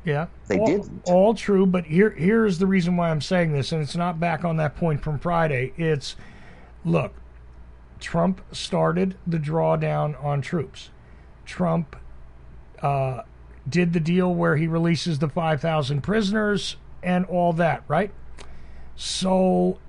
Yeah, 0.06 0.28
They 0.48 0.58
all, 0.60 0.66
didn't. 0.66 1.02
All 1.06 1.34
true, 1.34 1.66
but 1.66 1.86
here 1.86 2.12
here's 2.12 2.58
the 2.60 2.68
reason 2.68 2.96
why 2.96 3.10
I'm 3.10 3.20
saying 3.20 3.52
this, 3.52 3.74
and 3.74 3.82
it's 3.82 3.98
not 3.98 4.18
back 4.20 4.46
on 4.46 4.56
that 4.58 4.76
point 4.78 5.04
from 5.04 5.20
Friday. 5.20 5.74
It's 5.76 6.16
look, 6.86 7.14
Trump 8.00 8.42
started 8.54 9.18
the 9.28 9.38
drawdown 9.38 10.22
on 10.24 10.42
troops. 10.42 10.92
Trump 11.46 11.98
uh, 12.82 13.24
did 13.70 13.94
the 13.94 14.00
deal 14.00 14.34
where 14.34 14.56
he 14.56 14.68
releases 14.68 15.20
the 15.20 15.30
5,000 15.30 16.02
prisoners 16.02 16.78
and 17.04 17.26
all 17.26 17.54
that, 17.54 17.84
right? 17.88 18.12
So, 18.96 19.80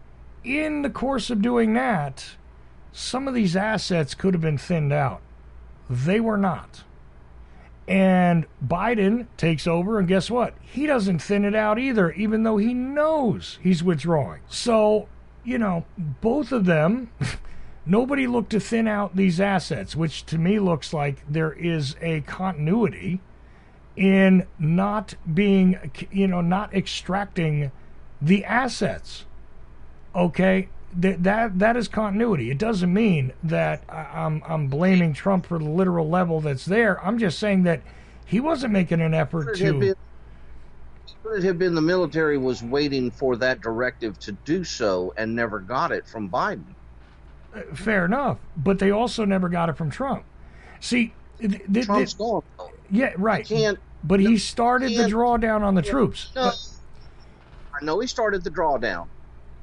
in 0.44 0.82
the 0.82 0.90
course 0.90 1.30
of 1.30 1.42
doing 1.42 1.74
that, 1.74 2.36
some 2.92 3.28
of 3.28 3.34
these 3.34 3.56
assets 3.56 4.14
could 4.14 4.34
have 4.34 4.40
been 4.40 4.58
thinned 4.58 4.92
out. 4.92 5.20
They 5.88 6.20
were 6.20 6.36
not. 6.36 6.84
And 7.88 8.46
Biden 8.64 9.26
takes 9.36 9.66
over, 9.66 9.98
and 9.98 10.06
guess 10.06 10.30
what? 10.30 10.54
He 10.60 10.86
doesn't 10.86 11.18
thin 11.18 11.44
it 11.44 11.56
out 11.56 11.78
either, 11.78 12.12
even 12.12 12.44
though 12.44 12.56
he 12.56 12.72
knows 12.72 13.58
he's 13.60 13.82
withdrawing. 13.82 14.42
So, 14.48 15.08
you 15.44 15.58
know, 15.58 15.84
both 15.98 16.52
of 16.52 16.66
them, 16.66 17.10
nobody 17.86 18.28
looked 18.28 18.50
to 18.50 18.60
thin 18.60 18.86
out 18.86 19.16
these 19.16 19.40
assets, 19.40 19.96
which 19.96 20.24
to 20.26 20.38
me 20.38 20.60
looks 20.60 20.92
like 20.92 21.24
there 21.28 21.52
is 21.52 21.96
a 22.00 22.20
continuity 22.20 23.20
in 23.96 24.46
not 24.58 25.14
being, 25.32 25.90
you 26.10 26.26
know, 26.28 26.40
not 26.40 26.74
extracting 26.74 27.70
the 28.20 28.44
assets. 28.44 29.24
Okay, 30.14 30.68
that 30.96 31.22
that 31.22 31.58
that 31.58 31.76
is 31.76 31.88
continuity. 31.88 32.50
It 32.50 32.58
doesn't 32.58 32.92
mean 32.92 33.32
that 33.42 33.82
I'm 33.88 34.42
I'm 34.46 34.66
blaming 34.68 35.12
Trump 35.12 35.46
for 35.46 35.58
the 35.58 35.64
literal 35.68 36.08
level 36.08 36.40
that's 36.40 36.64
there. 36.64 37.04
I'm 37.04 37.18
just 37.18 37.38
saying 37.38 37.62
that 37.64 37.82
he 38.26 38.40
wasn't 38.40 38.72
making 38.72 39.00
an 39.00 39.14
effort 39.14 39.46
Could 39.48 39.60
it 39.60 39.64
have 39.66 39.74
to. 39.74 39.80
been, 39.80 39.94
could 41.22 41.38
it 41.38 41.44
have 41.44 41.58
been 41.58 41.74
the 41.74 41.80
military 41.82 42.38
was 42.38 42.62
waiting 42.62 43.10
for 43.10 43.36
that 43.36 43.60
directive 43.60 44.18
to 44.20 44.32
do 44.32 44.64
so 44.64 45.12
and 45.16 45.34
never 45.34 45.58
got 45.60 45.92
it 45.92 46.06
from 46.06 46.28
Biden? 46.28 46.64
Fair 47.74 48.04
enough, 48.04 48.38
but 48.56 48.78
they 48.78 48.90
also 48.92 49.24
never 49.24 49.48
got 49.48 49.68
it 49.68 49.76
from 49.76 49.90
Trump. 49.90 50.24
See, 50.78 51.12
th- 51.40 51.52
th- 51.52 51.72
th- 51.72 51.86
Trump's 51.86 52.14
gone. 52.14 52.42
Yeah, 52.90 53.12
right. 53.16 53.46
Can't 53.46 53.78
But 54.04 54.20
he 54.20 54.38
started 54.38 54.96
the 54.96 55.04
drawdown 55.04 55.62
on 55.62 55.74
the 55.74 55.82
troops. 55.82 56.30
No, 56.34 56.52
I 57.74 57.84
know 57.84 58.00
he 58.00 58.06
started 58.06 58.44
the 58.44 58.50
drawdown, 58.50 59.06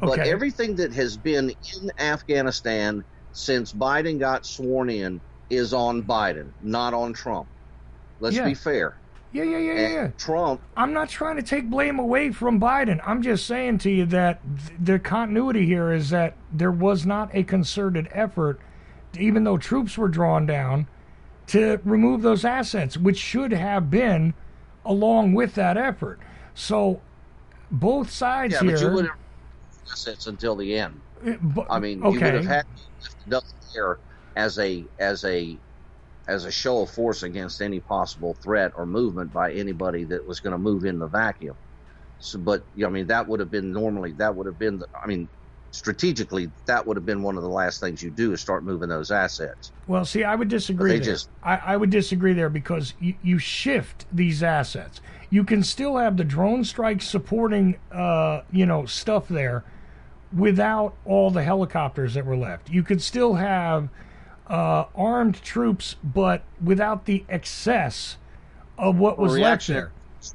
Okay. 0.02 0.18
but 0.18 0.20
everything 0.20 0.76
that 0.78 0.94
has 0.94 1.18
been 1.18 1.50
in 1.82 1.92
Afghanistan 2.00 3.04
since 3.34 3.74
Biden 3.74 4.20
got 4.20 4.46
sworn 4.46 4.90
in 4.90 5.22
is 5.50 5.74
on 5.74 6.04
Biden, 6.04 6.48
not 6.62 6.94
on 6.94 7.14
Trump. 7.14 7.48
Let's 8.20 8.36
Yeah. 8.36 8.46
be 8.46 8.54
fair. 8.54 8.96
Yeah, 9.34 9.44
yeah, 9.44 9.58
yeah, 9.58 9.74
yeah, 9.74 9.80
And 9.86 9.94
yeah. 9.94 10.08
Trump, 10.18 10.62
I'm 10.76 10.94
not 10.94 11.10
trying 11.10 11.36
to 11.36 11.44
take 11.44 11.70
blame 11.70 12.00
away 12.00 12.32
from 12.32 12.60
Biden. 12.60 13.00
I'm 13.06 13.22
just 13.22 13.46
saying 13.46 13.80
to 13.80 13.92
you 13.92 14.06
that 14.06 14.40
th- 14.68 14.80
the 14.80 15.00
continuity 15.00 15.66
here 15.66 15.92
is 15.92 16.10
that 16.12 16.36
there 16.52 16.72
was 16.72 17.06
not 17.06 17.30
a 17.34 17.44
concerted 17.44 18.08
effort, 18.14 18.60
even 19.20 19.44
though 19.44 19.58
troops 19.58 19.98
were 19.98 20.08
drawn 20.08 20.46
down, 20.46 20.88
to 21.48 21.80
remove 21.84 22.22
those 22.22 22.46
assets, 22.46 22.98
which 22.98 23.18
should 23.18 23.52
have 23.52 23.90
been 23.90 24.34
along 24.86 25.34
with 25.34 25.56
that 25.56 25.78
effort. 25.78 26.20
So 26.54 27.02
both 27.72 28.10
sides 28.10 28.54
yeah, 28.54 28.62
here. 28.62 28.72
but 28.74 28.82
you 28.82 28.92
would 28.92 29.06
have 29.06 29.16
assets 29.92 30.28
until 30.28 30.56
the 30.56 30.78
end. 30.78 31.02
uh, 31.26 31.34
bu- 31.42 31.66
I 31.70 31.80
mean, 31.80 32.00
you 32.00 32.12
would 32.12 32.22
have 32.22 32.46
had 32.46 32.66
up 33.32 33.44
there 33.74 33.98
as 34.36 34.60
a 34.60 34.86
as 35.00 35.24
a 35.24 35.58
as 36.28 36.46
a 36.46 36.52
show 36.52 36.82
of 36.82 36.90
force 36.90 37.24
against 37.24 37.62
any 37.62 37.80
possible 37.80 38.36
threat 38.44 38.72
or 38.76 38.86
movement 38.86 39.32
by 39.32 39.54
anybody 39.54 40.04
that 40.04 40.26
was 40.28 40.40
going 40.40 40.52
to 40.52 40.58
move 40.58 40.84
in 40.84 41.00
the 41.00 41.08
vacuum. 41.08 41.56
So, 42.20 42.40
but 42.40 42.64
you 42.76 42.82
know, 42.82 42.90
I 42.90 42.92
mean, 42.92 43.08
that 43.08 43.28
would 43.28 43.40
have 43.40 43.52
been 43.52 43.72
normally 43.72 44.14
that 44.14 44.36
would 44.36 44.48
have 44.48 44.60
been. 44.60 44.80
The, 44.80 44.88
I 45.02 45.08
mean, 45.08 45.30
strategically, 45.72 46.50
that 46.66 46.86
would 46.86 46.98
have 46.98 47.06
been 47.06 47.22
one 47.22 47.38
of 47.38 47.44
the 47.44 47.50
last 47.50 47.80
things 47.80 48.02
you 48.02 48.10
do 48.10 48.34
is 48.34 48.42
start 48.42 48.64
moving 48.64 48.90
those 48.90 49.12
assets. 49.12 49.72
Well, 49.88 50.06
see, 50.06 50.24
I 50.24 50.36
would 50.36 50.48
disagree. 50.48 51.00
Just- 51.00 51.30
I, 51.44 51.58
I 51.58 51.78
would 51.78 51.90
disagree 51.90 52.34
there 52.34 52.50
because 52.50 52.94
you, 53.00 53.16
you 53.22 53.38
shift 53.38 54.06
these 54.12 54.42
assets. 54.44 55.02
You 55.30 55.44
can 55.44 55.64
still 55.64 55.98
have 55.98 56.18
the 56.18 56.24
drone 56.24 56.64
strikes 56.64 57.08
supporting, 57.08 57.78
uh, 57.92 58.42
you 58.52 58.66
know, 58.66 58.86
stuff 58.86 59.28
there, 59.28 59.64
without 60.36 60.94
all 61.06 61.32
the 61.32 61.44
helicopters 61.44 62.14
that 62.16 62.26
were 62.26 62.38
left. 62.38 62.70
You 62.70 62.84
could 62.84 63.02
still 63.02 63.36
have 63.36 63.90
uh, 64.48 64.86
armed 64.96 65.42
troops, 65.42 65.96
but 66.04 66.44
without 66.64 67.06
the 67.06 67.24
excess 67.30 68.18
of 68.78 68.98
what 68.98 69.18
was 69.18 69.38
left 69.38 69.68
there. 69.68 69.92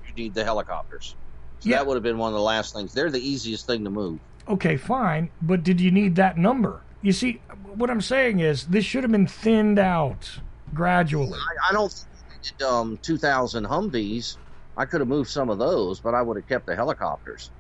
You 0.07 0.15
need 0.25 0.35
the 0.35 0.45
helicopters. 0.45 1.15
So 1.61 1.69
Yeah. 1.69 1.77
that 1.77 1.87
would 1.87 1.95
have 1.95 2.03
been 2.03 2.19
one 2.19 2.33
of 2.33 2.37
the 2.37 2.43
last 2.43 2.75
things. 2.75 2.93
They're 2.93 3.11
the 3.11 3.21
easiest 3.27 3.67
thing 3.67 3.85
to 3.85 3.91
move. 3.91 4.19
Okay, 4.49 4.77
fine, 4.77 5.31
but 5.41 5.63
did 5.63 5.81
you 5.81 5.91
need 5.91 6.17
that 6.17 6.37
number? 6.37 6.83
You 7.01 7.13
see, 7.13 7.41
what 7.75 7.91
I'm 7.91 8.01
saying 8.01 8.41
is 8.41 8.67
this 8.67 8.85
should 8.85 9.03
have 9.05 9.13
been 9.13 9.27
thinned 9.27 9.79
out 9.79 10.41
gradually. 10.75 11.39
I, 11.39 11.71
I 11.71 11.73
don't 11.73 11.93
think 11.93 12.63
um, 12.63 12.99
2,000 13.03 13.65
Humvees. 13.65 14.37
I 14.77 14.85
could 14.85 15.01
have 15.01 15.09
moved 15.09 15.31
some 15.31 15.51
of 15.51 15.59
those, 15.59 16.01
but 16.01 16.15
I 16.15 16.23
would 16.23 16.37
have 16.37 16.49
kept 16.49 16.67
the 16.67 16.75
helicopters, 16.75 17.51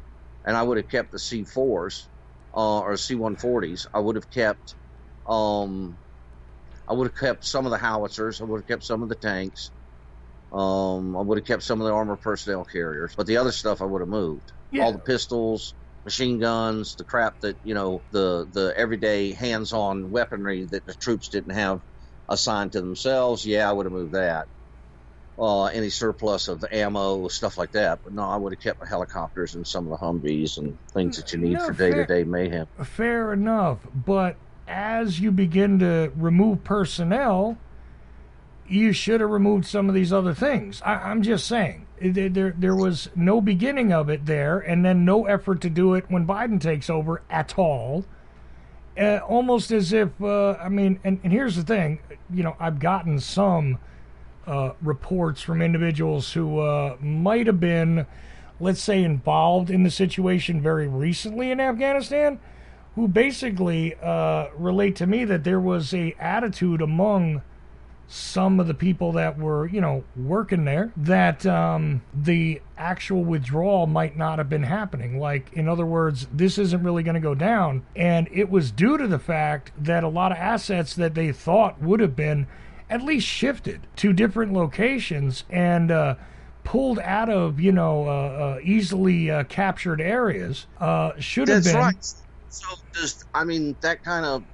and 0.45 0.57
I 0.57 0.63
would 0.63 0.77
have 0.77 0.89
kept 0.89 1.13
the 1.13 1.19
C4s 1.19 2.07
uh, 2.55 2.81
or 2.81 2.93
C140s. 2.93 3.87
I 3.93 4.01
would 4.01 4.17
have 4.17 4.31
kept, 4.31 4.75
um, 5.27 5.97
I 6.89 6.95
would 6.95 7.09
have 7.09 7.19
kept 7.19 7.45
some 7.45 7.67
of 7.67 7.71
the 7.71 7.79
howitzers. 7.79 8.41
I 8.41 8.45
would 8.45 8.61
have 8.61 8.69
kept 8.69 8.85
some 8.85 9.03
of 9.03 9.09
the 9.09 9.15
tanks. 9.15 9.71
Um, 10.53 11.17
I 11.17 11.21
would 11.21 11.39
have 11.39 11.47
kept 11.47 11.63
some 11.63 11.81
of 11.81 11.87
the 11.87 11.93
armored 11.93 12.21
personnel 12.21 12.65
carriers, 12.65 13.15
but 13.17 13.27
the 13.27 13.39
other 13.39 13.53
stuff 13.53 13.81
I 13.81 13.87
would 13.87 14.01
have 14.01 14.09
moved. 14.09 14.53
Yeah. 14.71 14.85
All 14.85 14.93
the 14.93 14.99
pistols, 14.99 15.75
machine 16.05 16.39
guns, 16.39 16.97
the 16.97 17.05
crap 17.05 17.41
that 17.41 17.57
you 17.63 17.75
know, 17.75 18.03
the 18.11 18.49
the 18.51 18.73
everyday 18.77 19.33
hands-on 19.33 20.11
weaponry 20.11 20.67
that 20.71 20.87
the 20.87 20.95
troops 20.95 21.29
didn't 21.29 21.55
have 21.55 21.81
assigned 22.29 22.73
to 22.73 22.81
themselves. 22.81 23.45
Yeah, 23.45 23.69
I 23.69 23.73
would 23.73 23.87
have 23.87 23.93
moved 23.93 24.15
that. 24.15 24.47
Uh, 25.39 25.65
any 25.65 25.89
surplus 25.89 26.49
of 26.49 26.63
ammo, 26.71 27.27
stuff 27.29 27.57
like 27.57 27.73
that. 27.73 28.01
But 28.05 28.13
no, 28.13 28.23
I 28.23 28.37
would 28.37 28.53
have 28.53 28.61
kept 28.61 28.81
my 28.81 28.87
helicopters 28.87 29.55
and 29.55 29.67
some 29.67 29.91
of 29.91 29.99
the 29.99 30.05
Humvees 30.05 30.59
and 30.59 30.79
things 30.93 31.17
that 31.17 31.33
you 31.33 31.39
need 31.39 31.55
No, 31.55 31.67
for 31.67 31.73
day-to-day 31.73 32.25
mayhem. 32.25 32.67
Fair 32.85 33.33
enough, 33.33 33.79
but 33.95 34.37
as 34.69 35.21
you 35.21 35.31
begin 35.31 35.79
to 35.79 36.13
remove 36.17 36.65
personnel, 36.65 37.57
you 38.67 38.93
should 38.93 39.21
have 39.21 39.31
removed 39.31 39.67
some 39.67 39.89
of 39.89 39.95
these 39.95 40.13
other 40.13 40.35
things. 40.35 40.81
I, 40.85 40.95
I'm 40.95 41.23
just 41.23 41.47
saying 41.47 41.87
there, 42.11 42.55
there 42.57 42.75
was 42.75 43.09
no 43.15 43.41
beginning 43.41 43.93
of 43.93 44.09
it 44.09 44.27
there, 44.27 44.59
and 44.59 44.85
then 44.85 45.05
no 45.05 45.27
effort 45.27 45.61
to 45.63 45.71
do 45.71 45.95
it 45.95 46.05
when 46.09 46.27
Biden 46.27 46.61
takes 46.61 46.91
over 46.91 47.23
at 47.31 47.59
all. 47.59 48.05
Uh, 48.99 49.21
almost 49.27 49.71
as 49.71 49.93
if 49.93 50.11
uh, 50.21 50.53
I 50.61 50.69
mean, 50.69 51.01
and, 51.03 51.19
and 51.23 51.33
here's 51.33 51.57
the 51.57 51.63
thing, 51.63 52.01
you 52.33 52.43
know, 52.43 52.57
I've 52.61 52.79
gotten 52.79 53.19
some 53.21 53.79
uh, 54.47 54.73
reports 54.83 55.41
from 55.41 55.63
individuals 55.63 56.33
who 56.33 56.59
uh, 56.59 56.97
might 57.01 57.47
have 57.47 57.61
been, 57.61 58.07
let's 58.61 58.83
say, 58.83 59.03
involved 59.03 59.71
in 59.71 59.83
the 59.83 59.91
situation 59.91 60.61
very 60.61 60.89
recently 60.89 61.51
in 61.51 61.61
Afghanistan, 61.61 62.39
who 62.97 63.09
basically 63.09 63.95
uh, 64.03 64.49
relate 64.57 64.97
to 64.97 65.07
me 65.07 65.25
that 65.25 65.45
there 65.45 65.61
was 65.61 65.95
a 65.95 66.15
attitude 66.19 66.83
among 66.83 67.43
some 68.09 68.61
of 68.61 68.67
the 68.67 68.75
people 68.75 69.13
that 69.13 69.39
were, 69.39 69.67
you 69.69 69.81
know, 69.81 70.05
working 70.17 70.65
there 70.65 70.93
that 70.97 71.47
um, 71.47 72.03
the 72.15 72.61
actual 72.77 73.25
withdrawal 73.25 73.87
might 73.87 74.17
not 74.17 74.39
have 74.39 74.49
been 74.49 74.65
happening. 74.65 75.19
Like, 75.19 75.53
in 75.55 75.69
other 75.69 75.87
words, 75.87 76.27
this 76.33 76.59
isn't 76.59 76.83
really 76.83 77.03
going 77.03 77.15
to 77.15 77.21
go 77.21 77.35
down. 77.35 77.87
And 77.97 78.29
it 78.31 78.51
was 78.51 78.71
due 78.71 78.99
to 78.99 79.07
the 79.07 79.19
fact 79.19 79.73
that 79.79 80.05
a 80.05 80.09
lot 80.09 80.33
of 80.33 80.39
assets 80.39 80.95
that 80.97 81.15
they 81.15 81.33
thought 81.33 81.81
would 81.81 82.01
have 82.01 82.15
been 82.15 82.47
at 82.91 83.03
least 83.03 83.27
shifted 83.27 83.87
to 83.97 84.13
different 84.13 84.53
locations 84.53 85.45
and 85.49 85.91
uh, 85.91 86.15
pulled 86.65 86.99
out 86.99 87.29
of 87.29 87.59
you 87.59 87.73
know 87.73 88.07
uh, 88.07 88.11
uh, 88.11 88.59
easily 88.63 89.31
uh, 89.31 89.45
captured 89.45 90.01
areas 90.01 90.67
uh, 90.79 91.13
should 91.19 91.49
have 91.49 91.65
That's 91.65 91.75
been. 91.75 91.83
right. 91.83 92.15
So 92.51 92.69
just, 92.93 93.25
I 93.35 93.45
mean, 93.45 93.75
that 93.81 94.05
kind 94.05 94.27
of 94.27 94.45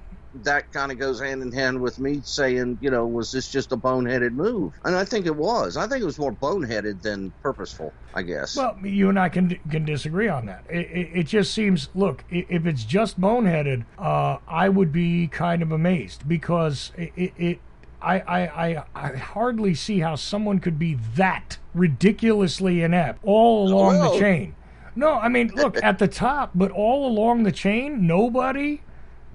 that 0.42 0.72
kind 0.72 0.92
of 0.92 0.98
goes 0.98 1.20
hand 1.20 1.42
in 1.42 1.52
hand 1.52 1.80
with 1.80 1.98
me 1.98 2.20
saying, 2.24 2.78
you 2.80 2.90
know, 2.90 3.06
was 3.06 3.32
this 3.32 3.50
just 3.50 3.72
a 3.72 3.76
boneheaded 3.76 4.32
move? 4.32 4.72
And 4.84 4.96
I 4.96 5.05
think 5.05 5.26
it 5.26 5.34
was. 5.34 5.76
I 5.76 5.86
think 5.86 6.02
it 6.02 6.06
was 6.06 6.18
more 6.18 6.32
boneheaded 6.32 7.02
than 7.02 7.32
purposeful. 7.42 7.92
I 8.14 8.22
guess. 8.22 8.56
Well, 8.56 8.76
you 8.82 9.09
and 9.09 9.18
I 9.18 9.28
can 9.28 9.59
can 9.70 9.84
disagree 9.84 10.28
on 10.28 10.46
that. 10.46 10.64
It, 10.68 10.86
it, 10.90 11.10
it 11.14 11.26
just 11.26 11.52
seems. 11.55 11.88
Look, 11.94 12.24
if 12.30 12.66
it's 12.66 12.84
just 12.84 13.20
boneheaded, 13.20 13.84
uh, 13.98 14.38
I 14.46 14.68
would 14.68 14.92
be 14.92 15.28
kind 15.28 15.62
of 15.62 15.72
amazed 15.72 16.28
because 16.28 16.92
it. 16.96 17.12
it, 17.16 17.32
it 17.36 17.60
I, 18.00 18.20
I, 18.20 18.66
I, 18.68 18.84
I 18.94 19.16
hardly 19.16 19.74
see 19.74 19.98
how 19.98 20.14
someone 20.14 20.60
could 20.60 20.78
be 20.78 20.94
that 21.16 21.59
ridiculously 21.74 22.82
inept 22.84 23.18
all 23.24 23.68
along 23.68 23.98
the 23.98 24.20
chain. 24.20 24.55
No, 24.94 25.14
I 25.14 25.28
mean, 25.28 25.52
look 25.55 25.82
at 25.82 25.98
the 25.98 26.09
top, 26.09 26.50
but 26.55 26.70
all 26.70 27.06
along 27.09 27.42
the 27.42 27.52
chain, 27.52 28.06
nobody, 28.06 28.82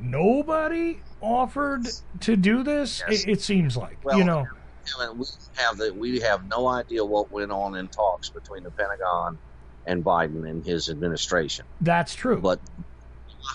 nobody 0.04 1.02
offered 1.22 1.88
to 2.22 2.36
do 2.36 2.64
this. 2.64 3.02
Yes. 3.08 3.24
It, 3.24 3.30
it 3.30 3.42
seems 3.42 3.78
like 3.78 4.00
Well, 4.04 4.18
you 4.18 4.24
know. 4.24 4.46
We 5.16 5.26
have 5.56 5.78
the, 5.78 5.94
we 5.94 6.20
have 6.20 6.46
no 6.46 6.68
idea 6.68 7.06
what 7.06 7.32
went 7.32 7.54
on 7.54 7.76
in 7.76 7.88
talks 7.88 8.30
between 8.32 8.64
the 8.64 8.72
Pentagon 8.72 9.40
and 9.86 10.04
Biden 10.04 10.48
and 10.48 10.64
his 10.64 10.90
administration. 10.90 11.66
That's 11.80 12.14
true. 12.14 12.42
But 12.42 12.60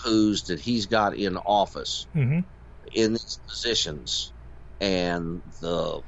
who's 0.03 0.43
that 0.45 0.59
he's 0.59 0.87
got 0.87 1.15
in 1.15 1.37
office 1.37 2.07
hmm 2.13 2.39
in 2.93 3.11
these 3.11 3.39
positions 3.47 4.33
and 4.79 5.43
the 5.61 6.01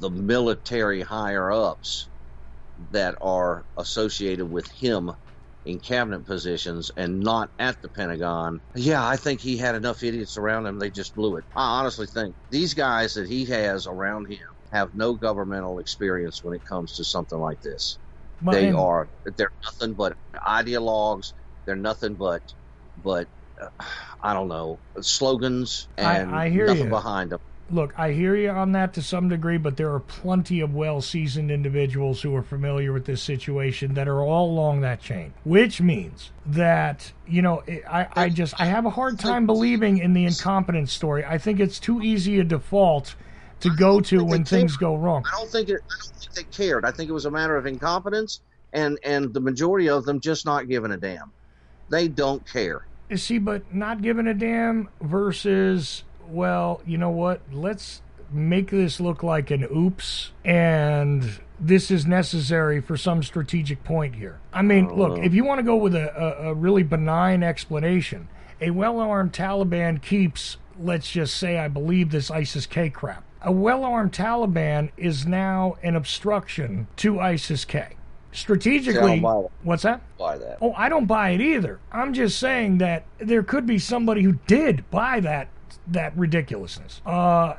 the 0.00 0.08
military 0.08 1.02
higher 1.02 1.52
ups 1.52 2.08
that 2.90 3.14
are 3.20 3.66
associated 3.76 4.46
with 4.46 4.66
him 4.70 5.10
in 5.66 5.80
cabinet 5.80 6.24
positions 6.24 6.90
and 6.96 7.20
not 7.20 7.50
at 7.58 7.76
the 7.82 7.88
Pentagon. 7.90 8.60
Yeah, 8.74 9.06
I 9.06 9.16
think 9.16 9.40
he 9.40 9.56
had 9.56 9.74
enough 9.74 10.02
idiots 10.02 10.36
around 10.36 10.66
him. 10.66 10.78
They 10.78 10.90
just 10.90 11.14
blew 11.14 11.36
it. 11.36 11.44
I 11.54 11.80
honestly 11.80 12.06
think 12.06 12.34
these 12.50 12.72
guys 12.72 13.14
that 13.14 13.28
he 13.28 13.44
has 13.46 13.86
around 13.86 14.30
him 14.30 14.38
have 14.72 14.90
no 14.94 15.14
governmental 15.14 15.78
experience 15.80 16.40
when 16.42 16.54
it 16.54 16.62
comes 16.68 16.94
to 16.94 17.04
something 17.04 17.38
like 17.38 17.60
this. 17.62 17.98
But- 18.40 18.52
they 18.52 18.68
and- 18.68 18.76
are 18.76 19.08
they're 19.36 19.50
nothing 19.64 19.94
but 19.94 20.16
ideologues. 20.46 21.26
They're 21.66 21.76
nothing 21.76 22.14
but 22.16 22.42
but 22.96 23.26
uh, 23.60 23.84
I 24.22 24.32
don't 24.34 24.48
know 24.48 24.80
slogans 25.00 25.88
I- 25.98 26.18
and 26.18 26.34
I 26.34 26.48
hear 26.48 26.66
nothing 26.66 26.84
you. 26.84 26.90
behind 26.90 27.30
them. 27.32 27.40
Look, 27.68 27.98
I 27.98 28.12
hear 28.12 28.36
you 28.36 28.50
on 28.50 28.72
that 28.72 28.94
to 28.94 29.02
some 29.02 29.28
degree, 29.28 29.58
but 29.58 29.76
there 29.76 29.92
are 29.92 30.00
plenty 30.00 30.60
of 30.60 30.74
well 30.74 31.00
seasoned 31.00 31.50
individuals 31.50 32.22
who 32.22 32.34
are 32.36 32.42
familiar 32.42 32.92
with 32.92 33.06
this 33.06 33.20
situation 33.20 33.94
that 33.94 34.06
are 34.06 34.22
all 34.22 34.50
along 34.50 34.82
that 34.82 35.00
chain, 35.00 35.32
which 35.44 35.80
means 35.80 36.30
that, 36.46 37.12
you 37.26 37.42
know, 37.42 37.64
I, 37.90 38.06
I 38.14 38.28
just, 38.28 38.54
I 38.60 38.66
have 38.66 38.86
a 38.86 38.90
hard 38.90 39.18
time 39.18 39.46
believing 39.46 39.98
in 39.98 40.12
the 40.12 40.24
incompetence 40.24 40.92
story. 40.92 41.24
I 41.24 41.38
think 41.38 41.58
it's 41.58 41.80
too 41.80 42.00
easy 42.02 42.38
a 42.38 42.44
default 42.44 43.16
to 43.60 43.70
go 43.74 44.00
to 44.00 44.22
when 44.22 44.44
things 44.44 44.76
go 44.76 44.94
wrong. 44.94 45.24
I 45.26 45.38
don't 45.38 45.50
think 45.50 45.68
it, 45.68 45.80
I 45.90 45.94
don't 46.02 46.16
think 46.16 46.34
they 46.34 46.42
cared. 46.44 46.84
I 46.84 46.92
think 46.92 47.10
it 47.10 47.12
was 47.12 47.24
a 47.24 47.30
matter 47.30 47.56
of 47.56 47.66
incompetence 47.66 48.40
and 48.72 48.98
and 49.02 49.32
the 49.32 49.40
majority 49.40 49.88
of 49.88 50.04
them 50.04 50.20
just 50.20 50.44
not 50.44 50.68
giving 50.68 50.92
a 50.92 50.96
damn. 50.96 51.32
They 51.88 52.08
don't 52.08 52.46
care. 52.46 52.86
You 53.08 53.16
see, 53.16 53.38
but 53.38 53.72
not 53.74 54.02
giving 54.02 54.26
a 54.26 54.34
damn 54.34 54.88
versus, 55.00 56.02
well, 56.28 56.80
you 56.86 56.98
know 56.98 57.10
what? 57.10 57.40
Let's 57.52 58.02
make 58.30 58.70
this 58.70 59.00
look 59.00 59.22
like 59.22 59.50
an 59.50 59.64
oops, 59.64 60.32
and 60.44 61.40
this 61.58 61.90
is 61.90 62.06
necessary 62.06 62.80
for 62.80 62.96
some 62.96 63.22
strategic 63.22 63.82
point 63.84 64.16
here. 64.16 64.40
I 64.52 64.62
mean, 64.62 64.88
oh, 64.90 64.94
look, 64.94 65.18
if 65.18 65.34
you 65.34 65.44
want 65.44 65.58
to 65.58 65.64
go 65.64 65.76
with 65.76 65.94
a, 65.94 66.14
a, 66.16 66.50
a 66.50 66.54
really 66.54 66.82
benign 66.82 67.42
explanation, 67.42 68.28
a 68.60 68.70
well 68.70 69.00
armed 69.00 69.32
Taliban 69.32 70.00
keeps, 70.02 70.56
let's 70.78 71.10
just 71.10 71.36
say, 71.36 71.58
I 71.58 71.68
believe 71.68 72.10
this 72.10 72.30
ISIS 72.30 72.66
K 72.66 72.90
crap. 72.90 73.24
A 73.42 73.52
well 73.52 73.84
armed 73.84 74.12
Taliban 74.12 74.90
is 74.96 75.26
now 75.26 75.76
an 75.82 75.96
obstruction 75.96 76.88
to 76.96 77.20
ISIS 77.20 77.64
K. 77.64 77.96
Strategically, 78.32 79.18
buy 79.18 79.32
that. 79.32 79.50
what's 79.62 79.82
that? 79.84 80.02
By 80.18 80.36
that. 80.36 80.58
Oh, 80.60 80.74
I 80.76 80.90
don't 80.90 81.06
buy 81.06 81.30
it 81.30 81.40
either. 81.40 81.80
I'm 81.90 82.12
just 82.12 82.38
saying 82.38 82.78
that 82.78 83.06
there 83.16 83.42
could 83.42 83.66
be 83.66 83.78
somebody 83.78 84.22
who 84.22 84.32
did 84.46 84.90
buy 84.90 85.20
that 85.20 85.48
that 85.88 86.16
ridiculousness 86.16 87.00
uh, 87.06 87.54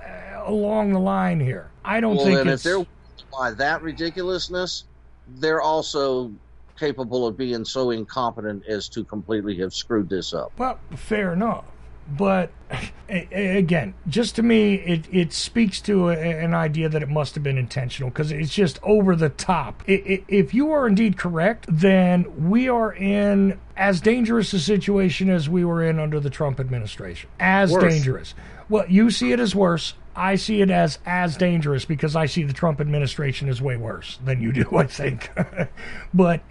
along 0.45 0.93
the 0.93 0.99
line 0.99 1.39
here. 1.39 1.69
I 1.85 1.99
don't 1.99 2.15
Well, 2.17 2.25
think 2.25 2.37
then 2.39 2.47
if 2.49 2.63
they're 2.63 2.85
by 3.31 3.51
that 3.51 3.81
ridiculousness, 3.81 4.85
they're 5.39 5.61
also 5.61 6.31
capable 6.79 7.25
of 7.27 7.37
being 7.37 7.65
so 7.65 7.91
incompetent 7.91 8.63
as 8.67 8.87
to 8.89 9.03
completely 9.03 9.57
have 9.57 9.73
screwed 9.73 10.09
this 10.09 10.33
up. 10.33 10.51
well, 10.57 10.79
fair 10.95 11.33
enough. 11.33 11.65
But 12.09 12.51
again, 13.09 13.93
just 14.07 14.35
to 14.35 14.43
me, 14.43 14.75
it, 14.75 15.05
it 15.11 15.33
speaks 15.33 15.81
to 15.81 16.09
a, 16.09 16.13
an 16.13 16.53
idea 16.53 16.89
that 16.89 17.03
it 17.03 17.09
must 17.09 17.35
have 17.35 17.43
been 17.43 17.57
intentional 17.57 18.09
because 18.09 18.31
it's 18.31 18.53
just 18.53 18.79
over 18.83 19.15
the 19.15 19.29
top. 19.29 19.83
If 19.87 20.53
you 20.53 20.71
are 20.71 20.87
indeed 20.87 21.17
correct, 21.17 21.65
then 21.69 22.49
we 22.49 22.69
are 22.69 22.93
in 22.93 23.59
as 23.75 24.01
dangerous 24.01 24.53
a 24.53 24.59
situation 24.59 25.29
as 25.29 25.49
we 25.49 25.63
were 25.63 25.83
in 25.83 25.99
under 25.99 26.19
the 26.19 26.29
Trump 26.29 26.59
administration. 26.59 27.29
As 27.39 27.71
Worse. 27.71 27.93
dangerous. 27.93 28.33
Well, 28.69 28.85
you 28.87 29.11
see 29.11 29.31
it 29.31 29.39
as 29.39 29.55
worse. 29.55 29.93
I 30.15 30.35
see 30.35 30.61
it 30.61 30.71
as 30.71 30.97
as 31.05 31.37
dangerous 31.37 31.85
because 31.85 32.15
I 32.15 32.25
see 32.25 32.43
the 32.43 32.53
Trump 32.53 32.81
administration 32.81 33.49
as 33.49 33.61
way 33.61 33.77
worse 33.77 34.17
than 34.25 34.41
you 34.41 34.51
do, 34.51 34.75
I 34.75 34.87
think. 34.87 35.29
but 36.13 36.41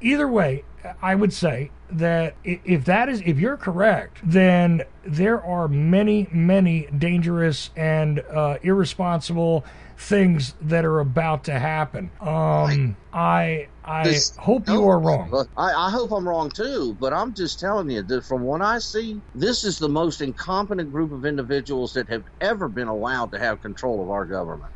either 0.00 0.28
way, 0.28 0.64
I 1.02 1.14
would 1.14 1.32
say 1.32 1.70
that 1.90 2.34
if 2.44 2.84
that 2.86 3.08
is 3.08 3.20
if 3.24 3.38
you're 3.38 3.56
correct, 3.56 4.18
then 4.24 4.82
there 5.04 5.42
are 5.44 5.68
many, 5.68 6.28
many 6.32 6.86
dangerous 6.98 7.70
and 7.76 8.20
uh, 8.20 8.58
irresponsible 8.62 9.64
things 9.98 10.54
that 10.60 10.84
are 10.84 11.00
about 11.00 11.44
to 11.44 11.58
happen. 11.58 12.10
Um, 12.20 12.96
I 13.12 13.68
I 13.84 14.04
This- 14.04 14.36
hope 14.36 14.68
you 14.68 14.74
No, 14.74 14.88
are 14.90 14.98
wrong. 14.98 15.46
I, 15.56 15.72
I 15.72 15.90
hope 15.90 16.10
I'm 16.12 16.28
wrong 16.28 16.50
too, 16.50 16.94
but 17.00 17.12
I'm 17.14 17.32
just 17.32 17.58
telling 17.60 17.88
you 17.88 18.02
that 18.02 18.24
from 18.24 18.42
what 18.42 18.60
I 18.60 18.78
see, 18.78 19.22
this 19.34 19.64
is 19.64 19.78
the 19.78 19.88
most 19.88 20.20
incompetent 20.20 20.92
group 20.92 21.12
of 21.12 21.24
individuals 21.24 21.92
that 21.94 22.08
have 22.08 22.24
ever 22.40 22.68
been 22.68 22.88
allowed 22.88 23.32
to 23.32 23.38
have 23.38 23.62
control 23.62 24.02
of 24.02 24.10
our 24.10 24.26
government. 24.26 24.72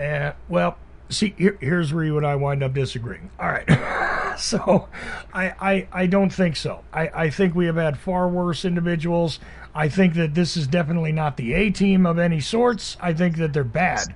Uh, 0.00 0.32
well, 0.48 0.78
see, 1.08 1.34
here, 1.36 1.56
here's 1.60 1.92
where 1.92 2.04
you 2.04 2.16
and 2.16 2.26
I 2.26 2.36
wind 2.36 2.62
up 2.62 2.74
disagreeing. 2.74 3.30
All 3.38 3.48
right. 3.48 4.34
so, 4.38 4.88
I, 5.32 5.54
I, 5.60 5.88
I 5.92 6.06
don't 6.06 6.32
think 6.32 6.56
so. 6.56 6.84
I, 6.92 7.08
I 7.14 7.30
think 7.30 7.54
we 7.54 7.66
have 7.66 7.76
had 7.76 7.98
far 7.98 8.28
worse 8.28 8.64
individuals. 8.64 9.40
I 9.74 9.88
think 9.88 10.14
that 10.14 10.34
this 10.34 10.56
is 10.56 10.66
definitely 10.66 11.12
not 11.12 11.36
the 11.36 11.52
A 11.54 11.70
team 11.70 12.06
of 12.06 12.18
any 12.18 12.40
sorts. 12.40 12.96
I 13.00 13.12
think 13.12 13.36
that 13.38 13.52
they're 13.52 13.64
bad. 13.64 14.14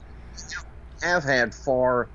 Have 1.03 1.25
had 1.25 1.55
far 1.55 2.09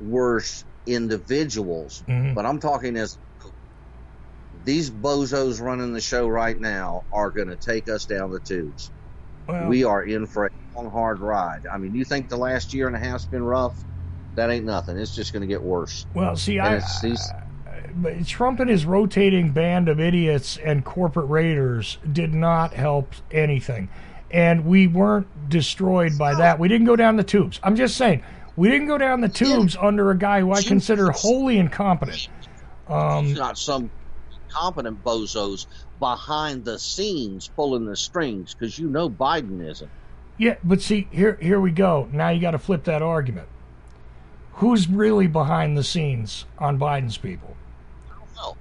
worse 0.00 0.64
individuals, 0.86 2.02
Mhm. 2.08 2.34
but 2.34 2.46
I'm 2.46 2.60
talking 2.60 2.96
as 2.96 3.18
these 4.64 4.90
bozos 4.90 5.60
running 5.60 5.92
the 5.92 6.00
show 6.00 6.28
right 6.28 6.58
now 6.58 7.04
are 7.12 7.30
going 7.30 7.48
to 7.48 7.56
take 7.56 7.88
us 7.88 8.04
down 8.06 8.30
the 8.30 8.40
tubes. 8.40 8.90
Well, 9.46 9.66
we 9.68 9.84
are 9.84 10.02
in 10.02 10.26
for 10.26 10.46
a 10.46 10.50
long, 10.76 10.90
hard 10.90 11.20
ride. 11.20 11.66
I 11.72 11.78
mean, 11.78 11.94
you 11.94 12.04
think 12.04 12.28
the 12.28 12.36
last 12.36 12.74
year 12.74 12.86
and 12.86 12.94
a 12.94 12.98
half's 12.98 13.24
been 13.26 13.42
rough? 13.42 13.84
That 14.34 14.50
ain't 14.50 14.64
nothing. 14.64 14.96
It's 14.98 15.14
just 15.14 15.32
going 15.32 15.40
to 15.40 15.46
get 15.46 15.62
worse. 15.62 16.06
well, 16.14 16.36
see, 16.36 16.58
And 16.58 16.68
I, 16.68 16.74
it's 16.76 17.00
these, 17.00 17.32
but 17.96 18.26
Trump 18.26 18.60
and 18.60 18.70
his 18.70 18.84
rotating 18.84 19.50
band 19.50 19.88
of 19.88 19.98
idiots 19.98 20.56
and 20.58 20.84
corporate 20.84 21.28
raiders 21.28 21.98
did 22.12 22.34
not 22.34 22.72
help 22.72 23.12
anything. 23.30 23.88
And 24.30 24.66
we 24.66 24.86
weren't 24.86 25.48
destroyed 25.48 26.18
by 26.18 26.34
that. 26.34 26.58
We 26.58 26.68
didn't 26.68 26.86
go 26.86 26.96
down 26.96 27.16
the 27.16 27.24
tubes. 27.24 27.58
I'm 27.62 27.76
just 27.76 27.96
saying, 27.96 28.22
we 28.56 28.68
didn't 28.68 28.88
go 28.88 28.98
down 28.98 29.20
the 29.20 29.28
tubes 29.28 29.76
under 29.80 30.10
a 30.10 30.18
guy 30.18 30.40
who 30.40 30.52
I 30.52 30.62
consider 30.62 31.10
wholly 31.10 31.58
incompetent. 31.58 32.28
Um, 32.88 33.32
not 33.34 33.56
some 33.58 33.90
competent 34.48 35.02
bozos 35.02 35.66
behind 35.98 36.64
the 36.64 36.78
scenes 36.78 37.48
pulling 37.54 37.86
the 37.86 37.96
strings 37.96 38.54
because 38.54 38.78
you 38.78 38.88
know 38.88 39.08
Biden 39.08 39.66
isn't. 39.66 39.90
yeah, 40.38 40.56
but 40.64 40.80
see, 40.82 41.08
here, 41.10 41.38
here 41.40 41.60
we 41.60 41.70
go. 41.70 42.08
Now 42.12 42.30
you 42.30 42.40
got 42.40 42.52
to 42.52 42.58
flip 42.58 42.84
that 42.84 43.02
argument. 43.02 43.48
Who's 44.58 44.88
really 44.88 45.28
behind 45.28 45.78
the 45.78 45.84
scenes 45.84 46.44
on 46.58 46.80
Biden's 46.80 47.16
people? 47.16 47.56
No. 48.36 48.56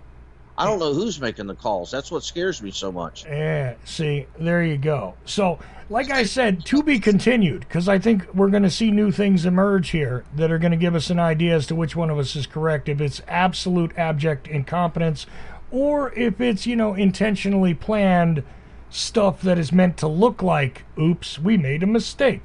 I 0.56 0.66
don't 0.66 0.78
know 0.78 0.94
who's 0.94 1.20
making 1.20 1.48
the 1.48 1.56
calls. 1.56 1.90
That's 1.90 2.12
what 2.12 2.24
scares 2.24 2.62
me 2.62 2.70
so 2.70 2.92
much. 2.92 3.26
Yeah, 3.26 3.74
see, 3.84 4.28
there 4.38 4.64
you 4.64 4.78
go. 4.78 5.16
So, 5.26 5.58
like 5.90 6.12
I 6.12 6.24
said, 6.24 6.64
to 6.66 6.84
be 6.84 7.00
continued, 7.00 7.62
because 7.62 7.90
I 7.90 7.98
think 7.98 8.32
we're 8.36 8.52
going 8.52 8.62
to 8.62 8.70
see 8.70 8.92
new 8.92 9.12
things 9.12 9.44
emerge 9.44 9.90
here 9.90 10.24
that 10.36 10.52
are 10.52 10.60
going 10.60 10.72
to 10.72 10.78
give 10.78 10.94
us 10.94 11.10
an 11.10 11.18
idea 11.18 11.56
as 11.56 11.66
to 11.68 11.76
which 11.76 11.96
one 11.96 12.12
of 12.12 12.20
us 12.20 12.36
is 12.36 12.46
correct. 12.46 12.88
If 12.88 13.02
it's 13.02 13.24
absolute 13.28 13.98
abject 13.98 14.48
incompetence, 14.48 15.26
or 15.72 16.14
if 16.14 16.40
it's, 16.40 16.68
you 16.68 16.76
know, 16.76 16.94
intentionally 16.94 17.74
planned 17.74 18.44
stuff 18.92 19.42
that 19.42 19.58
is 19.58 19.72
meant 19.72 19.98
to 19.98 20.08
look 20.08 20.44
like, 20.44 20.84
oops, 21.00 21.40
we 21.40 21.58
made 21.58 21.82
a 21.82 21.88
mistake. 21.88 22.44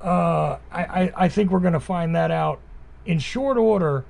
Uh, 0.00 0.56
I, 0.72 0.82
I, 0.84 1.12
I 1.14 1.28
think 1.28 1.50
we're 1.50 1.60
going 1.60 1.74
to 1.74 1.80
find 1.80 2.16
that 2.16 2.30
out 2.30 2.60
in 3.06 3.18
short 3.18 3.56
order, 3.56 4.04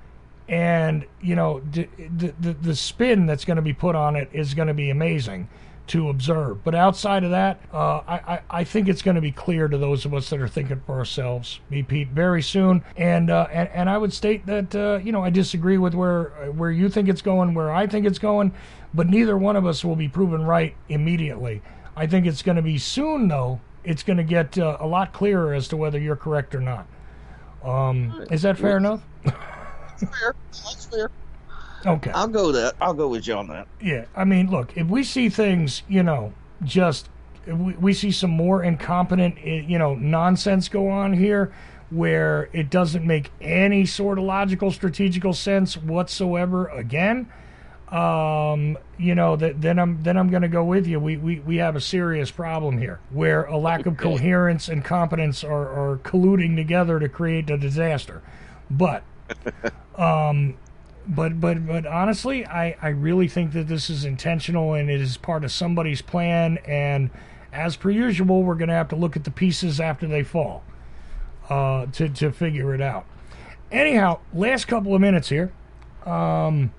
and 0.48 1.06
you 1.20 1.34
know 1.34 1.60
the 1.72 1.88
the, 2.16 2.52
the 2.52 2.76
spin 2.76 3.26
that's 3.26 3.44
going 3.44 3.56
to 3.56 3.62
be 3.62 3.72
put 3.72 3.94
on 3.94 4.16
it 4.16 4.28
is 4.32 4.54
going 4.54 4.68
to 4.68 4.74
be 4.74 4.90
amazing 4.90 5.48
to 5.90 6.08
observe. 6.08 6.62
But 6.62 6.76
outside 6.76 7.24
of 7.24 7.30
that, 7.30 7.60
uh, 7.72 8.02
I, 8.06 8.14
I 8.34 8.40
I 8.50 8.64
think 8.64 8.88
it's 8.88 9.02
going 9.02 9.16
to 9.16 9.20
be 9.20 9.32
clear 9.32 9.66
to 9.66 9.76
those 9.76 10.04
of 10.04 10.14
us 10.14 10.30
that 10.30 10.40
are 10.40 10.48
thinking 10.48 10.80
for 10.86 10.96
ourselves, 10.96 11.58
B. 11.68 11.82
Pete, 11.82 12.08
very 12.08 12.42
soon. 12.42 12.84
And 12.96 13.28
uh, 13.30 13.48
and 13.50 13.68
and 13.70 13.90
I 13.90 13.98
would 13.98 14.12
state 14.12 14.46
that 14.46 14.74
uh, 14.74 15.00
you 15.02 15.12
know 15.12 15.24
I 15.24 15.30
disagree 15.30 15.78
with 15.78 15.94
where 15.94 16.24
where 16.52 16.70
you 16.70 16.88
think 16.88 17.08
it's 17.08 17.22
going, 17.22 17.54
where 17.54 17.72
I 17.72 17.86
think 17.86 18.06
it's 18.06 18.20
going, 18.20 18.52
but 18.94 19.08
neither 19.08 19.36
one 19.36 19.56
of 19.56 19.66
us 19.66 19.84
will 19.84 19.96
be 19.96 20.08
proven 20.08 20.44
right 20.44 20.74
immediately. 20.88 21.62
I 21.96 22.06
think 22.06 22.24
it's 22.26 22.42
going 22.42 22.56
to 22.56 22.62
be 22.62 22.78
soon 22.78 23.28
though. 23.28 23.60
It's 23.82 24.02
going 24.02 24.18
to 24.18 24.24
get 24.24 24.58
uh, 24.58 24.76
a 24.78 24.86
lot 24.86 25.12
clearer 25.12 25.54
as 25.54 25.66
to 25.68 25.76
whether 25.76 25.98
you're 25.98 26.16
correct 26.16 26.54
or 26.54 26.60
not. 26.60 26.86
Um, 27.64 28.26
is 28.30 28.42
that 28.42 28.58
fair 28.58 28.76
enough? 28.78 29.02
fair. 29.24 30.34
That's 30.52 30.86
fair. 30.86 31.10
Okay. 31.86 32.10
I'll 32.10 32.28
go 32.28 32.52
that. 32.52 32.74
I'll 32.80 32.94
go 32.94 33.08
with 33.08 33.26
you 33.26 33.34
on 33.34 33.48
that. 33.48 33.66
Yeah, 33.80 34.04
I 34.14 34.24
mean, 34.24 34.50
look, 34.50 34.76
if 34.76 34.86
we 34.86 35.02
see 35.02 35.28
things, 35.28 35.82
you 35.88 36.02
know, 36.02 36.32
just 36.62 37.08
if 37.46 37.56
we, 37.56 37.72
we 37.74 37.92
see 37.92 38.10
some 38.10 38.30
more 38.30 38.62
incompetent, 38.62 39.36
eh, 39.42 39.62
you 39.66 39.78
know, 39.78 39.94
nonsense 39.94 40.68
go 40.68 40.88
on 40.88 41.14
here 41.14 41.52
where 41.90 42.48
it 42.52 42.70
doesn't 42.70 43.04
make 43.04 43.30
any 43.40 43.84
sort 43.84 44.18
of 44.18 44.24
logical, 44.24 44.70
strategical 44.70 45.32
sense 45.32 45.76
whatsoever. 45.76 46.66
Again, 46.68 47.30
um, 47.90 48.78
you 48.98 49.16
know, 49.16 49.34
that 49.36 49.60
then 49.60 49.78
I'm 49.78 50.02
then 50.02 50.16
I'm 50.16 50.30
going 50.30 50.42
to 50.42 50.48
go 50.48 50.64
with 50.64 50.86
you. 50.86 51.00
We, 51.00 51.16
we 51.16 51.40
we 51.40 51.56
have 51.56 51.74
a 51.74 51.80
serious 51.80 52.30
problem 52.30 52.78
here 52.78 53.00
where 53.10 53.44
a 53.44 53.56
lack 53.56 53.84
of 53.86 53.96
coherence 53.96 54.68
and 54.68 54.84
competence 54.84 55.42
are, 55.42 55.92
are 55.92 55.96
colluding 55.98 56.54
together 56.54 57.00
to 57.00 57.08
create 57.08 57.50
a 57.50 57.58
disaster. 57.58 58.22
But 58.70 59.02
um, 59.96 60.56
but 61.08 61.40
but 61.40 61.66
but 61.66 61.84
honestly, 61.84 62.46
I 62.46 62.76
I 62.80 62.88
really 62.90 63.26
think 63.26 63.52
that 63.54 63.66
this 63.66 63.90
is 63.90 64.04
intentional 64.04 64.74
and 64.74 64.88
it 64.88 65.00
is 65.00 65.16
part 65.16 65.42
of 65.42 65.50
somebody's 65.50 66.00
plan. 66.00 66.58
And 66.58 67.10
as 67.52 67.74
per 67.74 67.90
usual, 67.90 68.44
we're 68.44 68.54
going 68.54 68.68
to 68.68 68.74
have 68.74 68.88
to 68.90 68.96
look 68.96 69.16
at 69.16 69.24
the 69.24 69.32
pieces 69.32 69.80
after 69.80 70.06
they 70.06 70.22
fall 70.22 70.62
uh, 71.48 71.86
to 71.86 72.08
to 72.08 72.30
figure 72.30 72.72
it 72.72 72.80
out. 72.80 73.04
Anyhow, 73.72 74.20
last 74.32 74.66
couple 74.66 74.94
of 74.94 75.00
minutes 75.00 75.28
here. 75.28 75.52
Um, 76.06 76.72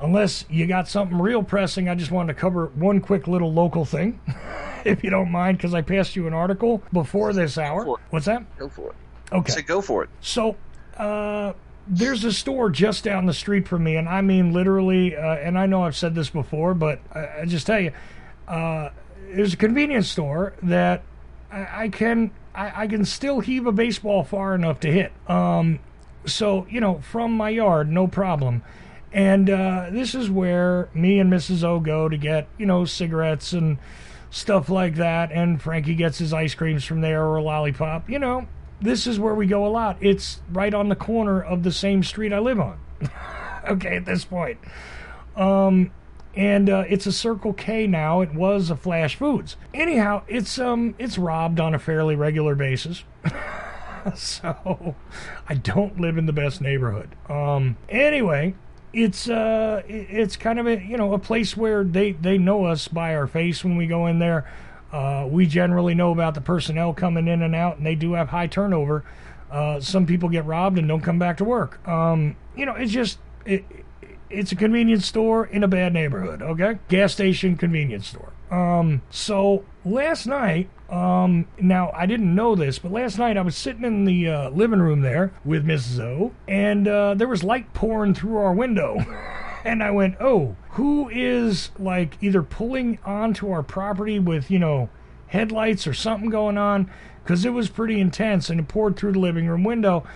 unless 0.00 0.44
you 0.48 0.66
got 0.66 0.88
something 0.88 1.18
real 1.18 1.42
pressing, 1.42 1.88
I 1.88 1.94
just 1.94 2.10
wanted 2.10 2.34
to 2.34 2.40
cover 2.40 2.66
one 2.74 3.00
quick 3.00 3.26
little 3.26 3.52
local 3.52 3.84
thing, 3.84 4.20
if 4.84 5.02
you 5.02 5.10
don't 5.10 5.30
mind, 5.30 5.58
because 5.58 5.74
I 5.74 5.82
passed 5.82 6.16
you 6.16 6.26
an 6.26 6.34
article 6.34 6.82
before 6.92 7.32
this 7.32 7.58
hour. 7.58 7.84
For 7.84 7.98
it. 7.98 8.04
What's 8.10 8.26
that? 8.26 8.58
Go 8.58 8.68
for 8.68 8.90
it. 8.90 8.96
Okay. 9.32 9.52
Say 9.52 9.62
go 9.62 9.80
for 9.80 10.04
it. 10.04 10.10
So, 10.20 10.56
uh, 10.96 11.52
there's 11.86 12.24
a 12.24 12.32
store 12.32 12.70
just 12.70 13.04
down 13.04 13.26
the 13.26 13.32
street 13.32 13.66
from 13.66 13.84
me, 13.84 13.96
and 13.96 14.08
I 14.08 14.20
mean 14.20 14.52
literally, 14.52 15.16
uh, 15.16 15.36
and 15.36 15.58
I 15.58 15.66
know 15.66 15.84
I've 15.84 15.96
said 15.96 16.14
this 16.14 16.30
before, 16.30 16.74
but 16.74 17.00
I, 17.12 17.40
I 17.40 17.44
just 17.46 17.66
tell 17.66 17.80
you, 17.80 17.92
uh, 18.46 18.90
there's 19.30 19.54
a 19.54 19.56
convenience 19.56 20.08
store 20.08 20.54
that 20.62 21.02
I, 21.50 21.84
I 21.84 21.88
can 21.88 22.30
I, 22.54 22.82
I 22.82 22.86
can 22.86 23.04
still 23.04 23.40
heave 23.40 23.66
a 23.66 23.72
baseball 23.72 24.22
far 24.24 24.54
enough 24.54 24.80
to 24.80 24.92
hit. 24.92 25.12
Um, 25.28 25.80
so 26.26 26.66
you 26.68 26.80
know, 26.80 26.98
from 26.98 27.32
my 27.32 27.50
yard, 27.50 27.90
no 27.90 28.06
problem. 28.06 28.62
And 29.12 29.48
uh, 29.48 29.88
this 29.90 30.14
is 30.14 30.30
where 30.30 30.88
me 30.94 31.18
and 31.18 31.32
Mrs. 31.32 31.64
O 31.64 31.80
go 31.80 32.08
to 32.08 32.16
get 32.16 32.48
you 32.58 32.66
know 32.66 32.84
cigarettes 32.84 33.52
and 33.52 33.78
stuff 34.30 34.68
like 34.68 34.96
that, 34.96 35.32
and 35.32 35.60
Frankie 35.60 35.94
gets 35.94 36.18
his 36.18 36.32
ice 36.32 36.54
creams 36.54 36.84
from 36.84 37.00
there 37.00 37.24
or 37.24 37.36
a 37.36 37.42
lollipop. 37.42 38.10
You 38.10 38.18
know, 38.18 38.46
this 38.80 39.06
is 39.06 39.18
where 39.18 39.34
we 39.34 39.46
go 39.46 39.66
a 39.66 39.68
lot. 39.68 39.96
It's 40.00 40.40
right 40.50 40.72
on 40.72 40.88
the 40.88 40.96
corner 40.96 41.42
of 41.42 41.62
the 41.62 41.72
same 41.72 42.02
street 42.02 42.32
I 42.32 42.38
live 42.38 42.60
on. 42.60 42.78
okay, 43.68 43.96
at 43.96 44.04
this 44.04 44.24
point. 44.24 44.58
Um, 45.36 45.92
and 46.34 46.68
uh, 46.68 46.84
it's 46.88 47.06
a 47.06 47.12
Circle 47.12 47.54
K 47.54 47.86
now. 47.86 48.20
It 48.20 48.34
was 48.34 48.70
a 48.70 48.76
Flash 48.76 49.16
Foods. 49.16 49.56
Anyhow, 49.72 50.22
it's 50.28 50.58
um 50.58 50.94
it's 50.98 51.18
robbed 51.18 51.60
on 51.60 51.74
a 51.74 51.78
fairly 51.78 52.14
regular 52.14 52.54
basis. 52.54 53.04
so 54.14 54.94
I 55.48 55.54
don't 55.54 56.00
live 56.00 56.18
in 56.18 56.26
the 56.26 56.32
best 56.32 56.60
neighborhood. 56.60 57.14
Um, 57.28 57.76
anyway, 57.88 58.54
it's 58.92 59.28
uh 59.28 59.82
it's 59.86 60.36
kind 60.36 60.58
of 60.58 60.66
a 60.66 60.80
you 60.80 60.96
know 60.96 61.12
a 61.12 61.18
place 61.18 61.56
where 61.56 61.84
they 61.84 62.12
they 62.12 62.38
know 62.38 62.64
us 62.64 62.88
by 62.88 63.14
our 63.14 63.26
face 63.26 63.62
when 63.64 63.76
we 63.76 63.86
go 63.86 64.06
in 64.06 64.18
there. 64.18 64.50
Uh, 64.90 65.26
we 65.28 65.46
generally 65.46 65.94
know 65.94 66.12
about 66.12 66.32
the 66.32 66.40
personnel 66.40 66.94
coming 66.94 67.28
in 67.28 67.42
and 67.42 67.54
out, 67.54 67.76
and 67.76 67.84
they 67.84 67.94
do 67.94 68.14
have 68.14 68.30
high 68.30 68.46
turnover. 68.46 69.04
Uh, 69.50 69.78
some 69.80 70.06
people 70.06 70.30
get 70.30 70.46
robbed 70.46 70.78
and 70.78 70.88
don't 70.88 71.02
come 71.02 71.18
back 71.18 71.36
to 71.36 71.44
work. 71.44 71.86
Um, 71.86 72.36
you 72.56 72.64
know, 72.64 72.74
it's 72.74 72.92
just 72.92 73.18
it, 73.44 73.64
it's 74.30 74.52
a 74.52 74.56
convenience 74.56 75.04
store 75.06 75.44
in 75.44 75.62
a 75.62 75.68
bad 75.68 75.92
neighborhood. 75.92 76.40
Okay, 76.40 76.78
gas 76.88 77.12
station, 77.12 77.56
convenience 77.56 78.06
store. 78.06 78.32
Um, 78.50 79.02
so 79.10 79.64
last 79.84 80.26
night, 80.26 80.68
um, 80.88 81.46
now 81.60 81.90
I 81.94 82.06
didn't 82.06 82.34
know 82.34 82.54
this, 82.54 82.78
but 82.78 82.92
last 82.92 83.18
night 83.18 83.36
I 83.36 83.42
was 83.42 83.56
sitting 83.56 83.84
in 83.84 84.04
the 84.04 84.28
uh, 84.28 84.50
living 84.50 84.80
room 84.80 85.00
there 85.00 85.32
with 85.44 85.66
Mrs. 85.66 86.00
O, 86.00 86.32
and 86.46 86.88
uh, 86.88 87.14
there 87.14 87.28
was 87.28 87.44
light 87.44 87.72
pouring 87.74 88.14
through 88.14 88.36
our 88.36 88.52
window. 88.52 88.98
and 89.64 89.82
I 89.82 89.90
went, 89.90 90.16
oh, 90.20 90.56
who 90.70 91.08
is 91.10 91.70
like 91.78 92.16
either 92.22 92.42
pulling 92.42 92.98
onto 93.04 93.50
our 93.50 93.62
property 93.62 94.18
with, 94.18 94.50
you 94.50 94.58
know, 94.58 94.88
headlights 95.26 95.86
or 95.86 95.92
something 95.92 96.30
going 96.30 96.56
on? 96.56 96.90
Because 97.22 97.44
it 97.44 97.50
was 97.50 97.68
pretty 97.68 98.00
intense 98.00 98.48
and 98.48 98.60
it 98.60 98.68
poured 98.68 98.96
through 98.96 99.12
the 99.12 99.18
living 99.18 99.46
room 99.46 99.64
window. 99.64 100.06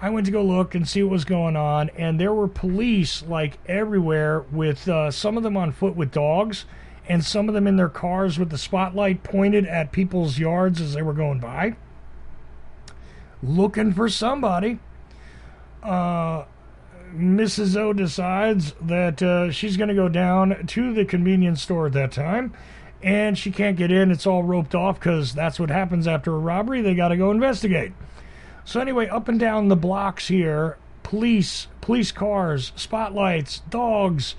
I 0.00 0.10
went 0.10 0.26
to 0.26 0.32
go 0.32 0.42
look 0.42 0.74
and 0.74 0.88
see 0.88 1.02
what 1.04 1.12
was 1.12 1.24
going 1.24 1.54
on, 1.54 1.88
and 1.90 2.18
there 2.18 2.34
were 2.34 2.48
police 2.48 3.22
like 3.22 3.58
everywhere 3.66 4.40
with 4.50 4.88
uh, 4.88 5.12
some 5.12 5.36
of 5.36 5.44
them 5.44 5.56
on 5.56 5.70
foot 5.70 5.94
with 5.94 6.10
dogs, 6.10 6.64
and 7.08 7.24
some 7.24 7.48
of 7.48 7.54
them 7.54 7.66
in 7.66 7.76
their 7.76 7.88
cars 7.88 8.38
with 8.38 8.50
the 8.50 8.58
spotlight 8.58 9.22
pointed 9.22 9.66
at 9.66 9.92
people's 9.92 10.38
yards 10.38 10.80
as 10.80 10.94
they 10.94 11.02
were 11.02 11.12
going 11.12 11.40
by, 11.40 11.76
looking 13.42 13.92
for 13.92 14.08
somebody. 14.08 14.78
Uh, 15.82 16.44
Mrs. 17.14 17.76
O 17.76 17.92
decides 17.92 18.72
that 18.80 19.22
uh, 19.22 19.50
she's 19.50 19.76
going 19.76 19.88
to 19.88 19.94
go 19.94 20.08
down 20.08 20.66
to 20.68 20.94
the 20.94 21.04
convenience 21.04 21.60
store 21.60 21.86
at 21.86 21.92
that 21.92 22.12
time, 22.12 22.54
and 23.02 23.36
she 23.36 23.50
can't 23.50 23.76
get 23.76 23.90
in. 23.90 24.10
It's 24.10 24.26
all 24.26 24.42
roped 24.42 24.74
off 24.74 24.98
because 24.98 25.34
that's 25.34 25.60
what 25.60 25.70
happens 25.70 26.06
after 26.06 26.34
a 26.34 26.38
robbery. 26.38 26.80
They 26.80 26.94
got 26.94 27.08
to 27.08 27.16
go 27.16 27.30
investigate. 27.30 27.92
So 28.64 28.80
anyway, 28.80 29.08
up 29.08 29.28
and 29.28 29.38
down 29.38 29.68
the 29.68 29.76
blocks 29.76 30.28
here, 30.28 30.78
police, 31.02 31.66
police 31.80 32.12
cars, 32.12 32.72
spotlights, 32.76 33.60
dogs. 33.68 34.34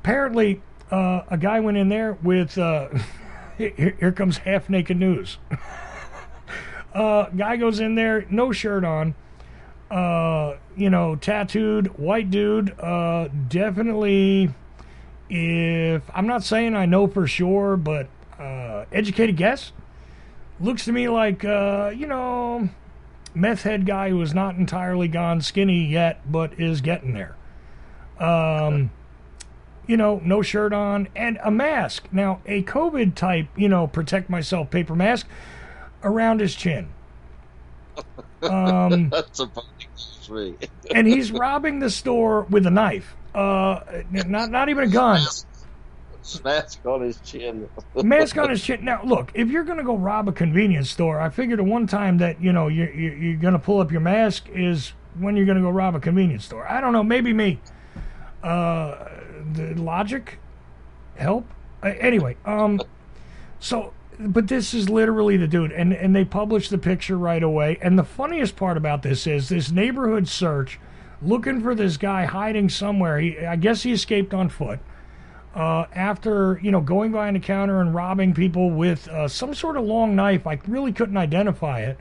Apparently, 0.00 0.62
uh, 0.92 1.24
a 1.28 1.38
guy 1.38 1.58
went 1.58 1.78
in 1.78 1.88
there 1.88 2.12
with. 2.22 2.56
Uh, 2.56 2.88
here, 3.58 3.96
here 3.98 4.12
comes 4.12 4.38
half 4.38 4.68
naked 4.68 4.98
news. 4.98 5.38
uh, 6.94 7.24
guy 7.30 7.56
goes 7.56 7.80
in 7.80 7.94
there, 7.94 8.26
no 8.30 8.52
shirt 8.52 8.84
on. 8.84 9.14
Uh, 9.90 10.56
you 10.76 10.90
know, 10.90 11.16
tattooed, 11.16 11.98
white 11.98 12.30
dude. 12.30 12.78
Uh, 12.78 13.28
definitely. 13.48 14.50
If 15.28 16.02
I'm 16.14 16.26
not 16.26 16.44
saying 16.44 16.76
I 16.76 16.84
know 16.84 17.06
for 17.06 17.26
sure, 17.26 17.78
but 17.78 18.08
uh, 18.38 18.84
educated 18.92 19.36
guess 19.36 19.72
looks 20.60 20.84
to 20.84 20.92
me 20.92 21.08
like 21.08 21.42
you 21.42 22.06
know 22.06 22.68
meth 23.34 23.62
head 23.62 23.86
guy 23.86 24.10
who 24.10 24.20
is 24.20 24.34
not 24.34 24.56
entirely 24.56 25.08
gone 25.08 25.40
skinny 25.40 25.86
yet, 25.86 26.20
but 26.30 26.58
is 26.60 26.82
getting 26.82 27.14
there. 27.14 27.36
Um, 28.18 28.90
you 29.86 29.96
know, 29.96 30.20
no 30.24 30.42
shirt 30.42 30.72
on 30.72 31.08
and 31.14 31.38
a 31.42 31.50
mask. 31.50 32.08
Now, 32.12 32.40
a 32.46 32.62
COVID 32.62 33.14
type, 33.14 33.48
you 33.56 33.68
know, 33.68 33.86
protect 33.86 34.30
myself 34.30 34.70
paper 34.70 34.94
mask 34.94 35.26
around 36.02 36.40
his 36.40 36.54
chin. 36.54 36.88
Um, 38.42 39.08
That's 39.10 39.38
a 39.38 39.46
funny 39.46 39.72
and 40.94 41.06
he's 41.06 41.32
robbing 41.32 41.78
the 41.78 41.90
store 41.90 42.42
with 42.42 42.66
a 42.66 42.70
knife. 42.70 43.14
Uh, 43.34 43.80
not 44.10 44.50
not 44.50 44.68
even 44.68 44.84
a 44.84 44.88
gun. 44.88 45.20
Mask 46.44 46.78
on 46.86 47.02
his 47.02 47.20
chin. 47.20 47.68
mask 47.96 48.38
on 48.38 48.50
his 48.50 48.62
chin. 48.62 48.84
Now, 48.84 49.02
look, 49.02 49.32
if 49.34 49.48
you're 49.48 49.64
going 49.64 49.78
to 49.78 49.84
go 49.84 49.96
rob 49.96 50.28
a 50.28 50.32
convenience 50.32 50.88
store, 50.88 51.20
I 51.20 51.30
figured 51.30 51.58
at 51.58 51.66
one 51.66 51.86
time 51.86 52.18
that 52.18 52.40
you 52.40 52.52
know 52.52 52.68
you're, 52.68 52.92
you're, 52.92 53.16
you're 53.16 53.36
going 53.36 53.54
to 53.54 53.58
pull 53.58 53.80
up 53.80 53.90
your 53.90 54.00
mask 54.00 54.48
is 54.50 54.92
when 55.18 55.36
you're 55.36 55.46
going 55.46 55.58
to 55.58 55.62
go 55.62 55.70
rob 55.70 55.96
a 55.96 56.00
convenience 56.00 56.44
store. 56.44 56.66
I 56.70 56.80
don't 56.80 56.92
know, 56.92 57.02
maybe 57.02 57.32
me. 57.32 57.60
Uh, 58.42 59.08
the 59.52 59.74
logic 59.74 60.38
help. 61.16 61.46
Uh, 61.82 61.94
anyway, 61.98 62.36
um, 62.44 62.80
so 63.60 63.92
but 64.18 64.48
this 64.48 64.74
is 64.74 64.88
literally 64.88 65.36
the 65.36 65.46
dude, 65.46 65.72
and 65.72 65.92
and 65.92 66.14
they 66.14 66.24
published 66.24 66.70
the 66.70 66.78
picture 66.78 67.16
right 67.18 67.42
away. 67.42 67.78
And 67.80 67.98
the 67.98 68.04
funniest 68.04 68.56
part 68.56 68.76
about 68.76 69.02
this 69.02 69.26
is 69.26 69.48
this 69.48 69.70
neighborhood 69.70 70.28
search, 70.28 70.78
looking 71.20 71.60
for 71.60 71.74
this 71.74 71.96
guy 71.96 72.24
hiding 72.24 72.68
somewhere. 72.68 73.18
He, 73.18 73.38
I 73.38 73.56
guess 73.56 73.82
he 73.82 73.92
escaped 73.92 74.34
on 74.34 74.48
foot 74.48 74.80
uh, 75.54 75.86
after 75.94 76.60
you 76.62 76.70
know 76.70 76.80
going 76.80 77.12
behind 77.12 77.36
the 77.36 77.40
counter 77.40 77.80
and 77.80 77.94
robbing 77.94 78.34
people 78.34 78.70
with 78.70 79.08
uh, 79.08 79.28
some 79.28 79.54
sort 79.54 79.76
of 79.76 79.84
long 79.84 80.14
knife. 80.14 80.46
I 80.46 80.60
really 80.66 80.92
couldn't 80.92 81.16
identify 81.16 81.80
it. 81.80 81.98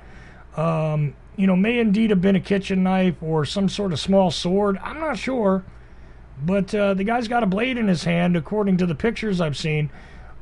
Um, 0.57 1.15
you 1.37 1.47
know, 1.47 1.55
may 1.55 1.79
indeed 1.79 2.09
have 2.09 2.21
been 2.21 2.35
a 2.35 2.41
kitchen 2.41 2.83
knife 2.83 3.15
or 3.21 3.45
some 3.45 3.69
sort 3.69 3.93
of 3.93 3.99
small 3.99 4.31
sword. 4.31 4.77
I'm 4.83 4.99
not 4.99 5.17
sure. 5.17 5.63
But 6.43 6.73
uh, 6.73 6.93
the 6.95 7.03
guy's 7.03 7.27
got 7.27 7.43
a 7.43 7.47
blade 7.47 7.77
in 7.77 7.87
his 7.87 8.03
hand, 8.03 8.35
according 8.35 8.77
to 8.77 8.85
the 8.85 8.95
pictures 8.95 9.39
I've 9.39 9.57
seen 9.57 9.91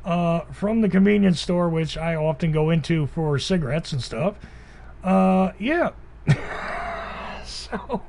uh, 0.04 0.40
from 0.52 0.80
the 0.80 0.88
convenience 0.88 1.40
store, 1.40 1.68
which 1.68 1.98
I 1.98 2.14
often 2.14 2.52
go 2.52 2.70
into 2.70 3.06
for 3.08 3.38
cigarettes 3.38 3.92
and 3.92 4.02
stuff. 4.02 4.36
Uh, 5.04 5.52
yeah. 5.58 5.90
so 7.44 8.02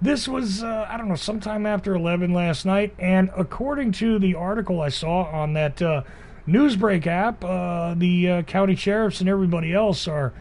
this 0.00 0.26
was, 0.26 0.62
uh, 0.62 0.86
I 0.88 0.96
don't 0.96 1.08
know, 1.08 1.16
sometime 1.16 1.66
after 1.66 1.94
11 1.94 2.32
last 2.32 2.64
night. 2.64 2.94
And 2.98 3.30
according 3.36 3.92
to 3.92 4.18
the 4.18 4.34
article 4.34 4.80
I 4.80 4.88
saw 4.88 5.24
on 5.24 5.52
that 5.52 5.82
uh, 5.82 6.02
Newsbreak 6.46 7.06
app, 7.06 7.44
uh, 7.44 7.94
the 7.94 8.42
county 8.46 8.74
sheriffs 8.74 9.20
and 9.20 9.28
everybody 9.28 9.74
else 9.74 10.08
are, 10.08 10.32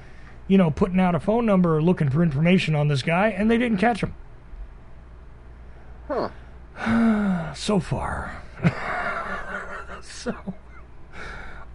you 0.47 0.57
know, 0.57 0.71
putting 0.71 1.01
out 1.01 1.15
a 1.15 1.19
phone 1.19 1.45
number 1.45 1.81
looking 1.81 2.09
for 2.09 2.23
information 2.23 2.75
on 2.75 2.87
this 2.87 3.01
guy, 3.01 3.27
and 3.29 3.51
they 3.51 3.57
didn't 3.57 3.79
catch 3.79 4.01
him. 4.01 4.13
Huh. 6.07 6.29
so 7.55 7.79
far. 7.79 8.41
so 10.01 10.35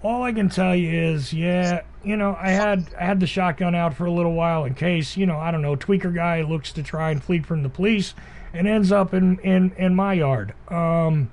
all 0.03 0.23
I 0.23 0.33
can 0.33 0.49
tell 0.49 0.75
you 0.75 0.91
is, 0.91 1.33
yeah, 1.33 1.83
you 2.05 2.17
know, 2.17 2.37
I 2.39 2.51
had 2.51 2.87
I 2.99 3.05
had 3.05 3.21
the 3.21 3.27
shotgun 3.27 3.75
out 3.75 3.95
for 3.95 4.07
a 4.07 4.11
little 4.11 4.33
while 4.33 4.65
in 4.65 4.75
case, 4.75 5.17
you 5.17 5.27
know, 5.27 5.39
I 5.39 5.51
don't 5.51 5.63
know, 5.63 5.77
tweaker 5.77 6.15
guy 6.15 6.43
looks 6.43 6.73
to 6.73 6.83
try 6.83 7.11
and 7.11 7.23
flee 7.23 7.41
from 7.41 7.63
the 7.63 7.69
police 7.69 8.15
and 8.53 8.67
ends 8.67 8.91
up 8.93 9.15
in 9.15 9.39
in 9.41 9.73
in 9.77 9.95
my 9.95 10.15
yard. 10.15 10.55
Um 10.69 11.31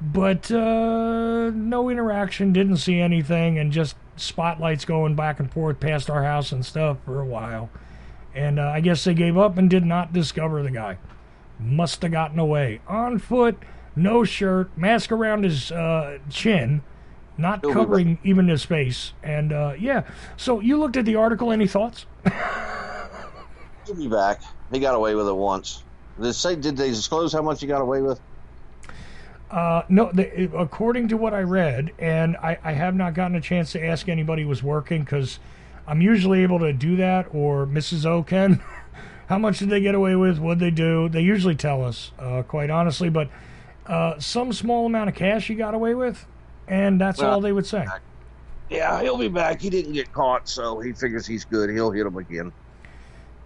but 0.00 0.50
uh 0.50 1.50
no 1.50 1.88
interaction, 1.88 2.52
didn't 2.52 2.76
see 2.78 3.00
anything 3.00 3.58
and 3.58 3.72
just 3.72 3.96
spotlights 4.16 4.84
going 4.84 5.16
back 5.16 5.40
and 5.40 5.52
forth 5.52 5.80
past 5.80 6.08
our 6.08 6.22
house 6.22 6.52
and 6.52 6.64
stuff 6.64 6.98
for 7.04 7.20
a 7.20 7.26
while. 7.26 7.70
And 8.34 8.58
uh, 8.58 8.68
I 8.68 8.80
guess 8.80 9.04
they 9.04 9.14
gave 9.14 9.36
up 9.38 9.58
and 9.58 9.70
did 9.70 9.84
not 9.84 10.12
discover 10.12 10.62
the 10.62 10.70
guy. 10.70 10.98
Must 11.58 12.02
have 12.02 12.12
gotten 12.12 12.38
away. 12.38 12.80
On 12.86 13.18
foot, 13.18 13.56
no 13.96 14.24
shirt, 14.24 14.76
mask 14.76 15.12
around 15.12 15.44
his 15.44 15.70
uh, 15.70 16.18
chin, 16.28 16.82
not 17.38 17.62
covering 17.62 18.18
even 18.24 18.48
his 18.48 18.64
face. 18.64 19.12
And 19.22 19.52
uh, 19.52 19.74
yeah, 19.78 20.04
so 20.36 20.60
you 20.60 20.78
looked 20.78 20.96
at 20.96 21.04
the 21.04 21.16
article. 21.16 21.52
Any 21.52 21.66
thoughts? 21.66 22.06
He'll 23.86 23.94
be 23.96 24.08
back. 24.08 24.42
He 24.72 24.80
got 24.80 24.94
away 24.94 25.14
with 25.14 25.28
it 25.28 25.36
once. 25.36 25.84
Did 26.16 26.26
they 26.26 26.32
say? 26.32 26.56
Did 26.56 26.76
they 26.76 26.90
disclose 26.90 27.32
how 27.32 27.42
much 27.42 27.60
he 27.60 27.66
got 27.66 27.80
away 27.80 28.02
with? 28.02 28.20
Uh, 29.50 29.82
no, 29.88 30.10
the, 30.12 30.50
according 30.56 31.08
to 31.08 31.16
what 31.16 31.32
I 31.32 31.42
read, 31.42 31.92
and 31.98 32.36
I, 32.38 32.58
I 32.64 32.72
have 32.72 32.96
not 32.96 33.14
gotten 33.14 33.36
a 33.36 33.40
chance 33.40 33.70
to 33.72 33.84
ask 33.84 34.08
anybody 34.08 34.42
who 34.42 34.48
was 34.48 34.62
working 34.64 35.04
because 35.04 35.38
I'm 35.86 36.00
usually 36.00 36.42
able 36.42 36.58
to 36.60 36.72
do 36.72 36.96
that, 36.96 37.28
or 37.32 37.66
Mrs. 37.66 38.04
O 38.04 38.22
can. 38.22 38.62
How 39.28 39.38
much 39.38 39.58
did 39.58 39.70
they 39.70 39.80
get 39.80 39.94
away 39.94 40.16
with? 40.16 40.38
What'd 40.38 40.60
they 40.60 40.70
do? 40.70 41.08
They 41.08 41.22
usually 41.22 41.54
tell 41.54 41.84
us, 41.84 42.12
uh, 42.18 42.42
quite 42.42 42.70
honestly, 42.70 43.08
but 43.08 43.30
uh, 43.86 44.18
some 44.18 44.52
small 44.52 44.86
amount 44.86 45.08
of 45.08 45.14
cash 45.14 45.48
you 45.48 45.56
got 45.56 45.74
away 45.74 45.94
with, 45.94 46.26
and 46.68 47.00
that's 47.00 47.20
Well, 47.20 47.32
all 47.32 47.40
they 47.40 47.52
would 47.52 47.66
say. 47.66 47.86
Yeah, 48.70 49.00
he'll 49.02 49.18
be 49.18 49.28
back. 49.28 49.60
He 49.60 49.70
didn't 49.70 49.92
get 49.92 50.12
caught, 50.12 50.48
so 50.48 50.80
he 50.80 50.92
figures 50.92 51.26
he's 51.26 51.44
good. 51.44 51.70
He'll 51.70 51.90
hit 51.90 52.06
him 52.06 52.16
again. 52.16 52.52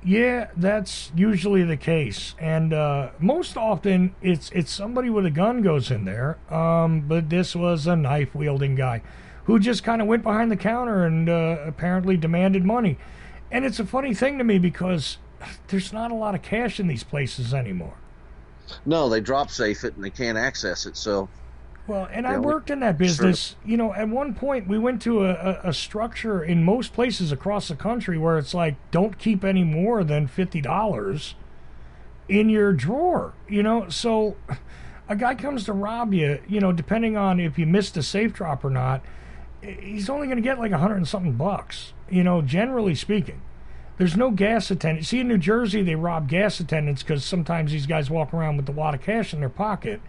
Yeah, 0.04 0.48
that's 0.56 1.10
usually 1.16 1.64
the 1.64 1.76
case, 1.76 2.36
and 2.38 2.72
uh, 2.72 3.10
most 3.18 3.56
often 3.56 4.14
it's 4.22 4.48
it's 4.50 4.70
somebody 4.70 5.10
with 5.10 5.26
a 5.26 5.30
gun 5.30 5.60
goes 5.60 5.90
in 5.90 6.04
there. 6.04 6.38
Um, 6.54 7.00
but 7.00 7.30
this 7.30 7.56
was 7.56 7.88
a 7.88 7.96
knife 7.96 8.32
wielding 8.32 8.76
guy 8.76 9.02
who 9.44 9.58
just 9.58 9.82
kind 9.82 10.00
of 10.00 10.06
went 10.06 10.22
behind 10.22 10.52
the 10.52 10.56
counter 10.56 11.04
and 11.04 11.28
uh, 11.28 11.58
apparently 11.66 12.16
demanded 12.16 12.64
money. 12.64 12.96
And 13.50 13.64
it's 13.64 13.80
a 13.80 13.84
funny 13.84 14.14
thing 14.14 14.38
to 14.38 14.44
me 14.44 14.58
because 14.58 15.18
there's 15.68 15.92
not 15.92 16.10
a 16.10 16.14
lot 16.14 16.34
of 16.34 16.42
cash 16.42 16.78
in 16.80 16.86
these 16.86 17.04
places 17.04 17.52
anymore. 17.54 17.94
No, 18.84 19.08
they 19.08 19.20
drop 19.20 19.50
safe 19.50 19.84
it 19.84 19.94
and 19.94 20.04
they 20.04 20.10
can't 20.10 20.36
access 20.36 20.84
it. 20.86 20.96
So 20.96 21.28
Well, 21.86 22.06
and 22.12 22.26
I 22.26 22.38
we- 22.38 22.44
worked 22.46 22.70
in 22.70 22.80
that 22.80 22.98
business. 22.98 23.56
You 23.64 23.76
know, 23.78 23.94
at 23.94 24.08
one 24.08 24.34
point 24.34 24.68
we 24.68 24.78
went 24.78 25.00
to 25.02 25.24
a, 25.24 25.30
a, 25.30 25.60
a 25.70 25.72
structure 25.72 26.42
in 26.44 26.62
most 26.64 26.92
places 26.92 27.32
across 27.32 27.68
the 27.68 27.76
country 27.76 28.18
where 28.18 28.36
it's 28.38 28.52
like, 28.54 28.76
don't 28.90 29.18
keep 29.18 29.42
any 29.44 29.64
more 29.64 30.04
than 30.04 30.26
fifty 30.26 30.60
dollars 30.60 31.34
in 32.28 32.48
your 32.50 32.72
drawer. 32.74 33.32
You 33.48 33.62
know, 33.62 33.88
so 33.88 34.36
a 35.08 35.16
guy 35.16 35.34
comes 35.34 35.64
to 35.64 35.72
rob 35.72 36.12
you. 36.12 36.40
You 36.46 36.60
know, 36.60 36.72
depending 36.72 37.16
on 37.16 37.40
if 37.40 37.58
you 37.58 37.64
missed 37.64 37.96
a 37.96 38.02
safe 38.02 38.34
drop 38.34 38.64
or 38.64 38.70
not, 38.70 39.02
he's 39.62 40.10
only 40.10 40.26
going 40.26 40.36
to 40.36 40.42
get 40.42 40.58
like 40.58 40.72
a 40.72 40.78
hundred 40.78 40.96
and 40.96 41.08
something 41.08 41.32
bucks. 41.32 41.94
You 42.10 42.22
know, 42.22 42.42
generally 42.42 42.94
speaking. 42.94 43.40
There's 43.98 44.16
no 44.16 44.30
gas 44.30 44.70
attendant. 44.70 45.06
See, 45.06 45.20
in 45.20 45.28
New 45.28 45.38
Jersey, 45.38 45.82
they 45.82 45.96
rob 45.96 46.28
gas 46.28 46.60
attendants 46.60 47.02
because 47.02 47.24
sometimes 47.24 47.72
these 47.72 47.86
guys 47.86 48.08
walk 48.08 48.32
around 48.32 48.56
with 48.56 48.68
a 48.68 48.72
lot 48.72 48.94
of 48.94 49.02
cash 49.02 49.34
in 49.34 49.40
their 49.40 49.48
pocket. 49.48 50.00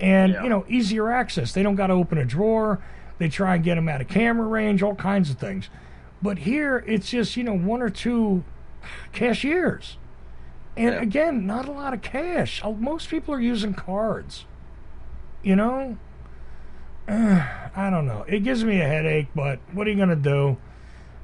And 0.00 0.32
Yeah. 0.32 0.42
you 0.44 0.48
know 0.48 0.64
easier 0.68 1.10
access. 1.10 1.52
They 1.52 1.62
don't 1.62 1.74
got 1.74 1.88
to 1.88 1.92
open 1.92 2.18
a 2.18 2.24
drawer. 2.24 2.78
They 3.18 3.28
try 3.28 3.56
and 3.56 3.64
get 3.64 3.74
them 3.74 3.88
out 3.88 4.00
of 4.00 4.08
camera 4.08 4.46
range 4.46 4.82
all 4.82 4.94
kinds 4.94 5.28
of 5.30 5.36
things. 5.38 5.68
But 6.22 6.38
here 6.38 6.82
it's 6.86 7.10
just 7.10 7.36
you 7.36 7.44
know 7.44 7.56
one 7.56 7.82
or 7.82 7.90
two 7.90 8.44
cashiers. 9.12 9.98
And 10.76 10.94
Yeah. 10.94 11.02
again 11.02 11.46
not 11.46 11.66
a 11.68 11.72
lot 11.72 11.92
of 11.94 12.00
cash. 12.00 12.62
Uh, 12.64 12.70
most 12.70 13.08
people 13.10 13.34
are 13.34 13.40
using 13.40 13.74
cards 13.74 14.46
you 15.42 15.54
know? 15.54 15.96
I 17.08 17.88
don't 17.90 18.06
know. 18.06 18.24
It 18.28 18.40
gives 18.40 18.64
me 18.64 18.80
a 18.80 18.86
headache 18.86 19.28
but 19.34 19.58
what 19.72 19.86
are 19.86 19.90
you 19.90 19.96
gonna 19.96 20.16
do 20.16 20.56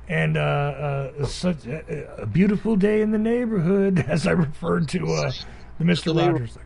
and 0.09 0.37
uh, 0.37 0.41
uh, 0.41 1.27
such 1.27 1.67
a, 1.67 2.23
a 2.23 2.27
beautiful 2.27 2.77
day 2.77 3.01
in 3.01 3.11
the 3.11 3.19
neighborhood, 3.19 3.99
as 4.09 4.27
I 4.27 4.33
referred 4.33 4.89
to 4.91 5.07
uh, 5.07 5.33
the 5.79 5.85
Mister 5.85 6.13
The 6.13 6.31
Rogers 6.31 6.53
thing. 6.53 6.65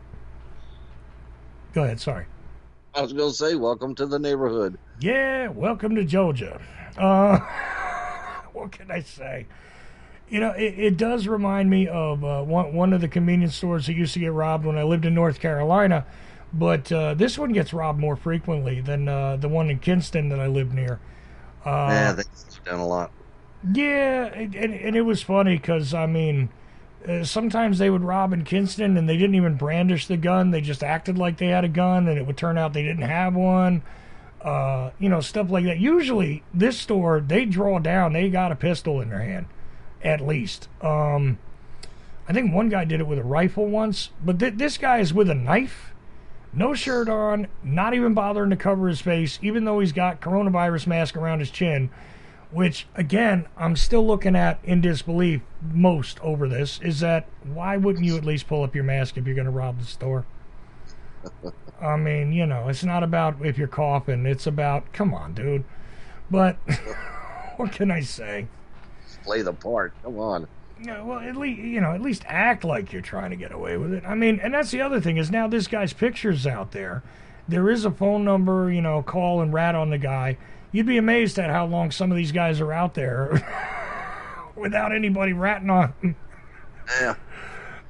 Go 1.73 1.83
ahead. 1.83 1.99
Sorry. 1.99 2.25
I 2.95 3.01
was 3.01 3.13
going 3.13 3.29
to 3.29 3.35
say, 3.35 3.55
welcome 3.55 3.93
to 3.95 4.07
the 4.07 4.17
neighborhood. 4.17 4.79
Yeah, 4.99 5.49
welcome 5.49 5.95
to 5.95 6.03
Georgia. 6.03 6.59
Uh, 6.97 7.39
what 8.53 8.71
can 8.71 8.89
I 8.89 9.01
say? 9.01 9.45
You 10.27 10.39
know, 10.39 10.51
it, 10.51 10.77
it 10.77 10.97
does 10.97 11.27
remind 11.27 11.69
me 11.69 11.87
of 11.87 12.23
uh, 12.23 12.43
one 12.43 12.73
one 12.73 12.93
of 12.93 13.01
the 13.01 13.07
convenience 13.07 13.55
stores 13.55 13.87
that 13.87 13.93
used 13.93 14.13
to 14.13 14.19
get 14.19 14.31
robbed 14.31 14.65
when 14.65 14.77
I 14.77 14.83
lived 14.83 15.05
in 15.05 15.13
North 15.13 15.39
Carolina, 15.39 16.05
but 16.51 16.91
uh, 16.91 17.13
this 17.13 17.37
one 17.37 17.51
gets 17.51 17.73
robbed 17.73 17.99
more 17.99 18.15
frequently 18.15 18.81
than 18.81 19.07
uh, 19.07 19.37
the 19.37 19.47
one 19.47 19.69
in 19.69 19.79
Kinston 19.79 20.29
that 20.29 20.39
I 20.39 20.47
live 20.47 20.73
near. 20.73 20.99
Uh, 21.65 21.87
yeah, 21.89 22.11
they've 22.13 22.63
done 22.65 22.79
a 22.79 22.87
lot. 22.87 23.11
Yeah, 23.63 24.25
and, 24.25 24.55
and, 24.55 24.95
it 24.95 25.01
was 25.01 25.21
funny 25.21 25.57
because 25.57 25.93
I 25.93 26.05
mean, 26.05 26.49
uh, 27.07 27.25
sometimes 27.25 27.77
they 27.77 27.89
would 27.89 28.03
rob 28.03 28.31
in 28.31 28.45
Kinston 28.45 28.95
and 28.95 29.07
they 29.07 29.17
didn't 29.17 29.35
even 29.35 29.55
brandish 29.55 30.07
the 30.07 30.17
gun; 30.17 30.51
they 30.51 30.61
just 30.61 30.83
acted 30.83 31.17
like 31.17 31.37
they 31.37 31.47
had 31.47 31.65
a 31.65 31.69
gun, 31.69 32.07
and 32.07 32.17
it 32.17 32.25
would 32.25 32.37
turn 32.37 32.57
out 32.57 32.73
they 32.73 32.83
didn't 32.83 33.03
have 33.03 33.35
one. 33.35 33.81
Uh, 34.41 34.91
you 34.97 35.09
know, 35.09 35.19
stuff 35.19 35.49
like 35.49 35.65
that. 35.65 35.79
Usually, 35.79 36.43
this 36.53 36.79
store 36.79 37.19
they 37.19 37.43
draw 37.43 37.79
down; 37.79 38.13
they 38.13 38.29
got 38.29 38.53
a 38.53 38.55
pistol 38.55 39.01
in 39.01 39.09
their 39.09 39.19
hand, 39.19 39.47
at 40.01 40.21
least. 40.21 40.69
Um, 40.81 41.37
I 42.29 42.33
think 42.33 42.53
one 42.53 42.69
guy 42.69 42.85
did 42.85 43.01
it 43.01 43.07
with 43.07 43.19
a 43.19 43.23
rifle 43.23 43.65
once, 43.65 44.11
but 44.23 44.39
th- 44.39 44.53
this 44.55 44.77
guy 44.77 44.99
is 44.99 45.13
with 45.13 45.29
a 45.29 45.35
knife, 45.35 45.93
no 46.53 46.73
shirt 46.73 47.09
on, 47.09 47.47
not 47.61 47.93
even 47.93 48.13
bothering 48.13 48.51
to 48.51 48.55
cover 48.55 48.87
his 48.87 49.01
face, 49.01 49.37
even 49.41 49.65
though 49.65 49.81
he's 49.81 49.91
got 49.91 50.21
coronavirus 50.21 50.87
mask 50.87 51.17
around 51.17 51.39
his 51.39 51.51
chin 51.51 51.89
which 52.51 52.87
again 52.95 53.47
I'm 53.57 53.75
still 53.75 54.05
looking 54.05 54.35
at 54.35 54.59
in 54.63 54.81
disbelief 54.81 55.41
most 55.61 56.19
over 56.21 56.47
this 56.47 56.79
is 56.81 56.99
that 57.01 57.27
why 57.43 57.77
wouldn't 57.77 58.05
you 58.05 58.17
at 58.17 58.25
least 58.25 58.47
pull 58.47 58.63
up 58.63 58.73
your 58.73 58.83
mask 58.83 59.17
if 59.17 59.25
you're 59.25 59.35
going 59.35 59.45
to 59.45 59.51
rob 59.51 59.79
the 59.79 59.85
store? 59.85 60.25
I 61.81 61.95
mean, 61.95 62.33
you 62.33 62.45
know, 62.45 62.67
it's 62.67 62.83
not 62.83 63.03
about 63.03 63.45
if 63.45 63.57
you're 63.57 63.67
coughing, 63.67 64.25
it's 64.25 64.47
about 64.47 64.91
come 64.93 65.13
on, 65.13 65.33
dude. 65.33 65.63
But 66.29 66.55
what 67.57 67.71
can 67.71 67.91
I 67.91 68.01
say? 68.01 68.47
Play 69.23 69.41
the 69.41 69.53
part. 69.53 69.93
Come 70.03 70.19
on. 70.19 70.47
Yeah, 70.81 71.01
well, 71.01 71.19
at 71.19 71.35
least 71.35 71.59
you 71.59 71.81
know, 71.81 71.93
at 71.93 72.01
least 72.01 72.23
act 72.25 72.63
like 72.63 72.93
you're 72.93 73.01
trying 73.01 73.31
to 73.31 73.35
get 73.35 73.51
away 73.51 73.77
with 73.77 73.93
it. 73.93 74.03
I 74.05 74.15
mean, 74.15 74.39
and 74.41 74.53
that's 74.53 74.71
the 74.71 74.81
other 74.81 75.01
thing 75.01 75.17
is 75.17 75.29
now 75.29 75.47
this 75.47 75.67
guy's 75.67 75.93
pictures 75.93 76.47
out 76.47 76.71
there. 76.71 77.03
There 77.47 77.69
is 77.69 77.83
a 77.83 77.91
phone 77.91 78.23
number, 78.23 78.71
you 78.71 78.81
know, 78.81 79.01
call 79.01 79.41
and 79.41 79.51
rat 79.51 79.75
on 79.75 79.89
the 79.89 79.97
guy. 79.97 80.37
You'd 80.71 80.85
be 80.85 80.97
amazed 80.97 81.39
at 81.39 81.49
how 81.49 81.65
long 81.65 81.91
some 81.91 82.11
of 82.11 82.17
these 82.17 82.31
guys 82.31 82.59
are 82.61 82.71
out 82.71 82.93
there 82.93 83.41
without 84.55 84.93
anybody 84.93 85.33
ratting 85.33 85.69
on. 85.69 85.93
'em. 86.03 86.15
Yeah. 87.01 87.15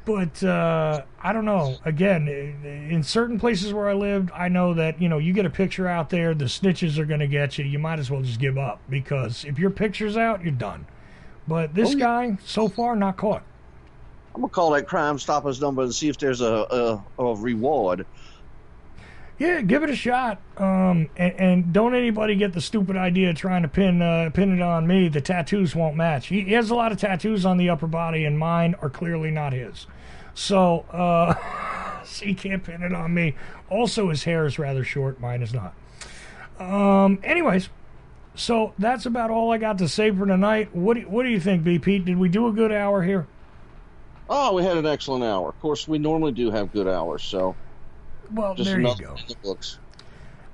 But 0.05 0.43
uh, 0.43 1.03
I 1.21 1.33
don't 1.33 1.45
know. 1.45 1.75
Again, 1.85 2.27
in 2.27 3.03
certain 3.03 3.39
places 3.39 3.73
where 3.73 3.89
I 3.89 3.93
lived, 3.93 4.31
I 4.33 4.47
know 4.49 4.73
that 4.73 4.99
you 5.01 5.07
know 5.07 5.17
you 5.19 5.33
get 5.33 5.45
a 5.45 5.49
picture 5.51 5.87
out 5.87 6.09
there, 6.09 6.33
the 6.33 6.45
snitches 6.45 6.97
are 6.97 7.05
going 7.05 7.19
to 7.19 7.27
get 7.27 7.57
you. 7.57 7.65
You 7.65 7.77
might 7.79 7.99
as 7.99 8.09
well 8.09 8.21
just 8.21 8.39
give 8.39 8.57
up 8.57 8.79
because 8.89 9.45
if 9.45 9.59
your 9.59 9.69
picture's 9.69 10.17
out, 10.17 10.41
you're 10.41 10.51
done. 10.51 10.87
But 11.47 11.75
this 11.75 11.89
Oh, 11.89 11.97
yeah. 11.97 12.05
guy, 12.05 12.37
so 12.43 12.67
far, 12.67 12.95
not 12.95 13.17
caught. 13.17 13.43
I'm 14.33 14.41
gonna 14.41 14.49
call 14.51 14.71
that 14.71 14.87
Crime 14.87 15.19
Stoppers 15.19 15.59
number 15.59 15.81
and 15.83 15.93
see 15.93 16.07
if 16.09 16.17
there's 16.17 16.41
a 16.41 17.03
a, 17.17 17.23
a 17.23 17.35
reward. 17.35 18.05
Yeah, 19.39 19.61
give 19.61 19.83
it 19.83 19.89
a 19.89 19.95
shot. 19.95 20.41
Um, 20.57 21.09
and, 21.15 21.33
and 21.39 21.73
don't 21.73 21.95
anybody 21.95 22.35
get 22.35 22.51
the 22.51 22.59
stupid 22.59 22.97
idea 22.97 23.29
of 23.29 23.37
trying 23.37 23.61
to 23.61 23.69
pin 23.69 24.01
uh, 24.01 24.29
pin 24.33 24.53
it 24.53 24.61
on 24.61 24.85
me. 24.85 25.07
The 25.07 25.21
tattoos 25.21 25.73
won't 25.73 25.95
match. 25.95 26.27
He, 26.27 26.41
he 26.41 26.53
has 26.53 26.69
a 26.69 26.75
lot 26.75 26.91
of 26.91 26.97
tattoos 26.97 27.45
on 27.45 27.57
the 27.57 27.69
upper 27.69 27.87
body, 27.87 28.25
and 28.25 28.37
mine 28.37 28.75
are 28.81 28.89
clearly 28.89 29.31
not 29.31 29.53
his. 29.53 29.87
So, 30.33 30.81
uh, 30.91 32.03
so 32.03 32.25
he 32.25 32.33
can't 32.33 32.63
pin 32.63 32.83
it 32.83 32.93
on 32.93 33.13
me. 33.13 33.35
Also, 33.69 34.09
his 34.09 34.25
hair 34.25 34.45
is 34.45 34.59
rather 34.59 34.83
short. 34.83 35.21
Mine 35.21 35.41
is 35.41 35.53
not. 35.53 35.73
Um, 36.59 37.19
anyways, 37.23 37.69
so 38.35 38.73
that's 38.77 39.05
about 39.05 39.31
all 39.31 39.53
I 39.53 39.57
got 39.57 39.77
to 39.77 39.87
say 39.87 40.11
for 40.11 40.25
tonight. 40.25 40.75
What 40.75 40.95
do, 40.95 41.01
what 41.03 41.23
do 41.23 41.29
you 41.29 41.39
think, 41.39 41.63
B. 41.63 41.79
Pete? 41.79 42.03
Did 42.03 42.17
we 42.17 42.27
do 42.27 42.47
a 42.47 42.51
good 42.51 42.73
hour 42.73 43.03
here? 43.03 43.25
Oh, 44.29 44.53
we 44.53 44.63
had 44.63 44.75
an 44.75 44.85
excellent 44.85 45.23
hour. 45.23 45.47
Of 45.47 45.59
course, 45.61 45.87
we 45.87 45.97
normally 45.97 46.33
do 46.33 46.51
have 46.51 46.73
good 46.73 46.87
hours, 46.87 47.23
so 47.23 47.55
Well, 48.33 48.53
just 48.55 48.69
there 48.69 48.79
you 48.79 48.95
go. 48.95 49.15
the 49.27 49.35
books. 49.43 49.79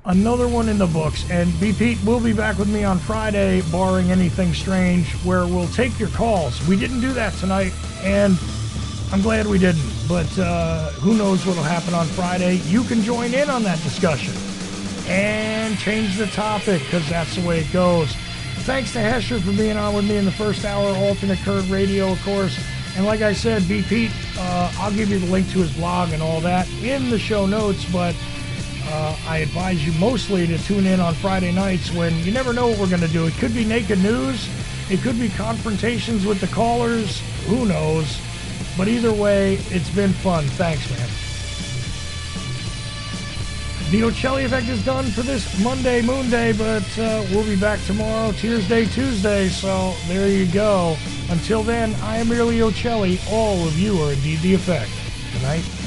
another 0.05 0.47
one 0.47 0.69
in 0.69 0.77
the 0.77 0.87
books. 0.87 1.29
And 1.29 1.57
B. 1.59 1.73
Pete 1.73 1.97
will 2.05 2.19
be 2.19 2.33
back 2.33 2.57
with 2.57 2.69
me 2.69 2.83
on 2.83 2.99
Friday, 2.99 3.61
barring 3.71 4.11
anything 4.11 4.53
strange, 4.53 5.11
where 5.23 5.45
we'll 5.45 5.67
take 5.69 5.99
your 5.99 6.09
calls. 6.09 6.65
We 6.67 6.77
didn't 6.77 7.01
do 7.01 7.11
that 7.13 7.33
tonight, 7.33 7.73
and 8.01 8.37
I'm 9.11 9.21
glad 9.21 9.45
we 9.47 9.59
didn't. 9.59 9.91
But 10.07 10.31
uh, 10.39 10.91
who 10.91 11.17
knows 11.17 11.45
what'll 11.45 11.63
happen 11.63 11.93
on 11.93 12.05
Friday? 12.07 12.55
You 12.65 12.83
can 12.83 13.01
join 13.01 13.33
in 13.33 13.49
on 13.49 13.63
that 13.63 13.81
discussion 13.83 14.33
and 15.07 15.77
change 15.77 16.17
the 16.17 16.27
topic 16.27 16.81
because 16.83 17.07
that's 17.09 17.35
the 17.35 17.47
way 17.47 17.59
it 17.59 17.71
goes. 17.71 18.13
Thanks 18.65 18.93
to 18.93 18.99
Hesher 18.99 19.39
for 19.39 19.51
being 19.51 19.77
on 19.77 19.93
with 19.93 20.09
me 20.09 20.17
in 20.17 20.25
the 20.25 20.31
first 20.31 20.65
hour, 20.65 20.89
of 20.89 20.97
alternate 20.97 21.37
current 21.39 21.69
radio, 21.69 22.11
of 22.11 22.23
course. 22.23 22.57
And 22.95 23.05
like 23.05 23.21
I 23.21 23.33
said, 23.33 23.67
B. 23.67 23.81
Pete, 23.81 24.11
uh, 24.37 24.71
I'll 24.77 24.93
give 24.93 25.09
you 25.09 25.19
the 25.19 25.25
link 25.27 25.49
to 25.51 25.59
his 25.59 25.75
blog 25.75 26.11
and 26.13 26.23
all 26.23 26.39
that 26.41 26.69
in 26.81 27.09
the 27.09 27.19
show 27.19 27.45
notes, 27.45 27.83
but 27.91 28.15
uh, 28.85 29.17
I 29.27 29.39
advise 29.39 29.85
you 29.85 29.91
mostly 29.99 30.47
to 30.47 30.57
tune 30.59 30.85
in 30.85 31.01
on 31.01 31.13
Friday 31.15 31.51
nights 31.51 31.91
when 31.91 32.17
you 32.19 32.31
never 32.31 32.53
know 32.53 32.67
what 32.67 32.79
we're 32.79 32.89
going 32.89 33.01
to 33.01 33.07
do. 33.09 33.25
It 33.27 33.33
could 33.33 33.53
be 33.53 33.65
naked 33.65 33.99
news, 33.99 34.47
it 34.89 35.01
could 35.01 35.19
be 35.19 35.27
confrontations 35.29 36.25
with 36.25 36.39
the 36.39 36.47
callers, 36.47 37.21
who 37.47 37.65
knows. 37.65 38.19
But 38.77 38.87
either 38.87 39.11
way, 39.11 39.55
it's 39.71 39.89
been 39.89 40.13
fun. 40.13 40.45
Thanks, 40.45 40.89
man. 40.89 41.24
The 43.91 44.01
Ochelli 44.01 44.45
Effect 44.45 44.67
is 44.67 44.83
done 44.83 45.05
for 45.05 45.21
this 45.21 45.63
Monday, 45.63 46.01
Moon 46.01 46.27
Day, 46.31 46.53
but 46.53 46.83
uh, 46.97 47.23
we'll 47.29 47.45
be 47.45 47.55
back 47.55 47.79
tomorrow, 47.85 48.31
Tears 48.31 48.67
Day, 48.67 48.85
Tuesday. 48.87 49.47
So 49.47 49.93
there 50.07 50.27
you 50.27 50.47
go. 50.47 50.97
Until 51.29 51.61
then, 51.61 51.93
I 52.01 52.17
am 52.17 52.27
merely 52.27 52.57
Ochelli. 52.59 53.19
All 53.31 53.67
of 53.67 53.77
you 53.77 54.01
are 54.01 54.11
indeed 54.11 54.39
the 54.39 54.55
effect. 54.55 54.89
Good 55.33 55.43
night. 55.43 55.84